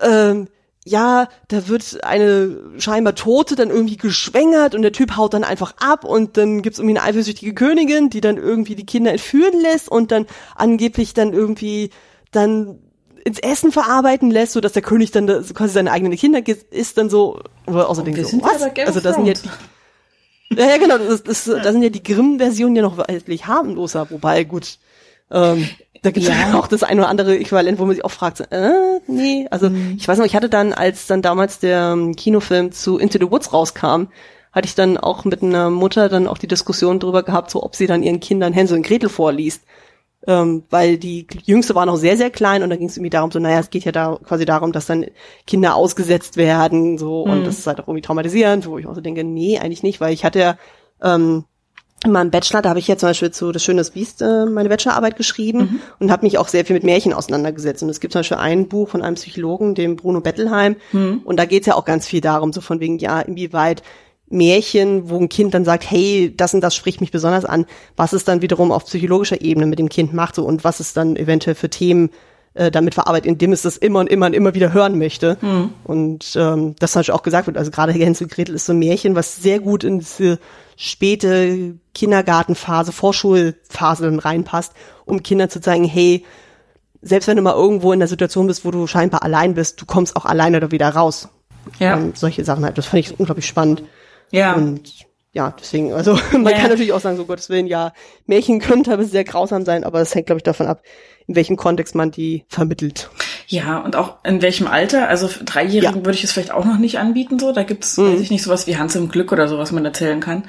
ähm, 0.00 0.46
ja, 0.88 1.28
da 1.48 1.68
wird 1.68 2.02
eine 2.02 2.56
scheinbar 2.78 3.14
Tote 3.14 3.56
dann 3.56 3.70
irgendwie 3.70 3.96
geschwängert 3.96 4.74
und 4.74 4.82
der 4.82 4.92
Typ 4.92 5.16
haut 5.16 5.34
dann 5.34 5.44
einfach 5.44 5.74
ab 5.78 6.04
und 6.04 6.36
dann 6.36 6.62
gibt's 6.62 6.78
irgendwie 6.78 6.98
eine 6.98 7.06
eifersüchtige 7.06 7.54
Königin, 7.54 8.10
die 8.10 8.20
dann 8.20 8.36
irgendwie 8.36 8.74
die 8.74 8.86
Kinder 8.86 9.12
entführen 9.12 9.60
lässt 9.60 9.88
und 9.88 10.10
dann 10.10 10.26
angeblich 10.54 11.14
dann 11.14 11.32
irgendwie 11.32 11.90
dann 12.30 12.78
ins 13.24 13.38
Essen 13.40 13.72
verarbeiten 13.72 14.30
lässt, 14.30 14.52
so 14.52 14.60
dass 14.60 14.72
der 14.72 14.82
König 14.82 15.10
dann 15.10 15.26
da, 15.26 15.42
quasi 15.54 15.74
seine 15.74 15.92
eigenen 15.92 16.16
Kinder 16.16 16.40
ist 16.70 16.96
dann 16.96 17.10
so, 17.10 17.40
oder 17.66 17.88
außerdem 17.88 18.24
so, 18.24 18.42
was? 18.42 18.62
Also 18.86 19.00
das 19.00 19.16
sind 19.16 19.26
ja 19.26 19.34
die, 19.34 20.58
ja, 20.58 20.66
ja, 20.66 20.78
genau, 20.78 20.96
das, 20.96 21.22
das, 21.22 21.44
da 21.44 21.72
sind 21.72 21.82
ja 21.82 21.90
die 21.90 22.02
Grimm-Versionen 22.02 22.76
ja 22.76 22.82
noch 22.82 22.96
wesentlich 22.96 23.46
harmloser, 23.46 24.10
wobei, 24.10 24.44
gut, 24.44 24.78
ähm, 25.30 25.68
da 26.02 26.10
gibt 26.10 26.26
es 26.26 26.32
ja. 26.32 26.54
auch 26.58 26.66
das 26.66 26.82
eine 26.82 27.00
oder 27.02 27.10
andere 27.10 27.38
Äquivalent, 27.38 27.78
wo 27.78 27.84
man 27.84 27.94
sich 27.94 28.04
auch 28.04 28.10
fragt, 28.10 28.40
äh, 28.52 29.00
nee, 29.06 29.46
also 29.50 29.70
mhm. 29.70 29.96
ich 29.98 30.06
weiß 30.06 30.18
noch, 30.18 30.26
ich 30.26 30.36
hatte 30.36 30.48
dann, 30.48 30.72
als 30.72 31.06
dann 31.06 31.22
damals 31.22 31.58
der 31.58 31.92
ähm, 31.92 32.14
Kinofilm 32.16 32.72
zu 32.72 32.98
Into 32.98 33.18
the 33.18 33.30
Woods 33.30 33.52
rauskam, 33.52 34.08
hatte 34.52 34.66
ich 34.66 34.74
dann 34.74 34.96
auch 34.96 35.24
mit 35.24 35.42
einer 35.42 35.70
Mutter 35.70 36.08
dann 36.08 36.26
auch 36.26 36.38
die 36.38 36.48
Diskussion 36.48 37.00
darüber 37.00 37.22
gehabt, 37.22 37.50
so 37.50 37.62
ob 37.62 37.76
sie 37.76 37.86
dann 37.86 38.02
ihren 38.02 38.20
Kindern 38.20 38.52
Hänsel 38.52 38.76
und 38.78 38.86
Gretel 38.86 39.08
vorliest. 39.08 39.62
Ähm, 40.26 40.64
weil 40.68 40.98
die 40.98 41.26
Jüngste 41.44 41.76
war 41.76 41.86
noch 41.86 41.96
sehr, 41.96 42.16
sehr 42.16 42.30
klein 42.30 42.62
und 42.62 42.70
da 42.70 42.76
ging 42.76 42.88
es 42.88 42.96
irgendwie 42.96 43.10
darum, 43.10 43.30
so, 43.30 43.38
naja, 43.38 43.60
es 43.60 43.70
geht 43.70 43.84
ja 43.84 43.92
da 43.92 44.18
quasi 44.22 44.44
darum, 44.44 44.72
dass 44.72 44.86
dann 44.86 45.06
Kinder 45.46 45.76
ausgesetzt 45.76 46.36
werden, 46.36 46.98
so, 46.98 47.24
mhm. 47.24 47.32
und 47.32 47.46
das 47.46 47.60
ist 47.60 47.66
halt 47.68 47.78
auch 47.78 47.86
irgendwie 47.86 48.02
traumatisierend, 48.02 48.66
wo 48.66 48.78
ich 48.78 48.86
auch 48.86 48.96
so 48.96 49.00
denke, 49.00 49.22
nee, 49.22 49.58
eigentlich 49.58 49.84
nicht, 49.84 50.00
weil 50.00 50.12
ich 50.12 50.24
hatte 50.24 50.40
ja 50.40 50.58
ähm, 51.02 51.44
in 52.04 52.12
meinem 52.12 52.30
Bachelor, 52.30 52.62
da 52.62 52.68
habe 52.70 52.78
ich 52.78 52.86
ja 52.86 52.96
zum 52.96 53.08
Beispiel 53.08 53.32
zu 53.32 53.50
Das 53.50 53.62
Schöne 53.62 53.82
Biest 53.82 54.22
äh, 54.22 54.46
meine 54.46 54.68
Bachelorarbeit 54.68 55.16
geschrieben 55.16 55.58
mhm. 55.58 55.80
und 55.98 56.12
habe 56.12 56.24
mich 56.24 56.38
auch 56.38 56.48
sehr 56.48 56.64
viel 56.64 56.74
mit 56.74 56.84
Märchen 56.84 57.12
auseinandergesetzt. 57.12 57.82
Und 57.82 57.88
es 57.88 58.00
gibt 58.00 58.12
zum 58.12 58.20
Beispiel 58.20 58.36
ein 58.36 58.68
Buch 58.68 58.88
von 58.88 59.02
einem 59.02 59.16
Psychologen, 59.16 59.74
dem 59.74 59.96
Bruno 59.96 60.20
Bettelheim, 60.20 60.76
mhm. 60.92 61.22
und 61.24 61.38
da 61.38 61.44
geht 61.44 61.62
es 61.62 61.66
ja 61.66 61.74
auch 61.74 61.84
ganz 61.84 62.06
viel 62.06 62.20
darum, 62.20 62.52
so 62.52 62.60
von 62.60 62.78
wegen, 62.80 62.98
ja, 62.98 63.20
inwieweit 63.20 63.82
Märchen, 64.30 65.08
wo 65.08 65.16
ein 65.16 65.28
Kind 65.28 65.54
dann 65.54 65.64
sagt, 65.64 65.90
hey, 65.90 66.32
das 66.36 66.54
und 66.54 66.60
das 66.60 66.74
spricht 66.74 67.00
mich 67.00 67.10
besonders 67.10 67.44
an, 67.44 67.66
was 67.96 68.12
es 68.12 68.24
dann 68.24 68.42
wiederum 68.42 68.72
auf 68.72 68.84
psychologischer 68.84 69.40
Ebene 69.40 69.66
mit 69.66 69.78
dem 69.78 69.88
Kind 69.88 70.12
macht 70.12 70.34
so 70.34 70.44
und 70.44 70.64
was 70.64 70.80
es 70.80 70.92
dann 70.92 71.16
eventuell 71.16 71.54
für 71.54 71.70
Themen 71.70 72.10
äh, 72.54 72.70
damit 72.70 72.94
verarbeitet, 72.94 73.26
indem 73.26 73.52
es 73.52 73.62
das 73.62 73.76
immer 73.76 74.00
und 74.00 74.08
immer 74.08 74.26
und 74.26 74.34
immer 74.34 74.54
wieder 74.54 74.72
hören 74.72 74.98
möchte. 74.98 75.38
Mhm. 75.40 75.70
Und 75.84 76.36
ähm, 76.36 76.74
das 76.78 76.94
hat 76.94 77.08
auch 77.10 77.22
gesagt 77.22 77.46
wird, 77.46 77.56
also 77.56 77.70
gerade 77.70 77.92
Hänsel 77.92 78.28
Gretel 78.28 78.54
ist 78.54 78.66
so 78.66 78.72
ein 78.72 78.78
Märchen, 78.78 79.14
was 79.14 79.36
sehr 79.36 79.60
gut 79.60 79.82
in 79.82 80.00
diese 80.00 80.38
späte 80.80 81.76
Kindergartenphase, 81.92 82.92
Vorschulphase 82.92 84.04
dann 84.04 84.20
reinpasst, 84.20 84.72
um 85.04 85.24
Kindern 85.24 85.50
zu 85.50 85.60
zeigen, 85.60 85.84
hey, 85.84 86.24
selbst 87.02 87.26
wenn 87.26 87.36
du 87.36 87.42
mal 87.42 87.54
irgendwo 87.54 87.92
in 87.92 87.98
der 87.98 88.06
Situation 88.08 88.46
bist, 88.46 88.64
wo 88.64 88.70
du 88.70 88.86
scheinbar 88.86 89.24
allein 89.24 89.54
bist, 89.54 89.80
du 89.80 89.86
kommst 89.86 90.14
auch 90.14 90.24
alleine 90.24 90.60
da 90.60 90.70
wieder 90.70 90.88
raus. 90.88 91.28
Ja. 91.80 91.96
Und 91.96 92.16
solche 92.16 92.44
Sachen 92.44 92.64
halt. 92.64 92.78
Das 92.78 92.86
fand 92.86 93.00
ich 93.00 93.18
unglaublich 93.18 93.46
spannend. 93.46 93.82
Ja. 94.30 94.54
Und 94.54 94.92
ja, 95.32 95.52
deswegen, 95.58 95.92
also 95.92 96.14
man 96.32 96.46
ja. 96.46 96.58
kann 96.58 96.70
natürlich 96.70 96.92
auch 96.92 97.00
sagen, 97.00 97.16
so 97.16 97.24
Gottes 97.24 97.50
Willen, 97.50 97.66
ja, 97.66 97.92
Märchen 98.26 98.60
können 98.60 98.84
teilweise 98.84 99.10
sehr 99.10 99.24
grausam 99.24 99.64
sein, 99.64 99.82
aber 99.82 100.00
es 100.00 100.14
hängt, 100.14 100.26
glaube 100.26 100.38
ich, 100.38 100.44
davon 100.44 100.68
ab, 100.68 100.82
in 101.26 101.34
welchem 101.34 101.56
Kontext 101.56 101.96
man 101.96 102.12
die 102.12 102.44
vermittelt. 102.48 103.10
Ja, 103.50 103.78
und 103.78 103.96
auch 103.96 104.18
in 104.24 104.42
welchem 104.42 104.66
Alter. 104.66 105.08
Also 105.08 105.28
Dreijährigen 105.42 106.00
ja. 106.00 106.04
würde 106.04 106.18
ich 106.18 106.24
es 106.24 106.32
vielleicht 106.32 106.50
auch 106.50 106.66
noch 106.66 106.76
nicht 106.76 106.98
anbieten, 106.98 107.38
so. 107.38 107.52
Da 107.52 107.62
gibt's, 107.62 107.96
mhm. 107.96 108.12
weiß 108.12 108.20
ich 108.20 108.30
nicht, 108.30 108.42
sowas 108.42 108.66
wie 108.66 108.76
Hans 108.76 108.94
im 108.94 109.08
Glück 109.08 109.32
oder 109.32 109.48
so, 109.48 109.58
was 109.58 109.72
man 109.72 109.84
erzählen 109.86 110.20
kann, 110.20 110.44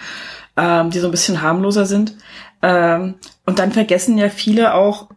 ähm, 0.58 0.92
die 0.92 1.00
so 1.00 1.08
ein 1.08 1.12
bisschen 1.12 1.42
harmloser 1.42 1.86
sind. 1.86 2.16
Ähm, 2.62 3.16
und 3.46 3.58
dann 3.58 3.72
vergessen 3.72 4.18
ja 4.18 4.28
viele 4.28 4.74
auch, 4.74 5.08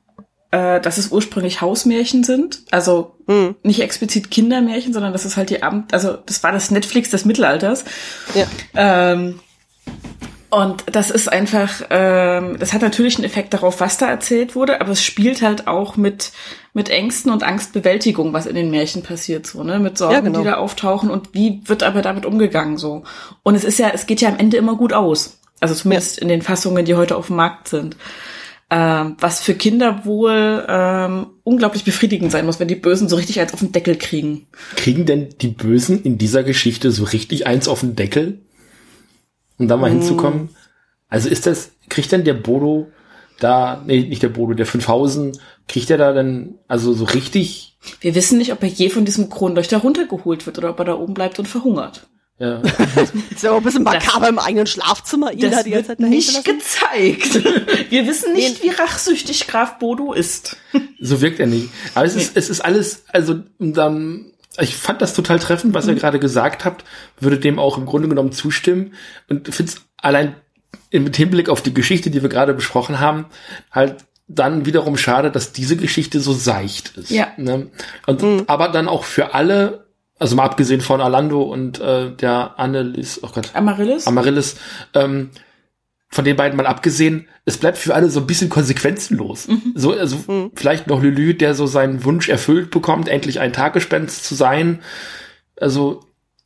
äh, 0.52 0.80
dass 0.80 0.96
es 0.96 1.10
ursprünglich 1.10 1.60
Hausmärchen 1.60 2.22
sind. 2.22 2.62
Also 2.70 3.16
mhm. 3.26 3.56
nicht 3.64 3.80
explizit 3.80 4.30
Kindermärchen, 4.30 4.92
sondern 4.92 5.12
das 5.12 5.24
ist 5.24 5.36
halt 5.36 5.50
die 5.50 5.64
Abend, 5.64 5.92
also 5.92 6.16
das 6.16 6.44
war 6.44 6.52
das 6.52 6.70
Netflix 6.70 7.10
des 7.10 7.24
Mittelalters. 7.24 7.84
Ja. 8.34 8.46
Ähm, 8.74 9.40
und 10.52 10.84
das 10.92 11.10
ist 11.10 11.32
einfach, 11.32 11.80
ähm, 11.88 12.58
das 12.58 12.74
hat 12.74 12.82
natürlich 12.82 13.16
einen 13.16 13.24
Effekt 13.24 13.54
darauf, 13.54 13.80
was 13.80 13.96
da 13.96 14.10
erzählt 14.10 14.54
wurde, 14.54 14.82
aber 14.82 14.90
es 14.90 15.02
spielt 15.02 15.40
halt 15.40 15.66
auch 15.66 15.96
mit 15.96 16.30
mit 16.74 16.90
Ängsten 16.90 17.32
und 17.32 17.42
Angstbewältigung, 17.42 18.34
was 18.34 18.44
in 18.44 18.54
den 18.54 18.70
Märchen 18.70 19.02
passiert, 19.02 19.46
so 19.46 19.64
ne, 19.64 19.78
mit 19.78 19.96
Sorgen, 19.96 20.12
ja, 20.12 20.20
genau. 20.20 20.40
die 20.40 20.44
da 20.44 20.54
auftauchen 20.56 21.08
und 21.08 21.30
wie 21.32 21.62
wird 21.64 21.82
aber 21.82 22.02
damit 22.02 22.26
umgegangen 22.26 22.76
so. 22.76 23.04
Und 23.42 23.54
es 23.54 23.64
ist 23.64 23.78
ja, 23.78 23.92
es 23.94 24.04
geht 24.04 24.20
ja 24.20 24.28
am 24.28 24.38
Ende 24.38 24.58
immer 24.58 24.76
gut 24.76 24.92
aus, 24.92 25.38
also 25.60 25.74
zumindest 25.74 26.16
ja. 26.16 26.22
in 26.22 26.28
den 26.28 26.42
Fassungen, 26.42 26.84
die 26.84 26.96
heute 26.96 27.16
auf 27.16 27.28
dem 27.28 27.36
Markt 27.36 27.68
sind. 27.68 27.96
Ähm, 28.68 29.16
was 29.20 29.40
für 29.40 29.54
Kinder 29.54 30.04
wohl 30.04 30.66
ähm, 30.68 31.28
unglaublich 31.44 31.84
befriedigend 31.84 32.30
sein 32.30 32.44
muss, 32.44 32.60
wenn 32.60 32.68
die 32.68 32.74
Bösen 32.74 33.08
so 33.08 33.16
richtig 33.16 33.40
eins 33.40 33.54
auf 33.54 33.60
den 33.60 33.72
Deckel 33.72 33.96
kriegen. 33.96 34.48
Kriegen 34.76 35.06
denn 35.06 35.30
die 35.40 35.48
Bösen 35.48 36.02
in 36.02 36.18
dieser 36.18 36.42
Geschichte 36.42 36.90
so 36.90 37.04
richtig 37.04 37.46
eins 37.46 37.68
auf 37.68 37.80
den 37.80 37.96
Deckel? 37.96 38.42
Um 39.58 39.68
da 39.68 39.76
mal 39.76 39.90
mm. 39.90 39.94
hinzukommen. 39.94 40.48
Also 41.08 41.28
ist 41.28 41.46
das, 41.46 41.72
kriegt 41.88 42.10
denn 42.12 42.24
der 42.24 42.34
Bodo 42.34 42.88
da, 43.38 43.82
nee, 43.84 44.00
nicht 44.00 44.22
der 44.22 44.28
Bodo, 44.28 44.54
der 44.54 44.66
5000, 44.66 45.38
kriegt 45.68 45.90
er 45.90 45.98
da 45.98 46.12
dann 46.12 46.54
also 46.68 46.92
so 46.92 47.04
richtig? 47.04 47.76
Wir 48.00 48.14
wissen 48.14 48.38
nicht, 48.38 48.52
ob 48.52 48.62
er 48.62 48.68
je 48.68 48.88
von 48.88 49.04
diesem 49.04 49.28
Kronleuchter 49.28 49.78
runtergeholt 49.78 50.46
wird 50.46 50.58
oder 50.58 50.70
ob 50.70 50.78
er 50.78 50.84
da 50.84 50.94
oben 50.94 51.14
bleibt 51.14 51.38
und 51.38 51.48
verhungert. 51.48 52.06
Ja. 52.38 52.60
ist 53.30 53.42
ja 53.42 53.52
auch 53.52 53.58
ein 53.58 53.62
bisschen 53.62 53.82
makaber 53.82 54.28
im 54.28 54.38
eigenen 54.38 54.66
Schlafzimmer. 54.66 55.32
Ihn 55.32 55.40
das 55.40 55.56
da 55.56 55.62
die 55.62 55.70
ganze 55.70 55.88
Zeit 55.88 56.00
nicht 56.00 56.44
gezeigt. 56.44 57.44
Wir 57.90 58.06
wissen 58.06 58.32
nicht, 58.32 58.62
wie 58.62 58.70
rachsüchtig 58.70 59.46
Graf 59.46 59.78
Bodo 59.78 60.12
ist. 60.12 60.56
So 61.00 61.20
wirkt 61.20 61.38
er 61.40 61.46
nicht. 61.46 61.68
Aber 61.94 62.04
es 62.04 62.16
ist, 62.16 62.36
es 62.36 62.48
ist 62.48 62.60
alles, 62.60 63.04
also 63.12 63.40
dann 63.58 64.31
ich 64.60 64.76
fand 64.76 65.00
das 65.00 65.14
total 65.14 65.38
treffend, 65.38 65.74
was 65.74 65.86
mhm. 65.86 65.92
ihr 65.92 65.96
gerade 65.96 66.18
gesagt 66.18 66.64
habt, 66.64 66.84
würde 67.18 67.38
dem 67.38 67.58
auch 67.58 67.78
im 67.78 67.86
Grunde 67.86 68.08
genommen 68.08 68.32
zustimmen 68.32 68.94
und 69.28 69.52
finde 69.54 69.72
es 69.72 69.82
allein 69.96 70.34
im 70.90 71.10
Hinblick 71.12 71.48
auf 71.48 71.62
die 71.62 71.74
Geschichte, 71.74 72.10
die 72.10 72.22
wir 72.22 72.28
gerade 72.28 72.54
besprochen 72.54 73.00
haben, 73.00 73.26
halt 73.70 74.04
dann 74.28 74.66
wiederum 74.66 74.96
schade, 74.96 75.30
dass 75.30 75.52
diese 75.52 75.76
Geschichte 75.76 76.20
so 76.20 76.32
seicht 76.32 76.96
ist. 76.96 77.10
Ja. 77.10 77.28
Ne? 77.36 77.68
Und, 78.06 78.48
Aber 78.48 78.68
dann 78.68 78.88
auch 78.88 79.04
für 79.04 79.34
alle, 79.34 79.86
also 80.18 80.36
mal 80.36 80.44
abgesehen 80.44 80.80
von 80.80 81.00
Orlando 81.00 81.42
und 81.42 81.80
äh, 81.80 82.14
der 82.14 82.58
Annelies, 82.58 83.20
oh 83.22 83.28
Gott, 83.32 83.50
Amaryllis? 83.54 84.06
Amaryllis, 84.06 84.56
ähm, 84.94 85.30
von 86.12 86.26
den 86.26 86.36
beiden 86.36 86.58
mal 86.58 86.66
abgesehen, 86.66 87.26
es 87.46 87.56
bleibt 87.56 87.78
für 87.78 87.94
alle 87.94 88.10
so 88.10 88.20
ein 88.20 88.26
bisschen 88.26 88.50
konsequenzenlos. 88.50 89.48
So, 89.74 89.92
also 89.92 90.50
vielleicht 90.54 90.86
noch 90.86 91.02
Lülü, 91.02 91.32
der 91.32 91.54
so 91.54 91.66
seinen 91.66 92.04
Wunsch 92.04 92.28
erfüllt 92.28 92.70
bekommt, 92.70 93.08
endlich 93.08 93.40
ein 93.40 93.54
Tagespenst 93.54 94.24
zu 94.24 94.34
sein. 94.34 94.80
Also 95.58 96.04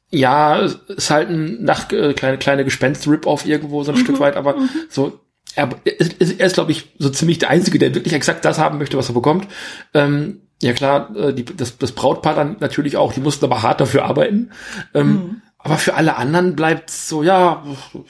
ja, 0.09 0.61
es 0.61 0.79
ist 0.87 1.11
halt 1.11 1.31
ein 1.31 1.65
Nacht, 1.65 1.93
äh, 1.93 2.15
kleine 2.15 2.39
kleine 2.39 2.65
Gespenst-Rip-Off 2.65 3.45
irgendwo 3.45 3.83
so 3.83 3.91
ein 3.91 3.99
Stück 3.99 4.21
weit, 4.21 4.37
aber 4.37 4.55
so 4.89 5.19
er, 5.57 5.71
er 5.85 6.01
ist, 6.01 6.39
er 6.39 6.47
ist 6.47 6.55
glaube 6.55 6.71
ich 6.71 6.93
so 6.99 7.11
ziemlich 7.11 7.39
der 7.39 7.51
einzige, 7.51 7.81
der 7.81 7.93
wirklich 7.93 8.15
exakt 8.15 8.45
das 8.45 8.59
haben 8.59 8.79
möchte, 8.79 8.97
was 8.97 9.11
er 9.11 9.15
bekommt. 9.15 9.49
Ähm, 9.95 10.43
ja 10.63 10.75
klar, 10.75 11.15
äh, 11.17 11.35
die, 11.35 11.45
das, 11.45 11.77
das 11.77 11.91
Brautpaar 11.91 12.37
dann 12.37 12.57
natürlich 12.61 12.97
auch, 12.97 13.13
die 13.13 13.21
mussten 13.21 13.45
aber 13.45 13.63
hart 13.63 13.81
dafür 13.81 14.05
arbeiten. 14.05 14.51
Ähm, 14.95 15.43
Aber 15.67 15.79
für 15.79 15.95
alle 15.95 16.17
anderen 16.17 16.55
bleibt 16.55 16.91
so, 16.91 17.23
ja, 17.23 17.63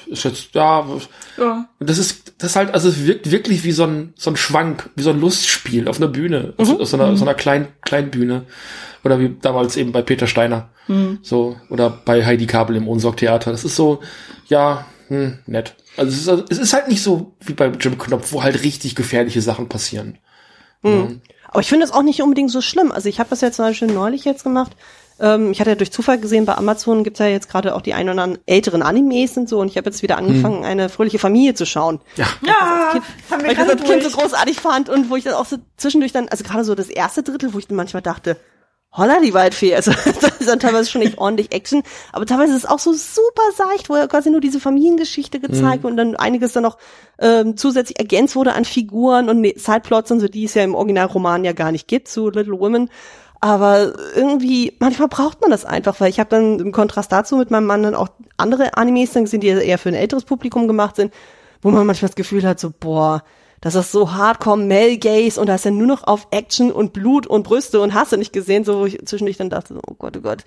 ist 0.07 0.24
jetzt, 0.24 0.54
ja, 0.54 0.86
Ja. 1.38 1.68
und 1.78 1.88
das 1.90 1.96
ist, 1.98 2.34
das 2.38 2.54
halt, 2.54 2.74
also 2.74 2.88
es 2.88 3.07
wirkt 3.07 3.30
wirklich 3.30 3.64
wie 3.64 3.72
so 3.72 3.84
ein, 3.84 4.12
so 4.16 4.30
ein 4.30 4.36
Schwank, 4.36 4.90
wie 4.94 5.02
so 5.02 5.11
ein 5.11 5.20
Lustspiel 5.20 5.88
auf 5.88 5.96
einer 5.96 6.09
Bühne, 6.09 6.52
auf, 6.59 6.68
auf 6.80 6.86
so 6.88 6.96
einer, 6.98 7.16
so 7.16 7.24
einer 7.24 7.34
kleinen, 7.34 7.68
kleinen 7.82 8.11
Bühne. 8.11 8.44
Oder 9.04 9.20
wie 9.20 9.34
damals 9.40 9.76
eben 9.76 9.92
bei 9.92 10.02
Peter 10.02 10.26
Steiner. 10.26 10.68
So, 11.22 11.57
oder 11.70 11.90
bei 12.04 12.24
Heidi 12.26 12.46
Kabel 12.46 12.76
im 12.76 12.86
Ohnsorg-Theater. 12.88 13.50
Das 13.52 13.64
ist 13.64 13.74
so, 13.76 14.00
ja, 14.48 14.84
hm, 15.09 15.38
nett. 15.46 15.74
Also 15.96 16.11
es 16.11 16.40
ist, 16.40 16.50
es 16.50 16.59
ist 16.59 16.72
halt 16.74 16.88
nicht 16.88 17.02
so 17.02 17.32
wie 17.40 17.54
bei 17.54 17.68
Jim 17.68 17.96
Knopf, 17.98 18.32
wo 18.32 18.42
halt 18.42 18.62
richtig 18.64 18.94
gefährliche 18.94 19.40
Sachen 19.40 19.68
passieren. 19.68 20.18
Aber 20.82 21.61
ich 21.61 21.68
finde 21.68 21.86
das 21.86 21.94
auch 21.94 22.02
nicht 22.02 22.20
unbedingt 22.22 22.50
so 22.50 22.61
schlimm. 22.61 22.92
Also 22.92 23.09
ich 23.09 23.18
habe 23.18 23.30
das 23.30 23.40
ja 23.40 23.50
zum 23.50 23.64
Beispiel 23.64 23.88
neulich 23.88 24.24
jetzt 24.24 24.44
gemacht. 24.44 24.72
Ähm, 25.19 25.51
ich 25.53 25.61
hatte 25.61 25.71
ja 25.71 25.77
durch 25.77 25.93
Zufall 25.93 26.19
gesehen, 26.19 26.45
bei 26.45 26.55
Amazon 26.55 27.05
gibt's 27.05 27.19
ja 27.19 27.27
jetzt 27.27 27.49
gerade 27.49 27.75
auch 27.75 27.83
die 27.83 27.95
ein 27.95 28.09
oder 28.09 28.23
anderen 28.23 28.43
älteren 28.47 28.83
Animes 28.83 29.37
und 29.37 29.49
so. 29.49 29.61
Und 29.61 29.69
ich 29.69 29.77
habe 29.77 29.89
jetzt 29.89 30.03
wieder 30.03 30.19
angefangen, 30.19 30.64
eine 30.64 30.89
fröhliche 30.89 31.19
Familie 31.19 31.55
zu 31.55 31.67
schauen. 31.67 32.01
Ja. 32.17 32.27
Ja, 32.43 32.91
Kind, 32.93 33.05
haben 33.31 33.41
wir 33.41 33.47
weil 33.47 33.53
ich 33.53 33.59
das 33.59 33.69
als 33.71 33.83
Kind 33.83 34.03
so 34.03 34.11
großartig 34.11 34.61
fand 34.61 34.89
und 34.89 35.11
wo 35.11 35.17
ich 35.17 35.25
dann 35.25 35.35
auch 35.35 35.47
so 35.47 35.57
zwischendurch 35.77 36.12
dann, 36.12 36.29
also 36.29 36.45
gerade 36.45 36.64
so 36.64 36.75
das 36.75 36.89
erste 36.89 37.23
Drittel, 37.23 37.55
wo 37.55 37.59
ich 37.59 37.67
dann 37.67 37.77
manchmal 37.77 38.03
dachte, 38.03 38.37
holla 38.97 39.21
die 39.21 39.35
Waldfee, 39.35 39.75
also 39.75 39.93
das 39.93 40.07
ist 40.41 40.49
dann 40.49 40.61
teilweise 40.61 40.91
schon 40.91 41.03
echt 41.03 41.19
ordentlich 41.19 41.53
Action, 41.53 41.83
aber 42.12 42.25
teilweise 42.27 42.53
ist 42.53 42.64
es 42.64 42.71
auch 42.71 42.79
so 42.79 42.93
super 42.93 43.43
seicht, 43.55 43.89
wo 43.89 43.97
ja 43.97 44.07
quasi 44.07 44.31
nur 44.31 44.41
diese 44.41 44.61
Familiengeschichte 44.61 45.39
gezeigt 45.39 45.83
wird 45.83 45.93
und 45.93 45.97
dann 45.97 46.17
einiges 46.17 46.53
dann 46.53 46.62
noch 46.62 46.79
ähm, 47.19 47.57
zusätzlich 47.57 47.99
ergänzt 47.99 48.37
wurde 48.37 48.55
an 48.55 48.64
Figuren 48.64 49.29
und 49.29 49.45
Sideplots 49.59 50.11
und 50.11 50.21
so, 50.21 50.29
die 50.29 50.45
es 50.45 50.55
ja 50.55 50.64
im 50.64 50.75
Originalroman 50.75 51.45
ja 51.45 51.53
gar 51.53 51.73
nicht 51.73 51.89
gibt 51.89 52.09
zu 52.09 52.31
Little 52.31 52.59
Women. 52.59 52.91
Aber 53.41 53.93
irgendwie, 54.14 54.74
manchmal 54.78 55.09
braucht 55.09 55.41
man 55.43 55.51
das 55.51 55.64
einfach, 55.64 56.01
weil 56.01 56.11
ich 56.11 56.18
habe 56.18 56.30
dann 56.30 56.59
im 56.59 56.72
Kontrast 56.72 57.12
dazu 57.12 57.37
mit 57.37 57.51
meinem 57.51 57.66
Mann 57.66 57.82
dann 57.82 57.95
auch 57.95 58.09
andere 58.37 58.76
Animes 58.76 59.12
dann 59.12 59.24
gesehen, 59.24 59.41
die 59.41 59.49
eher 59.49 59.78
für 59.78 59.91
ein 59.91 59.95
älteres 59.95 60.24
Publikum 60.24 60.66
gemacht 60.66 60.97
sind, 60.97 61.12
wo 61.62 61.70
man 61.70 61.87
manchmal 61.87 62.09
das 62.09 62.16
Gefühl 62.16 62.47
hat, 62.47 62.59
so, 62.59 62.72
boah, 62.78 63.22
das 63.61 63.74
ist 63.74 63.93
so 63.93 64.12
hardcore 64.12 64.59
Male 64.59 64.99
Gaze 64.99 65.41
und 65.41 65.49
da 65.49 65.55
ist 65.55 65.64
ja 65.64 65.70
nur 65.70 65.87
noch 65.87 66.05
auf 66.05 66.28
Action 66.30 66.72
und 66.72 66.93
Blut 66.93 67.26
und 67.26 67.43
Brüste 67.43 67.80
und 67.80 67.95
hast 67.95 68.12
du 68.12 68.16
nicht 68.16 68.32
gesehen, 68.32 68.64
so 68.64 68.80
wo 68.80 68.87
ich 68.87 69.05
zwischendurch 69.05 69.37
dann 69.39 69.51
dachte, 69.51 69.78
oh 69.87 69.95
Gott, 69.95 70.16
oh 70.16 70.20
Gott. 70.20 70.45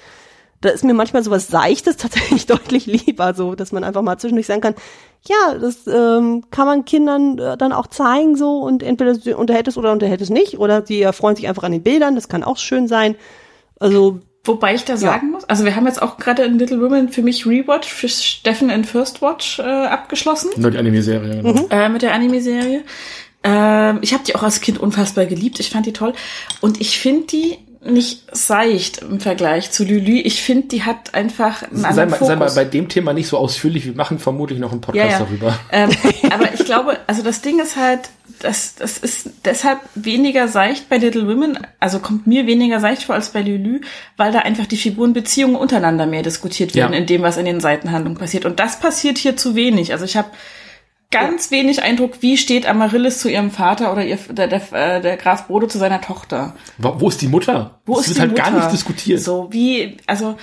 Da 0.62 0.70
ist 0.70 0.84
mir 0.84 0.94
manchmal 0.94 1.24
sowas 1.24 1.48
Seichtes 1.48 1.98
tatsächlich 1.98 2.46
deutlich 2.48 2.86
lieber, 2.86 3.34
so, 3.34 3.56
dass 3.56 3.72
man 3.72 3.84
einfach 3.84 4.02
mal 4.02 4.18
zwischendurch 4.18 4.48
sagen 4.48 4.62
kann, 4.62 4.76
ja, 5.28 5.58
das 5.58 5.88
ähm, 5.88 6.46
kann 6.50 6.66
man 6.66 6.86
Kindern 6.86 7.38
äh, 7.40 7.58
dann 7.58 7.74
auch 7.74 7.88
zeigen, 7.88 8.36
so, 8.36 8.60
und 8.60 8.84
entweder 8.84 9.16
sie 9.16 9.34
unterhält 9.34 9.68
es 9.68 9.78
oder 9.78 9.92
unterhält 9.92 10.22
es 10.22 10.30
nicht, 10.30 10.58
oder 10.60 10.82
die 10.82 11.02
erfreuen 11.02 11.36
sich 11.36 11.48
einfach 11.48 11.64
an 11.64 11.72
den 11.72 11.84
Bildern, 11.84 12.16
das 12.16 12.30
kann 12.30 12.44
auch 12.44 12.58
schön 12.58 12.88
sein. 12.88 13.16
Also, 13.80 14.20
Wobei 14.46 14.74
ich 14.74 14.86
da 14.86 14.96
sagen 14.96 15.32
muss, 15.32 15.44
also 15.44 15.66
wir 15.66 15.76
haben 15.76 15.86
jetzt 15.86 16.02
auch 16.02 16.18
gerade 16.18 16.44
in 16.44 16.58
Little 16.58 16.82
Women 16.82 17.10
für 17.10 17.22
mich 17.22 17.46
Rewatch 17.46 17.90
für 17.90 18.08
Steffen 18.08 18.70
in 18.70 18.86
First 18.86 19.22
Watch 19.22 19.60
äh, 19.60 19.64
abgeschlossen 19.64 20.50
Nur 20.56 20.72
die 20.72 20.78
Anime-Serie, 20.78 21.44
genau. 21.44 21.68
äh, 21.70 21.90
mit 21.90 22.02
der 22.02 22.14
Anime-Serie. 22.14 22.84
Ähm, 23.44 24.00
ich 24.02 24.14
habe 24.14 24.24
die 24.24 24.36
auch 24.36 24.44
als 24.44 24.62
Kind 24.62 24.80
unfassbar 24.80 25.26
geliebt. 25.26 25.60
Ich 25.60 25.70
fand 25.70 25.86
die 25.86 25.94
toll. 25.94 26.14
Und 26.62 26.82
ich 26.82 27.00
finde 27.00 27.28
die 27.28 27.58
nicht 27.82 28.24
seicht 28.36 28.98
im 29.02 29.22
Vergleich 29.22 29.72
zu 29.72 29.86
Lülü. 29.86 30.20
Ich 30.20 30.42
finde, 30.42 30.68
die 30.68 30.84
hat 30.84 31.14
einfach 31.14 31.64
einen 31.64 31.78
Sei 31.78 31.88
anderen 31.88 32.10
mal, 32.10 32.18
Fokus. 32.18 32.28
sei 32.28 32.36
mal 32.36 32.52
bei 32.52 32.66
dem 32.66 32.90
Thema 32.90 33.14
nicht 33.14 33.28
so 33.28 33.38
ausführlich. 33.38 33.86
Wir 33.86 33.96
machen 33.96 34.20
vermutlich 34.20 34.60
noch 34.60 34.74
einen 34.74 34.82
ja, 34.82 34.86
Podcast 34.86 35.12
ja. 35.12 35.20
darüber. 35.20 35.60
Ähm, 35.72 35.90
aber 36.32 36.54
ich 36.54 36.66
glaube, 36.66 36.98
also 37.08 37.24
das 37.24 37.42
Ding 37.42 37.60
ist 37.62 37.78
halt, 37.78 38.10
das, 38.42 38.76
das 38.76 38.98
ist 38.98 39.30
deshalb 39.46 39.80
weniger 39.96 40.50
seicht 40.50 40.90
bei 40.90 40.98
Little 40.98 41.28
Women, 41.28 41.58
also 41.80 42.00
kommt 42.00 42.28
mir 42.28 42.48
weniger 42.48 42.82
seicht 42.82 43.04
vor 43.04 43.16
als 43.16 43.30
bei 43.30 43.42
Lülü, 43.42 43.82
weil 44.18 44.34
da 44.34 44.40
einfach 44.40 44.66
die 44.66 44.78
Figurenbeziehungen 44.78 45.56
untereiner 45.56 46.06
mehr 46.06 46.22
diskutiert 46.22 46.76
werden 46.76 46.94
Ja. 46.94 47.00
in 47.00 47.06
dem, 47.06 47.22
was 47.22 47.38
in 47.38 47.46
den 47.46 47.62
Seitenhandlungen 47.62 48.18
passiert. 48.18 48.44
Und 48.44 48.60
das 48.60 48.82
passiert 48.82 49.18
hier 49.18 49.38
zu 49.38 49.56
wenig. 49.56 49.94
Also 49.94 50.04
ich 50.04 50.18
habe 50.18 50.30
ganz 51.12 51.50
wenig 51.52 51.82
Eindruck, 51.82 52.22
wie 52.22 52.38
steht 52.38 52.68
Amaryllis 52.68 53.20
zu 53.20 53.30
ihrem 53.30 53.52
Vater 53.52 53.92
oder 53.92 54.06
ihr, 54.06 54.18
der, 54.30 54.48
der, 54.48 54.62
äh, 54.74 55.02
der 55.02 55.18
Graf 55.18 55.48
Brodo 55.48 55.68
zu 55.68 55.78
seiner 55.78 56.02
Tochter. 56.02 56.56
Wo 56.78 56.96
wo 57.00 57.10
ist 57.10 57.22
die 57.22 57.28
Mutter? 57.28 57.80
Wo 57.86 57.96
das 57.96 58.08
ist 58.08 58.10
wird 58.10 58.18
die 58.18 58.22
halt 58.22 58.32
Mutter? 58.32 58.44
gar 58.44 58.52
nicht 58.60 58.72
diskutiert. 58.72 59.22
So 59.22 59.48
wie, 59.52 59.98
also 60.06 60.38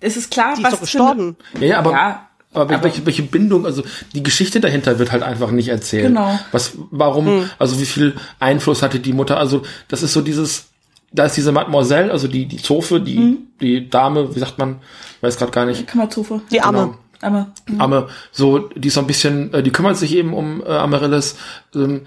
es 0.00 0.16
ist 0.16 0.30
klar, 0.30 0.54
die 0.56 0.60
ist 0.62 0.64
was 0.64 0.70
doch 0.72 0.78
für 0.78 0.84
gestorben. 0.84 1.36
Ja, 1.60 1.66
ja, 1.66 1.78
aber, 1.78 1.92
Ja, 1.92 2.28
aber, 2.52 2.74
aber- 2.74 2.82
welche, 2.84 3.06
welche 3.06 3.22
Bindung, 3.22 3.64
also 3.64 3.82
die 4.14 4.22
Geschichte 4.22 4.60
dahinter 4.60 4.98
wird 4.98 5.12
halt 5.12 5.22
einfach 5.22 5.50
nicht 5.52 5.68
erzählt. 5.68 6.08
Genau. 6.08 6.38
Was, 6.50 6.72
warum, 6.90 7.48
also 7.58 7.80
wie 7.80 7.86
viel 7.86 8.16
Einfluss 8.40 8.82
hatte 8.82 8.98
die 8.98 9.12
Mutter? 9.12 9.38
Also 9.38 9.62
das 9.88 10.02
ist 10.02 10.12
so 10.12 10.20
dieses, 10.20 10.66
da 11.12 11.26
ist 11.26 11.36
diese 11.36 11.52
Mademoiselle, 11.52 12.10
also 12.10 12.26
die, 12.26 12.46
die 12.46 12.56
Zofe, 12.56 13.00
die, 13.00 13.18
Mhm. 13.18 13.38
die 13.60 13.88
Dame, 13.88 14.34
wie 14.34 14.40
sagt 14.40 14.58
man, 14.58 14.80
weiß 15.20 15.36
gerade 15.36 15.52
gar 15.52 15.66
nicht. 15.66 15.86
Kammerzufe. 15.86 16.40
die 16.50 16.60
Arme. 16.60 16.78
Genau. 16.78 16.98
Aber 17.22 17.52
Aber 17.78 18.08
so, 18.30 18.58
die 18.58 18.88
ist 18.88 18.94
so 18.94 19.00
ein 19.00 19.06
bisschen, 19.06 19.52
äh, 19.54 19.62
die 19.62 19.70
kümmert 19.70 19.96
sich 19.96 20.14
eben 20.14 20.34
um 20.34 20.62
äh, 20.62 20.68
Amaryllis, 20.68 21.36
ähm, 21.74 22.02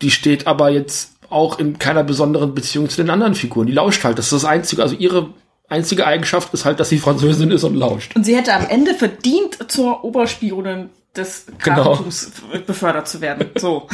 die 0.00 0.10
steht 0.10 0.46
aber 0.46 0.70
jetzt 0.70 1.12
auch 1.28 1.58
in 1.58 1.78
keiner 1.78 2.02
besonderen 2.02 2.54
Beziehung 2.54 2.88
zu 2.88 2.96
den 2.96 3.10
anderen 3.10 3.34
Figuren. 3.34 3.66
Die 3.66 3.72
lauscht 3.72 4.02
halt. 4.04 4.18
Das 4.18 4.26
ist 4.26 4.32
das 4.32 4.44
Einzige, 4.44 4.82
also 4.82 4.96
ihre 4.96 5.30
einzige 5.68 6.06
Eigenschaft 6.06 6.52
ist 6.54 6.64
halt, 6.64 6.80
dass 6.80 6.88
sie 6.88 6.98
Französin 6.98 7.50
ist 7.50 7.62
und 7.64 7.76
lauscht. 7.76 8.16
Und 8.16 8.24
sie 8.24 8.34
hätte 8.36 8.54
am 8.54 8.66
Ende 8.68 8.94
verdient, 8.94 9.70
zur 9.70 10.02
Oberspionin 10.04 10.90
des 11.14 11.46
Genau. 11.62 11.82
Grafentums 11.84 12.32
befördert 12.66 13.08
zu 13.08 13.20
werden. 13.20 13.50
So. 13.56 13.86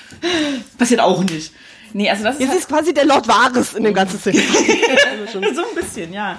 Passiert 0.78 1.00
auch 1.00 1.22
nicht. 1.24 1.52
Nee, 1.92 2.10
also 2.10 2.24
das 2.24 2.34
ist, 2.34 2.40
Jetzt 2.40 2.50
halt 2.50 2.58
ist 2.60 2.68
quasi 2.68 2.94
der 2.94 3.06
Lord 3.06 3.28
Varys 3.28 3.74
in 3.74 3.84
dem 3.84 3.94
ganzen 3.94 4.18
Film. 4.18 4.36
so 5.32 5.38
ein 5.38 5.74
bisschen, 5.74 6.12
ja. 6.12 6.38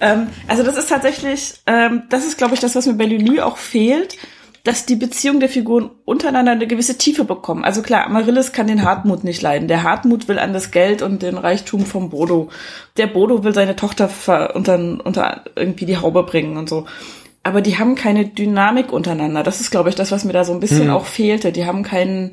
Ähm, 0.00 0.28
also 0.46 0.62
das 0.62 0.76
ist 0.76 0.88
tatsächlich, 0.88 1.54
ähm, 1.66 2.04
das 2.08 2.24
ist, 2.24 2.38
glaube 2.38 2.54
ich, 2.54 2.60
das, 2.60 2.74
was 2.74 2.86
mir 2.86 2.94
bei 2.94 3.04
Lulu 3.04 3.40
auch 3.42 3.56
fehlt, 3.56 4.16
dass 4.64 4.84
die 4.84 4.96
Beziehung 4.96 5.40
der 5.40 5.48
Figuren 5.48 5.90
untereinander 6.04 6.52
eine 6.52 6.66
gewisse 6.66 6.98
Tiefe 6.98 7.24
bekommen. 7.24 7.64
Also 7.64 7.80
klar, 7.80 8.04
Amaryllis 8.04 8.52
kann 8.52 8.66
den 8.66 8.84
Hartmut 8.84 9.24
nicht 9.24 9.40
leiden. 9.40 9.66
Der 9.66 9.82
Hartmut 9.82 10.28
will 10.28 10.38
an 10.38 10.52
das 10.52 10.70
Geld 10.70 11.00
und 11.00 11.22
den 11.22 11.38
Reichtum 11.38 11.86
vom 11.86 12.10
Bodo. 12.10 12.50
Der 12.96 13.06
Bodo 13.06 13.44
will 13.44 13.54
seine 13.54 13.76
Tochter 13.76 14.10
unter, 14.54 14.74
unter 15.04 15.44
irgendwie 15.56 15.86
die 15.86 15.96
Haube 15.96 16.22
bringen 16.24 16.56
und 16.56 16.68
so. 16.68 16.86
Aber 17.42 17.62
die 17.62 17.78
haben 17.78 17.94
keine 17.94 18.26
Dynamik 18.26 18.92
untereinander. 18.92 19.42
Das 19.42 19.60
ist, 19.60 19.70
glaube 19.70 19.88
ich, 19.88 19.94
das, 19.94 20.12
was 20.12 20.24
mir 20.24 20.32
da 20.32 20.44
so 20.44 20.52
ein 20.52 20.60
bisschen 20.60 20.90
auch 20.90 21.06
fehlte. 21.06 21.52
Die 21.52 21.64
haben 21.64 21.82
keinen, 21.82 22.32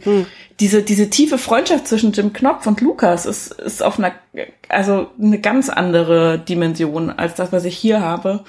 diese, 0.60 0.84
diese 0.84 1.10
tiefe 1.10 1.38
Freundschaft 1.38 1.88
zwischen 1.88 2.12
Jim 2.12 2.34
Knopf 2.34 2.68
und 2.68 2.82
Lukas 2.82 3.26
ist, 3.26 3.52
ist 3.52 3.84
auf 3.84 3.98
einer, 3.98 4.14
also 4.68 5.08
eine 5.22 5.40
ganz 5.40 5.70
andere 5.70 6.40
Dimension 6.40 7.12
als 7.12 7.36
das, 7.36 7.52
was 7.54 7.66
ich 7.66 7.78
hier 7.78 8.02
habe. 8.02 8.44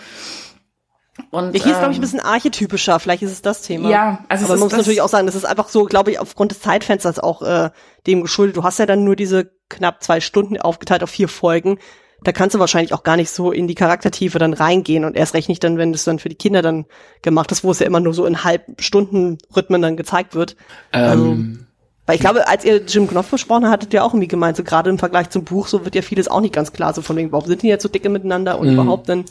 Und, 1.30 1.54
Der 1.54 1.62
hier 1.62 1.72
ist, 1.72 1.78
glaube 1.78 1.92
ich, 1.92 1.98
ein 1.98 2.02
ähm, 2.02 2.10
bisschen 2.10 2.20
archetypischer. 2.20 3.00
Vielleicht 3.00 3.22
ist 3.22 3.32
es 3.32 3.42
das 3.42 3.62
Thema. 3.62 3.90
Ja, 3.90 4.24
also 4.28 4.44
Aber 4.44 4.54
man 4.54 4.60
muss 4.60 4.72
natürlich 4.72 5.00
auch 5.00 5.08
sagen, 5.08 5.26
das 5.26 5.34
ist 5.34 5.46
einfach 5.46 5.68
so, 5.68 5.84
glaube 5.84 6.10
ich, 6.10 6.18
aufgrund 6.18 6.50
des 6.50 6.60
Zeitfensters 6.60 7.18
auch 7.18 7.42
äh, 7.42 7.70
dem 8.06 8.22
geschuldet. 8.22 8.56
Du 8.56 8.64
hast 8.64 8.78
ja 8.78 8.86
dann 8.86 9.04
nur 9.04 9.16
diese 9.16 9.50
knapp 9.68 10.02
zwei 10.02 10.20
Stunden 10.20 10.60
aufgeteilt 10.60 11.02
auf 11.02 11.10
vier 11.10 11.28
Folgen. 11.28 11.78
Da 12.22 12.32
kannst 12.32 12.54
du 12.54 12.58
wahrscheinlich 12.58 12.94
auch 12.94 13.02
gar 13.02 13.16
nicht 13.16 13.30
so 13.30 13.52
in 13.52 13.68
die 13.68 13.74
Charaktertiefe 13.74 14.38
dann 14.38 14.54
reingehen 14.54 15.04
und 15.04 15.16
erst 15.16 15.34
recht 15.34 15.48
nicht 15.48 15.62
dann, 15.62 15.78
wenn 15.78 15.92
das 15.92 16.04
dann 16.04 16.18
für 16.18 16.28
die 16.28 16.34
Kinder 16.34 16.62
dann 16.62 16.86
gemacht 17.22 17.52
ist, 17.52 17.62
wo 17.62 17.70
es 17.70 17.78
ja 17.78 17.86
immer 17.86 18.00
nur 18.00 18.14
so 18.14 18.26
in 18.26 18.42
Halbstunden-Rhythmen 18.42 19.82
dann 19.82 19.96
gezeigt 19.96 20.34
wird. 20.34 20.56
Ähm, 20.92 21.66
Weil 22.06 22.16
ich 22.16 22.20
glaube, 22.20 22.48
als 22.48 22.64
ihr 22.64 22.82
Jim 22.86 23.06
Knopf 23.06 23.30
besprochen 23.30 23.68
hattet, 23.68 23.92
ihr 23.92 24.02
auch 24.02 24.14
irgendwie 24.14 24.28
gemeint, 24.28 24.56
so 24.56 24.64
gerade 24.64 24.90
im 24.90 24.98
Vergleich 24.98 25.30
zum 25.30 25.44
Buch, 25.44 25.68
so 25.68 25.84
wird 25.84 25.94
ja 25.94 26.02
vieles 26.02 26.28
auch 26.28 26.40
nicht 26.40 26.54
ganz 26.54 26.72
klar, 26.72 26.94
so 26.94 27.02
von 27.02 27.16
wegen, 27.16 27.32
warum 27.32 27.46
sind 27.46 27.62
die 27.62 27.68
jetzt 27.68 27.82
so 27.82 27.88
dicke 27.88 28.08
miteinander 28.08 28.58
und 28.58 28.72
überhaupt 28.72 29.08
dann, 29.08 29.24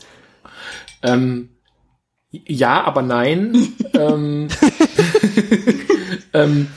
ähm, 1.03 1.49
ja, 2.31 2.83
aber 2.83 3.01
nein. 3.01 3.73
ähm, 3.93 4.47
ähm, 6.33 6.67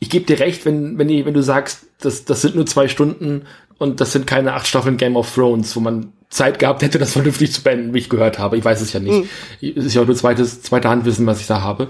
ich 0.00 0.10
gebe 0.10 0.26
dir 0.26 0.38
recht, 0.40 0.64
wenn, 0.64 0.98
wenn, 0.98 1.08
die, 1.08 1.26
wenn 1.26 1.34
du 1.34 1.42
sagst, 1.42 1.86
das, 2.00 2.24
das 2.24 2.42
sind 2.42 2.54
nur 2.54 2.66
zwei 2.66 2.88
Stunden 2.88 3.42
und 3.78 4.00
das 4.00 4.12
sind 4.12 4.26
keine 4.26 4.54
acht 4.54 4.66
Staffeln 4.66 4.96
Game 4.96 5.16
of 5.16 5.32
Thrones, 5.34 5.74
wo 5.74 5.80
man 5.80 6.12
Zeit 6.30 6.58
gehabt 6.58 6.82
hätte, 6.82 6.98
das 6.98 7.12
vernünftig 7.14 7.52
zu 7.52 7.62
beenden, 7.62 7.94
wie 7.94 7.98
ich 7.98 8.08
gehört 8.08 8.38
habe. 8.38 8.56
Ich 8.56 8.64
weiß 8.64 8.80
es 8.80 8.92
ja 8.92 9.00
nicht. 9.00 9.28
Es 9.60 9.84
ist 9.84 9.94
ja 9.94 10.02
auch 10.02 10.06
nur 10.06 10.16
zweites, 10.16 10.62
zweite 10.62 10.88
Handwissen, 10.88 11.26
was 11.26 11.40
ich 11.40 11.46
da 11.46 11.62
habe. 11.62 11.88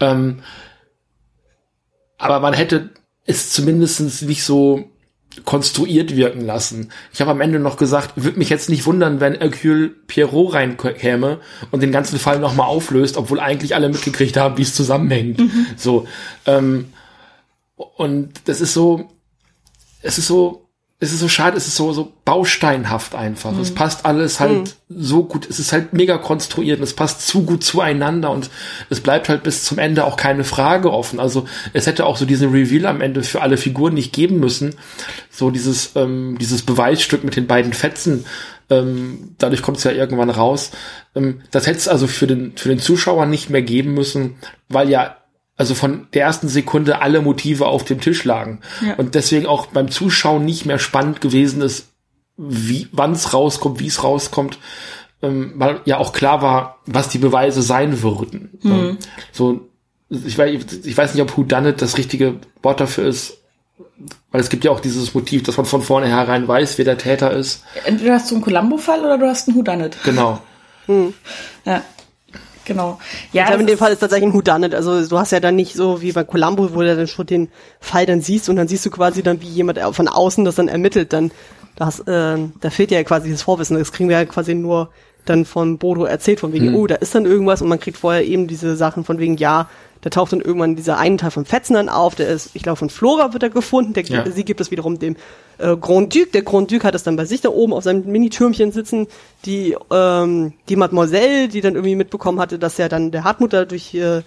Ähm, 0.00 0.40
aber 2.18 2.40
man 2.40 2.52
hätte 2.52 2.90
es 3.26 3.50
zumindest 3.50 4.22
nicht 4.22 4.44
so 4.44 4.90
konstruiert 5.44 6.16
wirken 6.16 6.44
lassen. 6.44 6.90
Ich 7.12 7.20
habe 7.20 7.30
am 7.30 7.40
Ende 7.40 7.60
noch 7.60 7.76
gesagt, 7.76 8.12
würde 8.16 8.38
mich 8.38 8.50
jetzt 8.50 8.68
nicht 8.68 8.84
wundern, 8.84 9.20
wenn 9.20 9.38
Hercule 9.38 9.88
Pierrot 9.88 10.54
reinkäme 10.54 11.38
und 11.70 11.82
den 11.82 11.92
ganzen 11.92 12.18
Fall 12.18 12.40
nochmal 12.40 12.66
auflöst, 12.66 13.16
obwohl 13.16 13.38
eigentlich 13.38 13.74
alle 13.74 13.88
mitgekriegt 13.88 14.36
haben, 14.36 14.58
wie 14.58 14.62
es 14.62 14.74
zusammenhängt. 14.74 15.38
Mhm. 15.38 15.66
So. 15.76 16.06
Ähm, 16.46 16.86
und 17.96 18.32
das 18.46 18.60
ist 18.60 18.74
so, 18.74 19.10
es 20.02 20.18
ist 20.18 20.26
so, 20.26 20.70
es 21.02 21.12
ist 21.12 21.20
so 21.20 21.28
schade, 21.28 21.56
es 21.56 21.66
ist 21.66 21.76
so, 21.76 21.94
so 21.94 22.12
bausteinhaft 22.26 23.14
einfach. 23.14 23.52
Mhm. 23.52 23.60
Es 23.60 23.74
passt 23.74 24.04
alles 24.04 24.38
halt 24.38 24.76
mhm. 24.88 25.02
so 25.02 25.24
gut. 25.24 25.48
Es 25.48 25.58
ist 25.58 25.72
halt 25.72 25.94
mega 25.94 26.18
konstruiert 26.18 26.78
und 26.78 26.84
es 26.84 26.94
passt 26.94 27.26
zu 27.26 27.44
gut 27.44 27.64
zueinander 27.64 28.30
und 28.30 28.50
es 28.90 29.00
bleibt 29.00 29.30
halt 29.30 29.42
bis 29.42 29.64
zum 29.64 29.78
Ende 29.78 30.04
auch 30.04 30.18
keine 30.18 30.44
Frage 30.44 30.92
offen. 30.92 31.18
Also 31.18 31.46
es 31.72 31.86
hätte 31.86 32.04
auch 32.04 32.18
so 32.18 32.26
diesen 32.26 32.50
Reveal 32.50 32.84
am 32.84 33.00
Ende 33.00 33.22
für 33.22 33.40
alle 33.40 33.56
Figuren 33.56 33.94
nicht 33.94 34.12
geben 34.12 34.40
müssen. 34.40 34.74
So 35.30 35.50
dieses, 35.50 35.92
ähm, 35.96 36.36
dieses 36.38 36.62
Beweisstück 36.62 37.24
mit 37.24 37.34
den 37.34 37.46
beiden 37.46 37.72
Fetzen. 37.72 38.26
Ähm, 38.68 39.34
dadurch 39.38 39.62
kommt 39.62 39.78
es 39.78 39.84
ja 39.84 39.92
irgendwann 39.92 40.30
raus. 40.30 40.70
Ähm, 41.14 41.40
das 41.50 41.66
hätte 41.66 41.78
es 41.78 41.88
also 41.88 42.08
für 42.08 42.26
den, 42.26 42.52
für 42.56 42.68
den 42.68 42.78
Zuschauer 42.78 43.24
nicht 43.24 43.48
mehr 43.48 43.62
geben 43.62 43.94
müssen, 43.94 44.36
weil 44.68 44.90
ja 44.90 45.16
also 45.60 45.74
von 45.74 46.06
der 46.14 46.22
ersten 46.24 46.48
Sekunde 46.48 47.02
alle 47.02 47.20
Motive 47.20 47.66
auf 47.66 47.84
dem 47.84 48.00
Tisch 48.00 48.24
lagen. 48.24 48.60
Ja. 48.80 48.94
Und 48.94 49.14
deswegen 49.14 49.44
auch 49.44 49.66
beim 49.66 49.90
Zuschauen 49.90 50.46
nicht 50.46 50.64
mehr 50.64 50.78
spannend 50.78 51.20
gewesen 51.20 51.60
ist, 51.60 51.88
wie, 52.38 52.88
wann 52.92 53.12
es 53.12 53.34
rauskommt, 53.34 53.78
wie 53.78 53.88
es 53.88 54.02
rauskommt, 54.02 54.58
ähm, 55.20 55.52
weil 55.56 55.82
ja 55.84 55.98
auch 55.98 56.14
klar 56.14 56.40
war, 56.40 56.78
was 56.86 57.10
die 57.10 57.18
Beweise 57.18 57.60
sein 57.60 58.00
würden. 58.00 58.58
Mhm. 58.62 58.96
So, 59.32 59.68
ich 60.08 60.38
weiß, 60.38 60.64
ich 60.82 60.96
weiß 60.96 61.12
nicht, 61.12 61.22
ob 61.22 61.36
Who 61.36 61.42
Done 61.42 61.68
It 61.68 61.82
das 61.82 61.98
richtige 61.98 62.36
Wort 62.62 62.80
dafür 62.80 63.06
ist, 63.06 63.36
weil 64.32 64.40
es 64.40 64.48
gibt 64.48 64.64
ja 64.64 64.70
auch 64.70 64.80
dieses 64.80 65.12
Motiv, 65.12 65.42
dass 65.42 65.58
man 65.58 65.66
von 65.66 65.82
vornherein 65.82 66.48
weiß, 66.48 66.78
wer 66.78 66.86
der 66.86 66.96
Täter 66.96 67.32
ist. 67.32 67.64
Entweder 67.84 68.14
hast 68.14 68.30
du 68.30 68.36
einen 68.36 68.44
Columbo-Fall 68.44 69.00
oder 69.00 69.18
du 69.18 69.26
hast 69.26 69.46
einen 69.46 69.58
Who 69.58 69.62
Done 69.62 69.88
It. 69.88 69.98
Genau. 70.04 70.40
Hm. 70.86 71.12
Ja. 71.66 71.82
Genau. 72.70 73.00
Ja, 73.32 73.42
ich 73.42 73.48
glaube, 73.48 73.62
in 73.62 73.66
dem 73.66 73.78
Fall 73.78 73.90
ist 73.90 73.98
tatsächlich 73.98 74.28
ein 74.28 74.32
Whodunit. 74.32 74.76
Also 74.76 75.04
du 75.04 75.18
hast 75.18 75.32
ja 75.32 75.40
dann 75.40 75.56
nicht 75.56 75.74
so 75.74 76.02
wie 76.02 76.12
bei 76.12 76.22
Columbo, 76.22 76.72
wo 76.72 76.82
du 76.82 76.94
dann 76.94 77.08
schon 77.08 77.26
den 77.26 77.48
Fall 77.80 78.06
dann 78.06 78.20
siehst 78.20 78.48
und 78.48 78.54
dann 78.54 78.68
siehst 78.68 78.86
du 78.86 78.90
quasi 78.90 79.24
dann, 79.24 79.42
wie 79.42 79.48
jemand 79.48 79.80
von 79.90 80.06
außen 80.06 80.44
das 80.44 80.54
dann 80.54 80.68
ermittelt. 80.68 81.12
Dann 81.12 81.32
das, 81.74 81.98
äh, 81.98 82.38
da 82.60 82.70
fehlt 82.70 82.92
ja 82.92 83.02
quasi 83.02 83.28
das 83.28 83.42
Vorwissen. 83.42 83.76
Das 83.76 83.90
kriegen 83.90 84.08
wir 84.08 84.18
ja 84.18 84.24
quasi 84.24 84.54
nur 84.54 84.90
dann 85.24 85.44
von 85.44 85.78
Bodo 85.78 86.04
erzählt, 86.04 86.38
von 86.38 86.52
wegen, 86.52 86.68
mhm. 86.68 86.76
oh, 86.76 86.86
da 86.86 86.94
ist 86.94 87.12
dann 87.12 87.26
irgendwas 87.26 87.60
und 87.60 87.68
man 87.68 87.80
kriegt 87.80 87.98
vorher 87.98 88.24
eben 88.24 88.46
diese 88.46 88.76
Sachen 88.76 89.04
von 89.04 89.18
wegen, 89.18 89.36
ja, 89.36 89.68
da 90.02 90.10
taucht 90.10 90.32
dann 90.32 90.40
irgendwann 90.40 90.76
dieser 90.76 90.98
eine 90.98 91.16
Teil 91.16 91.30
von 91.30 91.44
Fetzen 91.44 91.74
dann 91.74 91.88
auf, 91.88 92.14
der 92.14 92.28
ist, 92.28 92.50
ich 92.54 92.62
glaube, 92.62 92.76
von 92.76 92.90
Flora 92.90 93.32
wird 93.32 93.42
er 93.42 93.50
gefunden, 93.50 93.92
der, 93.92 94.04
ja. 94.04 94.30
sie 94.30 94.44
gibt 94.44 94.60
es 94.60 94.70
wiederum 94.70 94.98
dem 94.98 95.16
äh, 95.58 95.76
Grand 95.76 96.14
Duc. 96.14 96.32
Der 96.32 96.42
Grand 96.42 96.70
Duc 96.70 96.84
hat 96.84 96.94
es 96.94 97.02
dann 97.02 97.16
bei 97.16 97.26
sich 97.26 97.40
da 97.40 97.50
oben 97.50 97.72
auf 97.72 97.84
seinem 97.84 98.06
Mini-Türmchen 98.06 98.72
sitzen. 98.72 99.08
Die, 99.44 99.76
ähm, 99.90 100.54
die 100.68 100.76
Mademoiselle, 100.76 101.48
die 101.48 101.60
dann 101.60 101.74
irgendwie 101.74 101.96
mitbekommen 101.96 102.40
hatte, 102.40 102.58
dass 102.58 102.78
ja 102.78 102.88
dann 102.88 103.10
der 103.10 103.24
Hartmut 103.24 103.52
da 103.52 103.64
durch 103.66 103.94
äh, 103.94 104.22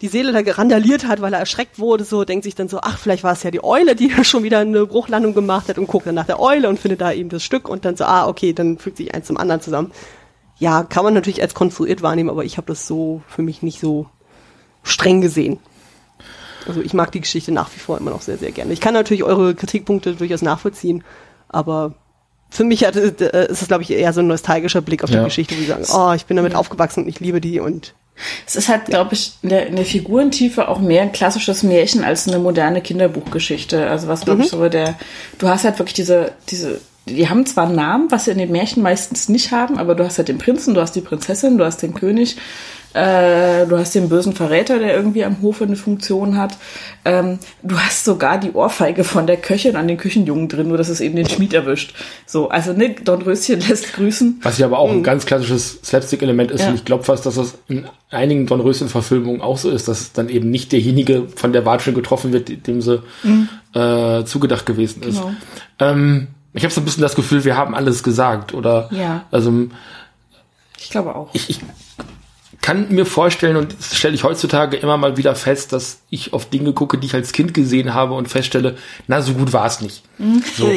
die 0.00 0.08
Seele 0.08 0.32
da 0.32 0.42
gerandaliert 0.42 1.06
hat, 1.06 1.20
weil 1.20 1.32
er 1.32 1.40
erschreckt 1.40 1.78
wurde, 1.78 2.04
so 2.04 2.24
denkt 2.24 2.44
sich 2.44 2.54
dann 2.54 2.68
so, 2.68 2.78
ach, 2.80 2.98
vielleicht 2.98 3.22
war 3.22 3.32
es 3.32 3.42
ja 3.42 3.50
die 3.50 3.62
Eule, 3.62 3.94
die 3.96 4.08
da 4.16 4.24
schon 4.24 4.42
wieder 4.42 4.60
eine 4.60 4.86
Bruchlandung 4.86 5.34
gemacht 5.34 5.68
hat 5.68 5.78
und 5.78 5.88
guckt 5.88 6.06
dann 6.06 6.14
nach 6.14 6.26
der 6.26 6.40
Eule 6.40 6.68
und 6.68 6.78
findet 6.78 7.00
da 7.00 7.12
eben 7.12 7.28
das 7.28 7.42
Stück 7.42 7.68
und 7.68 7.84
dann 7.84 7.96
so, 7.96 8.04
ah, 8.04 8.28
okay, 8.28 8.52
dann 8.52 8.78
fügt 8.78 8.96
sich 8.96 9.14
eins 9.14 9.26
zum 9.26 9.36
anderen 9.36 9.60
zusammen. 9.60 9.90
Ja, 10.58 10.84
kann 10.84 11.04
man 11.04 11.14
natürlich 11.14 11.42
als 11.42 11.54
konstruiert 11.54 12.02
wahrnehmen, 12.02 12.30
aber 12.30 12.44
ich 12.44 12.58
habe 12.58 12.66
das 12.66 12.86
so 12.86 13.22
für 13.26 13.42
mich 13.42 13.62
nicht 13.62 13.80
so 13.80 14.06
streng 14.82 15.20
gesehen. 15.20 15.58
Also 16.66 16.82
ich 16.82 16.94
mag 16.94 17.10
die 17.12 17.20
Geschichte 17.20 17.52
nach 17.52 17.70
wie 17.74 17.78
vor 17.78 17.98
immer 17.98 18.10
noch 18.10 18.22
sehr, 18.22 18.38
sehr 18.38 18.52
gerne. 18.52 18.72
Ich 18.72 18.80
kann 18.80 18.94
natürlich 18.94 19.24
eure 19.24 19.54
Kritikpunkte 19.54 20.14
durchaus 20.14 20.42
nachvollziehen, 20.42 21.02
aber 21.48 21.94
für 22.50 22.64
mich 22.64 22.84
hat, 22.84 22.96
äh, 22.96 23.46
ist 23.48 23.62
es, 23.62 23.68
glaube 23.68 23.82
ich, 23.82 23.90
eher 23.90 24.12
so 24.12 24.20
ein 24.20 24.26
nostalgischer 24.26 24.80
Blick 24.80 25.04
auf 25.04 25.10
ja. 25.10 25.20
die 25.20 25.24
Geschichte, 25.24 25.54
wo 25.54 25.60
sie 25.60 25.66
sagen, 25.66 25.86
oh, 25.94 26.12
ich 26.14 26.26
bin 26.26 26.36
damit 26.36 26.54
aufgewachsen 26.54 27.04
und 27.04 27.08
ich 27.08 27.20
liebe 27.20 27.40
die 27.40 27.60
und 27.60 27.94
es 28.46 28.56
ist 28.56 28.68
halt, 28.68 28.86
glaube 28.86 29.14
ich, 29.14 29.32
in 29.42 29.48
der, 29.48 29.66
in 29.66 29.76
der 29.76 29.84
Figurentiefe 29.84 30.68
auch 30.68 30.80
mehr 30.80 31.02
ein 31.02 31.12
klassisches 31.12 31.62
Märchen 31.62 32.04
als 32.04 32.28
eine 32.28 32.38
moderne 32.38 32.82
Kinderbuchgeschichte. 32.82 33.88
Also 33.88 34.08
was, 34.08 34.22
glaube 34.22 34.38
mhm. 34.38 34.44
ich, 34.44 34.50
so 34.50 34.68
der, 34.68 34.98
du 35.38 35.48
hast 35.48 35.64
halt 35.64 35.78
wirklich 35.78 35.94
diese, 35.94 36.32
diese, 36.50 36.80
die 37.06 37.28
haben 37.28 37.46
zwar 37.46 37.66
einen 37.66 37.76
Namen, 37.76 38.10
was 38.10 38.26
sie 38.26 38.32
in 38.32 38.38
den 38.38 38.52
Märchen 38.52 38.82
meistens 38.82 39.28
nicht 39.28 39.52
haben, 39.52 39.78
aber 39.78 39.94
du 39.94 40.04
hast 40.04 40.18
halt 40.18 40.28
den 40.28 40.38
Prinzen, 40.38 40.74
du 40.74 40.80
hast 40.80 40.92
die 40.92 41.00
Prinzessin, 41.00 41.56
du 41.56 41.64
hast 41.64 41.82
den 41.82 41.94
König, 41.94 42.36
äh, 42.92 43.66
du 43.66 43.78
hast 43.78 43.94
den 43.94 44.08
bösen 44.08 44.32
Verräter, 44.32 44.78
der 44.78 44.94
irgendwie 44.94 45.24
am 45.24 45.40
Hofe 45.42 45.64
eine 45.64 45.76
Funktion 45.76 46.36
hat. 46.36 46.56
Ähm, 47.04 47.38
du 47.62 47.78
hast 47.78 48.04
sogar 48.04 48.38
die 48.38 48.50
Ohrfeige 48.52 49.04
von 49.04 49.26
der 49.26 49.36
Köchin 49.36 49.76
an 49.76 49.86
den 49.86 49.96
Küchenjungen 49.96 50.48
drin, 50.48 50.68
nur 50.68 50.76
dass 50.76 50.88
es 50.88 51.00
eben 51.00 51.14
den 51.14 51.28
Schmied 51.28 51.54
erwischt. 51.54 51.94
So, 52.26 52.48
also 52.48 52.72
ne, 52.72 52.96
Don 53.04 53.22
Röschen 53.22 53.60
lässt 53.68 53.92
grüßen. 53.92 54.40
Was 54.42 54.58
ja 54.58 54.66
aber 54.66 54.78
auch 54.78 54.90
ein 54.90 54.98
mhm. 54.98 55.02
ganz 55.04 55.24
klassisches 55.24 55.80
Slapstick-Element 55.84 56.50
ist. 56.50 56.62
Ja. 56.62 56.68
Und 56.70 56.74
ich 56.74 56.84
glaube 56.84 57.04
fast, 57.04 57.26
dass 57.26 57.36
das 57.36 57.58
in 57.68 57.86
einigen 58.10 58.46
Don 58.46 58.60
Röschen-Verfilmungen 58.60 59.40
auch 59.40 59.58
so 59.58 59.70
ist, 59.70 59.86
dass 59.86 60.12
dann 60.12 60.28
eben 60.28 60.50
nicht 60.50 60.72
derjenige 60.72 61.28
von 61.34 61.52
der 61.52 61.64
Watsche 61.64 61.92
getroffen 61.92 62.32
wird, 62.32 62.66
dem 62.66 62.80
sie 62.80 63.02
mhm. 63.22 63.48
äh, 63.72 64.24
zugedacht 64.24 64.66
gewesen 64.66 65.04
ist. 65.04 65.18
Genau. 65.18 65.32
Ähm, 65.78 66.28
ich 66.52 66.64
habe 66.64 66.74
so 66.74 66.80
ein 66.80 66.84
bisschen 66.84 67.02
das 67.02 67.14
Gefühl, 67.14 67.44
wir 67.44 67.56
haben 67.56 67.76
alles 67.76 68.02
gesagt, 68.02 68.52
oder? 68.52 68.88
Ja. 68.90 69.26
Also 69.30 69.52
ich 70.78 70.90
glaube 70.90 71.14
auch. 71.14 71.28
Ich, 71.32 71.50
ich 71.50 71.60
kann 72.70 72.86
mir 72.90 73.04
vorstellen, 73.04 73.56
und 73.56 73.74
das 73.76 73.96
stelle 73.96 74.14
ich 74.14 74.22
heutzutage 74.22 74.76
immer 74.76 74.96
mal 74.96 75.16
wieder 75.16 75.34
fest, 75.34 75.72
dass 75.72 76.02
ich 76.08 76.32
auf 76.32 76.48
Dinge 76.50 76.72
gucke, 76.72 76.98
die 76.98 77.06
ich 77.08 77.14
als 77.14 77.32
Kind 77.32 77.52
gesehen 77.52 77.94
habe 77.94 78.14
und 78.14 78.28
feststelle, 78.28 78.76
na, 79.08 79.22
so 79.22 79.32
gut 79.32 79.52
war 79.52 79.66
es 79.66 79.80
nicht. 79.80 80.04
Mhm. 80.18 80.44
So. 80.56 80.70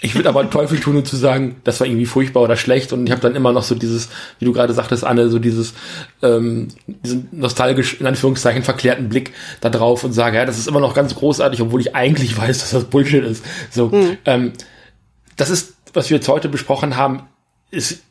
Ich 0.00 0.14
würde 0.14 0.30
aber 0.30 0.48
Teufel 0.48 0.80
tun, 0.80 0.96
um 0.96 1.04
zu 1.04 1.16
sagen, 1.16 1.56
das 1.64 1.78
war 1.78 1.86
irgendwie 1.86 2.06
furchtbar 2.06 2.42
oder 2.42 2.56
schlecht. 2.56 2.94
Und 2.94 3.06
ich 3.06 3.10
habe 3.10 3.20
dann 3.20 3.34
immer 3.34 3.52
noch 3.52 3.64
so 3.64 3.74
dieses, 3.74 4.08
wie 4.38 4.46
du 4.46 4.54
gerade 4.54 4.72
sagtest, 4.72 5.04
Anne, 5.04 5.28
so 5.28 5.38
dieses, 5.38 5.74
ähm, 6.22 6.68
diesen 6.86 7.28
nostalgisch, 7.32 8.00
in 8.00 8.06
Anführungszeichen, 8.06 8.62
verklärten 8.62 9.10
Blick 9.10 9.34
da 9.60 9.68
drauf 9.68 10.04
und 10.04 10.14
sage, 10.14 10.38
ja, 10.38 10.46
das 10.46 10.56
ist 10.58 10.68
immer 10.68 10.80
noch 10.80 10.94
ganz 10.94 11.14
großartig, 11.16 11.60
obwohl 11.60 11.82
ich 11.82 11.94
eigentlich 11.94 12.38
weiß, 12.38 12.60
dass 12.60 12.70
das 12.70 12.84
Bullshit 12.84 13.22
ist. 13.22 13.44
So, 13.70 13.88
mhm. 13.88 14.16
ähm, 14.24 14.52
das 15.36 15.50
ist, 15.50 15.74
was 15.92 16.08
wir 16.08 16.16
jetzt 16.16 16.28
heute 16.28 16.48
besprochen 16.48 16.96
haben, 16.96 17.24
ist 17.70 18.05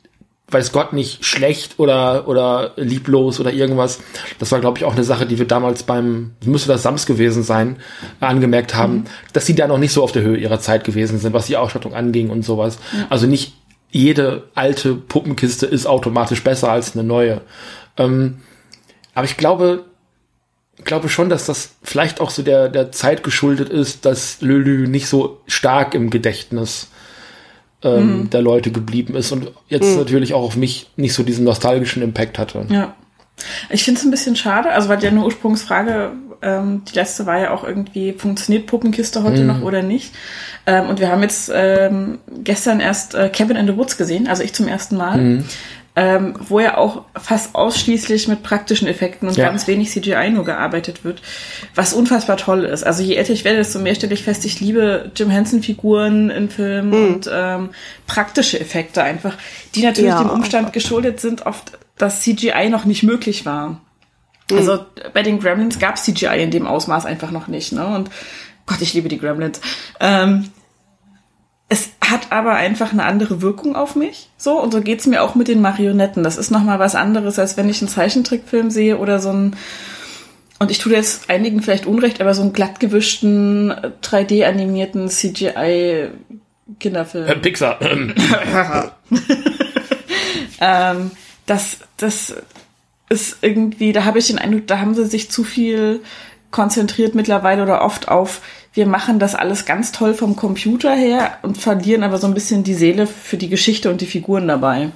weiß 0.50 0.72
Gott 0.72 0.94
nicht 0.94 1.26
schlecht 1.26 1.80
oder 1.80 2.28
oder 2.28 2.74
lieblos 2.76 3.40
oder 3.40 3.52
irgendwas. 3.52 4.00
Das 4.38 4.52
war 4.52 4.60
glaube 4.60 4.78
ich 4.78 4.86
auch 4.86 4.94
eine 4.94 5.04
Sache, 5.04 5.26
die 5.26 5.40
wir 5.40 5.48
damals 5.48 5.84
beim 5.84 6.36
müsste 6.46 6.68
das 6.68 6.84
Sams 6.84 7.06
gewesen 7.06 7.44
sein 7.44 7.78
angemerkt 8.20 8.76
haben, 8.76 8.94
mhm. 8.94 9.04
dass 9.34 9.46
sie 9.46 9.56
da 9.56 9.68
noch 9.68 9.80
nicht 9.80 9.92
so 9.92 10.04
auf 10.04 10.12
der 10.12 10.22
Höhe 10.22 10.38
ihrer 10.38 10.60
Zeit 10.60 10.84
gewesen 10.84 11.20
sind, 11.20 11.34
was 11.34 11.48
die 11.48 11.58
Ausstattung 11.58 11.96
anging 11.96 12.30
und 12.30 12.44
sowas. 12.44 12.78
Mhm. 12.94 13.06
Also 13.10 13.26
nicht 13.26 13.54
jede 13.90 14.44
alte 14.54 14.94
Puppenkiste 14.94 15.66
ist 15.66 15.88
automatisch 15.88 16.44
besser 16.44 16.70
als 16.72 16.96
eine 16.96 17.04
neue. 17.04 17.42
Ähm, 17.98 18.42
aber 19.16 19.26
ich 19.26 19.38
glaube, 19.38 19.86
glaube 20.84 21.10
schon, 21.10 21.30
dass 21.30 21.46
das 21.46 21.76
vielleicht 21.82 22.22
auch 22.22 22.30
so 22.30 22.44
der 22.44 22.70
der 22.70 22.92
Zeit 22.92 23.24
geschuldet 23.24 23.70
ist, 23.70 24.06
dass 24.06 24.42
Lölü 24.42 24.88
nicht 24.88 25.08
so 25.08 25.42
stark 25.48 25.96
im 25.96 26.12
Gedächtnis 26.12 26.90
ähm, 27.84 28.20
mhm. 28.20 28.30
der 28.30 28.42
Leute 28.42 28.72
geblieben 28.72 29.16
ist 29.16 29.32
und 29.32 29.52
jetzt 29.68 29.92
mhm. 29.92 29.98
natürlich 29.98 30.34
auch 30.34 30.44
auf 30.44 30.56
mich 30.56 30.90
nicht 30.96 31.14
so 31.14 31.24
diesen 31.24 31.46
nostalgischen 31.46 32.02
Impact 32.02 32.40
hatte. 32.40 32.66
Ja. 32.70 32.96
Ich 33.70 33.84
finde 33.84 34.00
es 34.00 34.06
ein 34.06 34.12
bisschen 34.12 34.36
schade, 34.36 34.72
also 34.72 34.88
weil 34.88 35.04
ja 35.04 35.10
eine 35.10 35.24
Ursprungsfrage, 35.24 36.12
ähm, 36.42 36.84
die 36.90 36.96
letzte 36.96 37.26
war 37.26 37.38
ja 37.38 37.52
auch 37.52 37.66
irgendwie, 37.66 38.14
funktioniert 38.14 38.66
Puppenkiste 38.66 39.24
heute 39.24 39.42
mhm. 39.42 39.48
noch 39.48 39.62
oder 39.62 39.82
nicht? 39.82 40.14
Ähm, 40.66 40.88
und 40.88 41.00
wir 41.00 41.12
haben 41.12 41.22
jetzt 41.22 41.52
ähm, 41.54 42.20
gestern 42.44 42.80
erst 42.80 43.14
äh, 43.14 43.30
Kevin 43.30 43.58
in 43.58 43.68
the 43.68 43.76
Woods 43.76 43.98
gesehen, 43.98 44.28
also 44.28 44.42
ich 44.42 44.54
zum 44.54 44.68
ersten 44.68 44.96
Mal. 44.98 45.18
Mhm 45.18 45.46
ähm, 45.96 46.34
wo 46.40 46.60
ja 46.60 46.78
auch 46.78 47.04
fast 47.16 47.56
ausschließlich 47.56 48.28
mit 48.28 48.44
praktischen 48.44 48.88
Effekten 48.88 49.30
und 49.30 49.38
ja. 49.38 49.46
ganz 49.46 49.66
wenig 49.68 49.92
CGI 49.92 50.30
nur 50.30 50.44
gearbeitet 50.44 51.06
wird, 51.06 51.22
was 51.74 51.94
unfassbar 51.94 52.36
toll 52.36 52.66
ist. 52.66 52.84
Also 52.84 53.02
je 53.02 53.16
älter 53.16 53.32
ich 53.32 53.46
werde, 53.46 53.60
desto 53.60 53.80
mehr 53.80 53.96
stelle 53.96 54.14
ich 54.14 54.24
fest, 54.24 54.44
ich 54.46 54.60
liebe 54.60 55.12
Jim 55.16 55.30
Henson-Figuren 55.30 56.30
in 56.30 56.50
Filmen 56.50 56.90
mhm. 56.90 57.14
und 57.14 57.30
ähm, 57.32 57.70
praktische 58.08 58.60
Effekte 58.60 59.04
einfach, 59.04 59.38
die 59.74 59.84
natürlich 59.84 60.10
ja. 60.10 60.22
dem 60.22 60.30
Umstand 60.30 60.74
geschuldet 60.74 61.22
sind, 61.22 61.46
oft, 61.46 61.78
dass 61.98 62.22
CGI 62.22 62.70
noch 62.70 62.84
nicht 62.84 63.04
möglich 63.04 63.46
war. 63.46 63.82
Mhm. 64.52 64.58
Also 64.58 64.86
bei 65.14 65.24
den 65.24 65.40
Gremlins 65.40 65.80
gab 65.80 65.96
es 65.96 66.04
CGI 66.04 66.44
in 66.44 66.52
dem 66.52 66.68
Ausmaß 66.68 67.06
einfach 67.06 67.32
noch 67.32 67.48
nicht. 67.48 67.72
Ne? 67.72 67.86
Und 67.86 68.10
Gott, 68.66 68.82
ich 68.82 68.94
liebe 68.94 69.08
die 69.08 69.18
Gremlins. 69.18 69.62
Ähm, 70.02 70.50
es 71.68 71.90
hat 72.00 72.32
aber 72.32 72.54
einfach 72.54 72.94
eine 72.94 73.06
andere 73.06 73.42
Wirkung 73.42 73.76
auf 73.76 73.96
mich. 73.96 74.30
So, 74.38 74.62
und 74.62 74.72
so 74.72 74.82
geht's 74.82 75.08
mir 75.08 75.24
auch 75.24 75.34
mit 75.36 75.48
den 75.48 75.62
Marionetten. 75.62 76.24
Das 76.24 76.38
ist 76.38 76.52
nochmal 76.52 76.78
was 76.78 76.94
anderes, 76.96 77.40
als 77.40 77.58
wenn 77.58 77.68
ich 77.70 77.82
einen 77.82 77.90
Zeichentrickfilm 77.90 78.70
sehe 78.70 79.00
oder 79.00 79.18
so 79.20 79.32
ein, 79.32 79.56
und 80.60 80.70
ich 80.70 80.78
tue 80.78 80.94
jetzt 80.94 81.28
einigen 81.30 81.62
vielleicht 81.62 81.88
Unrecht, 81.88 82.22
aber 82.22 82.36
so 82.36 82.44
einen 82.44 82.54
glattgewischten, 82.54 83.74
3D-animierten 84.04 85.10
CGI-Kinderfilm. 85.10 87.28
Äh, 87.28 87.36
Pixar. 87.38 87.80
ähm, 90.62 91.10
das, 91.48 91.80
das 91.98 92.36
ist 93.10 93.38
irgendwie, 93.42 93.92
da 93.92 94.06
habe 94.06 94.20
ich 94.20 94.28
den 94.28 94.38
Eindruck, 94.38 94.68
da 94.68 94.78
haben 94.80 94.94
sie 94.94 95.06
sich 95.06 95.32
zu 95.32 95.44
viel 95.44 96.04
konzentriert 96.52 97.16
mittlerweile 97.16 97.64
oder 97.64 97.82
oft 97.82 98.08
auf 98.08 98.42
wir 98.76 98.86
machen 98.86 99.18
das 99.20 99.36
alles 99.36 99.66
ganz 99.66 99.94
toll 99.94 100.14
vom 100.14 100.36
Computer 100.36 100.94
her 100.94 101.38
und 101.42 101.58
verlieren 101.58 102.04
aber 102.04 102.18
so 102.18 102.28
ein 102.28 102.34
bisschen 102.34 102.64
die 102.64 102.74
Seele 102.74 103.08
für 103.08 103.38
die 103.38 103.48
Geschichte 103.50 103.90
und 103.90 104.02
die 104.02 104.06
Figuren 104.06 104.50
dabei. 104.50 104.92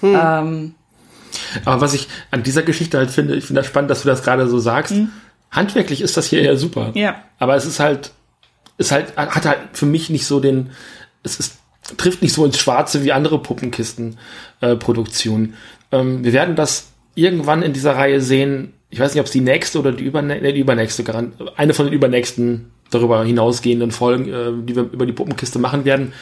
Hm. 0.00 0.18
Ähm, 0.20 0.74
aber 1.64 1.80
was 1.80 1.94
ich 1.94 2.08
an 2.32 2.42
dieser 2.42 2.62
Geschichte 2.62 2.98
halt 2.98 3.12
finde, 3.12 3.36
ich 3.36 3.44
finde 3.44 3.60
das 3.60 3.68
spannend, 3.68 3.90
dass 3.90 4.02
du 4.02 4.08
das 4.08 4.24
gerade 4.24 4.48
so 4.48 4.58
sagst. 4.58 4.92
Hm. 4.92 5.12
Handwerklich 5.50 6.00
ist 6.00 6.16
das 6.16 6.26
hier 6.26 6.42
ja 6.42 6.56
super. 6.56 6.90
Ja. 6.94 7.22
Aber 7.38 7.54
es 7.54 7.64
ist 7.64 7.78
halt, 7.78 8.10
ist 8.78 8.90
halt, 8.90 9.16
hat 9.16 9.46
halt 9.46 9.58
für 9.72 9.86
mich 9.86 10.10
nicht 10.10 10.26
so 10.26 10.40
den, 10.40 10.70
es 11.22 11.38
ist, 11.38 11.58
trifft 11.96 12.20
nicht 12.20 12.34
so 12.34 12.44
ins 12.44 12.58
Schwarze 12.58 13.04
wie 13.04 13.12
andere 13.12 13.40
Puppenkisten-Produktionen. 13.40 15.54
Äh, 15.92 15.98
ähm, 15.98 16.24
wir 16.24 16.32
werden 16.32 16.56
das 16.56 16.88
irgendwann 17.14 17.62
in 17.62 17.72
dieser 17.72 17.94
Reihe 17.94 18.20
sehen. 18.20 18.72
Ich 18.90 18.98
weiß 18.98 19.14
nicht, 19.14 19.20
ob 19.20 19.26
es 19.26 19.32
die 19.32 19.40
nächste 19.40 19.78
oder 19.78 19.92
die, 19.92 20.02
übernä 20.02 20.52
die 20.52 20.58
übernächste, 20.58 21.04
eine 21.56 21.74
von 21.74 21.86
den 21.86 21.94
übernächsten 21.94 22.72
darüber 22.94 23.24
hinausgehenden 23.24 23.90
Folgen, 23.90 24.28
äh, 24.32 24.52
die 24.66 24.76
wir 24.76 24.82
über 24.84 25.06
die 25.06 25.12
Puppenkiste 25.12 25.58
machen 25.58 25.84
werden. 25.84 26.12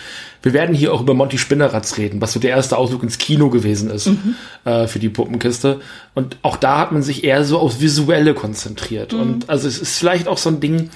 Wir 0.42 0.52
werden 0.52 0.74
hier 0.74 0.92
auch 0.92 1.00
über 1.00 1.14
Monty 1.14 1.38
Spinneratz 1.38 1.98
reden, 1.98 2.20
was 2.20 2.32
so 2.32 2.40
der 2.40 2.50
erste 2.50 2.76
Ausflug 2.76 3.02
ins 3.02 3.18
Kino 3.18 3.48
gewesen 3.48 3.90
ist 3.90 4.06
mhm. 4.06 4.34
äh, 4.64 4.86
für 4.88 4.98
die 4.98 5.08
Puppenkiste. 5.08 5.80
Und 6.14 6.36
auch 6.42 6.56
da 6.56 6.78
hat 6.78 6.92
man 6.92 7.02
sich 7.02 7.22
eher 7.24 7.44
so 7.44 7.58
aufs 7.58 7.80
Visuelle 7.80 8.34
konzentriert. 8.34 9.12
Mhm. 9.12 9.20
Und 9.20 9.50
also 9.50 9.68
es 9.68 9.78
ist 9.78 9.98
vielleicht 9.98 10.26
auch 10.26 10.38
so 10.38 10.48
ein 10.48 10.60
Ding, 10.60 10.90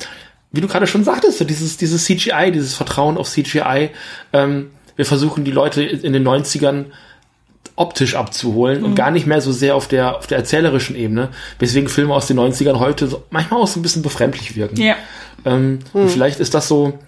wie 0.52 0.60
du 0.60 0.68
gerade 0.68 0.86
schon 0.86 1.04
sagtest, 1.04 1.38
so 1.38 1.44
dieses, 1.44 1.76
dieses 1.76 2.04
CGI, 2.04 2.50
dieses 2.52 2.74
Vertrauen 2.74 3.16
auf 3.18 3.28
CGI. 3.28 3.90
Ähm, 4.32 4.70
wir 4.96 5.04
versuchen 5.04 5.44
die 5.44 5.52
Leute 5.52 5.82
in 5.82 6.12
den 6.12 6.26
90ern 6.26 6.86
optisch 7.76 8.14
abzuholen 8.14 8.80
mhm. 8.80 8.86
und 8.86 8.94
gar 8.94 9.10
nicht 9.10 9.26
mehr 9.26 9.40
so 9.40 9.52
sehr 9.52 9.76
auf 9.76 9.86
der, 9.86 10.16
auf 10.16 10.26
der 10.26 10.38
erzählerischen 10.38 10.96
Ebene, 10.96 11.28
weswegen 11.58 11.88
Filme 11.88 12.14
aus 12.14 12.26
den 12.26 12.38
90ern 12.38 12.78
heute 12.78 13.06
so, 13.06 13.24
manchmal 13.30 13.60
auch 13.60 13.66
so 13.66 13.78
ein 13.78 13.82
bisschen 13.82 14.02
befremdlich 14.02 14.56
wirken. 14.56 14.80
Ja. 14.80 14.96
Ähm, 15.46 15.78
mhm. 15.94 16.08
Vielleicht 16.08 16.40
ist 16.40 16.52
das 16.52 16.68
so 16.68 16.98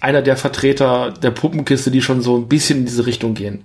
einer 0.00 0.22
der 0.22 0.36
Vertreter 0.36 1.12
der 1.12 1.32
Puppenkiste, 1.32 1.90
die 1.90 2.02
schon 2.02 2.22
so 2.22 2.36
ein 2.36 2.48
bisschen 2.48 2.80
in 2.80 2.86
diese 2.86 3.06
Richtung 3.06 3.34
gehen. 3.34 3.64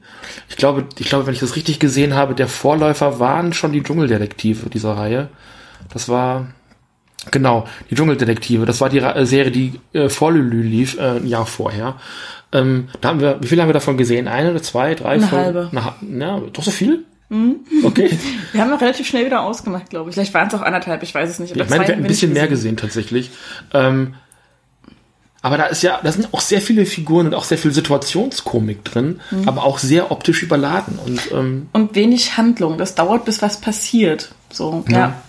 Ich 0.49 0.57
glaube, 0.57 0.86
ich 0.97 1.07
glaube, 1.07 1.27
wenn 1.27 1.34
ich 1.34 1.39
das 1.39 1.55
richtig 1.55 1.79
gesehen 1.79 2.15
habe, 2.15 2.34
der 2.34 2.47
Vorläufer 2.47 3.19
waren 3.19 3.53
schon 3.53 3.71
die 3.71 3.84
Dschungeldetektive 3.84 4.69
dieser 4.69 4.93
Reihe. 4.93 5.29
Das 5.93 6.09
war, 6.09 6.47
genau, 7.29 7.67
die 7.89 7.95
Dschungeldetektive. 7.95 8.65
Das 8.65 8.81
war 8.81 8.89
die 8.89 9.01
Serie, 9.25 9.51
die 9.51 9.79
äh, 9.93 10.09
vor 10.09 10.31
Lülü 10.31 10.63
lief, 10.63 10.97
äh, 10.97 11.17
ein 11.17 11.27
Jahr 11.27 11.45
vorher. 11.45 11.95
Ähm, 12.51 12.89
da 13.01 13.09
haben 13.09 13.19
wir, 13.19 13.38
wie 13.41 13.47
viel 13.47 13.61
haben 13.61 13.69
wir 13.69 13.73
davon 13.73 13.97
gesehen? 13.97 14.27
Eine 14.27 14.51
oder 14.51 14.63
zwei, 14.63 14.95
drei? 14.95 15.13
Eine 15.13 15.27
Folgen? 15.27 15.45
halbe. 15.45 15.69
Eine, 16.01 16.19
ja, 16.19 16.41
doch 16.51 16.63
so 16.63 16.71
viel? 16.71 17.05
Mhm. 17.29 17.61
Okay. 17.84 18.11
Wir 18.51 18.61
haben 18.61 18.71
auch 18.71 18.81
relativ 18.81 19.07
schnell 19.07 19.25
wieder 19.25 19.41
ausgemacht, 19.41 19.89
glaube 19.89 20.09
ich. 20.09 20.13
Vielleicht 20.13 20.36
waren 20.36 20.49
es 20.49 20.53
auch 20.53 20.61
anderthalb, 20.61 21.01
ich 21.01 21.15
weiß 21.15 21.27
es 21.27 21.39
nicht. 21.39 21.55
Ich 21.55 21.69
meine, 21.69 21.88
wir 21.88 21.95
haben 21.95 22.03
ein 22.03 22.07
bisschen 22.07 22.31
mehr 22.31 22.47
gesehen 22.47 22.77
tatsächlich. 22.77 23.31
Ähm, 23.73 24.13
aber 25.44 25.58
da 25.58 25.66
ist 25.66 25.84
ja, 25.84 26.00
da 26.02 26.12
sind 26.12 26.34
auch 26.34 26.41
sehr 26.41 26.62
viele 26.62 26.88
Figuren 26.88 27.28
und 27.28 27.36
auch 27.36 27.44
sehr 27.44 27.60
viel 27.60 27.72
Situationskomik 27.72 28.84
drin, 28.86 29.20
mhm. 29.30 29.48
aber 29.48 29.66
auch 29.66 29.78
sehr 29.78 30.10
optisch 30.10 30.41
überladen 30.41 30.98
und 31.06 31.32
ähm, 31.32 31.68
und 31.74 31.94
wenig 31.94 32.38
Handlung. 32.38 32.80
Das 32.80 32.96
dauert, 32.96 33.26
bis 33.26 33.41
was 33.44 33.62
passiert. 33.62 34.34
So, 34.52 34.84
ja. 34.88 34.98
ja. 34.98 35.22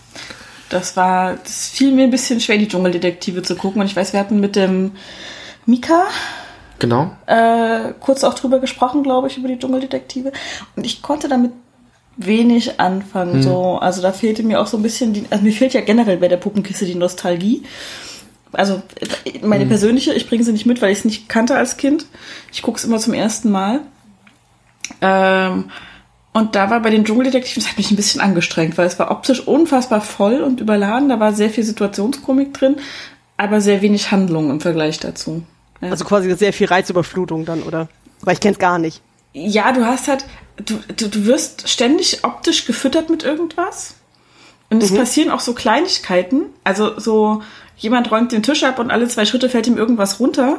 Das 0.70 0.96
war, 0.96 1.34
das 1.42 1.68
fiel 1.68 1.92
mir 1.92 2.04
ein 2.04 2.10
bisschen 2.10 2.40
schwer, 2.40 2.56
die 2.56 2.68
Dschungeldetektive 2.68 3.42
zu 3.42 3.54
gucken. 3.54 3.82
Und 3.82 3.86
ich 3.86 3.96
weiß, 3.96 4.12
wir 4.12 4.20
hatten 4.20 4.40
mit 4.40 4.56
dem 4.56 4.92
Mika, 5.66 6.04
Genau. 6.78 7.12
Äh, 7.26 7.92
kurz 8.00 8.24
auch 8.24 8.34
drüber 8.34 8.58
gesprochen, 8.58 9.02
glaube 9.02 9.28
ich, 9.28 9.38
über 9.38 9.48
die 9.48 9.58
Dschungeldetektive. 9.58 10.32
Und 10.76 10.84
ich 10.84 11.02
konnte 11.02 11.28
damit 11.28 11.52
wenig 12.16 12.80
anfangen. 12.80 13.34
Hm. 13.34 13.42
So, 13.42 13.78
also 13.78 14.02
da 14.02 14.12
fehlte 14.12 14.42
mir 14.42 14.60
auch 14.60 14.66
so 14.66 14.76
ein 14.76 14.82
bisschen 14.82 15.12
die, 15.12 15.24
also 15.30 15.44
mir 15.44 15.52
fehlt 15.52 15.74
ja 15.74 15.80
generell 15.80 16.18
bei 16.18 16.28
der 16.28 16.36
Puppenkiste 16.36 16.84
die 16.84 16.94
Nostalgie. 16.94 17.62
Also 18.56 18.82
meine 19.42 19.62
hm. 19.62 19.68
persönliche, 19.68 20.14
ich 20.14 20.28
bringe 20.28 20.44
sie 20.44 20.52
nicht 20.52 20.66
mit, 20.66 20.82
weil 20.82 20.92
ich 20.92 20.98
es 20.98 21.04
nicht 21.04 21.28
kannte 21.28 21.56
als 21.56 21.76
Kind. 21.76 22.06
Ich 22.52 22.62
gucke 22.62 22.78
es 22.78 22.84
immer 22.84 22.98
zum 22.98 23.14
ersten 23.14 23.50
Mal. 23.50 23.80
Ähm, 25.00 25.70
und 26.32 26.56
da 26.56 26.68
war 26.68 26.80
bei 26.80 26.90
den 26.90 27.04
Dschungeldetektiven, 27.04 27.62
das 27.62 27.70
hat 27.70 27.78
mich 27.78 27.90
ein 27.90 27.96
bisschen 27.96 28.20
angestrengt, 28.20 28.76
weil 28.76 28.86
es 28.86 28.98
war 28.98 29.10
optisch 29.10 29.46
unfassbar 29.46 30.00
voll 30.00 30.42
und 30.42 30.60
überladen. 30.60 31.08
Da 31.08 31.20
war 31.20 31.32
sehr 31.32 31.50
viel 31.50 31.62
Situationskomik 31.62 32.52
drin, 32.52 32.76
aber 33.36 33.60
sehr 33.60 33.82
wenig 33.82 34.10
Handlung 34.10 34.50
im 34.50 34.60
Vergleich 34.60 34.98
dazu. 34.98 35.44
Ja. 35.80 35.90
Also 35.90 36.04
quasi 36.04 36.34
sehr 36.34 36.52
viel 36.52 36.66
Reizüberflutung 36.66 37.44
dann, 37.44 37.62
oder? 37.62 37.88
Weil 38.22 38.34
ich 38.34 38.40
kenn's 38.40 38.58
gar 38.58 38.78
nicht. 38.78 39.00
Ja, 39.32 39.72
du 39.72 39.84
hast 39.84 40.08
halt, 40.08 40.24
du, 40.56 40.78
du, 40.96 41.08
du 41.08 41.26
wirst 41.26 41.68
ständig 41.68 42.24
optisch 42.24 42.66
gefüttert 42.66 43.10
mit 43.10 43.22
irgendwas. 43.22 43.94
Und 44.70 44.82
es 44.82 44.90
mhm. 44.90 44.96
passieren 44.96 45.30
auch 45.30 45.40
so 45.40 45.54
Kleinigkeiten. 45.54 46.46
Also 46.64 46.98
so, 46.98 47.42
jemand 47.76 48.10
räumt 48.10 48.32
den 48.32 48.42
Tisch 48.42 48.64
ab 48.64 48.78
und 48.78 48.90
alle 48.90 49.08
zwei 49.08 49.24
Schritte 49.24 49.48
fällt 49.48 49.66
ihm 49.66 49.76
irgendwas 49.76 50.20
runter. 50.20 50.58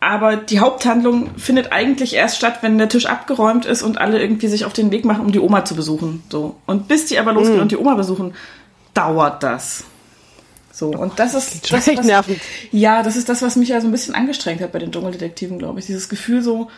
Aber 0.00 0.34
die 0.34 0.58
Haupthandlung 0.58 1.30
findet 1.36 1.70
eigentlich 1.70 2.14
erst 2.14 2.36
statt, 2.36 2.58
wenn 2.62 2.76
der 2.76 2.88
Tisch 2.88 3.06
abgeräumt 3.06 3.66
ist 3.66 3.82
und 3.82 3.98
alle 3.98 4.20
irgendwie 4.20 4.48
sich 4.48 4.64
auf 4.64 4.72
den 4.72 4.90
Weg 4.90 5.04
machen, 5.04 5.20
um 5.24 5.30
die 5.30 5.38
Oma 5.38 5.64
zu 5.64 5.76
besuchen. 5.76 6.24
So. 6.28 6.56
Und 6.66 6.88
bis 6.88 7.06
die 7.06 7.20
aber 7.20 7.32
losgehen 7.32 7.58
mhm. 7.58 7.62
und 7.62 7.70
die 7.70 7.76
Oma 7.76 7.94
besuchen, 7.94 8.34
dauert 8.94 9.44
das. 9.44 9.84
So, 10.72 10.88
und 10.88 11.18
das 11.18 11.34
ist 11.34 11.70
das, 11.70 11.86
was, 11.86 12.04
nervend. 12.04 12.40
Ja, 12.72 13.02
das 13.04 13.14
ist 13.14 13.28
das, 13.28 13.42
was 13.42 13.54
mich 13.56 13.68
ja 13.68 13.80
so 13.80 13.86
ein 13.86 13.92
bisschen 13.92 14.14
angestrengt 14.14 14.60
hat 14.60 14.72
bei 14.72 14.80
den 14.80 14.90
Dschungeldetektiven, 14.90 15.58
glaube 15.58 15.78
ich. 15.78 15.86
Dieses 15.86 16.08
Gefühl 16.08 16.42
so. 16.42 16.68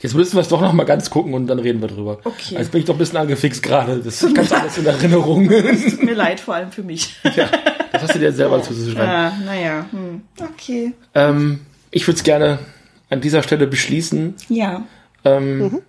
Jetzt 0.00 0.14
müssen 0.14 0.34
wir 0.34 0.40
es 0.40 0.48
doch 0.48 0.60
noch 0.60 0.72
mal 0.72 0.84
ganz 0.84 1.08
gucken 1.08 1.32
und 1.32 1.46
dann 1.46 1.58
reden 1.58 1.80
wir 1.80 1.88
drüber. 1.88 2.18
Okay. 2.24 2.56
Jetzt 2.58 2.72
bin 2.72 2.80
ich 2.80 2.86
doch 2.86 2.96
ein 2.96 2.98
bisschen 2.98 3.18
angefixt 3.18 3.62
gerade. 3.62 3.98
Das 4.00 4.22
ist 4.22 4.34
ganz 4.34 4.52
alles 4.60 4.76
in 4.76 4.84
Erinnerung. 4.84 5.50
Es 5.50 5.84
tut 5.84 6.02
mir 6.02 6.14
leid, 6.14 6.40
vor 6.40 6.54
allem 6.54 6.72
für 6.72 6.82
mich. 6.82 7.16
Ja, 7.34 7.48
das 7.98 8.08
hast 8.08 8.14
du 8.14 8.18
dir 8.18 8.32
selber 8.32 8.62
zuzuschreiben. 8.62 9.08
Ja, 9.08 9.32
naja. 9.44 9.86
Hm. 9.90 10.22
Okay. 10.40 10.92
Ähm, 11.14 11.60
ich 11.90 12.06
würde 12.06 12.16
es 12.18 12.24
gerne 12.24 12.58
an 13.10 13.20
dieser 13.20 13.42
Stelle 13.42 13.66
beschließen. 13.66 14.34
Ja. 14.48 14.84
Ähm, 15.24 15.58
mhm. 15.58 15.82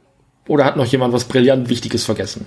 Oder 0.47 0.65
hat 0.65 0.77
noch 0.77 0.85
jemand 0.85 1.13
was 1.13 1.25
brillant 1.25 1.69
Wichtiges 1.69 2.05
vergessen? 2.05 2.45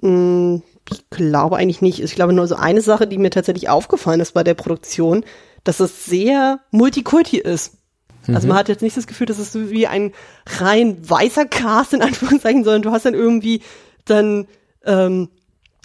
Mm, 0.00 0.56
ich 0.90 1.10
glaube 1.10 1.56
eigentlich 1.56 1.80
nicht. 1.80 2.00
Ich 2.00 2.14
glaube 2.14 2.32
nur 2.32 2.46
so 2.46 2.56
eine 2.56 2.80
Sache, 2.80 3.06
die 3.06 3.18
mir 3.18 3.30
tatsächlich 3.30 3.68
aufgefallen 3.68 4.20
ist 4.20 4.32
bei 4.32 4.44
der 4.44 4.54
Produktion, 4.54 5.24
dass 5.64 5.80
es 5.80 6.04
sehr 6.04 6.60
Multikulti 6.70 7.38
ist. 7.38 7.78
Mhm. 8.26 8.34
Also 8.34 8.48
man 8.48 8.56
hat 8.56 8.68
jetzt 8.68 8.82
nicht 8.82 8.96
das 8.96 9.06
Gefühl, 9.06 9.26
dass 9.26 9.38
es 9.38 9.52
so 9.52 9.70
wie 9.70 9.86
ein 9.86 10.12
rein 10.60 10.98
weißer 11.08 11.46
Cast 11.46 11.94
in 11.94 12.02
Anführungszeichen, 12.02 12.64
sondern 12.64 12.82
du 12.82 12.90
hast 12.90 13.06
dann 13.06 13.14
irgendwie 13.14 13.62
dann 14.04 14.46
ähm, 14.84 15.30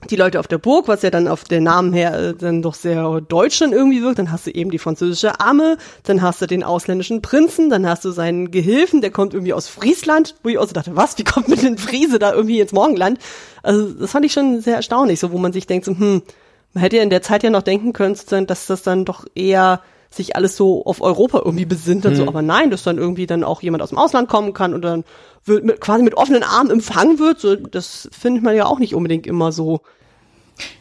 die 0.09 0.15
Leute 0.15 0.39
auf 0.39 0.47
der 0.47 0.57
Burg, 0.57 0.87
was 0.87 1.01
ja 1.01 1.09
dann 1.09 1.27
auf 1.27 1.43
den 1.43 1.63
Namen 1.63 1.91
her 1.91 2.13
äh, 2.13 2.33
dann 2.33 2.61
doch 2.61 2.73
sehr 2.73 3.19
deutsch 3.19 3.59
dann 3.59 3.73
irgendwie 3.73 4.01
wirkt, 4.01 4.19
dann 4.19 4.31
hast 4.31 4.47
du 4.47 4.51
eben 4.51 4.71
die 4.71 4.79
französische 4.79 5.39
Amme, 5.41 5.77
dann 6.03 6.21
hast 6.21 6.41
du 6.41 6.45
den 6.45 6.63
ausländischen 6.63 7.21
Prinzen, 7.21 7.69
dann 7.69 7.87
hast 7.87 8.05
du 8.05 8.11
seinen 8.11 8.49
Gehilfen, 8.49 9.01
der 9.01 9.11
kommt 9.11 9.33
irgendwie 9.33 9.53
aus 9.53 9.67
Friesland, 9.67 10.35
wo 10.41 10.49
ich 10.49 10.57
auch 10.57 10.67
so 10.67 10.73
dachte, 10.73 10.95
was, 10.95 11.17
wie 11.17 11.25
kommt 11.25 11.49
mit 11.49 11.61
den 11.61 11.77
Friese 11.77 12.17
da 12.17 12.33
irgendwie 12.33 12.61
ins 12.61 12.71
Morgenland? 12.71 13.19
Also 13.61 13.91
das 13.93 14.11
fand 14.11 14.25
ich 14.25 14.31
schon 14.31 14.61
sehr 14.61 14.77
erstaunlich, 14.77 15.19
so 15.19 15.31
wo 15.31 15.37
man 15.37 15.51
sich 15.51 15.67
denkt, 15.67 15.85
so, 15.85 15.91
hm, 15.91 16.21
man 16.73 16.81
hätte 16.81 16.97
ja 16.97 17.03
in 17.03 17.09
der 17.09 17.21
Zeit 17.21 17.43
ja 17.43 17.49
noch 17.49 17.63
denken 17.63 17.91
können, 17.91 18.15
dass 18.47 18.67
das 18.67 18.83
dann 18.83 19.03
doch 19.03 19.25
eher 19.35 19.81
sich 20.11 20.35
alles 20.35 20.55
so 20.55 20.85
auf 20.85 21.01
Europa 21.01 21.41
irgendwie 21.45 21.65
besinnt 21.65 22.05
und 22.05 22.13
hm. 22.13 22.17
so, 22.17 22.27
aber 22.27 22.41
nein, 22.41 22.71
dass 22.71 22.83
dann 22.83 22.97
irgendwie 22.97 23.27
dann 23.27 23.43
auch 23.43 23.61
jemand 23.61 23.83
aus 23.83 23.89
dem 23.89 23.97
Ausland 23.97 24.27
kommen 24.27 24.53
kann 24.53 24.73
und 24.73 24.81
dann 24.81 25.03
wird 25.45 25.63
mit, 25.63 25.81
quasi 25.81 26.03
mit 26.03 26.15
offenen 26.15 26.43
Armen 26.43 26.71
empfangen 26.71 27.19
wird, 27.19 27.39
so, 27.39 27.55
das 27.55 28.09
findet 28.11 28.43
man 28.43 28.55
ja 28.55 28.65
auch 28.65 28.79
nicht 28.79 28.95
unbedingt 28.95 29.27
immer 29.27 29.51
so. 29.51 29.81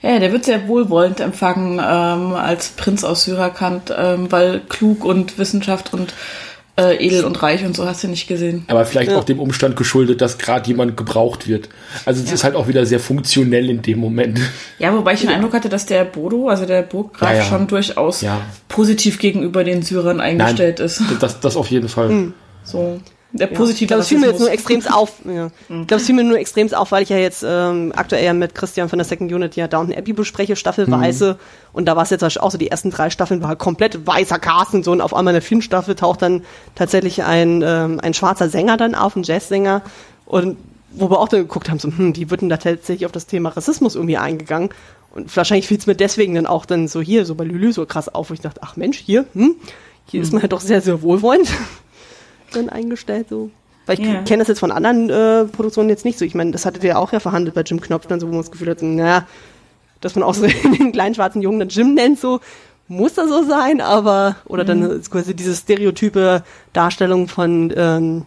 Ja, 0.02 0.18
der 0.18 0.32
wird 0.32 0.44
sehr 0.44 0.68
wohlwollend 0.68 1.20
empfangen 1.20 1.74
ähm, 1.74 2.34
als 2.34 2.68
Prinz 2.70 3.04
aus 3.04 3.24
Syrankant, 3.24 3.92
ähm, 3.96 4.30
weil 4.30 4.60
klug 4.60 5.04
und 5.04 5.38
Wissenschaft 5.38 5.92
und 5.92 6.14
äh, 6.78 7.04
edel 7.04 7.24
und 7.24 7.42
reich 7.42 7.64
und 7.64 7.74
so 7.74 7.86
hast 7.86 8.04
du 8.04 8.08
nicht 8.08 8.28
gesehen. 8.28 8.64
Aber 8.68 8.84
vielleicht 8.84 9.10
ja. 9.10 9.18
auch 9.18 9.24
dem 9.24 9.40
Umstand 9.40 9.76
geschuldet, 9.76 10.20
dass 10.20 10.38
gerade 10.38 10.68
jemand 10.68 10.96
gebraucht 10.96 11.48
wird. 11.48 11.68
Also 12.04 12.22
es 12.22 12.28
ja. 12.28 12.34
ist 12.34 12.44
halt 12.44 12.54
auch 12.54 12.68
wieder 12.68 12.86
sehr 12.86 13.00
funktionell 13.00 13.68
in 13.68 13.82
dem 13.82 13.98
Moment. 13.98 14.40
Ja, 14.78 14.94
wobei 14.94 15.14
ich 15.14 15.20
den 15.20 15.30
Eindruck 15.30 15.54
hatte, 15.54 15.68
dass 15.68 15.86
der 15.86 16.04
Bodo, 16.04 16.48
also 16.48 16.66
der 16.66 16.82
Burggraf, 16.82 17.34
ja, 17.34 17.42
schon 17.42 17.66
durchaus 17.66 18.24
positiv 18.68 19.18
gegenüber 19.18 19.64
den 19.64 19.82
Syrern 19.82 20.20
eingestellt 20.20 20.78
Nein, 20.78 20.86
ist. 20.86 21.02
Das, 21.20 21.40
das 21.40 21.56
auf 21.56 21.68
jeden 21.68 21.88
Fall. 21.88 22.08
Hm. 22.10 22.34
So. 22.62 23.00
Der 23.32 23.46
positive 23.46 23.90
ja. 23.90 23.98
Das 23.98 24.08
fiel 24.08 24.18
mir 24.18 24.28
jetzt 24.28 24.40
nur 24.40 24.50
extrem 24.50 24.84
auf. 24.86 25.16
Ja. 25.26 25.50
Mhm. 25.68 25.82
Ich 25.82 25.86
glaube, 25.86 26.00
es 26.00 26.06
fiel 26.06 26.14
mir 26.14 26.24
nur 26.24 26.38
extrem 26.38 26.72
auf, 26.72 26.92
weil 26.92 27.02
ich 27.02 27.10
ja 27.10 27.18
jetzt 27.18 27.44
ähm, 27.46 27.92
aktuell 27.94 28.24
ja 28.24 28.32
mit 28.32 28.54
Christian 28.54 28.88
von 28.88 28.98
der 28.98 29.04
Second 29.04 29.30
Unit 29.30 29.54
ja 29.54 29.68
Downton 29.68 29.94
Abbey 29.94 30.14
bespreche, 30.14 30.56
staffelweise. 30.56 31.34
Mhm. 31.34 31.68
Und 31.74 31.86
da 31.86 31.94
war 31.94 32.04
es 32.04 32.10
jetzt 32.10 32.24
auch 32.24 32.50
so, 32.50 32.56
die 32.56 32.70
ersten 32.70 32.90
drei 32.90 33.10
Staffeln 33.10 33.42
war 33.42 33.48
halt 33.48 33.58
komplett 33.58 34.06
weißer 34.06 34.38
Cast 34.38 34.72
und 34.72 34.84
so. 34.84 34.92
Und 34.92 35.02
auf 35.02 35.14
einmal 35.14 35.32
in 35.32 35.40
der 35.40 35.42
vierten 35.42 35.62
Staffel 35.62 35.94
taucht 35.94 36.22
dann 36.22 36.42
tatsächlich 36.74 37.22
ein, 37.22 37.62
ähm, 37.62 38.00
ein 38.02 38.14
schwarzer 38.14 38.48
Sänger 38.48 38.78
dann 38.78 38.94
auf, 38.94 39.14
ein 39.14 39.24
Jazzsänger. 39.24 39.82
Und 40.24 40.56
wo 40.92 41.10
wir 41.10 41.20
auch 41.20 41.28
dann 41.28 41.40
geguckt 41.40 41.68
haben, 41.68 41.78
so, 41.78 41.88
hm, 41.88 42.14
die 42.14 42.30
würden 42.30 42.48
da 42.48 42.56
tatsächlich 42.56 43.04
auf 43.04 43.12
das 43.12 43.26
Thema 43.26 43.50
Rassismus 43.50 43.94
irgendwie 43.94 44.16
eingegangen. 44.16 44.70
Und 45.14 45.36
wahrscheinlich 45.36 45.68
fiel 45.68 45.78
es 45.78 45.86
mir 45.86 45.94
deswegen 45.94 46.34
dann 46.34 46.46
auch 46.46 46.64
dann 46.64 46.88
so 46.88 47.02
hier, 47.02 47.26
so 47.26 47.34
bei 47.34 47.44
Lülü 47.44 47.72
so 47.72 47.84
krass 47.84 48.08
auf, 48.08 48.30
wo 48.30 48.34
ich 48.34 48.40
dachte, 48.40 48.60
ach 48.62 48.76
Mensch, 48.76 48.98
hier, 48.98 49.26
hm, 49.34 49.56
hier 50.06 50.20
mhm. 50.20 50.24
ist 50.24 50.32
man 50.32 50.40
halt 50.40 50.52
doch 50.52 50.60
sehr, 50.60 50.80
sehr 50.80 51.02
wohlwollend 51.02 51.50
dann 52.52 52.68
eingestellt, 52.68 53.28
so. 53.28 53.50
Weil 53.86 53.98
ich 53.98 54.06
yeah. 54.06 54.22
kenne 54.22 54.40
das 54.40 54.48
jetzt 54.48 54.58
von 54.60 54.70
anderen 54.70 55.08
äh, 55.08 55.44
Produktionen 55.46 55.88
jetzt 55.88 56.04
nicht 56.04 56.18
so. 56.18 56.24
Ich 56.24 56.34
meine, 56.34 56.50
das 56.50 56.66
hattet 56.66 56.84
ihr 56.84 56.98
auch 56.98 57.12
ja 57.12 57.20
verhandelt 57.20 57.54
bei 57.54 57.62
Jim 57.62 57.80
Knopf, 57.80 58.06
dann 58.06 58.20
so, 58.20 58.26
wo 58.26 58.32
man 58.32 58.42
das 58.42 58.50
Gefühl 58.50 58.68
hat, 58.68 58.82
naja, 58.82 59.26
dass 60.00 60.14
man 60.14 60.24
auch 60.24 60.34
so 60.34 60.46
den 60.78 60.92
kleinen 60.92 61.14
schwarzen 61.14 61.40
Jungen 61.40 61.60
dann 61.60 61.68
Jim 61.68 61.94
nennt, 61.94 62.20
so, 62.20 62.40
muss 62.86 63.14
das 63.14 63.28
so 63.28 63.44
sein, 63.44 63.80
aber, 63.80 64.36
oder 64.46 64.64
dann 64.64 64.80
Mhm. 64.80 65.00
ist 65.00 65.10
quasi 65.10 65.34
diese 65.34 65.54
stereotype 65.54 66.42
Darstellung 66.72 67.28
von 67.28 67.72
ähm, 67.76 68.24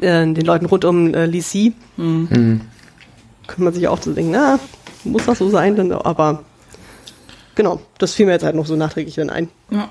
äh, 0.00 0.32
den 0.32 0.44
Leuten 0.44 0.66
rund 0.66 0.84
um 0.84 1.14
äh, 1.14 1.26
Lee 1.26 1.40
Si. 1.40 1.74
Mhm. 1.96 2.60
Kann 3.46 3.64
man 3.64 3.72
sich 3.72 3.88
auch 3.88 4.00
so 4.00 4.12
denken, 4.12 4.32
na, 4.32 4.58
muss 5.04 5.26
das 5.26 5.38
so 5.38 5.48
sein, 5.50 5.76
dann, 5.76 5.92
aber 5.92 6.44
genau, 7.54 7.80
das 7.98 8.14
fiel 8.14 8.26
mir 8.26 8.32
jetzt 8.32 8.44
halt 8.44 8.54
noch 8.54 8.66
so 8.66 8.76
nachträglich 8.76 9.16
dann 9.16 9.30
ein. 9.30 9.48
Ja. 9.70 9.88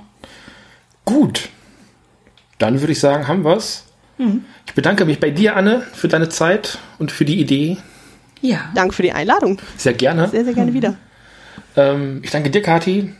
Gut. 1.05 1.49
Dann 2.59 2.79
würde 2.81 2.91
ich 2.91 2.99
sagen, 2.99 3.27
haben 3.27 3.43
wir's. 3.43 3.85
Ich 4.67 4.73
bedanke 4.73 5.05
mich 5.05 5.19
bei 5.19 5.31
dir, 5.31 5.55
Anne, 5.55 5.81
für 5.93 6.07
deine 6.09 6.27
Zeit 6.29 6.77
und 6.99 7.11
für 7.11 7.23
die 7.25 7.39
Idee. 7.39 7.77
ja. 8.41 8.69
Danke 8.75 8.93
für 8.93 9.01
die 9.01 9.13
Einladung. 9.13 9.59
Sehr 9.77 9.93
gerne. 9.93 10.27
Sehr, 10.27 10.43
sehr 10.45 10.53
gerne 10.53 10.73
wieder. 10.73 10.95
Ähm, 11.75 12.21
ich 12.23 12.31
danke 12.31 12.49
dir, 12.49 12.61
Kathi. 12.63 13.13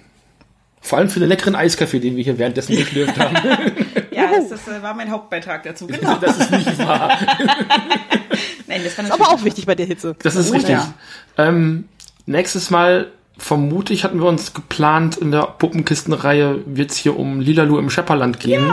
Vor 0.82 0.98
allem 0.98 1.10
für 1.10 1.20
den 1.20 1.30
leckeren 1.30 1.56
Eiskaffee, 1.56 2.00
den 2.00 2.16
wir 2.16 2.24
hier 2.24 2.38
währenddessen 2.40 2.76
geschlürft 2.76 3.18
haben. 3.20 3.36
Ja, 4.12 4.24
das, 4.36 4.50
das 4.50 4.68
äh, 4.68 4.82
war 4.82 4.94
mein 4.96 5.10
Hauptbeitrag 5.12 5.64
dazu. 5.64 5.86
Genau. 5.88 6.16
Das 6.16 6.38
ist 6.40 6.52
nicht 6.52 6.78
wahr. 6.80 7.18
Nein, 8.68 8.82
das 8.84 8.98
war 8.98 9.06
Ist 9.06 9.12
aber 9.12 9.30
auch 9.30 9.44
wichtig 9.44 9.66
bei 9.66 9.76
der 9.76 9.86
Hitze. 9.86 10.16
Das 10.24 10.36
ist 10.36 10.50
Oh, 10.50 10.54
richtig. 10.54 10.72
ja. 10.72 10.94
Ähm, 11.38 11.86
nächstes 12.26 12.70
Mal, 12.70 13.08
vermute 13.38 13.94
ich, 13.94 14.04
hatten 14.04 14.20
wir 14.20 14.28
uns 14.28 14.54
geplant, 14.54 15.16
in 15.18 15.32
der 15.32 15.44
Puppenkistenreihe 15.44 16.62
wird 16.66 16.92
es 16.92 16.98
hier 16.98 17.18
um 17.18 17.40
Lilalu 17.40 17.78
im 17.78 17.90
Schepperland 17.90 18.40
gehen. 18.40 18.72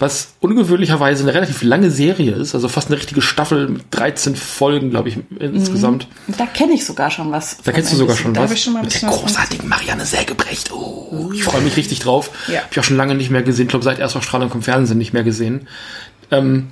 Was 0.00 0.28
ungewöhnlicherweise 0.40 1.22
eine 1.22 1.34
relativ 1.34 1.62
lange 1.62 1.90
Serie 1.90 2.32
ist, 2.32 2.54
also 2.54 2.68
fast 2.68 2.88
eine 2.88 2.96
richtige 2.96 3.20
Staffel 3.20 3.68
mit 3.68 3.82
13 3.90 4.34
Folgen, 4.34 4.88
glaube 4.88 5.10
ich, 5.10 5.18
insgesamt. 5.38 6.08
Da 6.26 6.46
kenne 6.46 6.72
ich 6.72 6.86
sogar 6.86 7.10
schon 7.10 7.30
was. 7.30 7.58
Da 7.62 7.72
kennst 7.72 7.92
du 7.92 7.96
sogar 7.96 8.16
bisschen. 8.16 8.34
schon 8.34 8.34
da 8.34 8.44
was. 8.44 8.52
Ich 8.52 8.62
schon 8.62 8.72
mal 8.72 8.82
mit 8.82 9.00
der 9.00 9.10
großartigen 9.10 9.68
Marianne 9.68 10.06
Sägebrecht. 10.06 10.72
Oh, 10.72 11.30
ich 11.34 11.44
freue 11.44 11.60
mich 11.60 11.76
richtig 11.76 11.98
drauf. 11.98 12.30
Ja. 12.48 12.60
Hab 12.62 12.72
ich 12.72 12.80
auch 12.80 12.84
schon 12.84 12.96
lange 12.96 13.14
nicht 13.14 13.30
mehr 13.30 13.42
gesehen. 13.42 13.66
Ich 13.66 13.70
glaube, 13.70 13.84
seit 13.84 13.98
Erstausstrahlung 13.98 14.48
vom 14.48 14.62
Fernsehen 14.62 14.96
nicht 14.96 15.12
mehr 15.12 15.22
gesehen. 15.22 15.68
Ähm, 16.30 16.68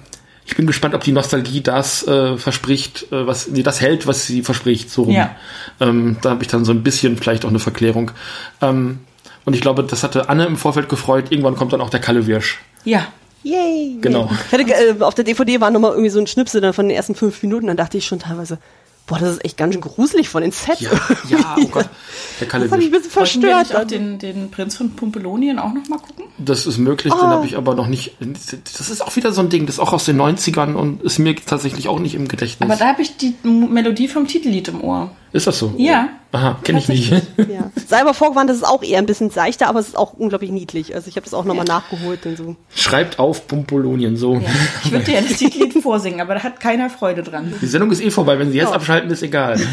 ich 0.47 0.57
bin 0.57 0.67
gespannt, 0.67 0.95
ob 0.95 1.05
die 1.05 1.13
Nostalgie 1.13 1.61
das 1.61 2.09
äh, 2.09 2.39
verspricht, 2.39 3.13
äh, 3.13 3.27
was 3.27 3.49
nee, 3.49 3.63
das 3.63 3.83
hält, 3.83 4.07
was 4.07 4.25
sie 4.25 4.43
verspricht. 4.43 4.89
So 4.89 5.03
rum. 5.03 5.15
Ja. 5.15 5.37
Ähm, 5.81 6.17
da 6.23 6.31
habe 6.31 6.43
ich 6.43 6.49
dann 6.49 6.65
so 6.65 6.73
ein 6.73 6.83
bisschen 6.83 7.19
vielleicht 7.19 7.45
auch 7.45 7.51
eine 7.51 7.59
Verklärung. 7.59 8.11
Ähm, 8.63 9.01
und 9.45 9.55
ich 9.55 9.61
glaube, 9.61 9.85
das 9.85 10.03
hatte 10.03 10.31
Anne 10.31 10.47
im 10.47 10.57
Vorfeld 10.57 10.89
gefreut. 10.89 11.27
Irgendwann 11.31 11.57
kommt 11.57 11.75
dann 11.75 11.83
auch 11.83 11.91
der 11.91 12.01
Kalle 12.01 12.27
Wirsch. 12.27 12.59
Ja. 12.85 13.07
Yay. 13.43 13.99
Genau. 14.01 14.31
Ich 14.47 14.53
hatte, 14.53 14.65
äh, 14.65 15.01
auf 15.03 15.15
der 15.15 15.25
DVD 15.25 15.61
war 15.61 15.71
nochmal 15.71 15.93
irgendwie 15.93 16.11
so 16.11 16.19
ein 16.21 16.27
Schnipsel 16.27 16.61
dann 16.61 16.73
von 16.73 16.89
den 16.89 16.97
ersten 16.97 17.15
fünf 17.15 17.43
Minuten, 17.43 17.67
dann 17.69 17.77
dachte 17.77 17.97
ich 17.99 18.07
schon 18.07 18.19
teilweise, 18.19 18.59
boah, 19.07 19.19
das 19.19 19.31
ist 19.33 19.45
echt 19.45 19.57
ganz 19.57 19.73
schön 19.73 19.81
gruselig 19.81 20.29
von 20.29 20.43
den 20.43 20.53
Sets. 20.53 20.81
Ja, 20.81 20.91
ja, 21.31 21.57
oh 21.59 21.67
Gott. 21.69 21.89
Der 22.41 22.47
Kalle 22.47 22.65
Das 22.65 22.73
hat 22.73 22.79
mich 22.79 22.89
ein 22.89 22.93
bisschen 22.93 23.07
wir 23.07 23.11
verstört. 23.13 23.69
nicht 23.69 23.77
auch 23.77 23.85
den, 23.87 24.19
den 24.19 24.51
Prinz 24.51 24.77
von 24.77 24.91
Pumpelonien 24.91 25.59
auch 25.59 25.73
noch 25.73 25.89
mal 25.89 25.99
gucken? 25.99 26.25
Das 26.39 26.67
ist 26.67 26.79
möglich, 26.79 27.13
den 27.13 27.23
habe 27.23 27.47
ich 27.47 27.57
aber 27.57 27.75
noch 27.75 27.87
nicht. 27.87 28.17
Das 28.21 28.91
ist 28.91 29.01
auch 29.01 29.17
wieder 29.17 29.33
so 29.33 29.41
ein 29.41 29.49
Ding, 29.49 29.67
das 29.67 29.77
ist 29.77 29.81
auch 29.81 29.93
aus 29.93 30.05
den 30.05 30.21
90ern 30.21 30.75
und 30.75 31.03
ist 31.03 31.19
mir 31.19 31.35
tatsächlich 31.35 31.89
auch 31.89 31.99
nicht 31.99 32.15
im 32.15 32.29
Gedächtnis. 32.29 32.69
Aber 32.69 32.79
da 32.79 32.89
habe 32.89 33.03
ich 33.03 33.17
die 33.17 33.35
Melodie 33.43 34.09
vom 34.09 34.27
Titellied 34.27 34.69
im 34.69 34.85
Ohr. 34.85 35.11
ist 35.33 35.47
das 35.47 35.59
so? 35.59 35.73
Ja. 35.79 36.09
Aha, 36.31 36.59
kenne 36.63 36.79
ich 36.79 36.89
nicht. 36.89 37.11
ja. 37.39 37.71
Sei 37.87 38.01
aber 38.01 38.13
vorgewarnt, 38.13 38.51
das 38.51 38.59
ist 38.59 38.65
auch 38.65 38.83
eher 38.83 38.99
ein 38.99 39.07
bisschen 39.07 39.31
seichter, 39.31 39.67
aber 39.69 39.81
es 39.81 39.89
ist 39.89 39.97
auch 39.97 40.13
unglaublich 40.13 40.51
niedlich. 40.51 40.95
Also 40.95 41.09
ich 41.09 41.17
habe 41.17 41.25
das 41.25 41.33
auch 41.33 41.45
nochmal 41.45 41.65
nachgeholt 41.65 42.27
und 42.27 42.37
so. 42.37 42.57
Schreibt 42.75 43.19
auf 43.19 43.47
Pumpolonien, 43.47 44.17
so. 44.17 44.41
Ich 44.85 44.93
würde 44.93 45.07
dir 45.07 45.15
ja 45.15 45.21
das 45.23 45.39
Titellied 45.39 45.83
vorsingen, 45.83 46.21
aber 46.21 46.35
da 46.35 46.43
hat 46.43 46.61
keiner 46.61 46.91
Freude 46.91 47.23
dran. 47.23 47.55
Die 47.63 47.67
Sendung 47.67 47.91
ist 47.91 48.03
eh 48.03 48.11
vorbei, 48.11 48.39
wenn 48.39 48.53
Sie 48.53 48.59
jetzt 48.59 48.73
abschalten, 48.73 49.11
ist 49.11 49.23
egal. 49.23 49.59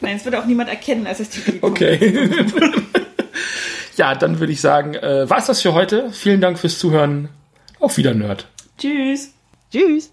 Nein, 0.00 0.16
es 0.16 0.24
würde 0.24 0.38
auch 0.40 0.46
niemand 0.46 0.70
erkennen, 0.70 1.06
als 1.06 1.18
das 1.18 1.30
Titellied 1.30 1.62
Okay. 1.62 2.30
ja, 3.96 4.14
dann 4.14 4.38
würde 4.38 4.52
ich 4.52 4.60
sagen, 4.60 4.94
äh, 4.94 5.28
war's 5.28 5.46
das 5.46 5.60
für 5.60 5.74
heute. 5.74 6.10
Vielen 6.12 6.40
Dank 6.40 6.58
fürs 6.58 6.78
Zuhören. 6.78 7.30
Auf 7.80 7.96
wieder, 7.96 8.14
Nerd. 8.14 8.46
Tschüss. 8.78 9.32
Tschüss. 9.72 10.12